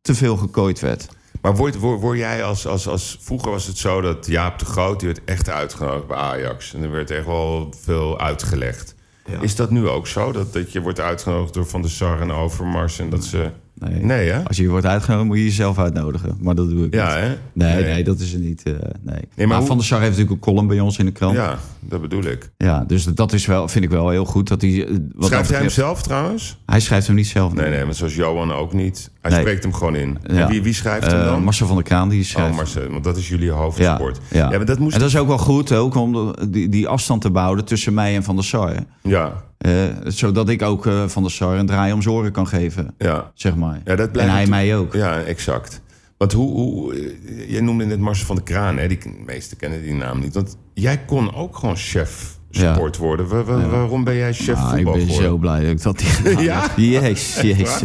te 0.00 0.14
veel 0.14 0.36
gekooid 0.36 0.80
werd. 0.80 1.08
Maar 1.40 1.56
word, 1.56 1.78
word, 1.78 2.00
word 2.00 2.18
jij 2.18 2.44
als, 2.44 2.66
als, 2.66 2.88
als... 2.88 3.18
Vroeger 3.20 3.50
was 3.50 3.66
het 3.66 3.78
zo 3.78 4.00
dat 4.00 4.26
Jaap 4.26 4.58
de 4.58 4.64
Groot... 4.64 5.00
die 5.00 5.08
werd 5.08 5.24
echt 5.24 5.48
uitgenodigd 5.48 6.06
bij 6.06 6.16
Ajax. 6.16 6.74
En 6.74 6.82
er 6.82 6.90
werd 6.90 7.10
echt 7.10 7.26
wel 7.26 7.74
veel 7.80 8.20
uitgelegd. 8.20 8.94
Is 9.40 9.56
dat 9.56 9.70
nu 9.70 9.88
ook 9.88 10.06
zo? 10.06 10.32
Dat, 10.32 10.52
dat 10.52 10.72
je 10.72 10.80
wordt 10.80 11.00
uitgenodigd 11.00 11.54
door 11.54 11.66
Van 11.66 11.82
der 11.82 11.90
Sar 11.90 12.20
en 12.20 12.30
Overmars... 12.30 12.98
en 12.98 13.10
dat 13.10 13.24
ze... 13.24 13.50
Nee. 13.80 14.04
Nee, 14.04 14.30
hè? 14.30 14.44
Als 14.44 14.56
je 14.56 14.68
wordt 14.68 14.86
uitgenodigd, 14.86 15.28
moet 15.28 15.36
je 15.36 15.44
jezelf 15.44 15.78
uitnodigen. 15.78 16.36
Maar 16.40 16.54
dat 16.54 16.68
doe 16.70 16.86
ik 16.86 16.94
Ja, 16.94 17.06
niet. 17.14 17.14
hè? 17.24 17.34
Nee, 17.52 17.82
nee, 17.84 18.04
dat 18.04 18.18
is 18.20 18.32
het 18.32 18.42
niet. 18.42 18.62
eh, 18.62 18.72
nee. 19.02 19.28
maar 19.36 19.46
maar 19.48 19.58
hoe- 19.58 19.66
Van 19.66 19.76
der 19.76 19.86
Sar 19.86 19.98
heeft 20.00 20.10
natuurlijk 20.10 20.36
een 20.46 20.52
column 20.52 20.66
bij 20.68 20.80
ons 20.80 20.98
in 20.98 21.04
de 21.04 21.12
krant. 21.12 21.34
Ja, 21.36 21.42
Ja, 21.50 21.58
dat 21.80 22.00
bedoel 22.00 22.24
ik. 22.24 22.50
dus 22.86 23.04
dat 23.04 23.32
is 23.32 23.46
wel, 23.46 23.68
vind 23.68 23.84
ik 23.84 23.90
wel 23.90 24.08
heel 24.08 24.24
goed. 24.24 24.48
Dat 24.48 24.60
hij, 24.60 24.86
eh, 24.86 24.94
wat 25.14 25.28
Schrijft 25.28 25.50
hij 25.50 25.58
hem 25.58 25.68
zelf 25.68 26.02
trouwens? 26.02 26.58
Hij 26.66 26.80
schrijft 26.80 27.06
hem 27.06 27.16
niet 27.16 27.26
zelf. 27.26 27.52
Nee, 27.54 27.70
nee, 27.70 27.84
maar 27.84 27.94
zoals 27.94 28.14
Johan 28.14 28.52
ook 28.52 28.72
niet. 28.72 29.10
Hij 29.20 29.40
spreekt 29.40 29.62
hem 29.62 29.72
gewoon 29.72 29.94
in. 29.96 30.18
Ja. 30.22 30.28
En 30.28 30.48
wie, 30.48 30.62
wie 30.62 30.74
schrijft 30.74 31.06
hem 31.06 31.20
Eh, 31.20 31.24
dan? 31.26 31.42
Marcel 31.42 31.66
van 31.66 31.76
der 31.76 31.84
Kraan, 31.84 32.08
die 32.08 32.24
schrijft. 32.24 32.50
Oh, 32.50 32.56
Marcel, 32.56 32.88
want 32.90 33.04
dat 33.04 33.16
is 33.16 33.28
jullie 33.28 33.46
ja, 33.46 33.52
hoofdsport. 33.52 34.20
ja. 34.30 34.48
maar 34.48 34.64
dat 34.64 34.78
moest... 34.78 34.94
En 34.94 35.00
dat 35.00 35.08
is 35.08 35.16
ook 35.16 35.28
wel 35.28 35.38
goed, 35.38 35.72
ook 35.72 35.94
om 35.94 36.34
die, 36.48 36.68
die 36.68 36.88
afstand 36.88 37.22
te 37.22 37.30
behouden 37.30 37.64
tussen 37.64 37.94
mij 37.94 38.14
en 38.16 38.22
Van 38.22 38.34
der 38.34 38.44
Sar. 38.44 38.74
Ja, 39.02 39.32
Eh, 39.60 39.72
zodat 40.04 40.48
ik 40.48 40.62
ook 40.62 40.86
eh, 40.86 41.06
Van 41.08 41.22
der 41.22 41.32
Sar 41.32 41.56
een 41.58 41.66
draai 41.66 41.92
om 41.92 42.02
zijn 42.02 42.14
oren 42.14 42.32
kan 42.32 42.46
geven, 42.46 42.94
ja. 42.98 43.30
zeg 43.34 43.56
maar. 43.56 43.80
Ja, 43.84 43.96
dat 43.96 44.06
en 44.06 44.12
blijft 44.12 44.30
hij 44.32 44.44
natuurlijk- 44.46 44.50
mij 44.50 44.76
ook. 44.76 44.94
Ja, 44.94 45.20
exact. 45.22 45.80
Want 46.16 46.32
hoe, 46.32 46.50
hoe... 46.52 46.94
eh, 46.94 47.50
Jij 47.50 47.60
noemde 47.60 47.84
net 47.84 47.98
Marcel 47.98 48.26
van 48.26 48.34
der 48.36 48.44
Kraan, 48.44 48.78
hè? 48.78 48.88
Die, 48.88 48.98
de 48.98 49.10
meesten 49.26 49.56
kennen 49.56 49.82
die 49.82 49.94
naam 49.94 50.20
niet. 50.20 50.34
Want 50.34 50.56
jij 50.74 50.98
kon 51.06 51.34
ook 51.34 51.56
gewoon 51.56 51.76
chef 51.76 52.38
Ja. 52.50 52.74
sport 52.74 52.96
worden. 52.96 53.28
Wa- 53.28 53.44
wa- 53.44 53.68
Waarom 53.68 54.04
ben 54.04 54.14
jij 54.16 54.32
chef 54.32 54.48
ik 54.48 54.56
voetbal 54.56 54.92
ben 54.92 55.02
geworden? 55.02 55.24
zo 55.30 55.36
blij 55.36 55.60
dat 55.60 55.70
ik 55.70 55.82
dat 55.82 56.02
gedaan 56.02 56.42
Ja? 56.44 56.60
heb. 56.60 56.70
Jezus, 56.76 57.40
jezus. 57.56 57.82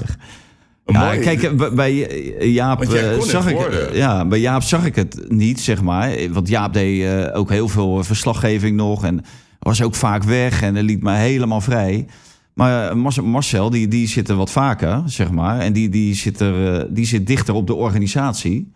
Ja, 0.86 1.00
Mooi. 1.06 1.20
kijk, 1.20 1.76
bij- 1.76 2.38
Jaap 2.40 2.86
zag 3.22 3.48
ik, 3.50 3.56
worden. 3.56 3.96
ja, 3.96 4.26
bij 4.28 4.40
Jaap 4.40 4.62
zag 4.64 4.86
ik 4.86 4.96
het 4.96 5.26
niet, 5.28 5.60
zeg 5.60 5.82
maar. 5.82 6.12
Want 6.32 6.48
Jaap 6.48 6.74
deed 6.74 7.32
ook 7.34 7.50
heel 7.50 7.68
veel 7.68 8.04
verslaggeving 8.04 8.76
nog 8.76 9.04
en 9.06 9.22
was 9.66 9.82
ook 9.82 9.96
vaak 9.96 10.24
weg 10.24 10.62
en 10.62 10.80
liet 10.80 11.04
me 11.04 11.12
helemaal 11.12 11.62
vrij. 11.62 12.06
Maar 12.54 12.90
eh, 12.90 13.22
Marcel- 13.24 13.70
die, 13.70 13.88
die 13.88 14.08
zit 14.08 14.30
er 14.30 14.36
wat 14.36 14.52
vaker, 14.52 15.02
zeg 15.06 15.32
maar. 15.32 15.60
En 15.60 15.74
die, 15.74 15.90
die, 15.90 16.16
zit 16.16 16.40
er, 16.40 16.80
eh, 16.80 16.86
die 16.90 17.06
zit 17.06 17.28
dichter 17.28 17.54
op 17.54 17.68
de 17.68 17.74
organisatie. 17.74 18.72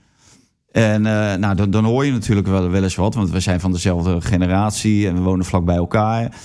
En 0.71 1.05
eh, 1.05 1.35
nou, 1.35 1.55
dan, 1.55 1.71
dan 1.71 1.85
hoor 1.85 2.05
je 2.05 2.11
natuurlijk 2.11 2.47
wel, 2.47 2.69
wel 2.69 2.83
eens 2.83 2.95
wat, 2.95 3.15
want 3.15 3.29
we 3.29 3.39
zijn 3.39 3.59
van 3.59 3.71
dezelfde 3.71 4.21
generatie 4.21 5.07
en 5.07 5.13
we 5.13 5.19
wonen 5.21 5.45
vlak 5.45 5.65
bij 5.65 5.75
elkaar. 5.75 6.35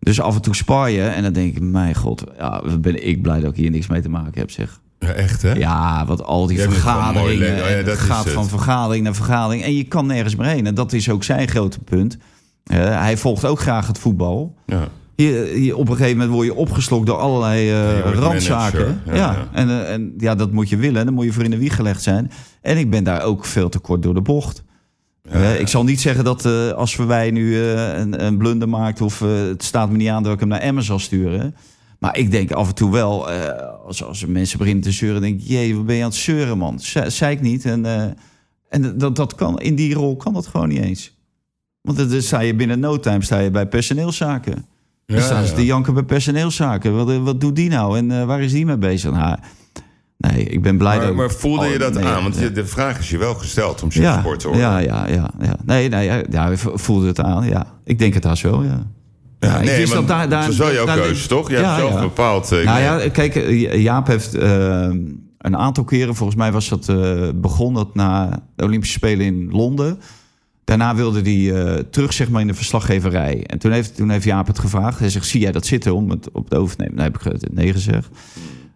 Dus 0.00 0.20
af 0.20 0.34
en 0.34 0.42
toe 0.42 0.54
spar 0.54 0.90
je 0.90 1.02
en 1.02 1.22
dan 1.22 1.32
denk 1.32 1.56
ik, 1.56 1.62
mijn 1.62 1.94
god, 1.94 2.24
ja, 2.38 2.62
ben 2.80 3.06
ik 3.06 3.22
blij 3.22 3.40
dat 3.40 3.50
ik 3.50 3.56
hier 3.56 3.70
niks 3.70 3.86
mee 3.86 4.02
te 4.02 4.08
maken 4.08 4.40
heb, 4.40 4.50
zeg. 4.50 4.80
Ja, 4.98 5.08
echt, 5.08 5.42
hè? 5.42 5.52
Ja, 5.52 6.06
wat 6.06 6.24
al 6.24 6.46
die 6.46 6.56
Jij 6.56 6.66
mooi 6.66 6.78
vergaderingen. 6.78 7.38
leuk. 7.38 7.62
Oh 7.64 7.70
ja, 7.70 7.82
dat 7.82 7.98
gaat 7.98 8.30
van 8.30 8.48
vergadering 8.48 9.04
naar 9.04 9.14
vergadering. 9.14 9.62
En 9.62 9.76
je 9.76 9.84
kan 9.84 10.06
nergens 10.06 10.36
meer 10.36 10.46
heen. 10.48 10.66
En 10.66 10.74
dat 10.74 10.92
is 10.92 11.10
ook 11.10 11.24
zijn 11.24 11.48
grote 11.48 11.78
punt. 11.78 12.18
Hij 12.74 13.16
volgt 13.16 13.44
ook 13.44 13.60
graag 13.60 13.86
het 13.86 13.98
voetbal. 13.98 14.54
Ja. 14.66 14.88
Je, 15.14 15.62
je, 15.64 15.76
op 15.76 15.88
een 15.88 15.96
gegeven 15.96 16.16
moment 16.18 16.34
word 16.34 16.46
je 16.46 16.54
opgeslokt 16.54 17.06
door 17.06 17.16
allerlei 17.18 17.70
eh, 17.70 18.12
randzaken. 18.14 19.02
Ja. 19.12 19.48
En, 19.52 19.68
eh, 19.68 19.92
en 19.92 20.14
ja, 20.18 20.34
dat 20.34 20.52
moet 20.52 20.68
je 20.68 20.76
willen. 20.76 21.04
Dan 21.04 21.14
moet 21.14 21.24
je 21.24 21.32
voor 21.32 21.44
in 21.44 21.50
de 21.50 21.58
wieg 21.58 21.74
gelegd 21.74 22.02
zijn. 22.02 22.30
En 22.62 22.78
ik 22.78 22.90
ben 22.90 23.04
daar 23.04 23.22
ook 23.22 23.44
veel 23.44 23.68
te 23.68 23.78
kort 23.78 24.02
door 24.02 24.14
de 24.14 24.20
bocht. 24.20 24.64
Ik 25.58 25.68
zal 25.68 25.84
niet 25.84 26.00
zeggen 26.00 26.24
dat 26.24 26.44
eh, 26.44 26.70
als 26.70 26.96
wij 26.96 27.30
nu 27.30 27.58
een, 27.58 28.24
een 28.24 28.36
blunder 28.36 28.68
maakt... 28.68 29.00
of 29.00 29.20
het 29.20 29.62
staat 29.64 29.90
me 29.90 29.96
niet 29.96 30.08
aan 30.08 30.22
dat 30.22 30.32
ik 30.32 30.40
hem 30.40 30.48
naar 30.48 30.60
Emmen 30.60 30.82
zal 30.84 30.98
sturen... 30.98 31.54
Maar 31.98 32.18
ik 32.18 32.30
denk 32.30 32.50
af 32.52 32.68
en 32.68 32.74
toe 32.74 32.92
wel, 32.92 33.28
als, 33.86 34.04
als 34.04 34.26
mensen 34.26 34.58
beginnen 34.58 34.82
te 34.82 34.90
zeuren, 34.92 35.20
denk 35.20 35.40
ik, 35.40 35.46
jee, 35.46 35.76
wat 35.76 35.86
ben 35.86 35.96
je 35.96 36.02
aan 36.02 36.08
het 36.08 36.18
zeuren, 36.18 36.58
man? 36.58 36.80
Ze- 36.80 37.10
Zei 37.10 37.32
ik 37.34 37.40
niet. 37.40 37.64
En, 37.64 37.84
en 38.68 38.98
dat, 38.98 39.16
dat 39.16 39.34
kan, 39.34 39.60
in 39.60 39.74
die 39.74 39.94
rol 39.94 40.16
kan 40.16 40.32
dat 40.32 40.46
gewoon 40.46 40.68
niet 40.68 40.80
eens. 40.82 41.15
Want 41.86 42.10
dan 42.10 42.22
sta 42.22 42.40
je 42.40 42.54
binnen 42.54 42.80
no 42.80 43.00
time 43.00 43.22
sta 43.24 43.38
je 43.38 43.50
bij 43.50 43.66
personeelszaken. 43.66 44.66
Dan 45.06 45.16
Ja, 45.16 45.22
staan 45.22 45.44
ze 45.44 45.50
ja. 45.50 45.56
te 45.56 45.64
janken 45.64 45.94
bij 45.94 46.02
personeelszaken. 46.02 46.94
Wat, 46.96 47.10
eh, 47.10 47.22
wat 47.22 47.40
doet 47.40 47.56
die 47.56 47.70
nou? 47.70 47.98
En 47.98 48.10
eh, 48.10 48.24
waar 48.24 48.40
is 48.42 48.52
die 48.52 48.66
mee 48.66 48.76
bezig? 48.78 49.10
Nou, 49.10 49.36
nee, 50.16 50.44
ik 50.44 50.62
ben 50.62 50.78
blij 50.78 50.94
dat... 50.98 51.04
Maar, 51.06 51.14
maar 51.14 51.30
voelde 51.30 51.66
je 51.66 51.72
Oh, 51.74 51.78
dat 51.80 51.94
nee, 51.94 52.04
aan? 52.04 52.22
Want 52.22 52.38
ja. 52.38 52.48
de 52.48 52.66
vraag 52.66 52.98
is 52.98 53.10
je 53.10 53.18
wel 53.18 53.34
gesteld 53.34 53.82
om 53.82 53.90
chefsport 53.90 54.40
te 54.40 54.48
worden. 54.48 54.66
ja, 54.66 54.78
ja, 54.78 55.06
ja, 55.08 55.30
ja. 55.40 55.56
Nee, 55.64 55.88
nee, 55.88 56.04
ja, 56.04 56.22
ja, 56.30 56.46
ik 56.48 56.58
voelde 56.58 57.06
het 57.06 57.20
aan, 57.20 57.46
ja. 57.46 57.66
Ik 57.84 57.98
denk 57.98 58.14
het 58.14 58.24
haast 58.24 58.42
wel, 58.42 58.62
ja. 58.62 58.86
Ja, 59.40 59.58
ik 59.58 59.64
nee, 59.64 59.76
wist 59.76 59.88
maar 59.88 59.96
dat 59.98 60.08
daar- 60.08 60.28
daar- 60.28 60.46
was 60.46 60.56
wel 60.56 60.72
jouw 60.72 60.86
daar- 60.86 60.98
keuze, 60.98 61.28
toch? 61.28 61.48
Je 61.50 61.56
Ja, 61.56 61.62
hebt 61.64 61.78
zelf 61.78 61.92
ja. 61.94 62.00
bepaald... 62.00 62.52
eh, 62.52 62.64
Nou 62.64 62.78
ik- 62.78 63.02
ja, 63.04 63.08
kijk, 63.10 63.34
eh, 63.36 63.82
Jaap 63.82 64.06
heeft 64.06 64.34
eh, 64.34 64.88
een 65.38 65.56
aantal 65.56 65.84
keren, 65.84 66.14
volgens 66.14 66.38
mij 66.38 66.52
was 66.52 66.68
dat 66.68 66.88
eh 66.88 67.28
begon 67.34 67.74
dat 67.74 67.94
na 67.94 68.42
de 68.56 68.64
Olympische 68.64 68.94
Spelen 68.98 69.26
in 69.26 69.48
Londen. 69.50 69.98
Daarna 70.66 70.94
wilde 70.94 71.20
hij 71.20 71.54
eh, 71.54 71.82
terug 71.90 72.12
zeg 72.12 72.28
maar, 72.28 72.40
in 72.40 72.46
de 72.46 72.54
verslaggeverij. 72.54 73.44
En 73.46 73.58
toen 73.58 73.72
heeft, 73.72 73.96
toen 73.96 74.10
heeft 74.10 74.24
Jaap 74.24 74.46
het 74.46 74.58
gevraagd. 74.58 74.98
Hij 74.98 75.10
zegt, 75.10 75.26
zie 75.26 75.40
jij 75.40 75.52
dat 75.52 75.66
zitten 75.66 75.94
om 75.94 76.10
het 76.10 76.30
op 76.32 76.44
het 76.44 76.54
over 76.54 76.76
te 76.76 76.82
nemen? 76.82 76.96
Dan 76.96 77.04
heb 77.04 77.16
ik 77.16 77.22
het 77.22 77.54
nee 77.54 77.72
gezegd. 77.72 78.08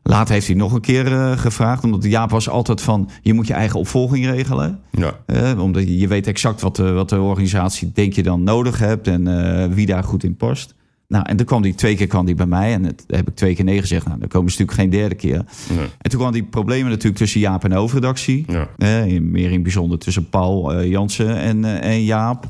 Later 0.02 0.34
heeft 0.34 0.46
hij 0.46 0.56
nog 0.56 0.72
een 0.72 0.80
keer 0.80 1.12
eh, 1.12 1.38
gevraagd. 1.38 1.84
Omdat 1.84 2.04
Jaap 2.04 2.30
was 2.30 2.48
altijd 2.48 2.80
van, 2.80 3.10
je 3.22 3.34
moet 3.34 3.46
je 3.46 3.52
eigen 3.52 3.78
opvolging 3.78 4.26
regelen. 4.26 4.80
ja. 4.90 5.20
Eh, 5.26 5.60
omdat 5.60 5.82
je, 5.82 5.98
je 5.98 6.08
weet 6.08 6.26
exact 6.26 6.60
wat 6.60 6.76
de, 6.76 6.92
wat 6.92 7.08
de 7.08 7.20
organisatie 7.20 7.92
denk 7.94 8.12
je 8.12 8.22
dan 8.22 8.42
nodig 8.42 8.78
hebt 8.78 9.06
en 9.08 9.74
wie 9.74 9.86
daar 9.86 10.04
goed 10.04 10.24
in 10.24 10.36
past. 10.36 10.74
Nou, 11.10 11.24
en 11.28 11.36
toen 11.36 11.46
kwam 11.46 11.62
die 11.62 11.74
twee 11.74 11.96
keer 11.96 12.06
kwam 12.06 12.26
die 12.26 12.34
bij 12.34 12.46
mij 12.46 12.72
en 12.72 12.84
het, 12.84 13.04
heb 13.06 13.28
ik 13.28 13.34
twee 13.34 13.54
keer 13.54 13.64
nee 13.64 13.80
gezegd. 13.80 14.06
Nou, 14.06 14.18
dan 14.18 14.28
komen 14.28 14.52
ze 14.52 14.58
natuurlijk 14.60 14.90
geen 14.90 15.00
derde 15.00 15.14
keer. 15.14 15.44
Nee. 15.68 15.86
En 15.98 16.10
toen 16.10 16.18
kwamen 16.20 16.32
die 16.32 16.42
problemen 16.44 16.90
natuurlijk 16.90 17.16
tussen 17.16 17.40
Jaap 17.40 17.64
en 17.64 17.70
de 17.70 17.76
hoofdredactie. 17.76 18.44
Ja. 18.48 18.68
Eh, 18.78 19.20
meer 19.20 19.50
in 19.52 19.62
bijzonder 19.62 19.98
tussen 19.98 20.28
Paul 20.28 20.72
eh, 20.72 20.88
Jansen 20.90 21.36
en, 21.36 21.64
eh, 21.64 21.90
en 21.90 22.04
Jaap. 22.04 22.46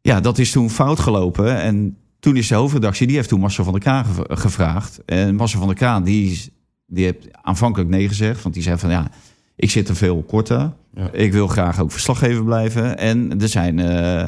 Ja, 0.00 0.20
dat 0.20 0.38
is 0.38 0.50
toen 0.50 0.70
fout 0.70 1.00
gelopen. 1.00 1.60
En 1.60 1.96
toen 2.20 2.36
is 2.36 2.48
de 2.48 2.54
hoofdredactie, 2.54 3.06
die 3.06 3.16
heeft 3.16 3.28
toen 3.28 3.40
Marcel 3.40 3.64
van 3.64 3.72
der 3.72 3.82
Kraan 3.82 4.04
gev- 4.04 4.40
gevraagd. 4.40 5.00
En 5.04 5.34
Marcel 5.34 5.58
van 5.58 5.68
der 5.68 5.76
Kraan, 5.76 6.04
die, 6.04 6.52
die 6.86 7.04
heeft 7.04 7.28
aanvankelijk 7.42 7.90
nee 7.90 8.08
gezegd. 8.08 8.42
Want 8.42 8.54
die 8.54 8.64
zei 8.64 8.78
van, 8.78 8.90
ja, 8.90 9.10
ik 9.56 9.70
zit 9.70 9.88
er 9.88 9.96
veel 9.96 10.22
korter. 10.22 10.72
Ja. 10.94 11.10
Ik 11.12 11.32
wil 11.32 11.46
graag 11.48 11.80
ook 11.80 11.92
verslaggever 11.92 12.44
blijven. 12.44 12.98
En 12.98 13.40
er 13.40 13.48
zijn 13.48 13.78
eh, 13.78 14.24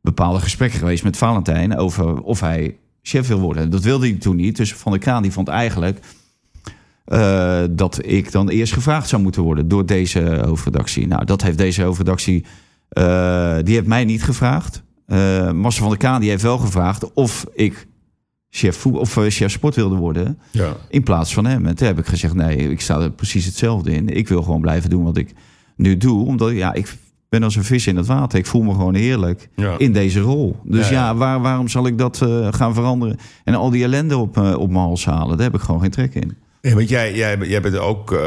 bepaalde 0.00 0.40
gesprekken 0.40 0.78
geweest 0.78 1.04
met 1.04 1.16
Valentijn... 1.16 1.76
over 1.76 2.20
of 2.22 2.40
hij 2.40 2.76
chef 3.06 3.28
wil 3.28 3.40
worden. 3.40 3.70
Dat 3.70 3.82
wilde 3.82 4.06
hij 4.08 4.16
toen 4.16 4.36
niet. 4.36 4.56
Dus 4.56 4.74
Van 4.74 4.92
der 4.92 5.00
Kraan 5.00 5.22
die 5.22 5.32
vond 5.32 5.48
eigenlijk... 5.48 5.98
eh, 7.04 7.62
dat 7.70 7.98
ik 8.06 8.32
dan 8.32 8.48
eerst 8.48 8.72
gevraagd 8.72 9.08
zou 9.08 9.22
moeten 9.22 9.42
worden 9.42 9.68
door 9.68 9.86
deze 9.86 10.42
hoofdredactie. 10.46 11.06
Nou, 11.06 11.24
dat 11.24 11.42
heeft 11.42 11.58
deze 11.58 11.82
hoofdredactie, 11.82 12.44
eh, 12.88 13.56
die 13.62 13.74
heeft 13.74 13.86
mij 13.86 14.04
niet 14.04 14.22
gevraagd. 14.22 14.82
Eh 15.06 15.50
Marcel 15.52 15.80
van 15.80 15.88
der 15.88 15.98
Kraan 15.98 16.20
die 16.20 16.30
heeft 16.30 16.42
wel 16.42 16.58
gevraagd 16.58 17.12
of 17.12 17.46
ik 17.54 17.86
chef, 18.50 18.86
of, 18.86 19.18
chef 19.28 19.50
sport 19.52 19.74
wilde 19.74 19.96
worden 19.96 20.38
Ja. 20.50 20.76
in 20.88 21.02
plaats 21.02 21.34
van 21.34 21.46
hem. 21.46 21.66
En 21.66 21.74
toen 21.74 21.86
heb 21.86 21.98
ik 21.98 22.06
gezegd, 22.06 22.34
nee, 22.34 22.56
ik 22.70 22.80
sta 22.80 23.00
er 23.00 23.10
precies 23.10 23.44
hetzelfde 23.44 23.90
in. 23.92 24.08
Ik 24.08 24.28
wil 24.28 24.42
gewoon 24.42 24.60
blijven 24.60 24.90
doen 24.90 25.02
wat 25.04 25.16
ik 25.16 25.32
nu 25.76 25.96
doe, 25.96 26.26
omdat 26.26 26.50
ja, 26.52 26.72
ik 26.72 26.96
ben 27.34 27.42
als 27.42 27.56
een 27.56 27.64
vis 27.64 27.86
in 27.86 27.96
het 27.96 28.06
water. 28.06 28.38
Ik 28.38 28.46
voel 28.46 28.62
me 28.62 28.70
gewoon 28.72 28.94
heerlijk 28.94 29.48
Ja. 29.56 29.74
in 29.78 29.92
deze 29.92 30.20
rol. 30.20 30.56
Dus 30.62 30.88
Ja, 30.88 30.94
ja, 30.94 31.04
ja. 31.06 31.14
waar, 31.14 31.40
waarom 31.40 31.68
zal 31.68 31.86
ik 31.86 31.98
dat 31.98 32.20
eh, 32.22 32.48
gaan 32.50 32.74
veranderen 32.74 33.18
en 33.44 33.54
al 33.54 33.70
die 33.70 33.82
ellende 33.84 34.16
op, 34.16 34.36
eh, 34.36 34.54
op 34.58 34.70
mijn 34.70 34.84
hals 34.84 35.04
halen? 35.04 35.36
Daar 35.36 35.46
heb 35.46 35.54
ik 35.54 35.60
gewoon 35.60 35.80
geen 35.80 35.90
trek 35.90 36.14
in. 36.14 36.36
Nee, 36.62 36.74
want 36.74 36.88
jij, 36.88 37.14
jij, 37.14 37.38
jij 37.38 37.60
bent 37.60 37.76
ook 37.78 38.12
eh, 38.12 38.20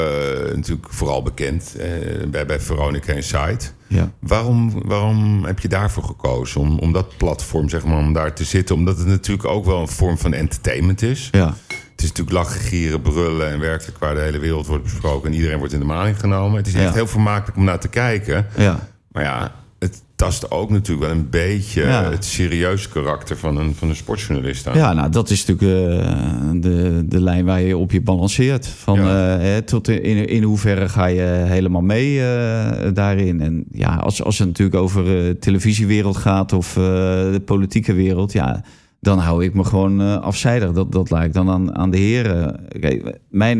natuurlijk 0.55 0.87
vooral 0.89 1.21
bekend 1.23 1.75
eh, 1.79 1.87
bij, 2.27 2.45
bij 2.45 2.59
Veronica 2.59 3.13
Insight. 3.13 3.73
Ja. 3.87 4.11
Waarom, 4.19 4.81
waarom 4.85 5.45
heb 5.45 5.59
je 5.59 5.67
daarvoor 5.67 6.03
gekozen? 6.03 6.61
Om, 6.61 6.79
om 6.79 6.91
dat 6.93 7.17
platform, 7.17 7.69
zeg 7.69 7.85
maar, 7.85 7.97
om 7.97 8.13
daar 8.13 8.33
te 8.33 8.43
zitten? 8.43 8.75
Omdat 8.75 8.97
het 8.97 9.07
natuurlijk 9.07 9.47
ook 9.47 9.65
wel 9.65 9.81
een 9.81 9.87
vorm 9.87 10.17
van 10.17 10.33
entertainment 10.33 11.01
is. 11.01 11.29
Ja. 11.31 11.53
Het 11.67 12.05
is 12.05 12.07
natuurlijk 12.11 12.37
lachen, 12.37 12.59
gieren, 12.61 13.01
brullen 13.01 13.49
en 13.51 13.59
werkelijk 13.59 13.97
waar 13.97 14.15
de 14.15 14.21
hele 14.21 14.39
wereld 14.39 14.67
wordt 14.67 14.83
besproken. 14.83 15.29
En 15.29 15.35
iedereen 15.35 15.57
wordt 15.57 15.73
in 15.73 15.79
de 15.79 15.85
maling 15.85 16.19
genomen. 16.19 16.57
Het 16.57 16.67
is 16.67 16.73
Ja. 16.73 16.79
echt 16.79 16.93
heel 16.93 17.07
vermakelijk 17.07 17.57
om 17.57 17.63
naar 17.63 17.79
te 17.79 17.87
kijken. 17.87 18.45
Ja. 18.57 18.87
Maar 19.17 19.25
ja, 19.25 19.51
het 19.79 20.03
tast 20.15 20.51
ook 20.51 20.69
natuurlijk 20.69 21.07
wel 21.07 21.17
een 21.17 21.29
beetje 21.29 21.81
Ja. 21.81 22.11
het 22.11 22.25
serieuze 22.25 22.89
karakter 22.89 23.37
van 23.37 23.57
een, 23.57 23.75
van 23.75 23.89
een 23.89 23.95
sportjournalist 23.95 24.67
aan. 24.67 24.77
Ja, 24.77 24.93
nou, 24.93 25.09
dat 25.09 25.29
is 25.29 25.45
natuurlijk 25.45 25.99
eh, 25.99 26.49
de, 26.53 27.03
de 27.05 27.21
lijn 27.21 27.45
waar 27.45 27.61
je 27.61 27.77
op 27.77 27.91
je 27.91 28.01
balanceert. 28.01 28.67
Van, 28.67 28.95
Ja. 28.99 29.35
eh, 29.35 29.41
hè, 29.41 29.61
tot 29.61 29.87
in, 29.87 30.27
in 30.27 30.43
hoeverre 30.43 30.89
ga 30.89 31.05
je 31.05 31.21
helemaal 31.21 31.81
mee 31.81 32.19
eh, 32.21 32.93
daarin? 32.93 33.41
En 33.41 33.65
ja, 33.71 33.95
als, 33.95 34.23
als 34.23 34.37
het 34.39 34.47
natuurlijk 34.47 34.77
over 34.77 35.03
de 35.03 35.37
televisiewereld 35.39 36.17
gaat 36.17 36.53
of 36.53 36.73
de 36.73 37.41
politieke 37.45 37.93
wereld, 37.93 38.31
ja, 38.31 38.63
dan 38.99 39.19
hou 39.19 39.43
ik 39.43 39.53
me 39.53 39.63
gewoon 39.63 40.21
afzijdig. 40.21 40.71
Dat, 40.71 40.91
dat 40.91 41.09
laat 41.09 41.23
ik 41.23 41.33
dan 41.33 41.49
aan, 41.49 41.75
aan 41.75 41.91
de 41.91 41.97
heren. 41.97 42.59
Kijk, 42.79 43.17
mijn 43.29 43.59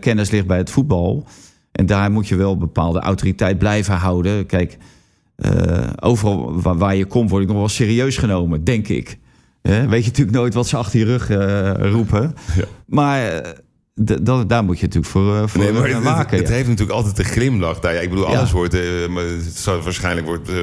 kennis 0.00 0.30
ligt 0.30 0.46
bij 0.46 0.58
het 0.58 0.70
voetbal. 0.70 1.26
En 1.72 1.86
daar 1.86 2.10
moet 2.10 2.28
je 2.28 2.36
wel 2.36 2.56
bepaalde 2.58 3.00
autoriteit 3.00 3.58
blijven 3.58 3.94
houden. 3.94 4.46
Kijk, 4.46 4.76
eh, 5.38 5.88
overal 6.00 6.60
waar, 6.62 6.76
waar 6.76 6.96
je 6.96 7.06
komt, 7.06 7.30
word 7.30 7.42
ik 7.42 7.48
nog 7.48 7.56
wel 7.58 7.68
serieus 7.68 8.16
genomen, 8.16 8.64
denk 8.64 8.88
ik. 8.88 9.18
Weet 9.62 10.04
je 10.04 10.10
natuurlijk 10.10 10.36
nooit 10.36 10.54
wat 10.54 10.66
ze 10.68 10.76
achter 10.76 10.98
je 10.98 11.04
rug 11.04 11.30
eh, 11.30 11.90
roepen. 11.90 12.34
Ja. 12.56 12.64
Maar 12.86 13.22
eh, 13.28 13.50
dat, 14.20 14.48
daar 14.48 14.64
moet 14.64 14.78
je 14.78 14.84
natuurlijk 14.86 15.12
voor, 15.12 15.48
voor 15.48 15.60
Nee, 15.60 15.72
maar 15.72 15.88
het, 15.88 16.02
waken. 16.02 16.38
het 16.38 16.48
ja. 16.48 16.54
heeft 16.54 16.68
natuurlijk 16.68 16.96
altijd 16.96 17.18
een 17.18 17.24
glimlach. 17.24 17.80
daar. 17.80 17.94
Ja, 17.94 18.00
ik 18.00 18.10
bedoel, 18.10 18.30
Ja. 18.30 18.36
alles 18.36 18.50
wordt... 18.50 18.72
maar 19.08 19.24
het 19.24 19.56
zal, 19.56 19.80
waarschijnlijk 19.82 20.26
wordt 20.26 20.48
eh, 20.48 20.56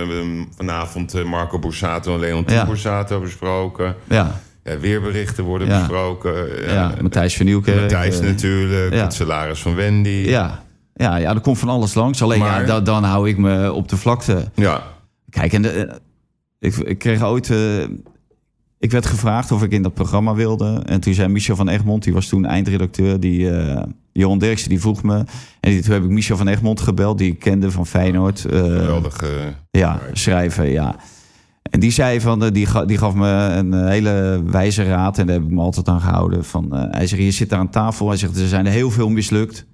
vanavond 0.56 1.24
Marco 1.24 1.60
Borsato 1.60 2.14
en 2.14 2.20
Leon. 2.20 2.46
Borsato 2.66 3.20
besproken. 3.20 3.96
ja. 4.10 4.42
Ja, 4.64 4.80
weerberichten 4.80 5.44
worden 5.44 5.68
Ja. 5.68 5.78
besproken. 5.80 6.34
ja, 6.68 6.94
Matthijs 7.02 7.38
van 7.38 7.46
Nieuwkerk. 7.46 7.80
Matthijs 7.80 8.20
natuurlijk, 8.20 8.94
het 8.94 9.14
salaris 9.14 9.60
van 9.62 9.76
Wendy. 9.76 10.10
Ja, 10.10 10.65
ja, 10.98 11.16
ja, 11.16 11.34
er 11.34 11.40
komt 11.42 11.60
van 11.60 11.70
alles 11.70 11.94
langs. 11.94 12.22
Alleen 12.22 12.40
Maar- 12.40 12.60
ja, 12.62 12.66
da- 12.68 12.82
dan 12.82 13.04
hou 13.04 13.30
ik 13.30 13.38
me 13.38 13.74
op 13.74 13.90
de 13.90 13.98
vlakte. 13.98 14.52
Ja, 14.56 14.84
Kijk, 15.30 15.54
en 15.54 15.62
de, 15.62 15.70
eh, 15.70 15.96
ik, 16.60 16.76
ik 16.76 16.98
kreeg 16.98 17.24
ooit... 17.24 17.50
eh, 17.50 17.82
ik 18.80 18.92
werd 18.92 19.06
gevraagd 19.06 19.52
of 19.52 19.64
ik 19.64 19.72
in 19.72 19.82
dat 19.82 19.94
programma 19.94 20.34
wilde. 20.34 20.82
En 20.86 21.00
toen 21.00 21.14
zei 21.14 21.28
Michel 21.28 21.56
van 21.56 21.70
Egmond, 21.70 22.04
die 22.04 22.14
was 22.14 22.28
toen 22.28 22.46
eindredacteur... 22.46 23.20
Die, 23.20 23.50
eh 23.52 23.82
Johan 24.12 24.38
Derksen, 24.40 24.70
die 24.70 24.80
vroeg 24.80 25.04
me... 25.04 25.18
En 25.60 25.72
die- 25.72 25.82
toen 25.82 25.94
heb 25.94 26.04
ik 26.04 26.10
Michel 26.10 26.38
van 26.38 26.48
Egmond 26.48 26.82
gebeld, 26.82 27.18
die 27.18 27.32
ik 27.32 27.40
kende 27.40 27.72
van 27.72 27.88
Feyenoord. 27.88 28.40
geweldig. 28.40 29.22
eh, 29.24 29.30
ja, 29.72 30.00
schrijven, 30.14 30.70
ja. 30.70 30.96
En 31.62 31.80
die 31.80 31.92
zei 31.92 32.22
van, 32.22 32.50
die, 32.50 32.66
ga- 32.66 32.86
die 32.86 32.98
gaf 32.98 33.14
me 33.14 33.28
een 33.32 33.88
hele 33.88 34.44
wijze 34.46 34.84
raad 34.84 35.18
en 35.18 35.26
daar 35.26 35.36
heb 35.36 35.46
ik 35.46 35.52
me 35.52 35.62
altijd 35.62 35.88
aan 35.88 36.02
gehouden. 36.02 36.44
Van, 36.46 36.68
hij 36.74 37.08
zegt, 37.08 37.22
je 37.22 37.32
zit 37.32 37.50
daar 37.50 37.60
aan 37.60 37.70
tafel. 37.70 38.08
Hij 38.08 38.18
zegt, 38.18 38.38
er 38.38 38.48
zijn 38.48 38.66
er 38.66 38.72
heel 38.72 38.92
veel 38.92 39.10
mislukt 39.10 39.66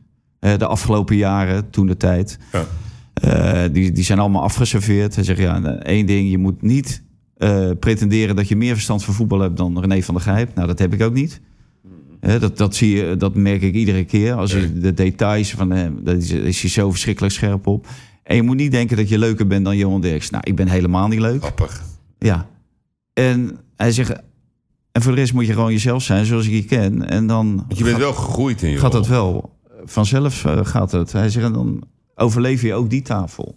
de 0.41 0.67
afgelopen 0.67 1.15
jaren, 1.15 1.69
toen 1.69 1.87
de 1.87 1.97
tijd. 1.97 2.39
Ja. 2.51 2.65
Eh, 3.13 3.63
die, 3.71 3.91
die 3.91 4.03
zijn 4.03 4.19
allemaal 4.19 4.43
afgeserveerd. 4.43 5.15
Hij 5.15 5.23
zegt, 5.23 5.39
ja, 5.39 5.61
één 5.63 6.05
ding, 6.05 6.29
je 6.29 6.37
moet 6.37 6.61
niet 6.61 7.03
eh, 7.37 7.69
pretenderen 7.79 8.35
dat 8.35 8.47
je 8.47 8.55
meer 8.55 8.73
verstand 8.73 9.03
van 9.03 9.13
voetbal 9.13 9.39
hebt 9.39 9.57
dan 9.57 9.79
René 9.79 10.01
van 10.01 10.15
der 10.15 10.23
Gijp. 10.23 10.55
Nou, 10.55 10.67
dat 10.67 10.79
heb 10.79 10.93
ik 10.93 11.01
ook 11.01 11.13
niet. 11.13 11.41
Hè, 12.19 12.39
dat, 12.39 12.57
dat, 12.57 12.75
zie 12.75 12.95
je, 12.95 13.17
dat 13.17 13.35
merk 13.35 13.61
ik 13.61 13.75
iedere 13.75 14.03
keer. 14.03 14.33
Als 14.33 14.51
je 14.51 14.79
de 14.79 14.93
details 14.93 15.51
van 15.51 15.71
hem, 15.71 15.99
daar 16.03 16.15
is, 16.15 16.31
is 16.31 16.61
hij 16.61 16.69
zo 16.69 16.91
verschrikkelijk 16.91 17.33
scherp 17.33 17.67
op. 17.67 17.87
En 18.23 18.35
je 18.35 18.41
moet 18.41 18.55
niet 18.55 18.71
denken 18.71 18.97
dat 18.97 19.09
je 19.09 19.17
leuker 19.17 19.47
bent 19.47 19.65
dan 19.65 19.77
Johan 19.77 20.01
Derks. 20.01 20.29
Nou, 20.29 20.43
ik 20.47 20.55
ben 20.55 20.67
helemaal 20.67 21.07
niet 21.07 21.19
leuk. 21.19 21.41
grappig. 21.41 21.83
Ja. 22.19 22.47
En 23.13 23.57
hij 23.75 23.91
zegt, 23.91 24.11
en 24.91 25.01
voor 25.01 25.11
de 25.11 25.17
rest 25.19 25.33
moet 25.33 25.47
je 25.47 25.53
gewoon 25.53 25.71
jezelf 25.71 26.03
zijn 26.03 26.25
zoals 26.25 26.45
ik 26.45 26.51
je 26.51 26.63
ken. 26.63 27.09
En 27.09 27.27
dan 27.27 27.55
Want 27.55 27.77
je 27.77 27.83
bent 27.83 27.97
wel 27.97 28.13
gegroeid 28.13 28.61
in 28.61 28.69
je 28.69 28.77
gaat 28.77 28.91
dat 28.91 29.07
wel. 29.07 29.59
Vanzelf 29.85 30.45
eh, 30.45 30.59
gaat 30.65 30.91
het. 30.91 31.11
Hij 31.11 31.29
zegt, 31.29 31.53
dan 31.53 31.83
overleef 32.15 32.61
je 32.61 32.73
ook 32.73 32.89
die 32.89 33.01
tafel. 33.01 33.55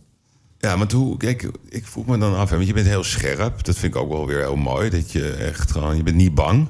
Ja, 0.58 0.78
want 0.78 0.92
hoe, 0.92 1.16
kijk, 1.16 1.50
ik 1.68 1.86
vroeg 1.86 2.06
me 2.06 2.18
dan 2.18 2.36
af, 2.36 2.50
want 2.50 2.66
je 2.66 2.72
bent 2.72 2.86
heel 2.86 3.04
scherp. 3.04 3.64
Dat 3.64 3.76
vind 3.78 3.94
ik 3.94 4.00
ook 4.00 4.10
wel 4.10 4.26
weer 4.26 4.38
heel 4.38 4.56
mooi. 4.56 4.90
Dat 4.90 5.12
je 5.12 5.30
echt 5.30 5.70
gewoon, 5.72 5.96
je 5.96 6.02
bent 6.02 6.16
niet 6.16 6.34
bang. 6.34 6.68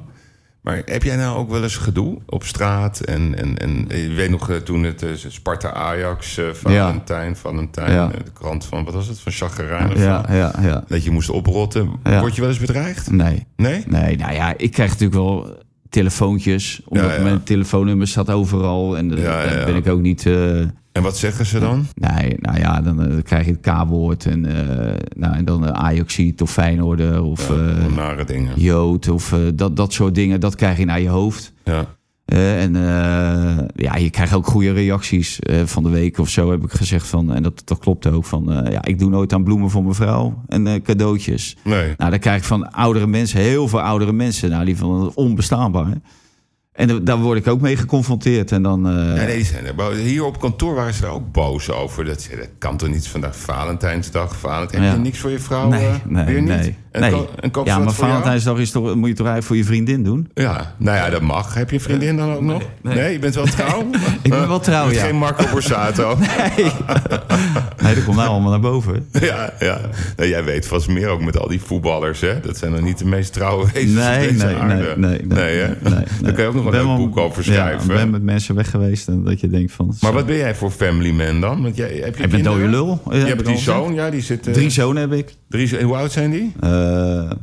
Maar 0.61 0.83
heb 0.85 1.03
jij 1.03 1.17
nou 1.17 1.39
ook 1.39 1.51
wel 1.51 1.63
eens 1.63 1.77
gedoe 1.77 2.19
op 2.27 2.45
straat? 2.45 3.01
En, 3.01 3.39
en, 3.39 3.59
en 3.59 3.87
je 4.01 4.09
weet 4.15 4.31
nog 4.31 4.51
eh, 4.51 4.57
toen 4.57 4.83
het 4.83 5.03
eh, 5.03 5.11
Sparta-Ajax, 5.29 6.37
eh 6.39 6.45
Valentijn, 6.53 7.37
Valentijn, 7.37 7.93
Ja. 7.93 8.11
eh, 8.13 8.25
de 8.25 8.31
krant 8.33 8.65
van, 8.65 8.85
wat 8.85 8.95
was 8.95 9.07
het, 9.07 9.19
van 9.21 9.33
Chagrijn 9.33 9.93
of 9.93 9.99
Ja, 9.99 10.25
ja, 10.29 10.53
ja. 10.63 10.85
Dat 10.89 11.05
je 11.05 11.11
moest 11.11 11.31
oprotten. 11.31 11.91
Word 12.03 12.35
je 12.35 12.41
wel 12.41 12.51
eens 12.51 12.59
bedreigd? 12.59 13.11
Nee. 13.11 13.47
Nee? 13.57 13.85
Nee, 13.87 14.17
nou 14.17 14.33
ja, 14.33 14.55
ik 14.57 14.73
krijg 14.73 14.91
natuurlijk 14.91 15.21
wel 15.21 15.57
telefoontjes. 15.95 16.81
Ja. 16.91 17.19
mijn 17.23 17.43
telefoonnummer 17.43 18.07
staat 18.07 18.31
overal. 18.31 18.97
En 18.97 19.17
ja. 19.17 19.65
ben 19.65 19.77
ik 19.77 19.89
ook 19.89 20.01
niet... 20.01 20.27
eh, 20.27 20.61
En 20.93 21.03
wat 21.03 21.17
zeggen 21.17 21.47
ze 21.47 21.59
dan? 21.61 21.87
Nee, 21.95 22.37
nou 22.41 22.59
ja, 22.59 22.81
dan 22.81 23.03
eh, 23.03 23.23
krijg 23.23 23.47
je 23.47 23.53
het 23.53 23.61
K-woord. 23.61 24.27
En, 24.27 24.45
eh, 24.47 24.95
nou, 25.17 25.35
en 25.35 25.45
dan 25.45 25.65
uh, 25.65 25.71
Ajaxiet 25.71 26.43
of 26.43 26.59
of 27.23 27.49
Ja, 27.49 27.89
nare 27.95 28.25
dingen. 28.25 28.61
Jood. 28.61 29.09
Of 29.09 29.35
dat, 29.55 29.77
dat 29.77 29.93
soort 29.93 30.15
dingen, 30.15 30.41
dat 30.41 30.55
krijg 30.55 30.79
je 30.79 30.85
naar 30.85 31.01
je 31.01 31.09
hoofd. 31.09 31.53
Ja. 31.65 31.87
Eh, 32.25 32.63
en 32.63 32.77
eh, 32.77 33.65
ja, 33.75 33.97
je 33.97 34.11
krijgt 34.11 34.35
ook 34.35 34.47
goede 34.47 34.73
reacties. 34.73 35.41
Eh, 35.41 35.63
van 35.65 35.83
de 35.83 35.89
week 35.89 36.19
of 36.19 36.29
zo 36.29 36.51
heb 36.51 36.65
ik 36.65 36.73
gezegd 36.73 37.07
van... 37.07 37.35
En 37.35 37.43
dat, 37.43 37.63
dat 37.65 37.79
klopt 37.79 38.07
ook 38.07 38.25
van... 38.25 38.67
ja, 38.71 38.85
ik 38.85 38.99
doe 38.99 39.11
nooit 39.11 39.33
aan 39.33 39.45
bloemen 39.45 39.71
voor 39.71 39.83
mijn 39.83 39.95
vrouw. 39.95 40.43
En 40.49 40.83
cadeautjes. 40.83 41.57
Nee. 41.65 41.95
Nou, 41.97 42.11
dan 42.11 42.19
krijg 42.19 42.39
ik 42.39 42.45
van 42.45 42.71
oudere 42.73 43.07
mensen, 43.07 43.41
heel 43.41 43.69
veel 43.69 43.81
oudere 43.81 44.13
mensen. 44.13 44.51
Nou, 44.51 44.65
die 44.65 44.77
van 44.77 45.13
onbestaanbaar. 45.15 45.95
En 46.73 46.89
da- 46.89 46.99
daar 46.99 47.19
word 47.19 47.39
ik 47.39 47.47
ook 47.49 47.61
mee 47.61 47.77
geconfronteerd. 47.77 48.53
En 48.53 48.63
dan... 48.63 48.81
nee, 49.15 49.37
die 49.37 49.45
zijn 49.45 49.67
er 49.67 49.75
boos. 49.75 49.97
Hier 49.97 50.25
op 50.25 50.41
kantoor 50.41 50.75
waren 50.75 50.95
ze 50.95 51.01
daar 51.01 51.11
ook 51.11 51.33
boos 51.33 51.71
over. 51.71 52.05
Dat, 52.05 52.23
ze- 52.23 52.37
dat 52.37 52.49
kan 52.59 52.77
toch 52.77 52.89
niet 52.89 53.09
vandaag 53.09 53.37
Valentijnsdag? 53.37 54.37
Valentijn. 54.37 54.83
Heb 54.83 54.93
je 54.97 55.01
niks 55.03 55.19
voor 55.19 55.31
je 55.31 55.39
vrouw? 55.39 55.69
nee, 55.69 55.91
nee, 56.09 56.25
weer 56.25 56.41
niet? 56.41 56.49
nee. 56.49 56.77
En, 56.95 57.01
nee. 57.01 57.11
ko- 57.11 57.29
en 57.41 57.51
koop 57.51 57.67
ze 57.69 57.73
ja, 57.73 57.79
maar? 57.79 57.93
Valentijnsdag 57.93 58.59
is 58.59 58.71
toch, 58.71 58.83
moet 58.95 59.09
je 59.09 59.15
toch 59.15 59.27
eigenlijk 59.27 59.45
voor 59.47 59.57
je 59.57 59.65
vriendin 59.65 60.03
doen? 60.03 60.29
Ja, 60.35 60.75
nou 60.77 60.97
ja, 60.97 61.11
dat 61.11 61.21
mag. 61.23 61.55
Heb 61.55 61.69
je 61.71 61.75
een 61.77 61.83
vriendin 61.83 62.17
dan 62.17 62.33
ook 62.35 62.41
nog? 62.41 62.63
Nee, 62.83 63.13
je 63.13 63.19
bent 63.19 63.35
wel 63.35 63.45
trouw? 63.45 63.85
Ik 64.23 64.31
ben 64.31 64.49
wel 64.49 64.61
trouw, 64.61 64.91
ja. 64.91 65.05
Geen 65.05 65.17
Marco 65.17 65.45
Borsato. 65.53 66.17
Nee. 66.19 66.71
nee, 67.83 67.95
dat 67.95 68.05
komt 68.05 68.17
nou 68.17 68.29
allemaal 68.29 68.51
naar 68.51 68.61
boven. 68.61 69.07
ja, 69.21 69.53
ja. 69.59 69.81
Nou, 70.17 70.29
jij 70.29 70.45
weet 70.45 70.67
vast 70.67 70.89
meer 70.89 71.09
ook 71.09 71.21
met 71.21 71.39
al 71.39 71.49
die 71.49 71.61
voetballers, 71.61 72.21
hè? 72.21 72.41
Dat 72.41 72.57
zijn 72.57 72.73
dan 72.73 72.85
niet 72.85 72.99
de 72.99 73.05
meest 73.07 73.33
trouwe 73.33 73.67
wezens 73.73 73.95
Nee, 73.95 74.33
nee, 74.33 74.57
aarde. 74.57 74.75
nee, 74.75 74.97
nee, 74.97 75.21
nee, 75.27 75.57
nee, 75.57 75.69
nee. 75.83 76.05
Daar 76.23 76.33
kan 76.33 76.43
je 76.43 76.49
ook 76.49 76.55
nog 76.55 76.71
Ben 76.71 76.81
een 76.81 76.87
leuk 76.87 76.97
boek 76.97 77.17
over 77.19 77.45
Ja, 77.47 77.53
schrijven. 77.53 77.91
ik 77.91 77.97
ben 77.97 78.11
met 78.11 78.23
mensen 78.23 78.55
weg 78.55 78.71
geweest 78.71 79.09
en 79.09 79.25
dat 79.25 79.41
je 79.41 79.49
denkt 79.49 79.73
van... 79.73 79.87
Maar 79.87 79.97
zo. 80.11 80.13
wat 80.13 80.27
ben 80.27 80.37
jij 80.37 80.55
voor 80.55 80.71
family 80.71 81.11
man 81.11 81.41
dan? 81.41 81.63
Want 81.63 81.77
jij, 81.77 82.01
heb 82.05 82.17
je 82.17 82.23
Ik 82.25 82.31
ben 82.31 82.43
dode 82.43 82.69
lul. 82.69 83.01
Je 83.11 83.17
heb 83.17 83.27
hebt 83.29 83.47
die 83.47 83.57
zoon, 83.59 83.95
ja, 83.95 84.11
die 84.11 84.21
zit... 84.23 84.47
eh, 84.47 84.53
Drie 84.53 84.71
zonen 84.71 85.01
heb 85.03 85.13
ik. 85.13 85.35
drie 85.49 85.83
Hoe 85.85 85.97
oud 85.97 86.13
zijn 86.13 86.31
die? 86.31 86.53
Eh, 86.85 87.37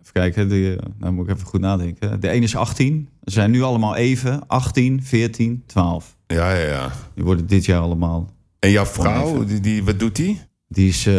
even 0.00 0.12
kijken, 0.12 0.48
die, 0.48 0.76
nou 0.98 1.12
moet 1.12 1.28
ik 1.28 1.34
even 1.34 1.46
goed 1.46 1.60
nadenken. 1.60 2.20
De 2.20 2.28
ene 2.28 2.44
is 2.44 2.56
18. 2.56 3.08
Ze 3.24 3.32
zijn 3.32 3.50
nu 3.50 3.62
allemaal 3.62 3.96
even. 3.96 4.46
18, 4.46 5.02
14, 5.02 5.62
12. 5.66 6.16
Ja, 6.26 6.52
ja, 6.52 6.66
ja. 6.66 6.90
Die 7.14 7.24
worden 7.24 7.46
dit 7.46 7.64
jaar 7.64 7.80
allemaal. 7.80 8.30
En 8.58 8.70
jouw 8.70 8.86
vrouw, 8.86 9.44
die, 9.44 9.60
die, 9.60 9.84
wat 9.84 9.98
doet 9.98 10.16
die? 10.16 10.40
Die 10.68 10.88
is 10.88 11.06
eh, 11.06 11.14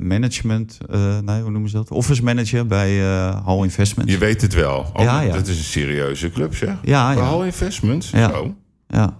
management, 0.00 0.78
eh, 0.90 1.18
nee, 1.18 1.42
hoe 1.42 1.50
noemen 1.50 1.70
ze 1.70 1.76
dat? 1.76 1.90
Office 1.90 2.22
manager 2.22 2.66
bij 2.66 3.00
eh 3.00 3.46
Hall 3.46 3.62
Investments. 3.62 4.12
Je 4.12 4.18
weet 4.18 4.42
het 4.42 4.54
wel. 4.54 4.86
Oh, 4.92 5.02
Ja, 5.02 5.20
ja. 5.20 5.32
Dat 5.32 5.46
is 5.46 5.58
een 5.58 5.64
serieuze 5.64 6.30
club, 6.30 6.54
zeg. 6.56 6.74
Ja, 6.82 7.10
ja. 7.12 7.18
Hall 7.20 7.44
Investments? 7.44 8.10
Ja. 8.10 8.28
Zo. 8.28 8.54
Ja. 8.88 9.16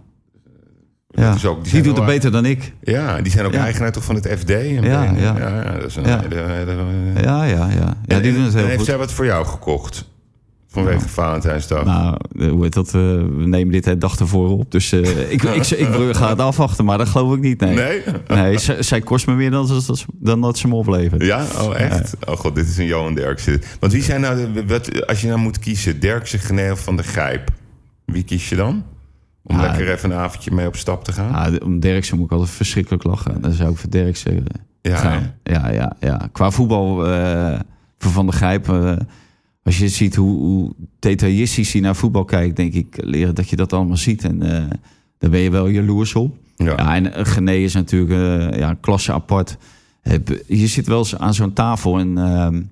Dat 1.17 1.25
ja. 1.25 1.35
is 1.35 1.45
ook- 1.47 1.65
die 1.65 1.83
doet 1.83 1.85
wel- 1.97 2.05
het 2.05 2.15
beter 2.15 2.31
dan 2.31 2.45
ik. 2.45 2.73
Ja, 2.83 3.21
die 3.23 3.33
zijn 3.33 3.47
ook 3.47 3.53
Ja. 3.53 3.59
eigenaar 3.65 3.93
toch 3.93 4.05
van 4.05 4.15
het 4.15 4.29
FD? 4.39 4.51
En 4.51 4.83
Ja, 4.83 5.03
ja. 5.03 5.13
ja, 5.17 5.35
ja, 5.39 5.73
dat 5.73 5.85
is 5.85 5.97
een 5.97 6.05
Ja. 6.05 6.21
hele- 6.29 6.43
hele- 6.53 7.21
Ja, 7.23 7.45
ja, 7.45 7.69
ja. 7.71 7.97
Ja, 8.07 8.21
die 8.21 8.33
doen 8.35 8.43
het 8.43 8.53
en 8.53 8.59
heel 8.59 8.65
heeft 8.67 8.77
goed. 8.77 8.87
zij 8.87 8.97
wat 8.97 9.13
voor 9.13 9.25
jou 9.25 9.47
gekocht? 9.47 10.09
Vanwege 10.69 11.09
Valentijnsdag? 11.09 11.85
Nou, 11.85 12.17
eh, 12.39 12.49
hoe 12.51 12.63
heet 12.63 12.73
dat? 12.73 12.87
eh, 12.87 12.93
we 12.93 13.43
nemen 13.47 13.73
dit 13.73 13.85
de 13.85 13.99
dag 13.99 14.19
ervoor 14.19 14.51
op. 14.51 14.71
Dus 14.73 14.93
eh, 14.93 15.01
ik, 15.33 15.43
ik, 15.43 15.67
ik, 15.71 15.95
ik 15.95 16.17
ga 16.17 16.29
het 16.29 16.39
afwachten, 16.41 16.85
maar 16.85 16.99
dat 16.99 17.09
geloof 17.09 17.35
ik 17.35 17.41
niet. 17.41 17.61
Nee. 17.61 17.75
nee? 17.75 18.03
Nee, 18.29 18.59
zij, 18.79 19.01
kost 19.01 19.27
me 19.27 19.35
meer 19.35 19.51
dan, 19.51 19.67
dat- 19.87 20.05
dan 20.13 20.41
dat 20.41 20.59
ze 20.59 20.69
me 20.69 20.75
oplevert. 20.75 21.23
Ja, 21.23 21.45
oh 21.61 21.81
echt? 21.81 22.15
Oh 22.29 22.37
god, 22.37 22.55
dit 22.55 22.69
is 22.69 22.77
een 22.79 22.87
Johan 22.87 23.15
Derksen. 23.15 23.63
Want 23.81 23.93
wie 23.93 24.03
zijn 24.03 24.21
nou, 24.21 24.53
de, 24.53 24.67
wat, 24.67 25.07
als 25.07 25.21
je 25.21 25.27
nou 25.29 25.39
moet 25.41 25.59
kiezen, 25.59 26.01
Derksen, 26.01 26.39
Genee 26.39 26.73
of 26.73 26.81
Van 26.81 26.97
der 26.97 27.05
Gijp? 27.05 27.49
Wie 28.05 28.23
kies 28.25 28.49
je 28.49 28.57
dan? 28.57 28.85
Om 29.47 29.57
Ja, 29.57 29.63
lekker 29.63 29.93
even 29.93 30.11
een 30.11 30.17
avondje 30.17 30.51
mee 30.51 30.67
op 30.67 30.77
stap 30.77 31.05
te 31.05 31.13
gaan? 31.13 31.53
Ja, 31.53 31.59
om 31.65 31.81
Derksen 31.81 32.17
moet 32.17 32.27
ik 32.27 32.33
altijd 32.33 32.51
verschrikkelijk 32.51 33.05
lachen. 33.05 33.41
Dan 33.41 33.53
zou 33.53 33.71
ik 33.71 33.77
voor 33.77 33.91
Derksen 33.91 34.33
eh, 34.37 34.43
Ja, 34.83 34.97
gaan. 34.97 35.35
Ja, 35.43 35.71
ja, 35.71 35.97
ja. 36.01 36.29
Qua 36.33 36.51
voetbal 36.51 37.07
eh, 37.07 37.61
voor 37.99 38.13
Van 38.13 38.27
der 38.27 38.35
Gijp... 38.35 38.69
eh, 38.69 38.97
als 39.63 39.79
je 39.79 39.89
ziet 39.89 40.15
hoe, 40.15 40.39
hoe 40.39 40.73
detailistisch 40.99 41.73
hij 41.73 41.81
naar 41.81 41.97
voetbal 41.97 42.25
kijkt... 42.25 42.57
denk 42.57 42.73
ik 42.73 42.97
leren 42.97 43.35
dat 43.35 43.49
je 43.49 43.57
dat 43.57 43.73
allemaal 43.73 43.97
ziet. 43.97 44.25
En 44.25 44.43
eh, 44.43 44.65
daar 45.19 45.31
ben 45.31 45.41
je 45.41 45.51
wel 45.51 45.69
jaloers 45.69 46.15
op. 46.15 46.37
Ja. 46.57 46.65
Ja, 46.77 46.95
en 46.95 47.27
Gené 47.27 47.53
is 47.55 47.75
natuurlijk 47.75 48.55
ja, 48.57 48.69
een 48.69 48.81
klasse 48.81 49.13
apart. 49.13 49.57
Je 50.47 50.67
zit 50.67 50.87
wel 50.87 50.99
eens 50.99 51.17
aan 51.17 51.35
zo'n 51.35 51.53
tafel 51.53 51.99
en... 51.99 52.71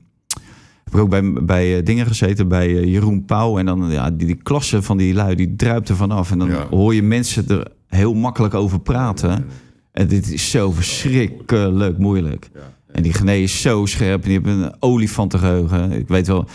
heb 0.84 0.94
ik 0.94 1.00
ook 1.00 1.08
bij, 1.10 1.32
bij 1.32 1.76
eh, 1.78 1.84
dingen 1.84 2.06
gezeten, 2.06 2.48
bij 2.48 2.76
eh, 2.76 2.84
Jeroen 2.84 3.24
Pauw. 3.24 3.58
En 3.58 3.66
dan, 3.66 3.90
ja, 3.90 4.10
die, 4.10 4.26
die 4.26 4.36
klasse 4.42 4.82
van 4.82 4.96
die 4.96 5.14
lui, 5.14 5.34
die 5.34 5.56
druipt 5.56 5.88
er 5.88 5.96
vanaf. 5.96 6.30
En 6.30 6.38
dan 6.38 6.48
Ja. 6.48 6.66
hoor 6.70 6.94
je 6.94 7.02
mensen 7.02 7.48
er 7.48 7.66
heel 7.86 8.14
makkelijk 8.14 8.54
over 8.54 8.80
praten. 8.80 9.44
En 9.92 10.08
dit 10.08 10.32
is 10.32 10.50
zo 10.50 10.70
verschrikkelijk 10.72 11.98
moeilijk. 11.98 12.50
En 12.92 13.02
die 13.02 13.12
Gené 13.12 13.32
is 13.34 13.60
zo 13.60 13.86
scherp. 13.86 14.22
En 14.22 14.28
die 14.28 14.38
hebben 14.40 14.58
een 14.62 14.74
olifantengeheugen. 14.80 15.92
Ik 15.92 16.08
weet 16.08 16.26
wel, 16.26 16.46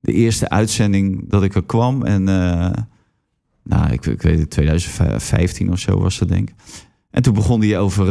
de 0.00 0.12
eerste 0.12 0.48
uitzending 0.48 1.24
dat 1.28 1.42
ik 1.42 1.54
er 1.54 1.64
kwam. 1.64 2.02
En 2.02 2.28
eh, 2.28 2.70
nou, 3.64 3.92
ik, 3.92 4.06
ik 4.06 4.22
weet 4.22 4.38
het, 4.38 4.50
2015 4.50 5.70
of 5.72 5.78
zo 5.78 5.98
was 6.00 6.18
dat 6.18 6.28
denk 6.28 6.48
ik. 6.50 6.54
En 7.10 7.22
toen 7.22 7.34
begon 7.34 7.60
hij 7.60 7.78
over 7.78 8.06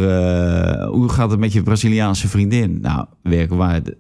hoe 0.87 1.09
gaat 1.09 1.31
het 1.31 1.39
met 1.39 1.53
je 1.53 1.63
Braziliaanse 1.63 2.27
vriendin? 2.27 2.77
Nou, 2.81 3.05
werkelijk 3.23 3.61
waar, 3.61 3.81
d- 3.81 3.95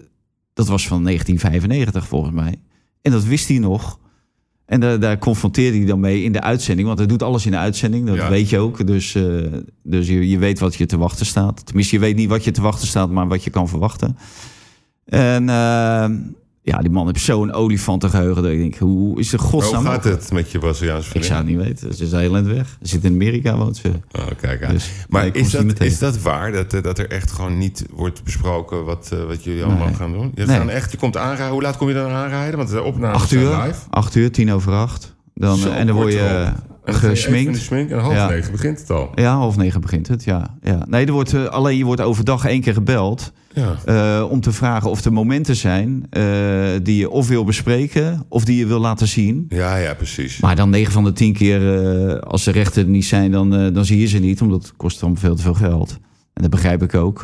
dat 0.53 0.67
was 0.67 0.87
van 0.87 1.03
1995 1.03 2.07
volgens 2.07 2.33
mij. 2.35 2.55
En 3.01 3.11
dat 3.11 3.23
wist 3.23 3.47
hij 3.47 3.57
nog. 3.57 3.99
En 4.65 4.79
daar, 4.79 4.99
daar 4.99 5.17
confronteerde 5.17 5.77
hij 5.77 5.85
dan 5.85 5.99
mee 5.99 6.23
in 6.23 6.31
de 6.31 6.41
uitzending. 6.41 6.87
Want 6.87 6.99
hij 6.99 7.07
doet 7.07 7.23
alles 7.23 7.45
in 7.45 7.51
de 7.51 7.57
uitzending, 7.57 8.07
dat 8.07 8.15
Ja. 8.15 8.29
weet 8.29 8.49
je 8.49 8.57
ook. 8.57 8.87
Dus, 8.87 9.15
eh, 9.15 9.23
dus 9.83 10.07
je, 10.07 10.29
je 10.29 10.37
weet 10.37 10.59
wat 10.59 10.75
je 10.75 10.85
te 10.85 10.97
wachten 10.97 11.25
staat. 11.25 11.65
Tenminste, 11.65 11.95
je 11.95 12.01
weet 12.01 12.15
niet 12.15 12.29
wat 12.29 12.43
je 12.43 12.51
te 12.51 12.61
wachten 12.61 12.87
staat, 12.87 13.09
maar 13.09 13.27
wat 13.27 13.43
je 13.43 13.49
kan 13.49 13.67
verwachten. 13.69 14.17
En, 15.05 15.49
eh, 15.49 16.09
ja, 16.63 16.77
die 16.79 16.89
man 16.89 17.05
heeft 17.05 17.19
zo'n 17.19 17.53
olifantengeheugen. 17.53 18.43
Dat 18.43 18.51
ik 18.51 18.57
denk, 18.59 18.75
hoe 18.77 19.19
is 19.19 19.29
de 19.29 19.37
godsnaam 19.37 19.81
hoe 19.81 19.91
gaat 19.91 19.95
mogelijk? 20.03 20.21
het 20.21 20.31
met 20.31 20.51
je 20.51 20.59
Braziliaanse 20.59 21.03
Ik 21.05 21.09
vriendin? 21.09 21.29
zou 21.31 21.39
het 21.47 21.49
niet 21.57 21.65
weten. 21.67 21.93
Ze 21.97 22.03
is 22.03 22.11
heel 22.11 22.35
eind 22.35 22.47
weg. 22.47 22.77
Ze 22.81 22.87
zit 22.87 23.03
in 23.03 23.13
Amerika, 23.13 23.57
woont 23.57 23.77
ze. 23.77 23.91
Oh, 24.11 24.25
kijk 24.41 24.63
aan. 24.63 24.73
Dus, 24.73 24.89
maar 25.09 25.21
nee, 25.21 25.31
ik 25.31 25.37
is, 25.37 25.51
dat, 25.51 25.79
is 25.79 25.99
dat 25.99 26.21
waar? 26.21 26.51
Dat, 26.51 26.73
eh, 26.73 26.81
dat 26.83 26.99
er 26.99 27.09
echt 27.09 27.31
gewoon 27.31 27.57
niet 27.57 27.85
wordt 27.91 28.23
besproken 28.23 28.85
wat, 28.85 29.09
eh, 29.13 29.23
wat 29.23 29.43
jullie 29.43 29.63
allemaal 29.63 29.85
Nee. 29.87 29.95
gaan 29.95 30.11
doen? 30.11 30.31
Je, 30.35 30.45
Nee. 30.45 30.59
echt, 30.59 30.91
je 30.91 30.97
komt 30.97 31.17
aanrijden. 31.17 31.51
Hoe 31.53 31.61
laat 31.61 31.77
kom 31.77 31.87
je 31.87 31.93
dan 31.93 32.11
aanrijden? 32.11 32.57
Want 32.57 32.69
de 32.69 32.81
opnames 32.83 33.15
Acht 33.21 33.31
uur, 33.31 33.49
live. 33.63 33.79
acht 33.89 34.15
uur, 34.15 34.31
tien 34.31 34.51
over 34.51 34.73
acht. 34.73 35.15
Dan, 35.33 35.57
Zo 35.57 35.69
eh, 35.69 35.77
en 35.79 35.87
dan 35.87 35.95
word 35.95 36.13
je. 36.13 36.51
Eh, 36.93 37.09
gesminkt. 37.09 37.57
smink 37.57 37.89
en 37.89 37.99
half 37.99 38.13
Ja. 38.13 38.29
negen 38.29 38.51
begint 38.51 38.79
het 38.79 38.89
al. 38.89 39.11
Ja, 39.15 39.35
half 39.35 39.57
negen 39.57 39.81
begint 39.81 40.07
het, 40.07 40.23
ja. 40.23 40.57
ja. 40.61 40.85
Nee, 40.89 41.05
er 41.05 41.11
wordt, 41.11 41.33
eh, 41.33 41.45
alleen 41.45 41.77
je 41.77 41.85
wordt 41.85 42.01
overdag 42.01 42.45
één 42.45 42.61
keer 42.61 42.73
gebeld... 42.73 43.31
Ja. 43.53 43.75
eh, 43.85 44.29
om 44.29 44.41
te 44.41 44.51
vragen 44.51 44.89
of 44.89 45.05
er 45.05 45.13
momenten 45.13 45.55
zijn 45.55 46.05
eh, 46.09 46.23
die 46.83 46.97
je 46.97 47.09
of 47.09 47.27
wil 47.27 47.43
bespreken... 47.43 48.25
of 48.29 48.45
die 48.45 48.57
je 48.57 48.65
wil 48.65 48.79
laten 48.79 49.07
zien. 49.07 49.45
ja, 49.49 49.75
ja, 49.77 49.93
precies. 49.93 50.39
Maar 50.39 50.55
dan 50.55 50.69
9 50.69 50.91
van 50.93 51.03
de 51.03 51.13
10 51.13 51.33
keer, 51.33 51.83
eh, 52.09 52.19
als 52.19 52.43
de 52.43 52.51
rechten 52.51 52.83
er 52.83 52.89
niet 52.89 53.05
zijn, 53.05 53.31
dan, 53.31 53.55
eh, 53.55 53.73
dan 53.73 53.85
zie 53.85 53.99
je 53.99 54.07
ze 54.07 54.17
niet, 54.17 54.41
omdat 54.41 54.61
het 54.63 54.73
kost 54.77 54.99
dan 54.99 55.17
veel 55.17 55.35
te 55.35 55.41
veel 55.41 55.53
geld. 55.53 55.97
En 56.33 56.41
dat 56.41 56.51
begrijp 56.51 56.83
ik 56.83 56.95
ook. 56.95 57.21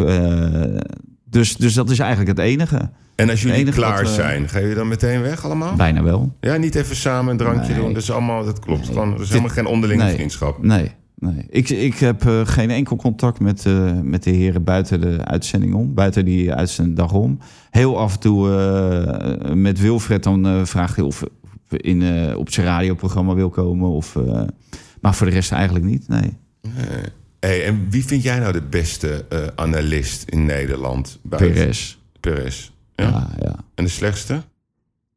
Dus, 1.30 1.56
dus 1.56 1.74
dat 1.74 1.90
is 1.90 2.00
eigenlijk 2.00 2.30
het 2.38 2.40
enige. 2.48 2.90
en 3.16 3.30
als 3.30 3.42
jullie 3.42 3.72
klaar 3.72 4.00
eh, 4.02 4.08
zijn, 4.08 4.50
ga 4.50 4.60
je 4.60 4.76
dan 4.76 4.88
meteen 4.88 5.22
weg 5.22 5.46
allemaal? 5.46 5.76
Bijna 5.76 6.04
wel. 6.04 6.36
Ja, 6.40 6.56
niet 6.58 6.76
even 6.76 6.96
samen 6.96 7.32
een 7.32 7.38
drankje 7.38 7.74
Nee. 7.74 7.82
doen. 7.82 7.94
Dat 7.94 8.02
is 8.02 8.12
allemaal, 8.12 8.46
dat 8.46 8.60
klopt. 8.60 8.80
Nee. 8.82 8.88
Gewoon, 8.92 9.08
er 9.08 9.14
is 9.14 9.20
Dit- 9.20 9.30
helemaal 9.30 9.50
geen 9.50 9.66
onderlinge 9.66 10.04
nee. 10.04 10.14
vriendschap. 10.14 10.64
Nee, 10.64 10.92
nee. 11.16 11.46
Ik, 11.50 11.70
ik 11.70 11.96
heb 11.98 12.26
eh, 12.26 12.42
geen 12.46 12.70
enkel 12.70 12.96
contact 12.96 13.40
met, 13.40 13.66
eh, 13.66 13.92
met 14.04 14.24
de 14.24 14.30
heren 14.32 14.64
buiten 14.64 15.02
de 15.02 15.26
uitzending 15.26 15.74
om. 15.74 15.94
Buiten 15.94 16.26
die 16.26 16.54
uitzending 16.54 16.98
dag 16.98 17.14
om. 17.14 17.40
Heel 17.70 18.00
af 18.00 18.14
en 18.14 18.20
toe 18.20 19.56
met 19.56 19.80
Wilfred 19.80 20.24
dan 20.24 20.68
vraagt 20.68 20.96
hij 20.96 21.06
of 21.06 21.24
in, 21.70 22.04
op 22.36 22.52
zijn 22.52 22.66
radioprogramma 22.66 23.34
wil 23.34 23.50
komen. 23.50 23.90
Of, 23.90 24.16
maar 25.02 25.16
voor 25.16 25.28
de 25.28 25.34
rest 25.34 25.52
eigenlijk 25.52 25.86
niet, 25.86 26.08
nee. 26.08 26.38
Hey, 27.40 27.66
en 27.66 27.90
wie 27.90 28.06
vind 28.06 28.24
jij 28.24 28.40
nou 28.40 28.54
de 28.54 28.62
beste 28.62 29.26
eh, 29.30 29.48
analist 29.56 30.24
in 30.24 30.46
Nederland? 30.46 31.20
Perez. 31.30 31.98
Perez. 32.20 32.72
Ja. 32.96 33.06
Ja, 33.10 33.30
ja. 33.40 33.56
En 33.76 33.84
de 33.84 33.90
slechtste? 33.90 34.42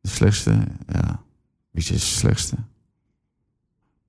De 0.00 0.08
slechtste, 0.08 0.50
ja. 0.92 1.22
Wie 1.70 1.82
is 1.82 1.86
de 1.88 1.98
slechtste? 1.98 2.56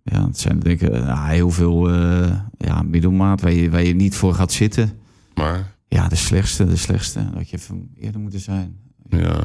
Ja, 0.03 0.25
het 0.25 0.39
zijn 0.39 0.59
denk 0.59 0.81
ik 0.81 0.89
eh, 0.89 1.27
heel 1.27 1.49
veel 1.49 1.89
eh, 1.89 2.39
ja, 2.57 2.81
middelmaat 2.81 3.41
waar 3.41 3.51
je, 3.51 3.69
waar 3.69 3.83
je 3.83 3.95
niet 3.95 4.15
voor 4.15 4.33
gaat 4.33 4.51
zitten. 4.51 4.99
Maar, 5.35 5.75
Ja, 5.87 6.07
de 6.07 6.15
slechtste, 6.15 6.65
de 6.65 6.75
slechtste. 6.75 7.29
Dat 7.33 7.49
je 7.49 7.57
even 7.57 7.89
eerder 7.95 8.21
moeten 8.21 8.39
zijn. 8.39 8.77
ja. 9.09 9.43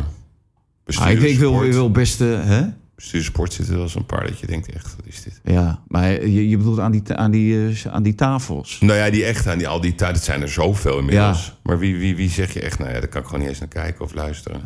Ah, 0.99 1.11
ik, 1.11 1.21
ik, 1.21 1.39
wil, 1.39 1.65
ik 1.65 1.73
wil 1.73 1.91
best, 1.91 2.21
eh, 2.21 2.45
hè? 2.45 2.67
Bestuursport 2.97 3.53
zitten 3.53 3.75
er 3.75 3.81
wel 3.81 3.89
zo'n 3.89 4.07
paar 4.07 4.27
dat 4.27 4.39
je 4.39 4.47
denkt, 4.47 4.73
echt, 4.73 4.97
wat 4.97 5.07
is 5.07 5.23
dit? 5.23 5.41
Ja, 5.45 5.83
maar 5.89 6.27
je, 6.27 6.49
je 6.49 6.57
bedoelt 6.57 6.79
aan 6.79 6.93
die, 6.93 7.15
aan, 7.15 7.31
die, 7.31 7.69
eh, 7.69 7.93
aan 7.93 8.03
die 8.03 8.15
tafels. 8.15 8.79
Nou 8.81 8.99
ja, 8.99 9.11
die 9.11 9.25
echt 9.25 9.47
aan 9.47 9.59
die, 9.59 9.69
al 9.69 9.81
die 9.81 9.95
tijd, 9.95 10.15
het 10.15 10.25
zijn 10.25 10.43
er 10.43 10.49
zoveel 10.49 10.99
inmiddels. 10.99 11.59
Maar 11.63 11.79
wie, 11.79 11.97
wie, 11.97 12.17
wie 12.17 12.31
zeg 12.31 12.53
je 12.53 12.61
echt, 12.61 12.79
nou 12.79 12.91
ja, 12.93 13.01
daar 13.01 13.09
kan 13.09 13.21
ik 13.21 13.27
gewoon 13.27 13.41
niet 13.41 13.49
eens 13.49 13.59
naar 13.59 13.69
kijken 13.69 14.05
of 14.05 14.15
luisteren. 14.15 14.61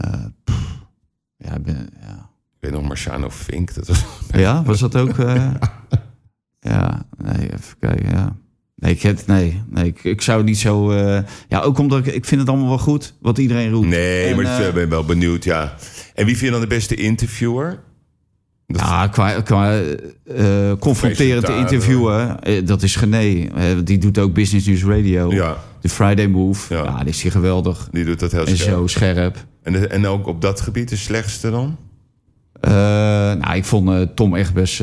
Ja, 1.36 1.54
ik 1.54 1.62
ben, 1.62 1.88
ja. 2.00 2.30
Ik 2.54 2.56
weet 2.60 2.72
nog, 2.72 2.82
Marciano 2.82 3.30
Fink, 3.30 3.74
dat 3.74 3.86
was... 3.86 4.04
ja, 4.32 4.62
was 4.62 4.80
dat 4.80 4.96
ook? 4.96 5.18
eh, 5.18 5.50
ja, 6.60 7.06
nee, 7.16 7.52
even 7.52 7.78
kijken, 7.78 8.10
ja. 8.10 8.36
Nee, 8.76 8.92
ik, 8.92 9.02
het, 9.02 9.26
nee, 9.26 9.62
nee 9.68 9.86
ik, 9.86 10.04
ik 10.04 10.20
zou 10.20 10.44
niet 10.44 10.58
zo... 10.58 10.94
ja, 11.48 11.60
ook 11.60 11.78
omdat 11.78 12.06
ik, 12.06 12.14
ik 12.14 12.24
vind 12.24 12.40
het 12.40 12.50
allemaal 12.50 12.68
wel 12.68 12.78
goed 12.78 13.14
wat 13.20 13.38
iedereen 13.38 13.70
roept. 13.70 13.86
Nee, 13.86 14.24
En, 14.26 14.36
maar 14.42 14.66
ik 14.66 14.74
ben 14.74 14.88
wel 14.88 15.04
benieuwd, 15.04 15.44
ja. 15.44 15.74
En 16.14 16.24
wie 16.26 16.36
vind 16.36 16.46
je 16.46 16.50
dan 16.50 16.60
de 16.60 16.74
beste 16.74 16.94
interviewer? 16.94 17.88
Dat- 18.70 18.80
Ja, 18.80 19.06
qua, 19.06 19.40
qua 19.40 19.80
eh, 19.80 20.72
confronterend 20.78 21.44
te 21.46 21.56
interviewen, 21.56 22.40
eh, 22.42 22.66
dat 22.66 22.82
is 22.82 22.96
Gené. 22.96 23.46
Die 23.84 23.98
doet 23.98 24.18
ook 24.18 24.32
Business 24.34 24.66
News 24.66 24.84
Radio. 24.84 25.32
Ja, 25.32 25.56
De 25.80 25.88
Friday 25.88 26.26
Move. 26.26 26.74
Ja. 26.74 26.82
Ja, 26.84 26.98
die 26.98 27.08
is 27.08 27.22
hier 27.22 27.30
geweldig. 27.32 27.88
die 27.92 28.04
doet 28.04 28.20
dat 28.20 28.32
heel 28.32 28.46
En 28.46 28.56
scherp. 28.56 28.76
zo 28.76 28.86
scherp. 28.86 29.44
En, 29.62 29.72
de- 29.72 29.86
en 29.86 30.06
ook 30.06 30.26
op 30.26 30.40
dat 30.40 30.60
gebied 30.60 30.88
de 30.88 30.96
slechtste 30.96 31.50
dan? 31.50 31.76
Nou, 32.60 33.54
ik 33.56 33.64
vond 33.64 34.16
Tom 34.16 34.34
echt 34.36 34.54
best 34.54 34.82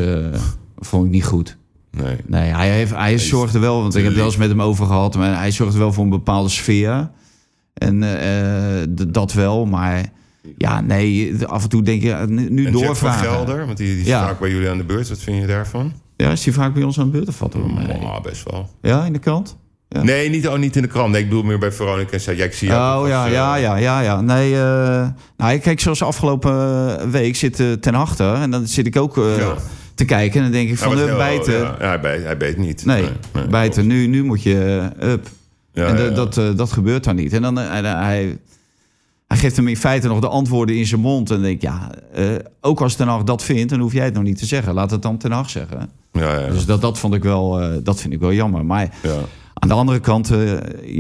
vond 0.77 1.05
ik 1.05 1.11
niet 1.11 1.25
goed. 1.25 1.57
Nee. 1.91 2.15
Nee, 2.25 2.49
hij, 2.51 2.69
heeft, 2.69 2.91
hij 2.95 3.17
zorgde 3.19 3.59
wel, 3.59 3.81
want 3.81 3.95
ik 3.95 3.99
heb 3.99 4.07
het 4.09 4.17
wel 4.17 4.25
eens 4.25 4.37
met 4.37 4.49
hem 4.49 4.61
over 4.61 4.85
gehad, 4.85 5.15
maar 5.15 5.37
hij 5.37 5.51
zorgde 5.51 5.77
wel 5.79 5.93
voor 5.93 6.03
een 6.03 6.09
bepaalde 6.09 6.49
sfeer. 6.49 7.09
En 7.73 8.03
dat 9.09 9.33
wel, 9.33 9.65
maar 9.65 10.05
ja, 10.57 10.81
nee, 10.81 11.33
af 11.45 11.63
en 11.63 11.69
toe 11.69 11.83
denk 11.83 12.01
je, 12.01 12.11
eh, 12.11 12.25
nu, 12.27 12.47
En 12.47 12.55
Jack 12.63 12.71
van 12.71 12.81
doorvragen. 12.81 13.29
Gelder, 13.29 13.65
want 13.65 13.77
die, 13.77 13.87
die 13.87 14.01
is 14.01 14.07
Ja. 14.07 14.25
vaak 14.25 14.39
bij 14.39 14.49
jullie 14.49 14.69
aan 14.69 14.77
de 14.77 14.83
beurt. 14.83 15.09
Wat 15.09 15.19
vind 15.19 15.41
je 15.41 15.47
daarvan? 15.47 15.93
Ja, 16.17 16.31
is 16.31 16.43
die 16.43 16.53
vaak 16.53 16.73
bij 16.73 16.83
ons 16.83 16.99
aan 16.99 17.05
de 17.05 17.11
beurt 17.11 17.27
of 17.27 17.35
valt 17.35 17.53
er 17.53 17.59
wel 17.59 17.69
mee? 17.69 17.87
Oh, 17.87 18.21
best 18.21 18.51
wel. 18.51 18.69
Ja, 18.81 19.05
in 19.05 19.13
de 19.13 19.19
krant? 19.19 19.57
Ja. 19.89 20.03
Nee, 20.03 20.29
niet, 20.29 20.47
oh, 20.47 20.57
niet 20.57 20.75
in 20.75 20.81
de 20.81 20.87
krant. 20.87 21.11
Nee, 21.11 21.21
ik 21.21 21.29
bedoel 21.29 21.43
meer 21.43 21.59
bij 21.59 21.71
Veronica 21.71 22.11
en 22.11 22.21
zei, 22.21 22.37
ja, 22.37 22.43
ik 22.45 22.53
zie 22.53 22.67
jou 22.67 22.95
Oh 22.95 22.99
als, 23.01 23.09
ja, 23.09 23.25
eh, 23.25 23.31
ja, 23.31 23.55
ja, 23.55 23.75
ja, 23.75 24.01
ja. 24.01 24.21
Nee, 24.21 24.53
eh 24.55 25.07
nou, 25.37 25.57
kijk, 25.57 25.79
zoals 25.79 26.01
afgelopen 26.03 27.11
week 27.11 27.35
zit 27.35 27.81
ten 27.81 27.95
achter. 27.95 28.33
En 28.33 28.51
dan 28.51 28.67
zit 28.67 28.85
ik 28.87 28.95
ook 28.97 29.15
Ja. 29.15 29.53
te 29.95 30.05
kijken. 30.05 30.35
En 30.37 30.43
dan 30.43 30.51
denk 30.51 30.69
ik 30.69 30.77
van, 30.77 30.97
uh, 30.97 31.03
heel- 31.05 31.17
bijten. 31.17 31.53
Ja, 31.57 31.75
ja, 31.79 31.87
hij, 31.87 31.99
bijt, 31.99 32.23
hij 32.23 32.37
beet 32.37 32.57
niet. 32.57 32.85
Nee, 32.85 33.03
bijten. 33.49 33.87
Nu, 33.87 34.07
nu 34.07 34.23
moet 34.23 34.43
je 34.43 34.89
up. 35.01 35.27
Ja, 35.73 35.85
en 35.85 35.95
de- 35.95 36.01
ja, 36.01 36.07
ja. 36.09 36.13
Dat, 36.13 36.57
dat 36.57 36.71
gebeurt 36.71 37.03
dan 37.03 37.15
niet. 37.15 37.33
En 37.33 37.41
dan 37.41 37.55
hij, 37.57 38.37
hij, 39.27 39.37
geeft 39.37 39.55
hem 39.55 39.67
in 39.67 39.77
feite 39.77 40.07
nog 40.07 40.19
de 40.19 40.27
antwoorden 40.27 40.75
in 40.75 40.85
zijn 40.85 41.01
mond. 41.01 41.29
En 41.29 41.35
dan 41.35 41.43
denk 41.43 41.55
ik, 41.55 41.61
ja, 41.61 41.91
eh, 42.13 42.25
ook 42.61 42.81
als 42.81 42.95
Ten 42.95 43.07
Hag 43.07 43.23
dat 43.23 43.43
vindt, 43.43 43.69
dan 43.69 43.79
hoef 43.79 43.93
jij 43.93 44.05
het 44.05 44.13
nog 44.13 44.23
niet 44.23 44.37
te 44.37 44.45
zeggen. 44.45 44.73
Laat 44.73 44.91
het 44.91 45.01
dan 45.01 45.17
Ten 45.17 45.31
Hag 45.31 45.49
zeggen. 45.49 45.89
Ja, 46.11 46.39
ja, 46.39 46.47
Dus 46.47 46.65
dat, 46.65 46.81
dat 46.81 46.99
vond 46.99 47.13
ik 47.13 47.23
wel, 47.23 47.61
eh, 47.61 47.77
dat 47.83 48.01
vind 48.01 48.13
ik 48.13 48.19
wel 48.19 48.33
jammer. 48.33 48.65
Maar 48.65 48.97
ja. 49.03 49.15
aan 49.53 49.67
de 49.67 49.73
andere 49.73 49.99
kant, 49.99 50.31
eh, 50.31 50.57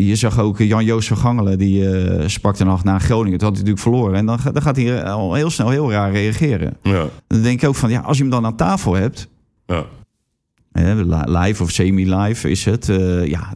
je 0.07 0.15
zag 0.15 0.39
ook 0.39 0.57
Jan-Joos 0.57 1.07
van 1.07 1.17
Gangelen, 1.17 1.57
die 1.57 1.83
sprak 2.29 2.55
ten 2.55 2.65
nacht 2.65 2.83
na 2.83 2.99
Groningen. 2.99 3.37
Toen 3.37 3.47
had 3.47 3.57
hij 3.57 3.65
natuurlijk 3.65 3.79
verloren. 3.79 4.15
En 4.15 4.25
dan, 4.25 4.39
dan 4.53 4.61
gaat 4.61 4.75
hij 4.75 5.03
al 5.03 5.33
heel 5.33 5.49
snel 5.49 5.69
heel 5.69 5.91
raar 5.91 6.11
reageren. 6.11 6.77
ja, 6.81 7.05
Dan 7.27 7.41
denk 7.41 7.61
ik 7.61 7.67
ook 7.67 7.75
van, 7.75 7.89
ja, 7.89 7.99
als 7.99 8.17
je 8.17 8.23
hem 8.23 8.31
dan 8.31 8.45
aan 8.45 8.55
tafel 8.55 8.93
hebt, 8.93 9.27
live 11.25 11.63
of 11.63 11.71
semi-live 11.71 12.49
is 12.49 12.65
het, 12.65 12.85
ja, 13.23 13.53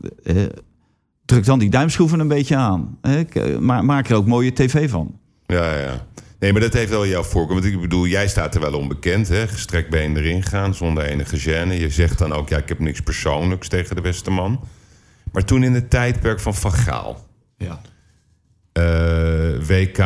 druk 1.32 1.46
dan 1.46 1.60
die 1.60 1.70
duimschroeven 1.70 2.20
een 2.20 2.28
beetje 2.28 2.56
aan. 2.56 2.98
Hè. 3.02 3.24
K- 3.24 3.60
maar 3.60 3.86
maak 3.86 4.10
er 4.10 4.16
ook 4.16 4.26
mooie 4.28 4.54
tv 4.54 4.90
van. 4.90 5.20
Ja, 5.46 5.78
ja. 5.80 6.06
Nee, 6.40 6.52
maar 6.52 6.62
dat 6.62 6.74
heeft 6.74 6.90
wel 6.90 7.08
jouw 7.08 7.24
voorkeur. 7.24 7.54
Want 7.62 7.74
ik 7.74 7.82
bedoel, 7.82 8.08
jij 8.08 8.28
staat 8.28 8.56
er 8.56 8.62
wel 8.62 8.74
onbekend, 8.74 9.28
hè? 9.28 9.48
Gestrekt 9.48 9.90
been 9.90 10.18
erin 10.18 10.44
gaan, 10.44 10.74
zonder 10.76 11.04
enige 11.04 11.40
gêne. 11.40 11.80
Je 11.80 11.90
zegt 11.90 12.18
dan 12.18 12.34
ook, 12.34 12.50
ja, 12.50 12.58
ik 12.58 12.70
heb 12.70 12.80
niks 12.80 13.02
persoonlijks 13.02 13.68
tegen 13.68 13.96
de 13.96 14.02
beste 14.02 14.32
man. 14.32 14.60
Maar 15.32 15.44
toen 15.46 15.64
in 15.64 15.74
het 15.74 15.90
tijdperk 15.90 16.40
van 16.40 16.56
Van 16.56 16.74
Gaal, 16.74 17.28
Ja. 17.58 17.82
eh, 18.72 19.68
WK 19.68 19.98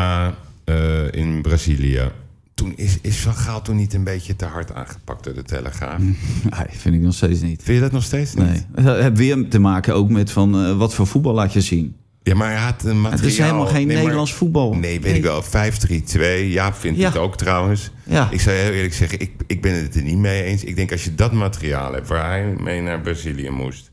eh, 0.65 1.11
in 1.11 1.41
Brazilië... 1.41 2.11
Toen 2.55 2.73
is, 2.75 2.97
is 3.01 3.17
Van 3.19 3.33
Gaal 3.33 3.61
toen 3.61 3.75
niet 3.75 3.93
een 3.93 4.03
beetje 4.03 4.35
te 4.35 4.45
hard 4.45 4.73
aangepakt 4.73 5.23
door 5.23 5.33
de 5.33 5.43
Telegraaf? 5.43 5.99
Nee, 6.57 6.65
vind 6.69 6.95
ik 6.95 7.01
nog 7.01 7.13
steeds 7.13 7.41
niet. 7.41 7.63
Vind 7.63 7.77
je 7.77 7.83
dat 7.83 7.91
nog 7.91 8.03
steeds 8.03 8.33
niet? 8.33 8.45
Nee. 8.75 8.85
Het 8.85 9.01
heeft 9.01 9.17
weer 9.17 9.47
te 9.49 9.59
maken 9.59 9.93
ook 9.95 10.09
met 10.09 10.31
van, 10.31 10.65
eh, 10.65 10.77
wat 10.77 10.93
voor 10.93 11.07
voetbal 11.07 11.33
laat 11.33 11.53
je 11.53 11.61
zien. 11.61 11.95
Ja, 12.23 12.35
maar 12.35 12.51
hij 12.51 12.59
had 12.61 12.83
een 12.83 13.01
materiaal... 13.01 13.11
Het 13.25 13.31
is 13.31 13.37
helemaal 13.37 13.65
geen 13.65 13.75
Nee, 13.75 13.85
maar- 13.85 13.95
Nederlands 13.95 14.33
voetbal. 14.33 14.73
Nee, 14.73 15.01
weet 15.01 15.15
ik 15.15 15.23
wel. 15.23 15.43
5-3-2. 15.43 16.49
Jaap 16.51 16.75
vindt 16.75 16.99
Ja. 16.99 17.07
het 17.07 17.17
ook 17.17 17.37
trouwens. 17.37 17.91
Ja. 18.03 18.27
Ik 18.31 18.41
zou 18.41 18.55
heel 18.55 18.71
eerlijk 18.71 18.93
zeggen, 18.93 19.19
ik, 19.19 19.31
ik 19.47 19.61
ben 19.61 19.73
het 19.81 19.95
er 19.95 20.01
niet 20.01 20.17
mee 20.17 20.43
eens. 20.43 20.63
Ik 20.63 20.75
denk 20.75 20.91
als 20.91 21.03
je 21.03 21.15
dat 21.15 21.31
materiaal 21.31 21.93
hebt 21.93 22.07
waar 22.07 22.29
hij 22.29 22.55
mee 22.59 22.81
naar 22.81 23.01
Brazilië 23.01 23.49
moest. 23.49 23.91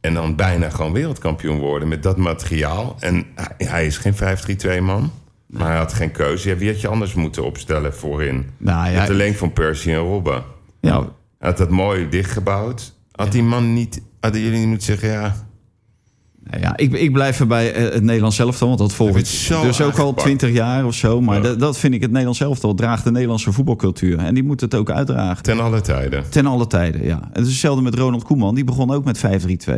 En 0.00 0.14
dan 0.14 0.36
bijna 0.36 0.70
gewoon 0.70 0.92
wereldkampioen 0.92 1.58
worden 1.58 1.88
met 1.88 2.02
dat 2.02 2.16
materiaal. 2.16 2.96
En 3.00 3.26
hij, 3.34 3.66
hij 3.68 3.86
is 3.86 3.96
geen 3.98 4.14
5-3-2 4.14 4.80
man. 4.82 5.12
Maar 5.50 5.66
hij 5.68 5.76
had 5.76 5.92
geen 5.92 6.10
keuze. 6.12 6.48
Ja, 6.48 6.56
wie 6.56 6.68
had 6.70 6.80
je 6.80 6.88
anders 6.88 7.14
moeten 7.14 7.44
opstellen 7.44 7.94
voorin? 7.94 8.46
Nou 8.58 8.90
ja, 8.90 8.98
Met 8.98 9.06
de 9.06 9.14
lengte 9.14 9.38
van 9.38 9.52
Percy 9.52 9.90
en 9.90 9.96
Robben. 9.98 10.42
ja, 10.80 10.98
Hij 11.38 11.48
had 11.48 11.56
dat 11.56 11.70
mooi 11.70 12.08
dichtgebouwd. 12.08 12.94
Had 13.12 13.32
die 13.32 13.42
man 13.42 13.72
niet... 13.72 14.02
Hadden 14.20 14.40
jullie 14.40 14.58
niet 14.58 14.68
moeten 14.68 14.86
zeggen, 14.86 15.08
ja... 15.08 15.48
Ja, 16.60 16.76
ik, 16.76 16.92
ik 16.92 17.12
blijf 17.12 17.40
erbij 17.40 17.72
eh, 17.74 17.92
het 17.92 18.02
Nederlands 18.02 18.38
elftal, 18.38 18.66
want 18.66 18.78
dat 18.78 18.92
volg 18.92 19.10
Hij 19.10 19.18
ik 19.20 19.24
werd 19.26 19.36
zo 19.38 19.62
dus 19.62 19.80
ook 19.80 19.98
al 19.98 20.14
twintig 20.14 20.52
jaar 20.52 20.84
of 20.86 20.94
zo. 20.94 21.20
Maar 21.20 21.36
Ja. 21.36 21.42
dat, 21.42 21.60
dat 21.60 21.78
vind 21.78 21.94
ik 21.94 22.00
het 22.00 22.10
Nederlands 22.10 22.40
elftal 22.40 22.74
draagt 22.74 23.04
de 23.04 23.10
Nederlandse 23.10 23.52
voetbalcultuur. 23.52 24.18
En 24.18 24.34
die 24.34 24.42
moet 24.42 24.60
het 24.60 24.74
ook 24.74 24.90
uitdragen. 24.90 25.42
Ten 25.42 25.60
alle 25.60 25.80
tijden. 25.80 26.24
Ten 26.30 26.46
alle 26.46 26.66
tijden, 26.66 27.04
ja. 27.04 27.20
En 27.22 27.28
het 27.32 27.42
is 27.46 27.50
hetzelfde 27.50 27.82
met 27.82 27.94
Ronald 27.94 28.22
Koeman. 28.24 28.54
Die 28.54 28.64
begon 28.64 28.90
ook 28.90 29.04
met 29.04 29.18
5-3-2. 29.18 29.72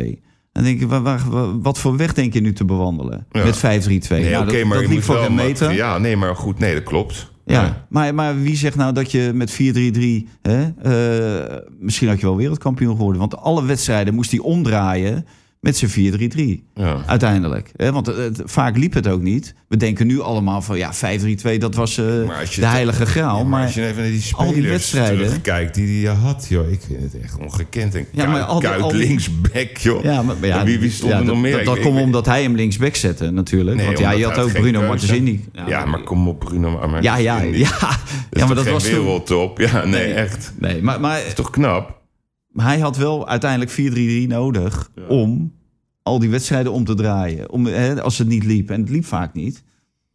Dan 0.53 0.63
denk 0.63 0.81
ik, 0.81 0.87
waar, 0.87 1.01
waar- 1.01 1.29
waar- 1.29 1.61
wat 1.61 1.79
voor 1.79 1.97
weg 1.97 2.13
denk 2.13 2.33
je 2.33 2.41
nu 2.41 2.53
te 2.53 2.65
bewandelen? 2.65 3.25
Ja. 3.31 3.43
Met 3.43 3.57
5-3-2. 3.57 3.61
Nee, 3.61 4.31
Nou, 4.31 4.45
dat, 4.45 4.63
maar 4.63 4.77
dat 4.81 4.87
liep 4.89 5.03
voor 5.03 5.15
wel 5.15 5.25
een 5.25 5.35
meter. 5.35 5.73
Ja, 5.73 5.97
nee, 5.97 6.17
maar 6.17 6.35
goed. 6.35 6.59
Nee, 6.59 6.73
dat 6.73 6.83
klopt. 6.83 7.31
Ja, 7.45 7.85
maar, 7.89 8.15
maar 8.15 8.41
wie 8.41 8.55
zegt 8.55 8.75
nou 8.75 8.93
dat 8.93 9.11
je 9.11 9.31
met 9.33 9.51
4-3-3... 9.51 10.29
Hè, 10.41 10.61
eh, 10.81 11.57
misschien 11.79 12.07
had 12.07 12.19
je 12.19 12.25
wel 12.25 12.37
wereldkampioen 12.37 12.95
geworden. 12.95 13.19
Want 13.19 13.37
alle 13.37 13.65
wedstrijden 13.65 14.13
moest 14.13 14.31
hij 14.31 14.39
omdraaien 14.39 15.25
met 15.63 15.77
zijn 15.77 15.91
4-3-3. 15.91 16.63
Ja. 16.73 17.03
Uiteindelijk. 17.05 17.71
Hè? 17.75 17.91
Want 17.91 18.07
eh, 18.07 18.15
het- 18.17 18.41
vaak 18.45 18.77
liep 18.77 18.93
het 18.93 19.07
ook 19.07 19.21
niet. 19.21 19.53
We 19.67 19.77
denken 19.77 20.07
nu 20.07 20.19
allemaal 20.21 20.61
van 20.61 20.77
ja, 20.77 20.91
5-3-2, 20.93 21.57
dat 21.57 21.75
was 21.75 21.95
je 21.95 22.25
de 22.55 22.65
heilige 22.65 23.05
graal. 23.05 23.37
Ja, 23.37 23.41
maar, 23.41 23.45
maar 23.51 23.63
als 23.65 23.73
je 23.73 23.85
even 23.85 24.01
naar 24.01 24.11
die 24.11 24.23
al 24.35 24.43
die 24.43 24.51
spelers 24.53 24.69
wedstrijden- 24.71 25.17
terugkijkt 25.17 25.75
die 25.75 26.05
hij 26.07 26.15
had, 26.15 26.45
joh, 26.49 26.71
ik 26.71 26.81
vind 26.87 27.01
het 27.13 27.21
echt 27.21 27.37
ongekend. 27.37 27.95
En 27.95 28.05
Ja, 28.11 28.25
maar 28.25 28.33
Kuit, 28.35 28.47
al 28.47 28.59
die- 28.59 28.69
al 28.69 28.89
die- 28.91 28.97
linksback, 29.07 29.77
joh. 29.77 30.03
Ja, 30.03 30.21
maar, 30.21 30.35
ja, 30.41 30.63
wie, 30.65 30.79
wie 30.79 30.91
stond 30.91 31.11
ja, 31.11 31.17
er 31.17 31.25
nog 31.25 31.41
meer? 31.41 31.63
Dat, 31.65 31.79
komt 31.79 31.99
omdat 32.01 32.25
hij 32.25 32.41
hem 32.43 32.55
linksback 32.55 32.95
zette, 32.95 33.31
natuurlijk. 33.31 33.77
Nee, 33.77 33.85
Want 33.85 33.99
ja, 33.99 34.11
je 34.11 34.25
had 34.25 34.37
ook 34.39 34.51
Bruno 34.53 34.81
Martensini. 34.81 35.45
Ja, 35.67 35.85
maar 35.85 36.03
kom 36.03 36.27
op, 36.27 36.39
Bruno. 36.39 36.87
Maar 36.89 37.03
ja, 37.03 37.17
ja, 37.17 37.41
ja, 37.41 37.69
ja, 38.31 38.45
maar 38.45 38.55
dat 38.55 38.69
was 38.69 38.89
wereldtop. 38.89 39.59
Ja, 39.59 39.85
nee, 39.85 39.91
Nee. 40.05 40.13
echt. 40.13 40.53
Nee, 40.59 40.81
maar, 40.81 40.99
maar 40.99 41.25
is 41.25 41.33
toch 41.33 41.49
knap? 41.49 42.01
Maar 42.53 42.65
hij 42.65 42.79
had 42.79 42.97
wel 42.97 43.27
uiteindelijk 43.27 43.71
4-3-3 43.71 44.27
nodig 44.27 44.89
om 45.07 45.53
al 46.03 46.19
die 46.19 46.29
wedstrijden 46.29 46.71
om 46.71 46.85
te 46.85 46.93
draaien. 46.93 47.51
Om, 47.51 47.65
hè, 47.65 48.01
als 48.01 48.17
het 48.17 48.27
niet 48.27 48.43
liep. 48.43 48.69
En 48.69 48.81
het 48.81 48.89
liep 48.89 49.05
vaak 49.05 49.33
niet. 49.33 49.63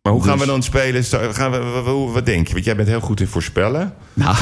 Maar 0.02 0.12
hoe 0.12 0.22
gaan 0.22 0.32
Dus- 0.36 0.46
we 0.46 0.50
dan 0.50 0.62
spelen? 0.62 1.04
Gaan 1.34 1.50
we, 1.50 2.08
wat, 2.12 2.26
denk 2.26 2.46
je? 2.46 2.52
Want 2.52 2.64
jij 2.64 2.76
bent 2.76 2.88
heel 2.88 3.00
goed 3.00 3.20
in 3.20 3.26
voorspellen. 3.26 3.94
Nou, 4.14 4.36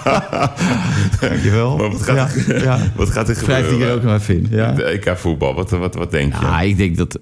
dankjewel. 1.20 1.76
Maar 1.76 1.90
wat 1.90 2.02
gaat, 2.02 2.44
ja, 2.46 2.54
ja. 2.56 2.78
wat 2.96 3.10
gaat 3.10 3.28
er 3.28 3.36
Schrijf 3.36 3.68
die 3.68 3.84
er 3.84 3.92
ook 3.92 4.00
gebeuren? 4.00 4.04
nog 4.04 4.20
even 4.20 4.34
in. 4.36 4.46
Ja. 4.50 4.72
De 4.72 4.82
EK 4.84 5.16
voetbal, 5.18 5.54
wat, 5.54 5.70
wat, 5.70 5.94
wat 5.94 6.10
denk 6.10 6.34
je? 6.34 6.40
Ja, 6.40 6.60
ik 6.60 6.76
denk 6.76 6.96
dat... 6.96 7.18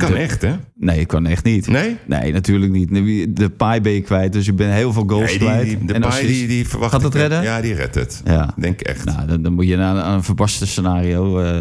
het 0.00 0.10
kan 0.10 0.18
echt, 0.18 0.42
hè? 0.42 0.54
Nee, 0.74 1.00
ik 1.00 1.08
kan 1.08 1.26
echt 1.26 1.44
niet. 1.44 1.66
Nee? 1.68 1.96
Nee, 2.06 2.32
natuurlijk 2.32 2.72
niet. 2.72 3.36
De, 3.36 3.50
paai 3.50 3.80
ben 3.80 3.92
je 3.92 4.00
kwijt, 4.00 4.32
dus 4.32 4.46
je 4.46 4.52
bent 4.52 4.72
heel 4.72 4.92
veel 4.92 5.04
goals 5.06 5.30
Nee, 5.30 5.38
kwijt. 5.38 5.64
die, 5.66 5.84
de 5.84 5.92
En 5.92 6.00
paai 6.00 6.26
die, 6.26 6.46
die 6.46 6.68
verwacht 6.68 6.92
Gaat 6.92 7.02
het 7.02 7.14
redden? 7.14 7.42
Ja, 7.42 7.60
die 7.60 7.74
redt 7.74 7.94
het. 7.94 8.20
Ja. 8.24 8.54
Denk 8.56 8.80
echt. 8.80 9.04
Nou, 9.04 9.26
dan, 9.26 9.42
dan 9.42 9.52
moet 9.52 9.66
je 9.66 9.76
aan, 9.78 9.96
aan 9.98 10.14
een 10.14 10.22
verbaste 10.24 10.66
scenario 10.66 11.40
eh, 11.40 11.58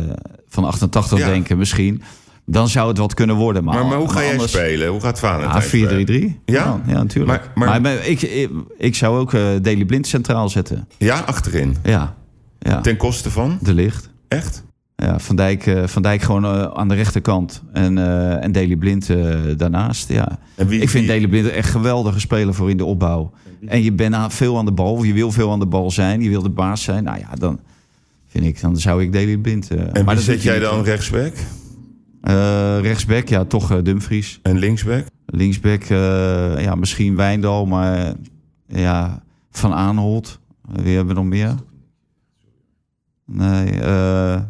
van 0.47 0.63
88 0.65 1.17
Ja. 1.19 1.25
denken 1.27 1.57
misschien. 1.57 2.01
Dan 2.45 2.67
zou 2.69 2.87
het 2.87 2.97
wat 2.97 3.13
kunnen 3.13 3.35
worden. 3.35 3.63
Maar, 3.63 3.75
maar, 3.75 3.85
maar 3.85 3.97
hoe 3.97 4.09
ga 4.11 4.21
jij 4.21 4.31
anders- 4.31 4.51
spelen? 4.51 4.87
Hoe 4.87 5.01
gaat 5.01 5.19
Ja, 5.19 5.61
Valentijn 5.61 5.63
4-3-3. 5.63 6.01
spelen? 6.01 6.37
Ja? 6.45 6.81
ja, 6.87 6.93
natuurlijk. 6.93 7.51
Maar- 7.55 7.67
Maar, 7.67 7.81
maar- 7.81 8.05
ik, 8.07 8.21
ik, 8.21 8.49
ik 8.77 8.95
zou 8.95 9.19
ook 9.19 9.31
Daily 9.61 9.85
Blind 9.85 10.07
centraal 10.07 10.49
zetten. 10.49 10.87
Ja, 10.97 11.19
achterin. 11.19 11.75
Ja, 11.83 12.15
ja. 12.59 12.81
Ten 12.81 12.97
koste 12.97 13.31
van? 13.31 13.57
de 13.61 13.73
licht. 13.73 14.09
Echt? 14.27 14.63
Ja, 15.01 15.19
Van 15.19 15.35
Dijk, 15.35 15.65
eh, 15.65 15.87
Van 15.87 16.01
Dijk 16.01 16.21
gewoon 16.21 16.45
eh, 16.45 16.63
aan 16.63 16.87
de 16.87 16.95
rechterkant 16.95 17.61
en, 17.73 17.97
eh 17.97 18.43
en 18.43 18.51
Daily 18.51 18.75
Blind 18.75 19.07
daarnaast. 19.57 20.09
Ja. 20.09 20.39
Wie, 20.55 20.81
Ik 20.81 20.89
vind 20.89 21.03
wie- 21.03 21.07
Daily 21.07 21.27
Blind 21.27 21.47
echt 21.49 21.65
een 21.67 21.71
geweldige 21.71 22.19
speler 22.19 22.53
voor 22.53 22.69
in 22.69 22.77
de 22.77 22.85
opbouw. 22.85 23.31
En 23.67 23.83
je 23.83 23.91
bent 23.93 24.13
aan- 24.13 24.31
veel 24.31 24.57
aan 24.57 24.65
de 24.65 24.71
bal, 24.71 25.03
je 25.03 25.13
wil 25.13 25.31
veel 25.31 25.51
aan 25.51 25.59
de 25.59 25.65
bal 25.65 25.91
zijn, 25.91 26.21
je 26.21 26.29
wil 26.29 26.41
de 26.41 26.49
baas 26.49 26.83
zijn. 26.83 27.03
Nou 27.03 27.19
ja, 27.19 27.29
dan 27.33 27.59
vind 28.27 28.45
ik, 28.45 28.61
dan 28.61 28.77
zou 28.77 29.01
ik 29.03 29.13
Daily 29.13 29.37
Blind... 29.37 29.69
En 29.69 30.05
dat 30.05 30.19
zet 30.21 30.41
jij 30.43 30.59
dan 30.59 30.83
rechtsback? 30.83 31.33
Rechtsback, 32.81 33.27
ja, 33.27 33.45
toch 33.45 33.81
Dumfries. 33.81 34.39
En 34.43 34.57
linksback? 34.57 35.05
Linksback, 35.25 35.83
ja, 36.59 36.75
misschien 36.75 37.15
Wijndal, 37.15 37.65
maar 37.65 38.13
ja, 38.67 39.21
Van 39.51 39.73
Aanholt. 39.73 40.39
Wie 40.83 40.95
hebben 40.95 41.15
we 41.15 41.21
nog 41.21 41.29
meer? 41.29 41.55
Nee, 43.25 43.71
eh 43.81 44.41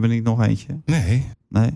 hebben 0.00 0.08
we 0.08 0.14
niet 0.14 0.24
nog 0.24 0.42
eentje? 0.46 0.80
Nee. 0.84 1.24
Nee? 1.48 1.70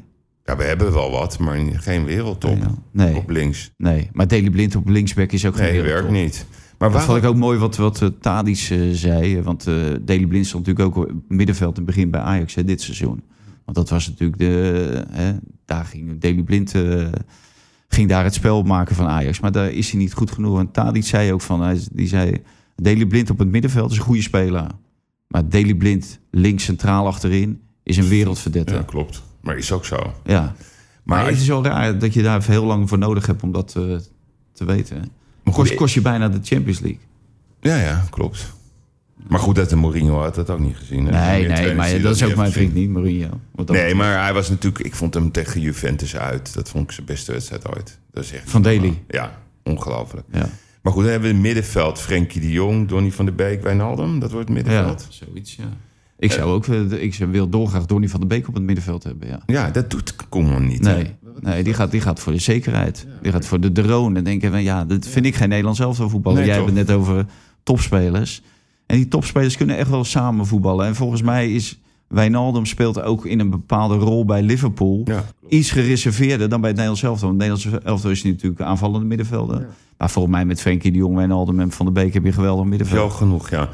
Ja, 0.44 0.56
we 0.56 0.62
hebben 0.62 0.92
wel 0.92 1.10
wat, 1.10 1.38
maar 1.38 1.58
geen 1.72 2.04
wereldtop. 2.04 2.56
Ja. 2.58 2.74
Nee, 2.92 3.16
Op 3.16 3.30
links. 3.30 3.70
nee. 3.76 4.08
Maar 4.12 4.28
Daily 4.28 4.50
Blind 4.50 4.76
op 4.76 4.88
linksback 4.88 5.32
is 5.32 5.46
ook 5.46 5.54
geen 5.56 5.72
Nee, 5.72 5.82
wereldtop. 5.82 6.10
werkt 6.10 6.24
niet. 6.24 6.46
Maar 6.78 6.90
Dat 6.90 6.98
waarom? 6.98 7.10
vond 7.14 7.18
ik 7.24 7.28
ook 7.30 7.36
mooi 7.36 7.58
wat, 7.58 7.76
wat 7.76 8.00
uh, 8.00 8.08
Tadic 8.20 8.56
zei. 8.92 9.42
Want 9.42 9.66
eh 9.66 9.74
Daily 10.00 10.26
Blind 10.26 10.46
stond 10.46 10.66
natuurlijk 10.66 10.96
ook 10.96 11.04
op 11.04 11.08
het 11.10 11.28
middenveld 11.28 11.78
in 11.78 11.82
het 11.84 11.94
begin 11.94 12.10
bij 12.10 12.20
Ajax 12.20 12.54
hè, 12.54 12.64
dit 12.64 12.80
seizoen. 12.80 13.22
Want 13.64 13.76
dat 13.76 13.88
was 13.88 14.08
natuurlijk 14.08 14.38
de... 14.38 15.04
Hè, 15.10 15.32
daar 15.64 15.84
ging 15.84 16.20
Daily 16.20 16.42
Blind... 16.42 16.74
ging 17.88 18.08
daar 18.08 18.24
het 18.24 18.34
spel 18.34 18.62
maken 18.62 18.96
van 18.96 19.06
Ajax. 19.06 19.40
Maar 19.40 19.52
daar 19.52 19.70
is 19.70 19.90
hij 19.90 20.00
niet 20.00 20.12
goed 20.12 20.30
genoeg. 20.30 20.58
En 20.58 20.70
Tadic 20.70 21.04
zei 21.04 21.32
ook 21.32 21.40
van... 21.40 21.62
Hij, 21.62 21.80
die 21.92 22.06
zei... 22.08 22.42
Daily 22.76 23.06
Blind 23.06 23.30
op 23.30 23.38
het 23.38 23.48
middenveld 23.48 23.90
is 23.90 23.96
een 23.96 24.02
goede 24.02 24.22
speler. 24.22 24.66
Maar 25.28 25.48
Daily 25.48 25.74
Blind 25.74 26.20
links 26.30 26.64
centraal 26.64 27.06
achterin... 27.06 27.60
is 27.82 27.96
een 27.96 28.08
wereldverdette. 28.08 28.72
Ja, 28.72 28.78
Ja. 28.78 28.84
klopt. 28.84 29.22
Maar 29.40 29.56
is 29.56 29.72
ook 29.72 29.84
zo. 29.84 30.12
Maar, 30.24 30.52
Maar, 31.02 31.26
het 31.26 31.40
is 31.40 31.46
wel 31.46 31.64
raar 31.64 31.98
dat 31.98 32.14
je 32.14 32.22
daar 32.22 32.44
heel 32.46 32.64
lang 32.64 32.88
voor 32.88 32.98
nodig 32.98 33.26
hebt 33.26 33.42
om 33.42 33.52
dat 33.52 33.74
eh, 33.76 33.96
te 34.52 34.64
weten. 34.64 34.96
maar 34.96 35.54
goed, 35.54 35.64
Kost, 35.64 35.74
kost 35.74 35.94
je 35.94 36.00
bijna 36.00 36.28
de 36.28 36.38
Champions 36.42 36.80
League. 36.80 37.00
Ja, 37.60 37.76
ja, 37.76 38.04
klopt. 38.10 38.52
Maar 39.28 39.38
goed, 39.40 39.54
dat 39.56 39.68
de 39.68 39.76
Mourinho 39.76 40.20
had 40.20 40.34
dat 40.34 40.50
ook 40.50 40.58
niet 40.58 40.76
gezien. 40.76 41.06
hè? 41.06 41.10
Nee, 41.30 41.48
nee, 41.48 41.74
maar 41.74 42.00
dat 42.00 42.14
is 42.14 42.22
ook 42.24 42.34
mijn 42.36 42.52
vriend 42.52 42.74
niet, 42.74 42.90
Mourinho. 42.90 43.40
Nee, 43.66 43.94
maar 43.94 44.22
hij 44.22 44.32
was 44.32 44.48
natuurlijk... 44.48 44.84
Ik 44.84 44.94
vond 44.94 45.14
hem 45.14 45.30
tegen 45.30 45.60
Juventus 45.60 46.16
uit. 46.16 46.54
Dat 46.54 46.68
vond 46.68 46.84
ik 46.84 46.92
zijn 46.92 47.06
beste 47.06 47.32
wedstrijd 47.32 47.68
ooit. 47.68 47.98
Dat 48.12 48.24
is 48.24 48.32
echt 48.32 48.50
Van 48.50 48.62
Daly. 48.62 49.02
Ja, 49.08 49.38
ongelooflijk. 49.62 50.26
Ja, 50.32 50.48
Maar 50.82 50.92
goed, 50.92 51.02
dan 51.02 51.10
hebben 51.10 51.28
we 51.30 51.34
het 51.34 51.44
middenveld. 51.44 51.98
Frenkie 52.00 52.40
de 52.40 52.50
Jong, 52.50 52.88
Donny 52.88 53.10
van 53.12 53.24
der 53.24 53.34
Beek, 53.34 53.62
Wijnaldum. 53.62 54.18
Dat 54.18 54.32
wordt 54.32 54.48
het 54.48 54.56
ja 54.56 54.62
middenveld. 54.64 55.06
zoiets, 55.10 55.54
ja. 55.54 55.64
Ik 56.22 56.32
zou 56.32 56.50
ook, 56.50 56.66
eh, 56.66 57.02
ik 57.02 57.14
wil 57.30 57.48
dolgraag 57.48 57.86
Donny 57.86 58.08
van 58.08 58.20
der 58.20 58.28
Beek 58.28 58.48
op 58.48 58.54
het 58.54 58.62
middenveld 58.62 59.04
hebben, 59.04 59.28
ja. 59.28 59.40
Ja, 59.46 59.70
dat 59.70 59.90
doet 59.90 60.16
Koeman 60.28 60.66
niet. 60.66 60.86
hè? 60.86 61.02
Nee, 61.40 61.62
die, 61.62 61.74
gaat, 61.74 61.90
die 61.90 62.00
gaat 62.00 62.20
voor 62.20 62.32
de 62.32 62.38
zekerheid. 62.38 63.06
Die 63.22 63.32
gaat 63.32 63.46
voor 63.46 63.60
de 63.60 63.72
drone. 63.72 64.18
En 64.18 64.24
denken 64.24 64.50
van, 64.50 64.62
ja, 64.62 64.84
dat 64.84 65.06
vind 65.06 65.26
ik 65.26 65.34
geen 65.34 65.48
Nederlands 65.48 65.80
elftal 65.80 66.08
voetballen. 66.08 66.38
Nee, 66.38 66.46
Jij 66.46 66.56
hebt 66.56 66.66
het 66.68 66.86
net 66.86 66.96
over 66.96 67.26
topspelers. 67.62 68.42
En 68.86 68.96
die 68.96 69.08
topspelers 69.08 69.56
kunnen 69.56 69.76
echt 69.76 69.90
wel 69.90 70.04
samen 70.04 70.46
voetballen. 70.46 70.86
En 70.86 70.94
volgens 70.94 71.22
mij 71.22 71.52
is 71.52 71.80
Wijnaldum 72.08 72.66
speelt 72.66 73.02
ook 73.02 73.26
in 73.26 73.40
een 73.40 73.50
bepaalde 73.50 73.94
rol 73.94 74.24
bij 74.24 74.42
Liverpool. 74.42 75.00
Ja, 75.04 75.24
Iets 75.48 75.70
gereserveerder 75.70 76.48
dan 76.48 76.60
bij 76.60 76.70
het 76.70 76.78
Nederlands 76.78 77.02
elftal. 77.02 77.28
Want 77.28 77.42
het 77.42 77.50
Nederlands 77.50 77.84
elftal 77.86 78.10
is 78.10 78.22
natuurlijk 78.22 78.60
aanvallende 78.60 79.06
middenvelder. 79.06 79.66
Maar 79.98 80.10
volgens 80.10 80.34
mij 80.34 80.44
met 80.44 80.60
Frenkie 80.60 80.92
de 80.92 80.98
Jong, 80.98 81.14
Wijnaldum 81.16 81.60
en 81.60 81.70
Van 81.70 81.86
der 81.86 81.94
Beek 81.94 82.14
heb 82.14 82.24
je 82.24 82.32
geweldig 82.32 82.64
middenveld. 82.66 82.98
wel 83.00 83.10
genoeg, 83.10 83.50
ja. 83.50 83.68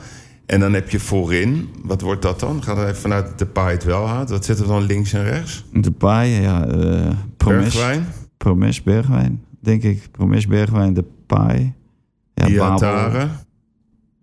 En 0.49 0.61
dan 0.61 0.73
heb 0.73 0.91
je 0.91 1.01
voorin, 1.01 1.69
wat 1.83 2.01
wordt 2.01 2.23
dat 2.23 2.41
dan? 2.41 2.63
Gaat 2.63 2.77
er 2.77 2.83
even 2.85 2.97
vanuit 2.97 3.39
de 3.39 3.47
paai 3.47 3.75
het 3.75 3.85
wel 3.85 4.07
haalt. 4.07 4.31
Wat 4.31 4.45
zetten 4.45 4.65
we 4.67 4.71
dan 4.71 4.83
links 4.83 5.13
en 5.13 5.25
rechts? 5.25 5.65
De 5.73 5.91
paai, 5.91 6.41
ja. 6.41 6.67
eh 6.67 7.11
Promes, 7.37 7.63
Bergwijn, 7.75 8.07
Promes 8.37 8.83
Bergwijn, 8.83 9.45
denk 9.61 9.83
ik. 9.83 10.09
Promes 10.11 10.47
Bergwijn, 10.47 10.95
de 10.95 11.05
paai. 11.27 11.73
Ja. 12.35 12.47
Iatare. 12.47 13.29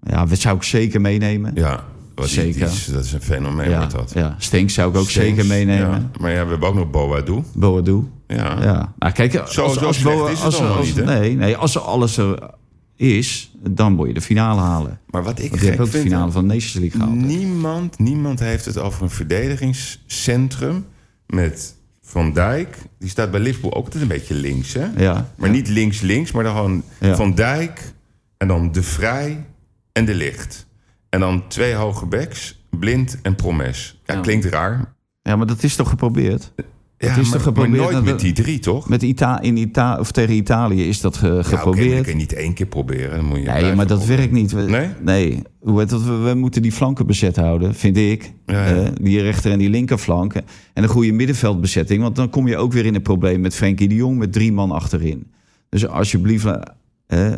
Ja, 0.01 0.26
dat 0.26 0.38
zou 0.38 0.55
ik 0.55 0.63
zeker 0.63 1.01
meenemen. 1.01 1.51
Ja, 1.55 1.84
wat 2.15 2.28
Zeker. 2.28 2.61
is- 2.67 2.86
dat 2.86 3.03
is 3.03 3.13
een 3.13 3.21
fenomeen, 3.21 3.69
ja, 3.69 3.86
dat. 3.86 4.11
ja. 4.13 4.36
Stinks 4.38 4.73
zou 4.73 4.89
ik 4.91 4.97
ook 4.97 5.09
zeker 5.09 5.45
meenemen. 5.45 5.89
ja. 5.89 6.09
Maar 6.19 6.32
ja, 6.32 6.43
we 6.43 6.49
hebben 6.49 6.67
ook 6.69 6.76
nog 6.76 6.89
Boadu. 6.91 7.41
Boadu. 7.53 8.03
Ja. 8.28 8.61
Ja. 8.63 8.93
Nou, 8.99 9.13
kijk, 9.13 9.36
als, 9.38 9.53
Zo- 9.53 9.61
als, 9.63 10.01
zo 10.01 10.67
als 10.67 10.95
niet, 10.95 11.05
nee, 11.05 11.36
nee, 11.36 11.57
als 11.57 11.76
er 11.76 11.82
alles 11.82 12.17
er 12.17 12.49
is, 12.96 13.52
dan 13.70 13.93
moet 13.93 14.08
je 14.08 14.14
de 14.14 14.22
finale 14.22 14.62
halen. 14.62 15.00
Maar 15.10 15.24
wat 15.24 15.39
ik 15.39 15.56
gek 15.56 15.72
ook 15.72 15.86
de 15.86 15.91
vind... 15.91 16.04
finale 16.04 16.32
van 16.32 16.48
de 16.48 16.54
Nations 16.54 16.74
League 16.74 17.00
gehaald. 17.02 17.16
Niemand, 17.20 18.00
niemand 18.00 18.39
heeft 18.39 18.66
het 18.66 18.78
over 18.78 19.04
een 19.04 19.10
verdedigingscentrum 19.10 20.86
met 21.28 21.76
Van 22.02 22.34
Dijk. 22.34 22.78
Die 23.00 23.10
staat 23.10 23.32
bij 23.32 23.39
Liverpool 23.39 23.74
ook 23.74 23.86
altijd 23.86 24.02
een 24.04 24.10
beetje 24.10 24.34
links, 24.34 24.74
hè? 24.74 24.86
Ja. 24.98 25.30
Maar 25.38 25.50
niet 25.50 25.68
links-links, 25.68 26.32
maar 26.32 26.43
dan 26.43 26.56
gewoon 26.56 26.84
Ja. 27.00 27.16
Van 27.16 27.36
Dijk 27.36 27.93
en 28.38 28.48
dan 28.48 28.72
De 28.72 28.84
Vrij 28.84 29.46
en 29.91 30.06
De 30.06 30.14
Licht. 30.16 30.66
En 31.10 31.20
dan 31.20 31.48
twee 31.48 31.74
hoge 31.74 32.06
backs, 32.06 32.64
Blind 32.70 33.18
en 33.22 33.36
Promes. 33.36 34.00
Ja, 34.06 34.14
Ja. 34.14 34.20
klinkt 34.22 34.46
raar. 34.46 34.93
ja, 35.22 35.36
maar 35.36 35.48
dat 35.48 35.64
is 35.64 35.76
toch 35.76 35.89
geprobeerd? 35.89 36.54
Ja, 36.98 37.10
is 37.10 37.16
maar, 37.16 37.32
toch 37.32 37.41
geprobeerd 37.43 37.91
nooit 37.91 38.06
met 38.06 38.20
die 38.20 38.34
drie, 38.34 38.60
toch? 38.60 38.89
Met 38.89 39.02
Ita 39.04 39.41
in 39.41 39.58
Ita 39.58 40.00
of 40.00 40.12
tegen 40.12 40.36
Italië 40.36 40.88
is 40.88 41.02
dat 41.02 41.18
ge- 41.18 41.28
Ja, 41.28 41.41
geprobeerd. 41.43 41.91
dat 41.96 42.02
kan 42.02 42.12
je 42.14 42.20
niet 42.20 42.34
één 42.34 42.54
keer 42.54 42.66
proberen. 42.66 43.16
Dan 43.16 43.26
moet 43.26 43.38
je 43.38 43.43
nee, 43.50 43.76
maar 43.76 43.88
dat 43.88 43.98
proberen. 43.98 44.18
werkt 44.18 44.32
niet. 44.32 44.52
We- 44.52 44.93
Nee? 45.02 45.41
We, 45.60 45.86
we 46.24 46.34
moeten 46.36 46.62
die 46.62 46.72
flanken 46.72 47.06
bezet 47.08 47.36
houden, 47.36 47.76
vind 47.76 47.98
ik. 47.98 48.34
Ja, 48.46 48.68
ja. 48.68 48.76
Eh, 48.84 48.89
die 49.02 49.22
rechter 49.22 49.52
en 49.52 49.58
die 49.60 49.70
linkerflanken. 49.70 50.46
En 50.74 50.84
een 50.84 50.89
goede 50.89 51.12
middenveldbezetting. 51.12 52.02
Want 52.02 52.16
dan 52.16 52.30
kom 52.30 52.48
je 52.48 52.58
ook 52.58 52.74
weer 52.74 52.86
in 52.86 52.96
een 52.96 53.02
probleem 53.02 53.41
met 53.41 53.56
Frenkie 53.56 53.88
de 53.88 53.96
Jong 53.96 54.18
met 54.18 54.34
drie 54.34 54.54
man 54.54 54.72
achterin. 54.72 55.32
Dus 55.70 55.88
alsjeblieft, 55.88 56.46
eh, 56.46 57.32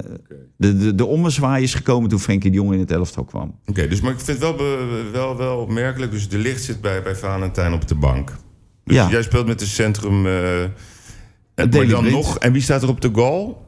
de, 0.58 0.78
de, 0.78 0.96
de 0.96 1.06
ommezwaai 1.06 1.64
is 1.64 1.74
gekomen 1.74 2.10
toen 2.10 2.20
Frenkie 2.20 2.52
de 2.52 2.58
Jong 2.58 2.74
in 2.74 2.80
het 2.80 2.92
elftal 2.92 3.24
kwam. 3.24 3.56
Oké, 3.66 3.88
dus 3.88 4.02
maar 4.02 4.12
ik 4.12 4.20
vind 4.20 4.42
het 4.42 4.56
wel, 4.58 4.68
wel, 5.12 5.38
wel 5.38 5.58
opmerkelijk. 5.58 6.12
Dus 6.12 6.30
de 6.30 6.38
licht 6.38 6.64
zit 6.64 6.82
bij, 6.82 7.02
bij 7.04 7.16
Valentijn 7.16 7.74
op 7.74 7.88
de 7.88 7.96
bank. 7.96 8.38
Dus 8.88 8.96
Ja. 8.96 9.10
jij 9.10 9.22
speelt 9.22 9.48
met 9.48 9.60
de 9.60 9.66
centrum. 9.66 10.26
eh 10.26 10.62
en, 10.64 11.70
maar 11.70 11.88
dan 11.88 12.10
nog. 12.12 12.38
En 12.38 12.52
wie 12.52 12.62
staat 12.62 12.84
er 12.84 12.90
op 12.90 13.02
de 13.02 13.10
goal? 13.14 13.66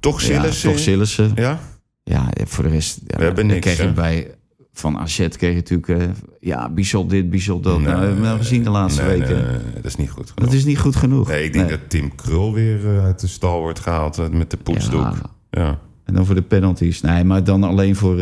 Toch 0.00 0.20
Sillissen? 0.20 0.70
Toch 0.70 0.78
Sillissen. 0.78 1.32
Ja? 1.34 1.58
Ja, 2.02 2.30
voor 2.44 2.64
de 2.64 2.70
rest. 2.70 3.00
Ja, 3.06 3.18
We 3.18 3.24
hebben 3.24 3.46
niks, 3.46 3.74
kreeg 3.74 3.94
bij 3.94 4.30
van 4.72 4.98
AZ 4.98 5.28
kreeg 5.28 5.50
je 5.50 5.54
natuurlijk. 5.56 5.88
eh, 5.88 6.08
ja, 6.40 6.68
Bissot 6.70 7.10
dit, 7.10 7.30
Bissot 7.30 7.62
dat. 7.64 7.76
Nee, 7.78 7.86
nou, 7.86 8.00
we 8.00 8.06
hebben 8.06 8.30
we 8.32 8.36
gezien 8.38 8.62
de 8.62 8.70
laatste 8.70 9.02
nee, 9.02 9.18
weken. 9.18 9.36
nee, 9.36 9.72
dat 9.74 9.84
is 9.84 9.96
niet 9.96 10.10
goed 10.10 10.30
genoeg. 10.30 10.44
Dat 10.50 10.58
is 10.58 10.64
niet 10.64 10.78
goed 10.78 10.96
genoeg. 10.96 11.28
Nee, 11.28 11.44
ik 11.44 11.52
denk 11.52 11.68
dat 11.68 11.80
Tim 11.88 12.14
Krul 12.14 12.52
weer 12.52 12.86
eh, 12.96 13.04
uit 13.04 13.20
de 13.20 13.26
stal 13.26 13.60
wordt 13.60 13.80
gehaald 13.80 14.18
eh, 14.18 14.28
met 14.28 14.50
de 14.50 14.56
poetsdoek. 14.56 15.00
Ja, 15.00 15.14
Ja. 15.50 15.78
En 16.04 16.14
dan 16.14 16.26
voor 16.26 16.34
de 16.34 16.42
penalties. 16.42 17.00
Nee, 17.00 17.24
maar 17.24 17.44
dan 17.44 17.62
alleen 17.64 17.96
voor, 17.96 18.16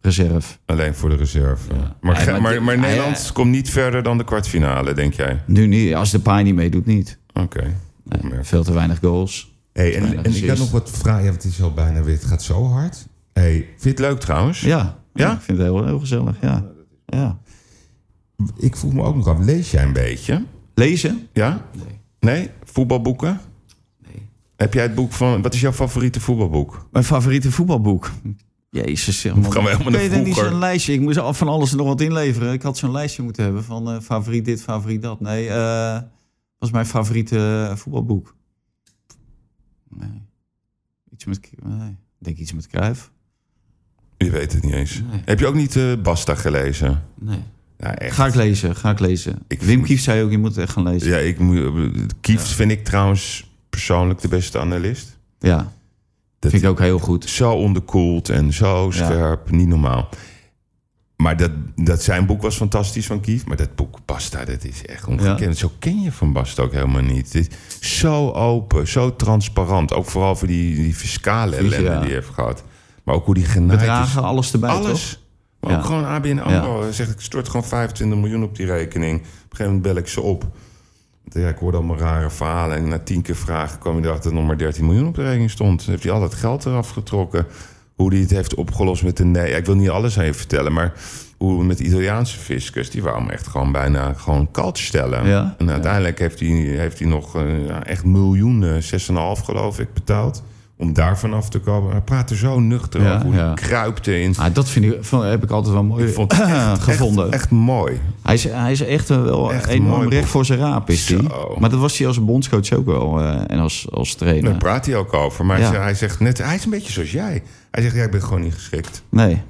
reserve. 0.00 0.56
Alleen 0.66 0.94
voor 0.94 1.08
de 1.10 1.16
reserve. 1.16 1.74
Ja. 1.74 1.96
Maar, 2.00 2.40
maar 2.40 2.62
maar, 2.62 2.74
hij- 2.78 2.88
Nederland 2.88 3.32
komt 3.32 3.50
niet 3.50 3.70
verder 3.70 4.02
dan 4.02 4.18
de 4.18 4.24
kwartfinale, 4.24 4.94
denk 4.94 5.14
jij? 5.14 5.42
Nu 5.46 5.66
niet, 5.66 5.94
als 5.94 6.10
de 6.10 6.18
paai 6.20 6.44
niet 6.44 6.54
meedoet, 6.54 6.86
niet. 6.86 7.18
Oké. 7.32 7.62
Nee, 7.62 7.74
Opmerking. 8.18 8.46
veel 8.46 8.64
te 8.64 8.72
weinig 8.72 8.98
goals. 8.98 9.56
Hey, 9.72 9.94
en, 9.94 10.02
Weinig 10.02 10.24
en 10.24 10.30
ik 10.34 10.40
had 10.40 10.50
assist. 10.50 10.58
nog 10.58 10.70
wat 10.70 10.90
vragen. 10.90 11.24
Ja, 11.24 11.32
het 11.32 11.44
is 11.44 11.62
al 11.62 11.72
bijna 11.72 12.02
weer. 12.02 12.14
Het 12.14 12.24
gaat 12.24 12.42
zo 12.42 12.64
hard. 12.66 13.06
Hey, 13.32 13.52
vind 13.52 13.82
je 13.82 13.88
het 13.88 13.98
leuk 13.98 14.20
trouwens? 14.20 14.60
Ja, 14.60 14.98
Ja? 15.14 15.32
ik 15.32 15.40
vind 15.40 15.58
het 15.58 15.66
heel, 15.66 15.84
heel 15.86 15.98
gezellig, 15.98 16.36
ja. 16.40 16.64
ja. 17.06 17.38
Ik 18.56 18.76
vroeg 18.76 18.92
me 18.92 19.02
ook 19.02 19.16
nog 19.16 19.28
af. 19.28 19.38
Lees 19.44 19.70
jij 19.70 19.82
een 19.82 19.92
beetje? 19.92 20.44
Lezen? 20.74 21.28
Ja? 21.32 21.62
Nee. 21.76 21.98
Nee? 22.20 22.50
Voetbalboeken? 22.64 23.40
Nee. 24.06 24.28
Heb 24.56 24.74
jij 24.74 24.82
het 24.82 24.94
boek 24.94 25.12
van... 25.12 25.42
Wat 25.42 25.54
is 25.54 25.60
jouw 25.60 25.72
favoriete 25.72 26.20
voetbalboek? 26.20 26.86
Mijn 26.92 27.04
favoriete 27.04 27.50
voetbalboek? 27.50 28.10
Jezus, 28.70 29.20
zeg 29.20 29.34
man. 29.34 29.52
gaan 29.52 29.64
we 29.64 29.70
helemaal 29.70 30.00
Ik 30.00 30.10
weet 30.10 30.24
niet 30.24 30.34
zo'n 30.34 30.58
lijstje. 30.58 30.92
Ik 30.92 31.00
moest 31.00 31.18
al 31.18 31.34
van 31.34 31.48
alles 31.48 31.70
er 31.70 31.76
nog 31.76 31.86
wat 31.86 32.00
inleveren. 32.00 32.52
Ik 32.52 32.62
had 32.62 32.78
zo'n 32.78 32.92
lijstje 32.92 33.22
moeten 33.22 33.42
hebben 33.44 33.64
van 33.64 33.90
eh, 33.90 34.00
favoriet 34.00 34.44
dit, 34.44 34.62
favoriet 34.62 35.02
dat. 35.02 35.20
Nee, 35.20 35.48
eh 35.48 35.98
was 36.58 36.70
mijn 36.70 36.86
favoriete 36.86 37.66
eh, 37.70 37.76
voetbalboek. 37.76 38.34
Nee. 39.88 40.22
Iets 41.12 41.24
met... 41.24 41.50
Nee. 41.62 41.88
Ik 41.90 42.24
denk 42.24 42.36
iets 42.38 42.52
met 42.52 42.66
Cruijff. 42.66 43.10
Je 44.16 44.30
weet 44.30 44.52
het 44.52 44.62
niet 44.62 44.72
eens. 44.74 45.02
Nee. 45.10 45.20
Heb 45.24 45.38
je 45.38 45.46
ook 45.46 45.54
niet 45.54 45.76
eh, 45.76 45.92
Basta 46.02 46.34
gelezen? 46.34 47.02
Nee. 47.14 47.42
Ja, 47.78 47.94
echt. 47.94 48.14
Ga 48.14 48.26
ik 48.26 48.34
lezen, 48.34 48.76
ga 48.76 48.90
ik 48.90 48.98
lezen. 48.98 49.38
Ik 49.48 49.58
Wim 49.60 49.68
vind- 49.68 49.86
Kief 49.86 50.00
zei 50.00 50.22
ook, 50.22 50.30
je 50.30 50.38
moet 50.38 50.48
het 50.54 50.58
echt 50.58 50.72
gaan 50.72 50.82
lezen. 50.82 51.08
Ja, 51.10 51.16
ik 51.16 51.38
moet... 51.38 51.60
Kieft 52.20 52.48
vind 52.48 52.70
ik 52.70 52.84
trouwens 52.84 53.50
persoonlijk 53.70 54.20
de 54.20 54.28
beste 54.28 54.58
analist. 54.58 55.18
Ja, 55.38 55.72
Dat 56.38 56.50
vind 56.50 56.62
ik 56.62 56.68
ook 56.68 56.78
heel 56.78 56.98
goed. 56.98 57.24
Zo 57.24 57.52
onderkoeld 57.52 58.28
en 58.28 58.52
zo 58.52 58.90
scherp. 58.90 59.50
Niet 59.50 59.68
normaal. 59.68 60.08
Maar 61.16 61.36
dat, 61.36 61.50
dat 61.76 62.02
zijn 62.02 62.26
boek 62.26 62.42
was 62.42 62.56
fantastisch 62.56 63.06
van 63.06 63.20
Kief. 63.20 63.46
Maar 63.46 63.56
dat 63.56 63.74
boek 63.74 63.98
Basta, 64.04 64.44
dat 64.44 64.64
is 64.64 64.86
echt 64.86 65.06
ongekend. 65.06 65.56
Zo 65.56 65.70
ken 65.78 66.00
je 66.00 66.12
Van 66.12 66.32
Basta 66.32 66.62
ook 66.62 66.72
helemaal 66.72 67.02
niet. 67.02 67.32
Het 67.32 67.48
is 67.80 68.00
zo 68.00 68.30
open, 68.30 68.88
zo 68.88 69.16
transparant. 69.16 69.92
Ook 69.92 70.06
vooral 70.06 70.36
voor 70.36 70.48
die, 70.48 70.74
die 70.74 70.94
fiscale 70.94 71.56
Precies, 71.56 71.72
ellende 71.72 71.90
ja. 71.90 71.98
die 71.98 72.06
hij 72.06 72.14
heeft 72.14 72.34
gehad. 72.34 72.64
Maar 73.04 73.14
ook 73.14 73.24
hoe 73.24 73.34
die 73.34 73.44
genaaid 73.44 73.78
Bedragen, 73.78 74.20
is. 74.20 74.26
alles 74.26 74.52
erbij, 74.52 74.70
Alles. 74.70 75.10
toch? 75.10 75.20
Maar 75.60 75.78
ook 75.78 75.84
gewoon 75.84 76.04
ABN 76.04 76.38
AMRO. 76.38 76.82
Hij 76.82 76.92
zegt, 76.92 77.10
ik 77.10 77.20
stort 77.20 77.48
gewoon 77.48 77.64
25 77.66 78.18
miljoen 78.18 78.42
op 78.42 78.56
die 78.56 78.66
rekening. 78.66 79.18
Op 79.18 79.24
een 79.24 79.30
gegeven 79.40 79.64
moment 79.64 79.82
bel 79.82 79.96
ik 79.96 80.08
ze 80.08 80.20
op. 80.20 80.46
Ja, 81.30 81.48
ik 81.48 81.58
hoorde 81.58 81.76
allemaal 81.76 81.98
rare 81.98 82.30
verhalen. 82.30 82.76
En 82.76 82.88
na 82.88 82.98
tien 82.98 83.22
keer 83.22 83.36
vragen 83.36 83.78
kwam 83.78 83.94
hij 83.94 84.04
erachter 84.04 84.22
dat 84.22 84.32
er 84.32 84.38
nog 84.38 84.48
maar 84.48 84.58
13 84.58 84.86
miljoen 84.86 85.06
op 85.06 85.14
de 85.14 85.22
rekening 85.22 85.50
stond. 85.50 85.80
Dan 85.80 85.90
heeft 85.90 86.02
hij 86.02 86.12
al 86.12 86.20
dat 86.20 86.34
geld 86.34 86.66
eraf 86.66 86.90
getrokken. 86.90 87.46
Hoe 87.94 88.12
hij 88.12 88.20
het 88.20 88.30
heeft 88.30 88.54
opgelost 88.54 89.02
met 89.02 89.16
de 89.16 89.24
nee. 89.24 89.52
Ik 89.52 89.66
wil 89.66 89.74
niet 89.74 89.90
alles 89.90 90.18
aan 90.18 90.24
je 90.24 90.34
vertellen, 90.34 90.72
maar 90.72 90.92
hoe 91.36 91.64
met 91.64 91.78
de 91.78 91.84
Italiaanse 91.84 92.38
fiscus, 92.38 92.90
die 92.90 93.02
wou 93.02 93.18
hem 93.18 93.30
echt 93.30 93.46
gewoon 93.46 93.72
bijna 93.72 94.12
gewoon 94.12 94.50
kalt 94.50 94.78
stellen. 94.78 95.26
Ja? 95.26 95.54
En 95.58 95.70
uiteindelijk 95.70 96.18
heeft 96.18 96.40
hij, 96.40 96.48
heeft 96.48 96.98
hij 96.98 97.08
nog 97.08 97.36
eh, 97.36 97.86
echt 97.86 98.04
miljoenen, 98.04 98.82
6,5 98.82 98.88
geloof 99.44 99.78
ik, 99.78 99.92
betaald. 99.94 100.42
Om 100.80 100.92
daar 100.92 101.18
vanaf 101.18 101.48
te 101.48 101.58
komen. 101.58 101.90
Hij 101.90 102.00
praatte 102.00 102.36
zo 102.36 102.60
nuchter 102.60 103.02
Ja, 103.02 103.14
over 103.14 103.26
hoe 103.26 103.34
ja. 103.34 103.54
kruipte 103.54 104.20
in. 104.20 104.34
Ah, 104.36 104.54
dat 104.54 104.68
vind 104.68 104.84
ik, 104.84 104.96
van, 105.00 105.24
heb 105.24 105.42
ik 105.42 105.50
altijd 105.50 105.74
wel 105.74 105.82
mooi 105.84 106.06
Ik 106.06 106.14
vond 106.14 106.32
het 106.32 106.40
echt, 106.40 106.82
gevonden. 106.90 107.24
Echt, 107.24 107.34
echt 107.34 107.50
mooi. 107.50 108.00
Hij, 108.22 108.34
is, 108.34 108.44
hij 108.44 108.72
is 108.72 108.80
echt 108.80 109.08
wel 109.08 109.52
Echt 109.52 109.66
enorm 109.66 110.08
recht 110.08 110.20
boek. 110.20 110.30
voor 110.30 110.44
zijn 110.44 110.58
raap, 110.58 110.90
is 110.90 111.08
hij. 111.08 111.20
Maar 111.58 111.70
dat 111.70 111.78
was 111.80 111.98
hij 111.98 112.06
als 112.06 112.24
bondscoach 112.24 112.72
ook 112.72 112.86
wel. 112.86 113.20
eh, 113.20 113.40
en 113.46 113.58
als, 113.58 113.86
als 113.90 114.14
trainer. 114.14 114.50
Daar 114.50 114.58
praat 114.58 114.86
hij 114.86 114.96
ook 114.96 115.12
over. 115.14 115.44
Maar 115.46 115.60
Ja. 115.60 115.72
hij, 115.72 115.94
zegt, 115.94 116.20
net, 116.20 116.38
hij 116.38 116.54
is 116.54 116.64
een 116.64 116.70
beetje 116.70 116.92
zoals 116.92 117.12
jij. 117.12 117.42
Hij 117.70 117.82
zegt, 117.82 117.94
ja, 117.94 118.02
ik 118.04 118.10
ben 118.10 118.22
gewoon 118.22 118.40
niet 118.40 118.54
geschikt. 118.54 119.02
Nee. 119.08 119.42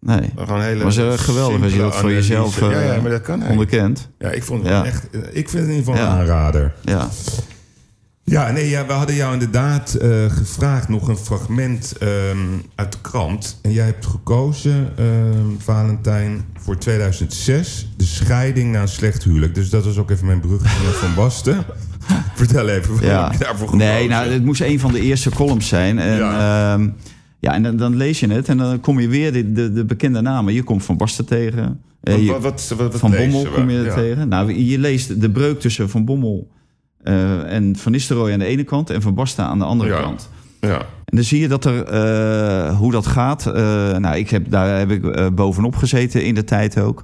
Nee. 0.00 0.30
Maar 0.46 0.62
hele 0.62 0.82
Maar 0.82 0.92
geweldig 1.18 1.62
als 1.62 1.72
je 1.72 1.78
dat 1.78 1.96
voor 1.96 2.12
jezelf 2.12 2.60
eh, 2.62 2.70
ja, 2.70 2.80
ja, 2.94 3.00
maar 3.00 3.10
dat 3.10 3.22
kan 3.22 3.40
hij. 3.40 3.50
onderkent. 3.50 4.08
Ja, 4.18 4.30
ik 4.30 4.42
vond 4.44 4.68
het 4.68 4.84
echt. 4.86 5.10
eh, 5.10 5.20
Ik 5.20 5.48
vind 5.48 5.52
het 5.62 5.70
in 5.72 5.76
ieder 5.76 5.84
geval 5.94 5.94
een 5.94 6.18
aanrader. 6.18 6.74
Ja. 6.84 7.08
Ja, 8.28 8.50
nee, 8.50 8.68
ja, 8.68 8.86
we 8.86 8.92
hadden 8.92 9.14
jou 9.16 9.32
inderdaad 9.32 9.94
eh, 9.94 10.08
gevraagd 10.30 10.88
nog 10.88 11.08
een 11.08 11.16
fragment 11.16 11.94
ehm, 11.98 12.38
uit 12.74 12.92
de 12.92 12.98
krant. 13.00 13.58
En 13.62 13.72
jij 13.72 13.84
hebt 13.84 14.06
gekozen, 14.06 14.92
ehm, 14.96 15.46
Valentijn, 15.58 16.44
voor 16.58 16.78
2006, 16.78 17.88
de 17.96 18.04
scheiding 18.04 18.72
na 18.72 18.80
een 18.80 18.88
slecht 18.88 19.24
huwelijk. 19.24 19.54
Dus 19.54 19.70
dat 19.70 19.84
was 19.84 19.96
ook 19.98 20.10
even 20.10 20.26
mijn 20.26 20.40
bruggetje 20.40 20.82
naar 20.84 20.92
Van 20.92 21.14
Basten. 21.14 21.64
Vertel 22.34 22.68
even, 22.68 22.90
waarom 22.92 23.08
Ja. 23.10 23.22
heb 23.24 23.32
je 23.32 23.38
daarvoor 23.44 23.68
gekozen? 23.68 23.88
Nee, 23.92 24.08
nou, 24.08 24.28
het 24.32 24.44
moest 24.44 24.60
een 24.60 24.80
van 24.80 24.92
de 24.92 25.00
eerste 25.00 25.30
columns 25.30 25.68
zijn. 25.68 25.98
En, 25.98 26.16
Ja. 26.16 26.32
ja. 26.76 26.78
ja, 27.38 27.54
en 27.54 27.62
dan, 27.62 27.76
dan 27.76 27.96
lees 27.96 28.20
je 28.20 28.28
het 28.32 28.48
en 28.48 28.56
dan 28.58 28.80
kom 28.80 29.00
je 29.00 29.08
weer 29.08 29.32
de, 29.32 29.52
de, 29.52 29.72
de 29.72 29.84
bekende 29.84 30.20
namen. 30.20 30.54
Je 30.54 30.62
komt 30.62 30.84
Van 30.84 30.96
Basten 30.96 31.24
tegen. 31.26 31.80
Eh, 32.00 32.14
Wat, 32.14 32.22
je- 32.24 32.30
wat, 32.30 32.42
wat, 32.42 32.68
wat, 32.68 32.78
wat 32.92 33.00
van 33.00 33.10
Bommel 33.10 33.46
kom 33.46 33.70
je 33.70 33.78
Ja. 33.80 33.94
tegen. 33.94 34.28
Nou, 34.28 34.54
je 34.64 34.78
leest 34.78 35.20
de 35.20 35.30
breuk 35.30 35.60
tussen 35.60 35.90
Van 35.90 36.04
Bommel 36.04 36.50
eh, 37.02 37.52
en 37.54 37.76
Van 37.76 37.92
Nistelrooy 37.92 38.32
aan 38.32 38.38
de 38.38 38.44
ene 38.44 38.64
kant... 38.64 38.90
en 38.90 39.02
Van 39.02 39.14
Basten 39.14 39.44
aan 39.44 39.58
de 39.58 39.64
andere 39.64 39.90
Ja. 39.90 40.00
kant. 40.00 40.28
Ja. 40.60 40.78
En 40.78 41.16
dan 41.16 41.24
zie 41.24 41.40
je 41.40 41.48
dat 41.48 41.64
er, 41.64 41.84
eh, 41.84 42.76
hoe 42.78 42.92
dat 42.92 43.06
gaat. 43.06 43.46
eh, 43.46 43.52
nou, 43.96 44.16
ik 44.16 44.30
heb, 44.30 44.50
daar 44.50 44.78
heb 44.78 44.90
ik 44.90 45.34
bovenop 45.34 45.76
gezeten 45.76 46.24
in 46.24 46.34
de 46.34 46.44
tijd 46.44 46.78
ook. 46.80 47.02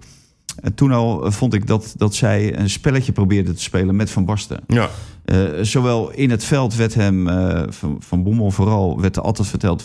En 0.63 0.75
toen 0.75 0.93
al 0.93 1.33
vond 1.33 1.55
ik 1.55 1.67
dat, 1.67 1.95
dat 1.97 2.15
zij 2.15 2.59
een 2.59 2.71
spelletje 2.71 3.13
probeerde 3.13 3.53
te 3.53 3.63
spelen 3.63 3.97
met 3.97 4.11
Van 4.11 4.25
Basten. 4.25 4.61
ja. 4.67 4.89
Zowel 5.63 6.11
in 6.11 6.31
het 6.31 6.45
veld 6.45 6.75
werd 6.75 6.95
hem, 6.95 7.29
van, 7.73 7.97
van 8.01 8.23
Bommel 8.23 8.51
vooral, 8.51 9.01
werd 9.01 9.17
er 9.17 9.23
altijd 9.23 9.49
verteld 9.49 9.85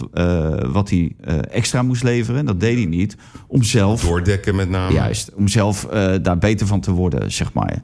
wat 0.72 0.90
hij 0.90 1.16
extra 1.52 1.82
moest 1.82 2.04
leveren. 2.04 2.46
Dat 2.46 2.60
deed 2.60 2.76
hij 2.78 2.86
niet. 2.86 3.16
Om 3.48 3.64
zelf, 3.64 4.02
Doordekken 4.02 4.56
met 4.56 4.70
name. 4.70 4.94
juist, 4.94 5.32
om 5.36 5.48
zelf 5.48 5.86
daar 6.22 6.38
beter 6.38 6.68
van 6.68 6.80
te 6.80 6.92
worden, 6.92 7.32
zeg 7.32 7.54
maar. 7.54 7.82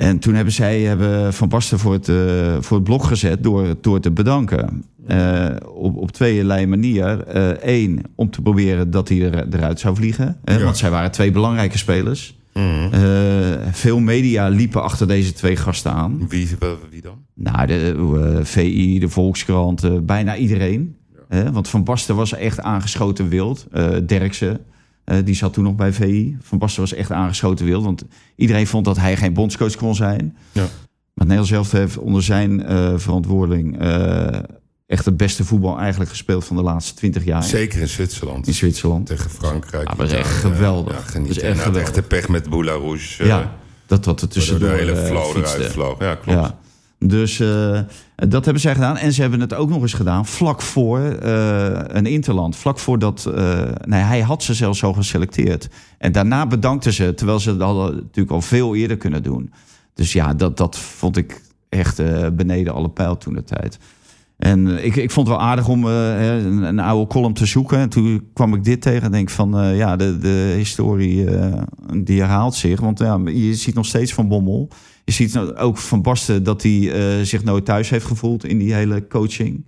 En 0.00 0.18
toen 0.18 0.34
hebben 0.34 0.52
zij 0.52 0.80
hebben 0.80 1.34
Van 1.34 1.48
Basten 1.48 1.78
voor 1.78 1.92
het, 1.92 2.08
eh, 2.08 2.56
voor 2.60 2.76
het 2.76 2.84
blok 2.84 3.04
gezet 3.04 3.42
door, 3.42 3.74
door 3.80 4.00
te 4.00 4.10
bedanken. 4.10 4.84
Eh, 5.06 5.46
op, 5.74 5.96
op 5.96 6.12
tweeërlei 6.12 6.66
manier. 6.66 7.24
Eén, 7.68 8.02
om 8.14 8.30
te 8.30 8.42
proberen 8.42 8.90
dat 8.90 9.08
hij 9.08 9.32
er, 9.32 9.46
eruit 9.54 9.80
zou 9.80 9.96
vliegen. 9.96 10.36
Hè, 10.44 10.56
Ja. 10.56 10.64
Want 10.64 10.76
zij 10.76 10.90
waren 10.90 11.10
twee 11.10 11.30
belangrijke 11.30 11.78
spelers. 11.78 12.38
Mhm. 12.52 12.94
Eh, 12.94 13.72
veel 13.72 13.98
media 13.98 14.48
liepen 14.48 14.82
achter 14.82 15.06
deze 15.06 15.32
twee 15.32 15.56
gasten 15.56 15.92
aan. 15.92 16.28
Wie, 16.28 16.48
wie 16.90 17.02
dan? 17.02 17.18
Nou, 17.34 17.66
de 17.66 17.94
eh, 18.36 18.44
VI, 18.44 18.98
de 18.98 19.08
Volkskrant, 19.08 19.84
eh, 19.84 19.92
bijna 20.02 20.36
iedereen. 20.36 20.94
Want 21.52 21.68
Van 21.68 21.84
Basten 21.84 22.16
was 22.16 22.32
echt 22.34 22.60
aangeschoten 22.60 23.28
wild. 23.28 23.66
Eh 23.72 23.88
Derksen, 24.06 24.60
eh, 25.10 25.16
die 25.24 25.34
zat 25.34 25.52
toen 25.52 25.64
nog 25.64 25.74
bij 25.74 25.92
VI. 25.92 26.36
Van 26.40 26.58
Basten 26.58 26.80
was 26.80 26.92
echt 26.92 27.10
aangeschoten 27.12 27.66
wild. 27.66 27.84
Want 27.84 28.04
iedereen 28.36 28.66
vond 28.66 28.84
dat 28.84 28.96
hij 28.96 29.16
geen 29.16 29.32
bondscoach 29.32 29.76
kon 29.76 29.94
zijn. 29.94 30.36
Ja. 30.52 30.66
Maar 31.14 31.26
Nederland 31.26 31.46
zelf 31.48 31.70
heeft 31.72 31.98
onder 31.98 32.22
zijn 32.22 32.62
eh, 32.64 32.92
verantwoording... 32.96 33.78
eh, 33.80 34.38
echt 34.86 35.04
het 35.04 35.16
beste 35.16 35.44
voetbal 35.44 35.78
eigenlijk 35.78 36.10
gespeeld 36.10 36.44
van 36.44 36.56
de 36.56 36.62
laatste 36.62 36.94
twintig 36.94 37.24
jaar. 37.24 37.42
Zeker 37.44 37.80
in 37.80 37.88
Zwitserland. 37.88 38.46
In 38.46 38.54
Zwitserland. 38.54 39.06
Tegen 39.06 39.30
Frankrijk. 39.30 39.88
Ja, 39.88 39.94
dat 39.94 40.06
is 40.06 40.12
echt 40.12 40.30
geweldig. 40.32 41.12
Ja, 41.14 41.20
Dat 41.20 41.28
is 41.28 41.38
echt 41.38 41.58
geweldig. 41.58 41.82
echt 41.82 41.94
de 41.94 42.02
pech 42.02 42.28
met 42.28 42.48
Boula 42.50 42.72
Rouge. 42.72 43.24
ja, 43.24 43.54
dat 43.86 44.04
dat 44.04 44.22
er 44.22 44.28
tussendoor 44.28 44.68
de 44.68 44.74
hele 44.74 44.96
flow 44.96 45.36
eruit 45.36 45.72
vloog. 45.72 46.00
Ja, 46.00 46.14
klopt. 46.14 46.38
Ja. 46.38 46.58
Dus 47.06 47.40
eh, 47.40 47.80
dat 48.14 48.44
hebben 48.44 48.62
zij 48.62 48.74
gedaan. 48.74 48.96
En 48.96 49.12
ze 49.12 49.20
hebben 49.20 49.40
het 49.40 49.54
ook 49.54 49.68
nog 49.68 49.82
eens 49.82 49.92
gedaan 49.92 50.26
vlak 50.26 50.62
voor 50.62 50.98
eh, 50.98 51.80
een 51.86 52.06
interland. 52.06 52.56
Vlak 52.56 52.78
voordat... 52.78 53.30
eh 53.34 53.68
hij 53.88 54.20
had 54.20 54.42
ze 54.42 54.54
zelfs 54.54 54.84
al 54.84 54.92
geselecteerd. 54.92 55.68
En 55.98 56.12
daarna 56.12 56.46
bedankten 56.46 56.92
ze, 56.92 57.14
terwijl 57.14 57.38
ze 57.38 57.56
dat 57.56 57.68
hadden 57.76 57.94
natuurlijk 57.94 58.30
al 58.30 58.40
veel 58.40 58.74
eerder 58.74 58.96
kunnen 58.96 59.22
doen. 59.22 59.52
Dus 59.94 60.12
ja, 60.12 60.34
dat, 60.34 60.56
dat 60.56 60.78
vond 60.78 61.16
ik 61.16 61.42
echt 61.68 62.02
beneden 62.36 62.74
alle 62.74 62.90
pijl 62.90 63.16
toen 63.16 63.34
de 63.34 63.44
tijd. 63.44 63.78
En 64.36 64.84
ik, 64.84 64.96
ik 64.96 65.10
vond 65.10 65.28
het 65.28 65.36
wel 65.36 65.46
aardig 65.46 65.68
om 65.68 65.84
een, 65.84 66.62
een 66.62 66.78
oude 66.78 67.06
column 67.06 67.34
te 67.34 67.46
zoeken. 67.46 67.78
En 67.78 67.88
toen 67.88 68.30
kwam 68.32 68.54
ik 68.54 68.64
dit 68.64 68.82
tegen 68.82 69.02
en 69.02 69.12
denk 69.12 69.30
van... 69.30 69.76
ja, 69.76 69.96
de, 69.96 70.18
de 70.18 70.54
historie 70.56 71.28
die 72.02 72.20
herhaalt 72.20 72.54
zich. 72.54 72.80
Want 72.80 72.98
ja, 72.98 73.20
je 73.24 73.54
ziet 73.54 73.74
nog 73.74 73.86
steeds 73.86 74.14
Van 74.14 74.28
Bommel. 74.28 74.68
Je 75.10 75.16
ziet 75.16 75.32
nou 75.32 75.54
ook 75.54 75.78
Van 75.78 76.02
Basten 76.02 76.42
dat 76.42 76.62
hij 76.62 76.92
eh, 76.92 77.24
zich 77.24 77.44
nooit 77.44 77.64
thuis 77.64 77.90
heeft 77.90 78.04
gevoeld... 78.04 78.44
in 78.44 78.58
die 78.58 78.74
hele 78.74 79.06
coaching. 79.06 79.66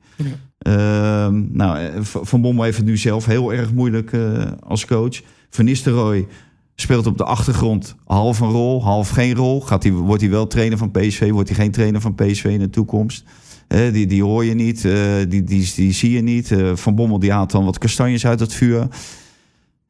Ehm, 0.59 1.43
nou, 1.53 1.79
eh, 1.79 2.01
Van 2.03 2.41
Bommel 2.41 2.65
heeft 2.65 2.77
het 2.77 2.87
nu 2.87 2.97
zelf 2.97 3.27
heel 3.27 3.53
erg 3.53 3.73
moeilijk 3.73 4.13
eh, 4.13 4.43
als 4.67 4.87
coach. 4.87 5.21
Van 5.51 5.65
Nistelrooy 5.65 6.27
speelt 6.75 7.07
op 7.07 7.19
de 7.19 7.25
achtergrond 7.25 7.97
half 8.05 8.41
een 8.41 8.51
rol, 8.51 8.83
half 8.83 9.09
geen 9.09 9.35
rol. 9.35 9.61
Gaat 9.61 9.83
hij, 9.83 9.93
wordt 9.93 10.23
hij 10.23 10.31
wel 10.31 10.47
trainer 10.47 10.79
van 10.79 10.91
PSV? 10.91 11.31
Wordt 11.31 11.49
hij 11.49 11.59
geen 11.59 11.71
trainer 11.71 12.01
van 12.01 12.15
PSV 12.15 12.45
in 12.45 12.59
de 12.59 12.71
toekomst? 12.71 13.25
Die, 13.69 14.07
die 14.07 14.23
hoor 14.23 14.45
je 14.45 14.55
niet, 14.55 14.83
die, 15.29 15.45
die, 15.45 15.73
die 15.75 15.93
zie 15.93 16.11
je 16.11 16.23
niet. 16.23 16.55
Van 16.75 16.95
Bommel 16.95 17.19
die 17.19 17.33
haalt 17.33 17.51
dan 17.51 17.65
wat 17.65 17.79
kastanjes 17.79 18.27
uit 18.27 18.41
het 18.41 18.55
vuur. 18.55 18.89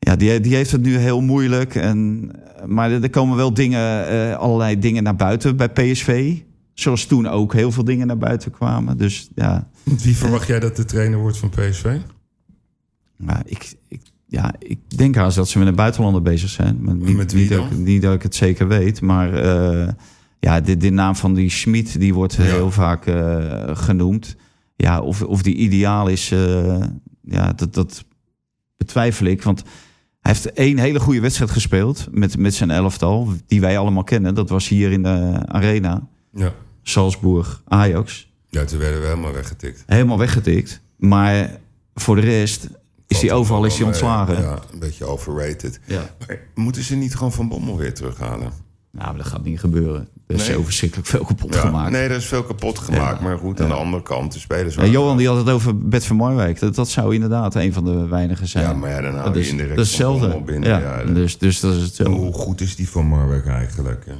Ja, 0.04 0.16
die, 0.16 0.40
die 0.40 0.54
heeft 0.54 0.70
het 0.70 0.82
nu 0.82 0.96
heel 0.96 1.20
moeilijk. 1.20 1.74
En, 1.74 2.30
maar 2.66 2.90
er 2.90 3.10
komen 3.10 3.36
wel 3.36 3.54
dingen, 3.54 4.06
eh, 4.08 4.36
allerlei 4.36 4.78
dingen 4.78 5.02
naar 5.02 5.16
buiten 5.16 5.56
bij 5.56 5.68
PSV. 5.68 6.36
Zoals 6.74 7.04
toen 7.06 7.26
ook 7.28 7.52
heel 7.52 7.72
veel 7.72 7.84
dingen 7.84 8.06
naar 8.06 8.18
buiten 8.18 8.50
kwamen. 8.50 8.96
Dus 8.96 9.28
ja, 9.34 9.68
Wie 9.82 10.16
verwacht 10.16 10.46
jij 10.46 10.60
dat 10.60 10.76
de 10.76 10.84
trainer 10.84 11.18
wordt 11.18 11.38
van 11.38 11.48
PSV? 11.50 11.96
maar 13.16 13.42
ik, 13.44 13.74
ik, 13.88 14.00
ja, 14.26 14.54
ik 14.58 14.78
denk 14.96 15.14
haast 15.14 15.36
dat 15.36 15.48
ze 15.48 15.58
met 15.58 15.68
een 15.68 15.74
buitenlander 15.74 16.22
bezig 16.22 16.48
zijn. 16.50 16.78
Maar 16.80 16.94
niet, 16.94 17.16
Met 17.16 17.32
wie 17.32 17.42
niet, 17.42 17.50
ik- 17.50 17.78
niet 17.78 18.02
dat 18.02 18.14
ik 18.14 18.22
het 18.22 18.34
zeker 18.34 18.68
weet. 18.68 19.00
Maar 19.00 19.34
eh, 19.34 19.88
ja, 20.40 20.60
de, 20.60 20.76
de 20.76 20.90
naam 20.90 21.16
van 21.16 21.34
die 21.34 21.50
Schmid, 21.50 22.00
die 22.00 22.14
wordt 22.14 22.34
Ja. 22.34 22.42
heel 22.42 22.70
vaak 22.70 23.06
eh, 23.06 23.76
genoemd. 23.76 24.36
Ja, 24.76 25.00
of, 25.00 25.22
of 25.22 25.42
die 25.42 25.54
ideaal 25.54 26.08
is, 26.08 26.28
ja, 27.24 27.52
dat, 27.52 27.74
dat 27.74 28.04
betwijfel 28.76 29.26
ik. 29.26 29.42
Want 29.42 29.62
hij 30.22 30.32
heeft 30.32 30.52
één 30.52 30.78
hele 30.78 31.00
goede 31.00 31.20
wedstrijd 31.20 31.50
gespeeld 31.50 32.06
met, 32.10 32.38
met 32.38 32.54
zijn 32.54 32.70
elftal, 32.70 33.28
die 33.46 33.60
wij 33.60 33.78
allemaal 33.78 34.04
kennen. 34.04 34.34
Dat 34.34 34.48
was 34.48 34.68
hier 34.68 34.92
in 34.92 35.02
de 35.02 35.42
arena, 35.46 36.06
Ja. 36.32 36.52
Salzburg, 36.82 37.62
Ajax. 37.68 38.30
ja, 38.48 38.64
toen 38.64 38.78
werden 38.78 39.00
we 39.00 39.06
helemaal 39.06 39.32
weggetikt. 39.32 39.82
Helemaal 39.86 40.18
weggetikt. 40.18 40.80
Maar 40.96 41.50
voor 41.94 42.14
de 42.16 42.22
rest 42.22 42.68
is 43.06 43.20
hij 43.20 43.32
overal 43.32 43.64
is 43.64 43.76
hij 43.78 43.86
ontslagen. 43.86 44.40
Ja, 44.42 44.58
een 44.72 44.78
beetje 44.78 45.04
overrated. 45.04 45.80
Ja. 45.86 46.14
Maar 46.26 46.38
moeten 46.54 46.82
ze 46.82 46.94
niet 46.96 47.14
gewoon 47.14 47.32
Van 47.32 47.48
Bommel 47.48 47.76
weer 47.76 47.94
terughalen? 47.94 48.52
Nou, 48.92 49.06
maar 49.08 49.16
dat 49.16 49.26
gaat 49.26 49.44
niet 49.44 49.60
gebeuren. 49.60 50.08
Er 50.26 50.34
is 50.34 50.46
Nee. 50.46 50.56
zo 50.56 50.62
verschrikkelijk 50.62 51.08
veel 51.08 51.24
kapot 51.24 51.54
Ja, 51.54 51.60
gemaakt. 51.60 51.90
Nee, 51.90 52.02
er 52.02 52.16
is 52.16 52.24
veel 52.26 52.42
kapot 52.42 52.78
gemaakt. 52.78 53.20
Maar 53.20 53.38
goed, 53.38 53.60
aan 53.60 53.68
de 53.68 53.74
andere 53.74 54.02
kant, 54.02 54.32
de 54.32 54.38
spelers 54.38 54.74
waren- 54.74 54.90
Johan 54.90 55.16
die 55.16 55.26
had 55.28 55.36
het 55.36 55.48
over 55.50 55.78
Bert 55.78 56.04
van 56.04 56.16
Marwijk. 56.16 56.58
Dat, 56.60 56.74
dat 56.74 56.88
zou 56.88 57.14
inderdaad 57.14 57.54
een 57.54 57.72
van 57.72 57.84
de 57.84 58.06
weinigen 58.08 58.46
zijn. 58.48 58.64
Ja, 58.64 58.72
maar 58.72 58.90
ja, 58.90 59.00
dan 59.00 59.14
hou 59.14 59.32
dat 59.32 59.44
je 59.44 59.50
indirect 59.50 59.76
dat 59.76 59.84
is 59.84 59.90
hetzelfde. 59.90 60.40
Binnen. 60.44 60.68
Ja, 60.68 61.04
dus, 61.04 61.38
dus 61.38 61.60
dat 61.60 61.74
is 61.74 61.82
hetzelfde. 61.82 62.14
Hoe 62.16 62.32
goed 62.32 62.60
is 62.60 62.76
die 62.76 62.88
van 62.88 63.06
Marwijk 63.06 63.46
eigenlijk? 63.46 64.04
Ja. 64.06 64.14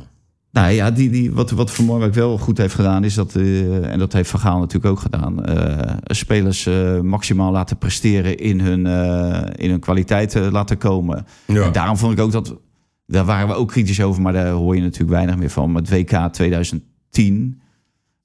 Nou 0.53 0.71
ja, 0.73 0.91
die, 0.91 1.11
die, 1.11 1.33
wat, 1.33 1.51
wat 1.51 1.71
Van 1.71 1.85
Marwijk 1.85 2.15
wel 2.15 2.39
goed 2.39 2.59
heeft 2.59 2.75
gedaan... 2.75 3.05
is 3.05 3.15
dat, 3.15 3.35
eh, 3.37 3.93
en 3.93 3.99
dat 3.99 4.13
heeft 4.13 4.31
Van 4.31 4.41
Gaal 4.41 4.59
natuurlijk 4.59 4.93
ook 4.93 5.01
gedaan... 5.01 5.45
eh, 5.45 5.95
spelers 6.05 6.67
eh, 6.67 7.01
maximaal 7.01 7.53
laten 7.53 7.79
presteren 7.79 8.39
in 8.39 8.61
hun, 8.61 8.87
in 9.57 9.71
hun 9.71 9.81
kwaliteit 9.81 10.35
eh, 10.35 10.51
laten 10.51 10.79
komen. 10.79 11.27
Ja. 11.47 11.63
En 11.63 11.73
daarom 11.73 11.97
vond 11.97 12.13
ik 12.13 12.19
ook 12.21 12.33
dat... 12.33 12.55
Daar 13.07 13.25
waren 13.25 13.49
we 13.49 13.55
ook 13.55 13.69
kritisch 13.69 14.03
over, 14.03 14.23
maar 14.23 14.33
daar 14.33 14.51
hoor 14.51 14.75
je 14.75 14.81
natuurlijk 14.81 15.11
weinig 15.11 15.37
meer 15.37 15.51
van. 15.51 15.73
Met 15.73 15.91
WK 15.91 16.29
2010... 16.33 17.61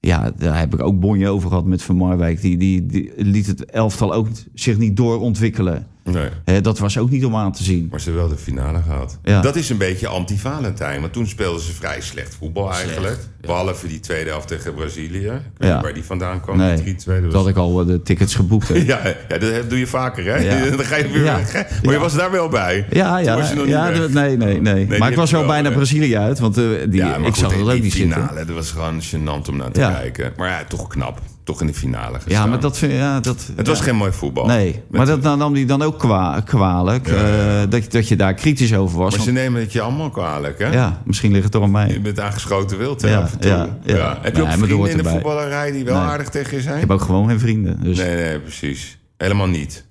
Ja, 0.00 0.30
daar 0.30 0.58
heb 0.58 0.74
ik 0.74 0.82
ook 0.82 1.00
bonje 1.00 1.28
over 1.28 1.48
gehad 1.48 1.64
met 1.64 1.82
Van 1.82 1.96
Marwijk. 1.96 2.40
Die, 2.40 2.56
die, 2.56 2.86
die 2.86 3.12
liet 3.16 3.46
het 3.46 3.64
elftal 3.64 4.14
ook 4.14 4.28
zich 4.54 4.78
niet 4.78 4.96
doorontwikkelen. 4.96 5.86
Nee. 6.04 6.60
Dat 6.60 6.78
was 6.78 6.98
ook 6.98 7.10
niet 7.10 7.24
om 7.24 7.36
aan 7.36 7.52
te 7.52 7.62
zien. 7.62 7.88
Maar 7.90 8.00
ze 8.00 8.10
hebben 8.10 8.26
wel 8.28 8.36
de 8.36 8.42
finale 8.42 8.82
gehad. 8.82 9.18
Ja. 9.22 9.40
Dat 9.40 9.56
is 9.56 9.70
een 9.70 9.76
beetje 9.78 10.06
anti-Valentijn. 10.06 11.00
Want 11.00 11.12
toen 11.12 11.26
speelden 11.26 11.60
ze 11.62 11.72
vrij 11.72 12.00
slecht 12.00 12.34
voetbal 12.38 12.72
eigenlijk. 12.72 13.18
Behalve 13.40 13.86
die 13.86 14.00
tweede 14.00 14.30
helft 14.30 14.48
tegen 14.48 14.74
Brazilië. 14.74 15.16
Ik 15.26 15.30
weet 15.58 15.68
Ja. 15.68 15.74
niet 15.74 15.82
waar 15.82 15.94
die 15.94 16.04
vandaan 16.04 16.40
kwam. 16.40 16.56
Nee, 16.56 16.82
die 16.82 16.94
3-2. 16.94 17.28
Dat 17.30 17.48
ik 17.48 17.56
al 17.56 17.80
eh, 17.80 17.86
de 17.86 18.02
tickets 18.02 18.34
geboekt. 18.34 18.68
heb. 18.68 18.76
Ja, 18.86 19.00
ja, 19.28 19.38
dat 19.38 19.70
doe 19.70 19.78
je 19.78 19.86
vaker, 19.86 20.24
hè? 20.24 20.36
Ja. 20.36 20.70
Dan 20.76 20.84
ga 20.84 20.96
je 20.96 21.08
weer 21.08 21.24
Ja. 21.24 21.36
weg, 21.36 21.52
hè? 21.56 21.60
Maar 21.60 21.78
je 21.82 21.90
Ja. 21.90 21.98
was 21.98 22.14
daar 22.14 22.30
wel 22.30 22.48
bij. 22.48 22.86
Ja, 22.90 23.18
ja, 23.18 23.36
was 23.36 23.48
je 23.48 23.54
nog 23.54 23.64
niet 23.64 23.72
ja 23.74 23.88
weg. 23.90 24.00
de- 24.06 24.12
nee, 24.12 24.36
nee, 24.36 24.60
nee. 24.60 24.86
die 24.86 24.98
maar 24.98 25.10
ik 25.10 25.16
was 25.16 25.30
wel 25.30 25.46
bijna? 25.46 25.70
Brazilië 25.70 26.16
uit, 26.16 26.38
want 26.38 26.56
eh, 26.58 26.64
die, 26.88 26.94
Ja, 27.00 27.16
ik 27.16 27.24
goed, 27.24 27.36
zag 27.36 27.50
dat 27.52 27.60
ook 27.60 27.70
die 27.70 27.82
niet 27.82 27.92
finale, 27.92 28.26
zitten. 28.26 28.46
dat 28.46 28.56
was 28.56 28.70
gewoon 28.70 29.00
gênant 29.02 29.48
om 29.48 29.56
naar 29.56 29.70
te 29.70 29.80
Ja. 29.80 29.90
kijken. 29.92 30.32
Maar 30.36 30.48
ja, 30.48 30.64
toch 30.68 30.86
knap. 30.86 31.20
Toch 31.48 31.60
in 31.60 31.66
de 31.66 31.74
finale 31.74 32.14
gestaan. 32.14 32.32
Ja, 32.32 32.46
maar 32.46 32.60
dat 32.60 32.78
vind 32.78 32.92
ja, 32.92 33.20
dat. 33.20 33.46
Het 33.56 33.66
ja. 33.66 33.72
was 33.72 33.80
geen 33.80 33.96
mooi 33.96 34.12
voetbal. 34.12 34.46
Nee, 34.46 34.82
maar 34.90 35.06
dat 35.06 35.22
nam 35.22 35.54
hij 35.54 35.66
dan 35.66 35.82
ook 35.82 35.98
kwa- 35.98 36.40
kwalijk. 36.40 37.06
Ja, 37.06 37.14
eh, 37.62 37.70
dat, 37.70 37.82
je- 37.84 37.90
dat 37.90 38.08
je 38.08 38.16
daar 38.16 38.34
kritisch 38.34 38.74
over 38.74 38.98
was. 38.98 39.16
Maar 39.16 39.24
ze 39.24 39.32
nemen 39.32 39.60
het 39.60 39.72
je 39.72 39.80
allemaal 39.80 40.10
kwalijk, 40.10 40.58
hè? 40.58 40.66
ja, 40.72 41.02
misschien 41.04 41.30
ligt 41.30 41.42
het 41.42 41.52
toch 41.52 41.62
aan 41.62 41.68
Je 41.68 41.72
mij. 41.74 42.00
bent 42.00 42.20
aangeschoten 42.20 42.78
wild, 42.78 43.02
hè, 43.02 43.08
Ja, 43.08 43.28
ja, 43.40 43.78
ja. 43.84 44.18
Heb 44.22 44.36
je 44.36 44.42
ook 44.42 44.48
Nee, 44.48 44.56
dat 44.58 44.66
vrienden 44.66 44.90
in 44.90 44.96
de 44.96 45.04
voetballerij 45.08 45.72
die 45.72 45.84
wel 45.84 45.94
Nee. 46.00 46.04
aardig 46.04 46.28
tegen 46.28 46.56
je 46.56 46.62
zijn? 46.62 46.74
Ik 46.74 46.80
heb 46.80 46.90
ook 46.90 47.00
gewoon 47.02 47.28
geen 47.28 47.40
vrienden. 47.40 47.82
Dus 47.82 47.98
Nee, 47.98 48.16
nee, 48.16 48.40
precies. 48.40 48.98
Helemaal 49.16 49.46
niet. 49.48 49.84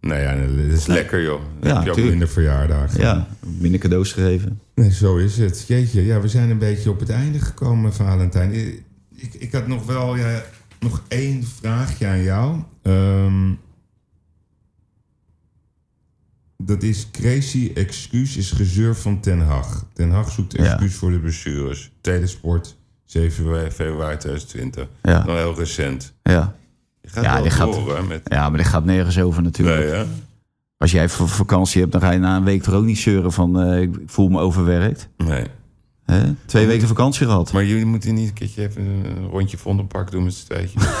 Nee, 0.00 0.22
ja, 0.22 0.34
dat 0.34 0.78
is 0.78 0.86
lekker, 0.86 1.22
joh. 1.22 1.40
Dan 1.60 1.70
Ja, 1.70 1.74
heb 1.74 1.84
je 1.84 1.88
ook 1.90 1.94
tuurlijk. 1.96 2.16
minder 2.16 2.28
verjaardagen. 2.34 3.00
ja, 3.00 3.26
minder 3.58 3.80
cadeaus 3.80 4.12
gegeven. 4.12 4.60
Nee, 4.74 4.92
zo 4.92 5.16
is 5.16 5.38
het. 5.38 5.64
Jeetje, 5.68 6.04
ja, 6.04 6.20
we 6.20 6.28
zijn 6.28 6.50
een 6.50 6.58
beetje 6.58 6.90
op 6.90 7.00
het 7.00 7.10
einde 7.10 7.38
gekomen, 7.38 7.92
Valentijn. 7.94 8.52
Ik, 9.16 9.34
ik 9.38 9.52
had 9.52 9.66
nog 9.66 9.86
wel 9.86 10.16
ja, 10.16 10.42
nog 10.84 11.02
één 11.08 11.44
vraagje 11.44 12.06
aan 12.06 12.22
jou. 12.22 12.62
Ehm, 12.82 13.52
dat 16.56 16.82
is 16.82 17.08
crazy 17.10 17.70
excuus 17.74 18.36
is 18.36 18.50
gezeur 18.50 18.96
van 18.96 19.20
Ten 19.20 19.40
Hag. 19.40 19.84
Ten 19.92 20.10
Hag 20.10 20.30
zoekt 20.30 20.52
Ja. 20.56 20.64
excuus 20.64 20.94
voor 20.94 21.10
de 21.10 21.18
blessures. 21.18 21.90
Telesport, 22.00 22.76
7 23.04 23.72
februari 23.72 24.16
2020. 24.16 24.88
Ja, 25.02 25.24
Nog 25.24 25.36
heel 25.36 25.54
recent. 25.58 26.14
ja. 26.22 26.56
Gaat 27.06 27.24
Ja, 27.24 27.42
die 27.42 27.50
gaat- 27.50 28.06
met... 28.08 28.20
ja, 28.24 28.48
maar 28.48 28.58
dit 28.58 28.66
gaat 28.68 28.84
nergens 28.84 29.18
over 29.18 29.42
natuurlijk. 29.42 29.90
Nee? 29.90 30.04
Als 30.78 30.90
jij 30.92 31.08
v- 31.08 31.20
vakantie 31.30 31.80
hebt, 31.80 31.92
dan 31.92 32.00
ga 32.00 32.10
je 32.10 32.18
na 32.18 32.36
een 32.36 32.44
week 32.44 32.62
toch 32.62 32.74
ook 32.74 32.84
niet 32.84 32.98
zeuren 32.98 33.32
van... 33.32 33.60
eh, 33.60 33.80
ik 33.80 33.94
voel 34.06 34.28
me 34.28 34.40
overwerkt. 34.40 35.08
Nee. 35.16 35.46
Hè? 36.04 36.22
Twee 36.46 36.66
weken 36.66 36.88
vakantie 36.88 37.26
gehad. 37.26 37.52
Maar 37.52 37.64
jullie 37.64 37.84
moeten 37.86 38.14
niet 38.14 38.28
een 38.28 38.34
keertje 38.34 38.62
even 38.62 38.82
een 38.82 39.28
rondje 39.30 39.56
Vondelpark 39.56 40.10
doen 40.10 40.24
met 40.24 40.34
z'n 40.34 40.46
tweetjes. 40.46 40.82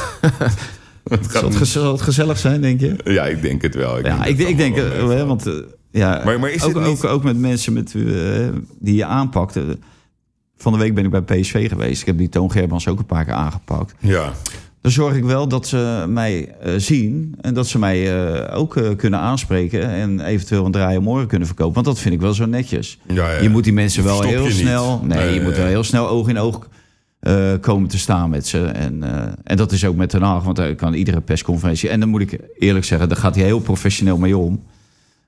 Het 1.04 1.26
Zal 1.30 1.52
het, 1.52 1.66
zal 1.68 1.92
het 1.92 2.00
gezellig 2.02 2.38
zijn, 2.38 2.60
denk 2.60 2.80
je? 2.80 2.96
Ja, 3.04 3.24
ik 3.24 3.42
denk 3.42 3.62
het 3.62 3.74
wel. 3.74 3.98
Ja, 4.04 4.18
dat 4.18 4.26
ik, 4.26 4.38
ik 4.38 4.56
denk, 4.56 4.76
eh, 4.76 5.06
wel 5.06 5.26
want 5.26 5.46
eh, 5.46 5.52
ja, 5.90 6.22
Maar- 6.24 6.40
maar 6.40 6.50
is 6.50 6.62
ook, 6.62 6.74
het 6.74 6.84
niet- 6.86 7.04
ook, 7.04 7.10
ook 7.10 7.22
met 7.24 7.38
mensen 7.38 7.72
met, 7.72 7.94
eh, 7.94 8.02
die 8.78 8.94
je 8.94 9.04
aanpakt. 9.04 9.58
Van 10.56 10.72
de 10.72 10.78
week 10.78 10.94
ben 10.94 11.04
ik 11.04 11.10
bij 11.10 11.22
PSV 11.40 11.68
geweest. 11.68 12.00
Ik 12.00 12.06
heb 12.06 12.18
die 12.18 12.28
Toon 12.28 12.50
Gerbans 12.50 12.88
ook 12.88 12.98
een 12.98 13.06
paar 13.06 13.24
keer 13.24 13.34
aangepakt. 13.34 13.94
Ja, 13.98 14.32
Dan 14.84 14.92
zorg 14.92 15.16
ik 15.16 15.24
wel 15.24 15.48
dat 15.48 15.66
ze 15.66 16.04
mij 16.08 16.54
eh, 16.60 16.72
zien 16.76 17.34
en 17.40 17.54
dat 17.54 17.66
ze 17.66 17.78
mij 17.78 18.32
eh, 18.32 18.58
ook 18.58 18.76
eh, 18.76 18.96
kunnen 18.96 19.20
aanspreken 19.20 19.88
en 19.88 20.20
eventueel 20.20 20.64
een 20.64 20.72
draai 20.72 20.96
om 20.96 21.08
oren 21.08 21.26
kunnen 21.26 21.46
verkopen. 21.46 21.74
Want 21.74 21.86
dat 21.86 21.98
vind 21.98 22.14
ik 22.14 22.20
wel 22.20 22.34
zo 22.34 22.46
netjes. 22.46 22.98
ja, 23.06 23.30
ja. 23.30 23.42
Je 23.42 23.48
moet 23.48 23.64
die 23.64 23.72
mensen 23.72 24.04
wel 24.04 24.22
heel 24.22 24.42
je 24.42 24.48
niet. 24.48 24.58
snel. 24.58 25.00
Nee, 25.04 25.18
Nee, 25.18 25.34
je 25.34 25.42
moet 25.42 25.56
wel 25.56 25.66
heel 25.66 25.84
snel 25.84 26.08
oog 26.08 26.28
in 26.28 26.38
oog 26.38 26.68
komen 27.60 27.88
te 27.88 27.98
staan 27.98 28.30
met 28.30 28.46
ze. 28.46 28.64
En, 28.64 29.02
en 29.44 29.56
dat 29.56 29.72
is 29.72 29.84
ook 29.84 29.96
met 29.96 30.10
Den 30.10 30.22
Haag, 30.22 30.42
want 30.42 30.56
hij 30.56 30.74
kan 30.74 30.94
iedere 30.94 31.20
persconferentie. 31.20 31.88
En 31.88 32.00
dan 32.00 32.08
moet 32.08 32.20
ik 32.20 32.38
eerlijk 32.58 32.84
zeggen, 32.84 33.08
daar 33.08 33.18
gaat 33.18 33.34
hij 33.34 33.44
heel 33.44 33.60
professioneel 33.60 34.18
mee 34.18 34.36
om. 34.36 34.62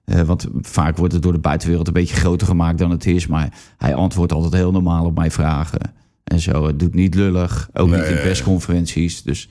Want 0.05 0.47
vaak 0.61 0.97
wordt 0.97 1.13
het 1.13 1.23
door 1.23 1.33
de 1.33 1.39
buitenwereld 1.39 1.87
een 1.87 1.93
beetje 1.93 2.17
groter 2.17 2.47
gemaakt 2.47 2.79
dan 2.79 2.91
het 2.91 3.07
is. 3.07 3.27
Maar 3.27 3.53
hij 3.77 3.95
antwoordt 3.95 4.33
altijd 4.33 4.53
heel 4.53 4.73
normaal 4.73 5.05
op 5.05 5.17
mijn 5.17 5.31
vragen. 5.31 5.81
En 6.27 6.41
zo. 6.41 6.67
Het 6.67 6.79
doet 6.79 6.95
niet 6.95 7.15
lullig. 7.15 7.69
Ook 7.73 7.89
Nee, 7.89 8.01
niet 8.01 8.09
in 8.09 8.21
persconferenties. 8.23 9.23
Dus 9.23 9.49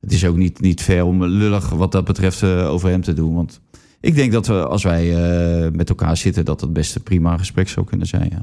het 0.00 0.12
is 0.12 0.24
ook 0.26 0.36
niet, 0.36 0.60
niet 0.60 0.82
fair 0.82 1.04
om 1.04 1.24
lullig 1.24 1.68
wat 1.68 1.92
dat 1.92 2.04
betreft 2.04 2.42
eh, 2.42 2.68
over 2.70 2.88
hem 2.90 3.02
te 3.02 3.12
doen. 3.12 3.34
Want 3.34 3.60
ik 4.00 4.14
denk 4.14 4.32
dat 4.32 4.46
we, 4.46 4.66
als 4.66 4.82
wij 4.82 5.10
eh, 5.64 5.70
met 5.72 5.88
elkaar 5.88 6.16
zitten, 6.16 6.44
dat 6.44 6.60
het 6.60 6.72
best 6.72 6.94
een 6.94 7.02
prima 7.02 7.36
gesprek 7.36 7.68
zou 7.68 7.86
kunnen 7.86 8.06
zijn. 8.06 8.28
Ja. 8.30 8.42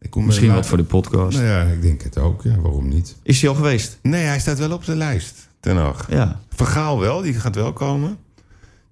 Ik 0.00 0.10
kom 0.10 0.26
Misschien 0.26 0.54
wat 0.54 0.66
voor 0.66 0.76
de 0.76 0.84
podcast. 0.84 1.36
Nou 1.36 1.48
ja, 1.48 1.62
ik 1.62 1.82
denk 1.82 2.02
het 2.02 2.18
ook. 2.18 2.42
Ja, 2.42 2.60
waarom 2.60 2.88
niet? 2.88 3.16
Is 3.22 3.40
hij 3.40 3.50
al 3.50 3.56
geweest? 3.56 3.98
Nee, 4.02 4.24
hij 4.24 4.38
staat 4.40 4.58
wel 4.58 4.72
op 4.72 4.84
de 4.84 4.96
lijst. 4.96 5.48
Ten 5.60 5.76
Hag. 5.76 6.10
Ja. 6.10 6.40
Vergaal 6.48 6.98
wel, 6.98 7.22
die 7.22 7.34
gaat 7.34 7.54
wel 7.54 7.72
komen. 7.72 8.08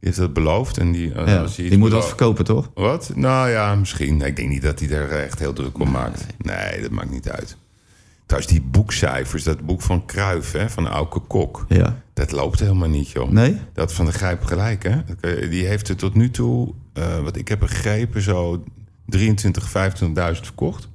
Die 0.00 0.08
heeft 0.14 0.16
dat 0.16 0.32
beloofd. 0.32 0.78
En 0.78 0.92
die, 0.92 1.08
ja. 1.08 1.14
als 1.14 1.26
hij 1.26 1.40
iets 1.40 1.56
Die 1.56 1.68
moet 1.68 1.80
wat 1.80 1.88
belooft- 1.88 2.08
verkopen, 2.08 2.44
toch? 2.44 2.70
Wat? 2.74 3.12
Nou 3.14 3.48
ja, 3.50 3.74
misschien. 3.74 4.20
Ik 4.22 4.36
denk 4.36 4.48
niet 4.48 4.62
dat 4.62 4.80
hij 4.80 4.90
er 4.90 5.10
echt 5.10 5.38
heel 5.38 5.52
druk 5.52 5.78
om 5.80 5.90
maakt. 5.90 6.26
Nee, 6.38 6.80
dat 6.82 6.90
maakt 6.90 7.10
niet 7.10 7.30
uit. 7.30 7.56
Trouwens, 8.26 8.52
die 8.52 8.62
boekcijfers, 8.70 9.42
dat 9.42 9.60
boek 9.66 9.82
van 9.82 10.06
Kruif, 10.06 10.52
hè, 10.52 10.70
van 10.70 10.86
Auke 10.88 11.18
Kok... 11.20 11.64
Ja. 11.68 12.02
dat 12.14 12.32
loopt 12.32 12.60
helemaal 12.60 12.88
niet, 12.88 13.08
joh. 13.10 13.30
Nee? 13.30 13.56
Dat 13.72 13.92
van 13.92 14.06
de 14.06 14.12
Grijp 14.12 14.44
gelijk, 14.44 14.82
hè? 14.82 14.96
Dat 15.06 15.16
je- 15.40 15.48
Die 15.48 15.66
heeft 15.66 15.88
er 15.88 15.96
tot 15.96 16.14
nu 16.14 16.30
toe, 16.30 16.72
eh, 16.92 17.20
wat 17.20 17.36
ik 17.36 17.48
heb 17.48 17.58
begrepen, 17.58 18.22
zo 18.22 18.64
23, 19.06 19.68
25.000 19.70 20.44
verkocht. 20.46 20.88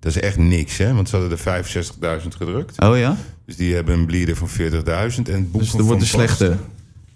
Dat 0.00 0.16
is 0.16 0.20
echt 0.22 0.36
niks, 0.36 0.76
hè? 0.76 0.94
Want 0.94 1.08
ze 1.08 1.16
hadden 1.16 1.32
er 1.38 1.38
65.000 1.38 2.34
gedrukt. 2.36 2.80
Oh 2.82 2.98
ja? 2.98 3.16
Dus 3.46 3.56
die 3.56 3.74
hebben 3.74 3.94
een 3.98 4.06
bleeder 4.06 4.36
van 4.36 4.48
40.000. 4.48 5.28
En 5.28 5.34
het 5.34 5.52
boek 5.52 5.60
Dus 5.60 5.74
er 5.74 5.82
wordt 5.82 6.00
de 6.00 6.06
slechte. 6.06 6.56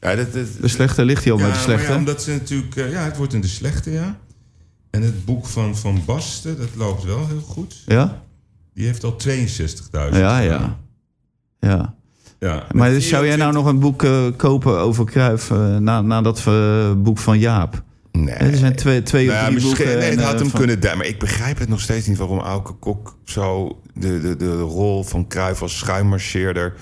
Ja, 0.01 0.15
dat, 0.15 0.33
dat, 0.33 0.47
De 0.61 0.69
slechte 0.69 1.05
ligt 1.05 1.25
hij 1.25 1.33
al 1.33 1.39
ja, 1.39 1.45
met 1.45 1.53
de 1.53 1.59
maar 1.61 1.69
slechte. 1.69 1.93
ja, 1.93 1.99
omdat 1.99 2.23
ze 2.23 2.31
natuurlijk... 2.31 2.77
eh, 2.77 2.91
ja, 2.91 3.05
het 3.05 3.17
wordt 3.17 3.33
in 3.35 3.41
de 3.41 3.49
slechte, 3.49 3.91
ja. 3.91 4.19
En 4.91 5.03
het 5.03 5.25
boek 5.25 5.47
van 5.47 5.77
Van 5.77 6.03
Basten, 6.05 6.57
dat 6.59 6.69
loopt 6.77 7.05
wel 7.05 7.27
heel 7.29 7.41
goed. 7.41 7.83
Ja? 7.87 8.23
Die 8.75 8.87
heeft 8.87 9.05
al 9.05 9.17
62.000. 9.29 10.19
Ja, 10.19 10.39
ja. 10.39 10.79
Ja. 11.61 11.95
ja. 12.39 12.67
Maar 12.73 12.91
dus 12.91 13.09
zou 13.09 13.27
jij 13.27 13.37
nou 13.37 13.53
nog 13.53 13.67
een 13.67 13.79
boek 13.79 14.03
eh, 14.03 14.27
kopen 14.37 14.79
over 14.79 15.05
Cruijff 15.05 15.51
eh, 15.51 15.77
na, 15.77 16.01
na 16.01 16.23
dat 16.23 16.43
eh, 16.47 16.93
boek 16.97 17.19
van 17.19 17.39
Jaap? 17.39 17.83
Nee. 18.13 18.35
Er 18.35 18.57
zijn 18.57 18.77
twee, 18.77 19.03
twee 19.03 19.27
Nou 19.27 19.37
of 19.39 19.43
ja, 19.45 19.49
drie 19.51 19.55
misschien, 19.65 19.85
boeken. 19.87 19.99
nee, 20.03 20.11
het 20.11 20.19
en, 20.19 20.25
had 20.25 20.39
hem 20.39 20.49
van- 20.51 20.61
kunnen. 20.61 20.97
Maar 20.97 21.07
ik 21.07 21.19
begrijp 21.19 21.59
het 21.59 21.69
nog 21.69 21.81
steeds 21.81 22.07
niet 22.07 22.19
waarom 22.19 22.39
Auke 22.39 22.73
Kok 22.73 23.17
zo 23.25 23.79
de, 23.95 24.21
de, 24.21 24.37
de 24.37 24.61
rol 24.61 25.05
van 25.05 25.27
Cruijff 25.29 25.63
als 25.63 25.79
schuimmarcheerder... 25.79 26.75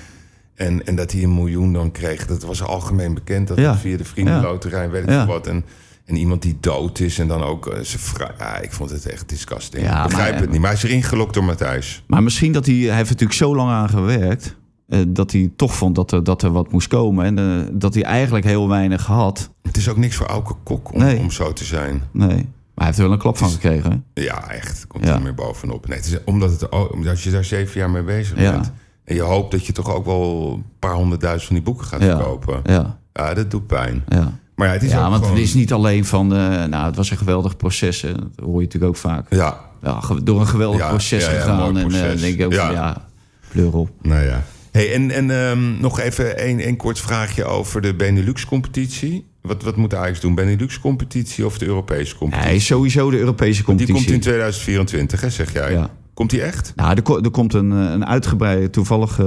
En, 0.54 0.86
en 0.86 0.94
dat 0.94 1.12
hij 1.12 1.22
een 1.22 1.34
miljoen 1.34 1.72
dan 1.72 1.92
kreeg. 1.92 2.26
Dat 2.26 2.42
was 2.42 2.62
algemeen 2.62 3.14
bekend. 3.14 3.48
Dat 3.48 3.58
Ja. 3.58 3.76
via 3.76 3.96
de 3.96 4.04
vriendenloterij, 4.04 4.90
weet 4.90 5.02
ik 5.02 5.08
Ja. 5.08 5.26
wat. 5.26 5.46
En, 5.46 5.64
en 6.10 6.16
iemand 6.16 6.42
die 6.42 6.56
dood 6.60 6.98
is 7.00 7.18
en 7.18 7.28
dan 7.28 7.42
ook 7.42 7.66
eh, 7.66 7.80
zijn 7.82 8.02
vrouw. 8.02 8.30
Ja, 8.38 8.56
ik 8.58 8.72
vond 8.72 8.90
het 8.90 9.06
echt 9.06 9.28
disgusting. 9.28 9.82
Ja, 9.84 10.02
ik 10.02 10.08
begrijp 10.08 10.32
maar- 10.32 10.40
het 10.40 10.50
niet. 10.50 10.60
Maar 10.60 10.70
hij 10.70 10.78
is 10.78 10.84
erin 10.84 11.02
gelokt 11.02 11.34
door 11.34 11.44
Matthijs. 11.44 12.02
Maar 12.06 12.22
misschien 12.22 12.52
dat 12.52 12.66
hij... 12.66 12.74
Hij 12.74 12.96
heeft 12.96 13.08
natuurlijk 13.10 13.38
zo 13.38 13.54
lang 13.56 13.70
aan 13.70 13.88
gewerkt. 13.88 14.58
eh, 14.88 15.00
dat 15.08 15.32
hij 15.32 15.50
toch 15.56 15.74
vond 15.74 15.94
dat 15.94 16.12
er, 16.12 16.24
dat 16.24 16.42
er 16.42 16.50
wat 16.52 16.72
moest 16.72 16.88
komen. 16.88 17.24
En 17.24 17.38
eh, 17.38 17.68
dat 17.72 17.94
hij 17.94 18.02
eigenlijk 18.02 18.44
heel 18.44 18.68
weinig 18.68 19.06
had. 19.06 19.50
Het 19.62 19.76
is 19.76 19.88
ook 19.88 19.96
niks 19.96 20.16
voor 20.16 20.26
Auke 20.26 20.54
Kok 20.64 20.92
om, 20.94 20.98
Nee. 21.00 21.18
om 21.18 21.30
zo 21.30 21.52
te 21.52 21.64
zijn. 21.64 22.02
Nee. 22.12 22.28
Maar 22.28 22.38
hij 22.74 22.84
heeft 22.86 22.98
er 22.98 23.04
wel 23.04 23.12
een 23.12 23.18
klap 23.18 23.36
van 23.36 23.50
gekregen. 23.50 24.04
hè? 24.14 24.22
Ja, 24.22 24.48
echt. 24.50 24.86
Komt 24.86 25.04
Ja. 25.04 25.10
er 25.10 25.14
niet 25.16 25.24
meer 25.24 25.34
bovenop. 25.34 25.88
Nee, 25.88 25.96
het 25.96 26.06
is 26.06 26.24
omdat, 26.24 26.50
het, 26.60 26.68
omdat 26.92 27.20
je 27.22 27.30
daar 27.30 27.44
zeven 27.44 27.80
jaar 27.80 27.90
mee 27.90 28.02
bezig 28.02 28.40
Ja. 28.40 28.50
bent. 28.50 28.72
En 29.04 29.14
je 29.14 29.20
hoopt 29.22 29.50
dat 29.50 29.66
je 29.66 29.72
toch 29.72 29.94
ook 29.94 30.04
wel 30.04 30.52
een 30.56 30.64
paar 30.78 30.94
honderdduizend 30.94 31.46
van 31.46 31.54
die 31.56 31.64
boeken 31.64 31.86
gaat 31.86 32.02
verkopen. 32.02 32.60
Ja, 32.64 32.98
Ja, 33.12 33.34
dat 33.34 33.50
doet 33.50 33.66
pijn. 33.66 34.04
ja. 34.08 34.38
Maar 34.60 34.68
ja, 34.68 34.74
het 34.74 34.82
is 34.82 34.90
ja 34.90 35.10
want 35.10 35.14
gewoon... 35.22 35.30
het 35.38 35.44
is 35.46 35.54
niet 35.54 35.72
alleen 35.72 36.04
van... 36.04 36.34
eh, 36.34 36.64
nou, 36.64 36.86
het 36.86 36.96
was 36.96 37.10
een 37.10 37.16
geweldig 37.16 37.56
proces. 37.56 38.00
Hè. 38.02 38.12
Dat 38.12 38.22
hoor 38.44 38.54
je 38.60 38.64
natuurlijk 38.66 38.84
ook 38.92 38.96
vaak. 38.96 39.26
Ja, 39.30 39.60
Ja, 39.82 40.00
door 40.22 40.40
een 40.40 40.46
geweldig 40.46 40.80
Ja, 40.80 40.88
proces 40.88 41.24
gegaan. 41.24 41.76
en 41.76 41.76
eh, 41.76 41.82
proces. 41.86 42.20
denk 42.20 42.38
ik 42.38 42.44
ook 42.46 42.52
Ja. 42.52 42.66
van 42.66 42.74
ja, 42.74 43.08
pleur 43.48 43.72
op. 43.76 43.90
nou 44.02 44.24
ja. 44.24 44.42
Hey, 44.70 44.92
en 44.94 45.10
en 45.10 45.30
ehm, 45.30 45.80
nog 45.80 46.00
even 46.00 46.38
één 46.38 46.58
één 46.60 46.76
kort 46.76 46.98
vraagje 47.00 47.44
over 47.44 47.80
de 47.80 47.94
Benelux-competitie. 47.94 49.26
Wat, 49.42 49.62
wat 49.62 49.76
moet 49.76 49.94
Ajax 49.94 50.20
doen? 50.20 50.34
Benelux-competitie 50.34 51.46
of 51.46 51.58
de 51.58 51.66
Europese 51.66 52.16
competitie? 52.16 52.50
Nee, 52.50 52.60
sowieso 52.60 53.10
de 53.10 53.18
Europese 53.18 53.54
die 53.56 53.64
competitie. 53.64 53.94
komt 53.94 54.10
in 54.14 54.20
2024, 54.20 55.20
hè, 55.20 55.30
zeg 55.30 55.52
jij? 55.52 55.72
Ja. 55.72 55.90
Komt 56.14 56.30
die 56.30 56.42
echt? 56.42 56.72
Nou, 56.76 56.90
er, 57.04 57.24
er 57.24 57.30
komt 57.30 57.54
een, 57.54 57.72
eh, 57.72 57.90
een 57.90 58.06
uitgebreide, 58.06 58.70
toevallig 58.70 59.18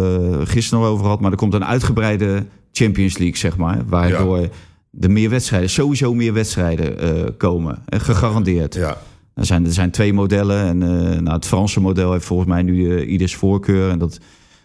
gisteren 0.43 0.85
over 0.85 1.03
gehad, 1.03 1.19
maar 1.21 1.31
er 1.31 1.37
komt 1.37 1.53
een 1.53 1.65
uitgebreide 1.65 2.45
Champions 2.71 3.17
League, 3.17 3.37
zeg 3.37 3.57
maar. 3.57 3.81
Waardoor 3.85 4.47
er 4.99 5.11
meer 5.11 5.29
wedstrijden, 5.29 5.69
sowieso 5.69 6.13
meer 6.13 6.33
wedstrijden 6.33 6.99
eh, 6.99 7.29
komen. 7.37 7.83
En 7.85 8.01
gegarandeerd. 8.01 8.75
Ja. 8.75 8.97
Er, 9.33 9.45
zijn, 9.45 9.65
er 9.65 9.73
zijn 9.73 9.91
twee 9.91 10.13
modellen. 10.13 10.65
En 10.65 10.83
eh, 10.83 11.19
nou, 11.19 11.35
het 11.35 11.45
Franse 11.45 11.79
model 11.79 12.11
heeft 12.11 12.25
volgens 12.25 12.49
mij 12.49 12.61
nu 12.61 12.97
eh, 12.97 13.11
ieders 13.11 13.35
voorkeur. 13.35 13.89
En 13.89 13.99
dat, 13.99 14.19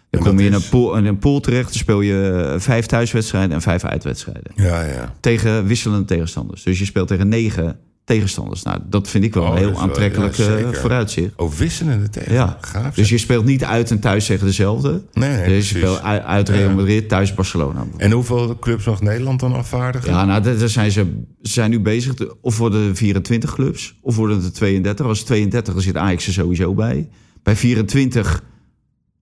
dan 0.09 0.21
En 0.21 0.27
kom 0.27 0.39
je 0.39 0.45
in 0.45 0.53
een, 0.53 0.69
pool, 0.69 0.97
in 0.97 1.05
een 1.05 1.17
pool 1.17 1.39
terecht. 1.39 1.69
Dan 1.69 1.79
speel 1.79 2.01
je 2.01 2.49
eh, 2.53 2.59
vijf 2.59 2.85
thuiswedstrijden 2.85 3.51
en 3.51 3.61
vijf 3.61 3.83
uitwedstrijden. 3.83 4.51
Ja, 4.55 4.83
ja. 4.83 5.13
Tegen 5.19 5.65
wisselende 5.65 6.05
tegenstanders. 6.05 6.63
Dus 6.63 6.79
je 6.79 6.85
speelt 6.85 7.07
tegen 7.07 7.27
negen 7.27 7.79
tegenstanders. 8.09 8.63
Nou, 8.63 8.79
dat 8.89 9.07
vind 9.09 9.23
ik 9.23 9.33
wel 9.33 9.43
Oh, 9.43 9.49
een 9.49 9.55
dat 9.55 9.63
heel 9.63 9.71
wel- 9.73 9.81
aantrekkelijk 9.81 10.35
ja, 10.35 10.57
eh, 10.57 10.71
vooruitzicht. 10.73 11.31
Oh, 11.35 11.51
wisselende 11.51 12.09
tegen. 12.09 12.33
Ja, 12.33 12.57
Gaaf. 12.61 12.95
dus 12.95 13.09
je 13.09 13.17
speelt 13.17 13.45
niet 13.45 13.63
uit 13.63 13.91
en 13.91 13.99
thuis 13.99 14.25
tegen 14.25 14.45
dezelfde. 14.45 15.01
Nee, 15.13 15.29
nee, 15.29 15.47
dus 15.47 15.69
je 15.69 15.77
speelt 15.77 16.01
uit, 16.01 16.23
uit 16.23 16.49
Real. 16.49 16.73
Madrid, 16.73 17.09
thuis 17.09 17.33
Barcelona. 17.33 17.85
En 17.97 18.11
hoeveel 18.11 18.57
clubs 18.59 18.85
nog 18.85 19.01
Nederland 19.01 19.39
dan 19.39 19.53
afvaardigen? 19.53 20.11
Ja, 20.11 20.25
nou, 20.25 20.41
daar 20.43 20.69
zijn 20.69 20.91
ze, 20.91 21.05
ze 21.41 21.51
zijn 21.51 21.69
nu 21.69 21.79
bezig. 21.79 22.13
Of 22.41 22.57
worden 22.57 22.87
er 22.89 22.95
24 22.95 23.53
clubs, 23.53 23.95
of 24.01 24.15
worden 24.15 24.43
er 24.43 24.51
32. 24.53 25.05
Als 25.05 25.17
het 25.17 25.27
32 25.27 25.73
dan 25.73 25.83
zit 25.83 25.97
Ajax 25.97 26.27
er 26.27 26.33
sowieso 26.33 26.73
bij. 26.73 27.09
Bij 27.43 27.55
24, 27.55 28.43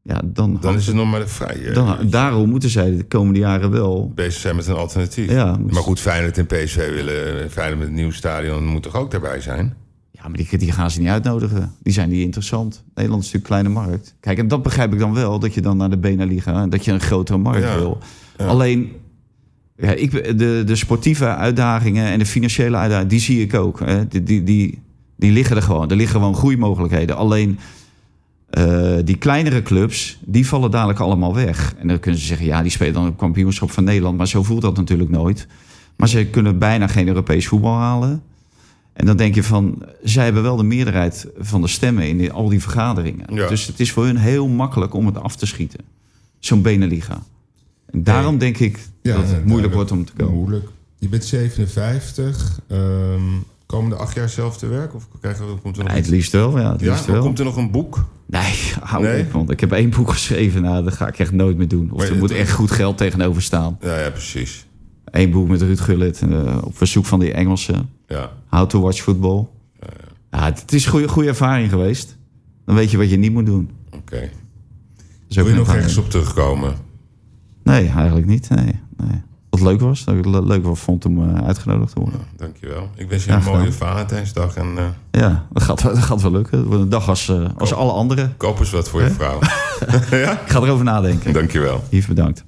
ja, 0.07 0.21
dan, 0.25 0.57
Dan 0.61 0.75
is 0.75 0.85
het 0.87 0.95
nog 0.95 1.09
maar 1.11 1.19
de 1.19 1.27
vrije. 1.27 1.71
dan, 1.71 1.97
daarom 2.09 2.49
moeten 2.49 2.69
zij 2.69 2.95
de 2.97 3.03
komende 3.03 3.39
jaren 3.39 3.71
wel... 3.71 4.11
bezig 4.15 4.33
zijn 4.41 4.55
met 4.55 4.67
een 4.67 4.75
alternatief. 4.75 5.31
Ja, 5.31 5.57
Maar 5.69 5.81
goed, 5.81 5.99
Feyenoord 5.99 6.37
en 6.37 6.45
PSV 6.45 6.89
willen 6.93 7.51
Feyenoord 7.51 7.79
met 7.79 7.87
een 7.87 7.93
nieuw 7.93 8.11
stadion 8.11 8.65
moet 8.65 8.83
toch 8.83 8.95
ook 8.95 9.11
daarbij 9.11 9.41
zijn? 9.41 9.73
Ja, 10.11 10.27
maar 10.27 10.37
die, 10.37 10.57
die 10.57 10.71
gaan 10.71 10.91
ze 10.91 10.99
niet 10.99 11.09
uitnodigen. 11.09 11.71
Die 11.83 11.93
zijn 11.93 12.09
niet 12.09 12.21
interessant. 12.23 12.83
Nederland 12.95 13.23
is 13.23 13.31
natuurlijk 13.31 13.65
een 13.65 13.71
kleine 13.73 13.89
markt. 13.89 14.15
Kijk, 14.19 14.37
en 14.37 14.47
dat 14.47 14.63
begrijp 14.63 14.93
ik 14.93 14.99
dan 14.99 15.13
wel, 15.13 15.39
dat 15.39 15.53
je 15.53 15.61
dan 15.61 15.77
naar 15.77 15.89
de 15.89 15.97
Beneliga... 15.97 16.61
en 16.61 16.69
dat 16.69 16.85
je 16.85 16.91
een 16.91 16.99
grotere 16.99 17.37
markt 17.37 17.63
Ja. 17.63 17.75
wil. 17.75 17.97
Alleen, 18.37 18.91
ja, 19.77 19.91
ik, 19.91 20.11
de, 20.39 20.63
de 20.65 20.75
sportieve 20.75 21.25
uitdagingen 21.25 22.05
en 22.07 22.19
de 22.19 22.25
financiële 22.25 22.77
uitdagingen... 22.77 23.09
die 23.09 23.19
zie 23.19 23.41
ik 23.41 23.53
ook. 23.53 23.79
Hè. 23.79 24.07
Die, 24.07 24.23
die, 24.23 24.43
die, 24.43 24.81
die 25.15 25.31
liggen 25.31 25.55
er 25.55 25.61
gewoon. 25.61 25.89
Er 25.89 25.95
liggen 25.95 26.19
gewoon 26.19 26.35
groeimogelijkheden. 26.35 27.15
Alleen, 27.15 27.59
eh, 28.49 28.95
die 29.03 29.17
kleinere 29.17 29.61
clubs, 29.61 30.19
die 30.25 30.47
vallen 30.47 30.71
dadelijk 30.71 30.99
allemaal 30.99 31.33
weg. 31.33 31.75
En 31.77 31.87
dan 31.87 31.99
kunnen 31.99 32.19
ze 32.19 32.25
zeggen, 32.25 32.45
ja, 32.45 32.61
die 32.61 32.71
spelen 32.71 32.93
dan 32.93 33.05
het 33.05 33.15
kampioenschap 33.15 33.71
van 33.71 33.83
Nederland... 33.83 34.17
maar 34.17 34.27
zo 34.27 34.43
voelt 34.43 34.61
dat 34.61 34.77
natuurlijk 34.77 35.09
nooit. 35.09 35.47
Maar 35.95 36.07
ze 36.07 36.25
kunnen 36.25 36.59
bijna 36.59 36.87
geen 36.87 37.07
Europees 37.07 37.47
voetbal 37.47 37.75
halen... 37.75 38.23
En 38.97 39.05
dan 39.05 39.17
denk 39.17 39.35
je 39.35 39.43
van, 39.43 39.83
zij 40.03 40.23
hebben 40.23 40.43
wel 40.43 40.55
de 40.55 40.63
meerderheid 40.63 41.27
van 41.37 41.61
de 41.61 41.67
stemmen 41.67 42.07
in 42.07 42.31
al 42.31 42.49
die 42.49 42.61
vergaderingen. 42.61 43.35
Ja. 43.35 43.47
Dus 43.47 43.67
het 43.67 43.79
is 43.79 43.91
voor 43.91 44.05
hun 44.05 44.17
heel 44.17 44.47
makkelijk 44.47 44.93
om 44.93 45.05
het 45.05 45.17
af 45.17 45.35
te 45.35 45.45
schieten. 45.45 45.79
Zo'n 46.39 46.61
Beneliga. 46.61 47.23
En 47.85 48.03
daarom 48.03 48.37
denk 48.37 48.57
ik 48.57 48.79
Ja, 49.01 49.15
dat 49.15 49.29
het 49.29 49.45
moeilijk 49.45 49.73
wordt 49.73 49.91
om 49.91 50.05
te 50.05 50.13
komen. 50.13 50.33
Moeilijk. 50.33 50.67
Je 50.97 51.09
bent 51.09 51.25
57. 51.25 52.59
ehm, 52.67 53.21
Komende 53.67 53.95
acht 53.95 54.15
jaar 54.15 54.29
zelf 54.29 54.57
te 54.57 54.67
werk? 54.67 54.95
Of 54.95 55.07
krijgen 55.21 55.47
we, 55.47 55.61
komt 55.61 55.77
er 55.77 55.83
nog 55.83 55.91
Ja, 55.91 55.97
het 55.97 56.07
liefst 56.09 56.31
wel, 56.31 56.59
ja, 56.59 56.71
het 56.71 56.81
ja, 56.81 56.89
liefst 56.91 57.05
maar 57.07 57.15
wel. 57.15 57.25
komt 57.25 57.39
er 57.39 57.45
nog 57.45 57.55
een 57.57 57.71
boek? 57.71 58.05
Nee, 58.25 58.53
hou 58.81 59.03
Nee? 59.03 59.21
op, 59.23 59.31
want 59.31 59.49
ik 59.49 59.59
heb 59.59 59.71
één 59.71 59.89
boek 59.89 60.09
geschreven. 60.11 60.61
Nou, 60.61 60.83
dat 60.83 60.93
ga 60.93 61.07
ik 61.07 61.19
echt 61.19 61.31
nooit 61.31 61.57
meer 61.57 61.67
doen. 61.67 61.91
Of 61.91 61.97
Maar 61.97 62.07
er 62.09 62.17
moet 62.17 62.31
echt 62.31 62.51
goed 62.51 62.71
geld 62.71 62.97
tegenover 62.97 63.41
staan. 63.41 63.77
Ja, 63.81 63.99
ja, 63.99 64.09
precies. 64.09 64.65
Eén 65.05 65.31
boek 65.31 65.47
met 65.47 65.61
Ruud 65.61 65.79
Gullit, 65.79 66.21
eh, 66.21 66.57
op 66.63 66.77
verzoek 66.77 67.05
van 67.05 67.19
die 67.19 67.31
Engelsen. 67.33 67.89
Ja. 68.07 68.31
How 68.49 68.69
to 68.69 68.81
watch 68.81 69.01
football. 69.01 69.47
Ja, 70.31 70.43
het 70.43 70.73
is 70.73 70.85
een 70.85 70.91
goede, 70.91 71.07
goede 71.07 71.27
ervaring 71.29 71.69
geweest. 71.69 72.17
Dan 72.65 72.75
weet 72.75 72.91
je 72.91 72.97
wat 72.97 73.09
je 73.09 73.17
niet 73.17 73.31
moet 73.31 73.45
doen. 73.45 73.69
Oké. 73.95 74.29
Is 75.27 75.35
Wil 75.35 75.47
je 75.47 75.53
nog 75.53 75.73
ergens 75.75 75.97
op 75.97 76.09
terugkomen? 76.09 76.75
Nee, 77.63 77.87
eigenlijk 77.89 78.27
niet. 78.27 78.49
Nee, 78.49 78.79
nee. 78.97 79.21
Wat 79.59 79.71
leuk 79.71 79.81
was, 79.81 80.03
dat 80.03 80.15
ik 80.15 80.23
het 80.25 80.33
le- 80.33 80.41
leuk 80.45 80.65
vond 80.77 81.05
om 81.05 81.35
eh, 81.35 81.45
uitgenodigd 81.47 81.93
te 81.93 81.99
worden. 81.99 82.19
Dankjewel. 82.35 82.89
Ik 82.95 83.09
wens 83.09 83.23
je 83.25 83.31
Ja, 83.31 83.37
een 83.37 83.43
mooie 83.43 83.71
Valentijnsdag 83.73 84.55
en 84.55 84.77
eh, 84.77 84.83
Ja, 85.21 85.45
dat 85.53 85.63
gaat, 85.63 85.81
wel- 85.83 85.93
dat 85.93 86.03
gaat 86.03 86.21
wel 86.21 86.31
lukken. 86.31 86.71
Een 86.71 86.89
dag 86.89 87.09
als, 87.09 87.29
eh, 87.29 87.45
als 87.57 87.73
alle 87.73 87.91
andere. 87.91 88.29
koop 88.37 88.59
eens 88.59 88.71
wat 88.71 88.89
voor 88.89 89.01
je 89.01 89.09
vrouw. 89.09 89.39
ja? 90.19 90.31
Ik 90.31 90.49
ga 90.49 90.59
erover 90.61 90.85
nadenken. 90.85 91.33
Dankjewel. 91.33 91.83
Yves, 91.89 92.07
bedankt. 92.07 92.45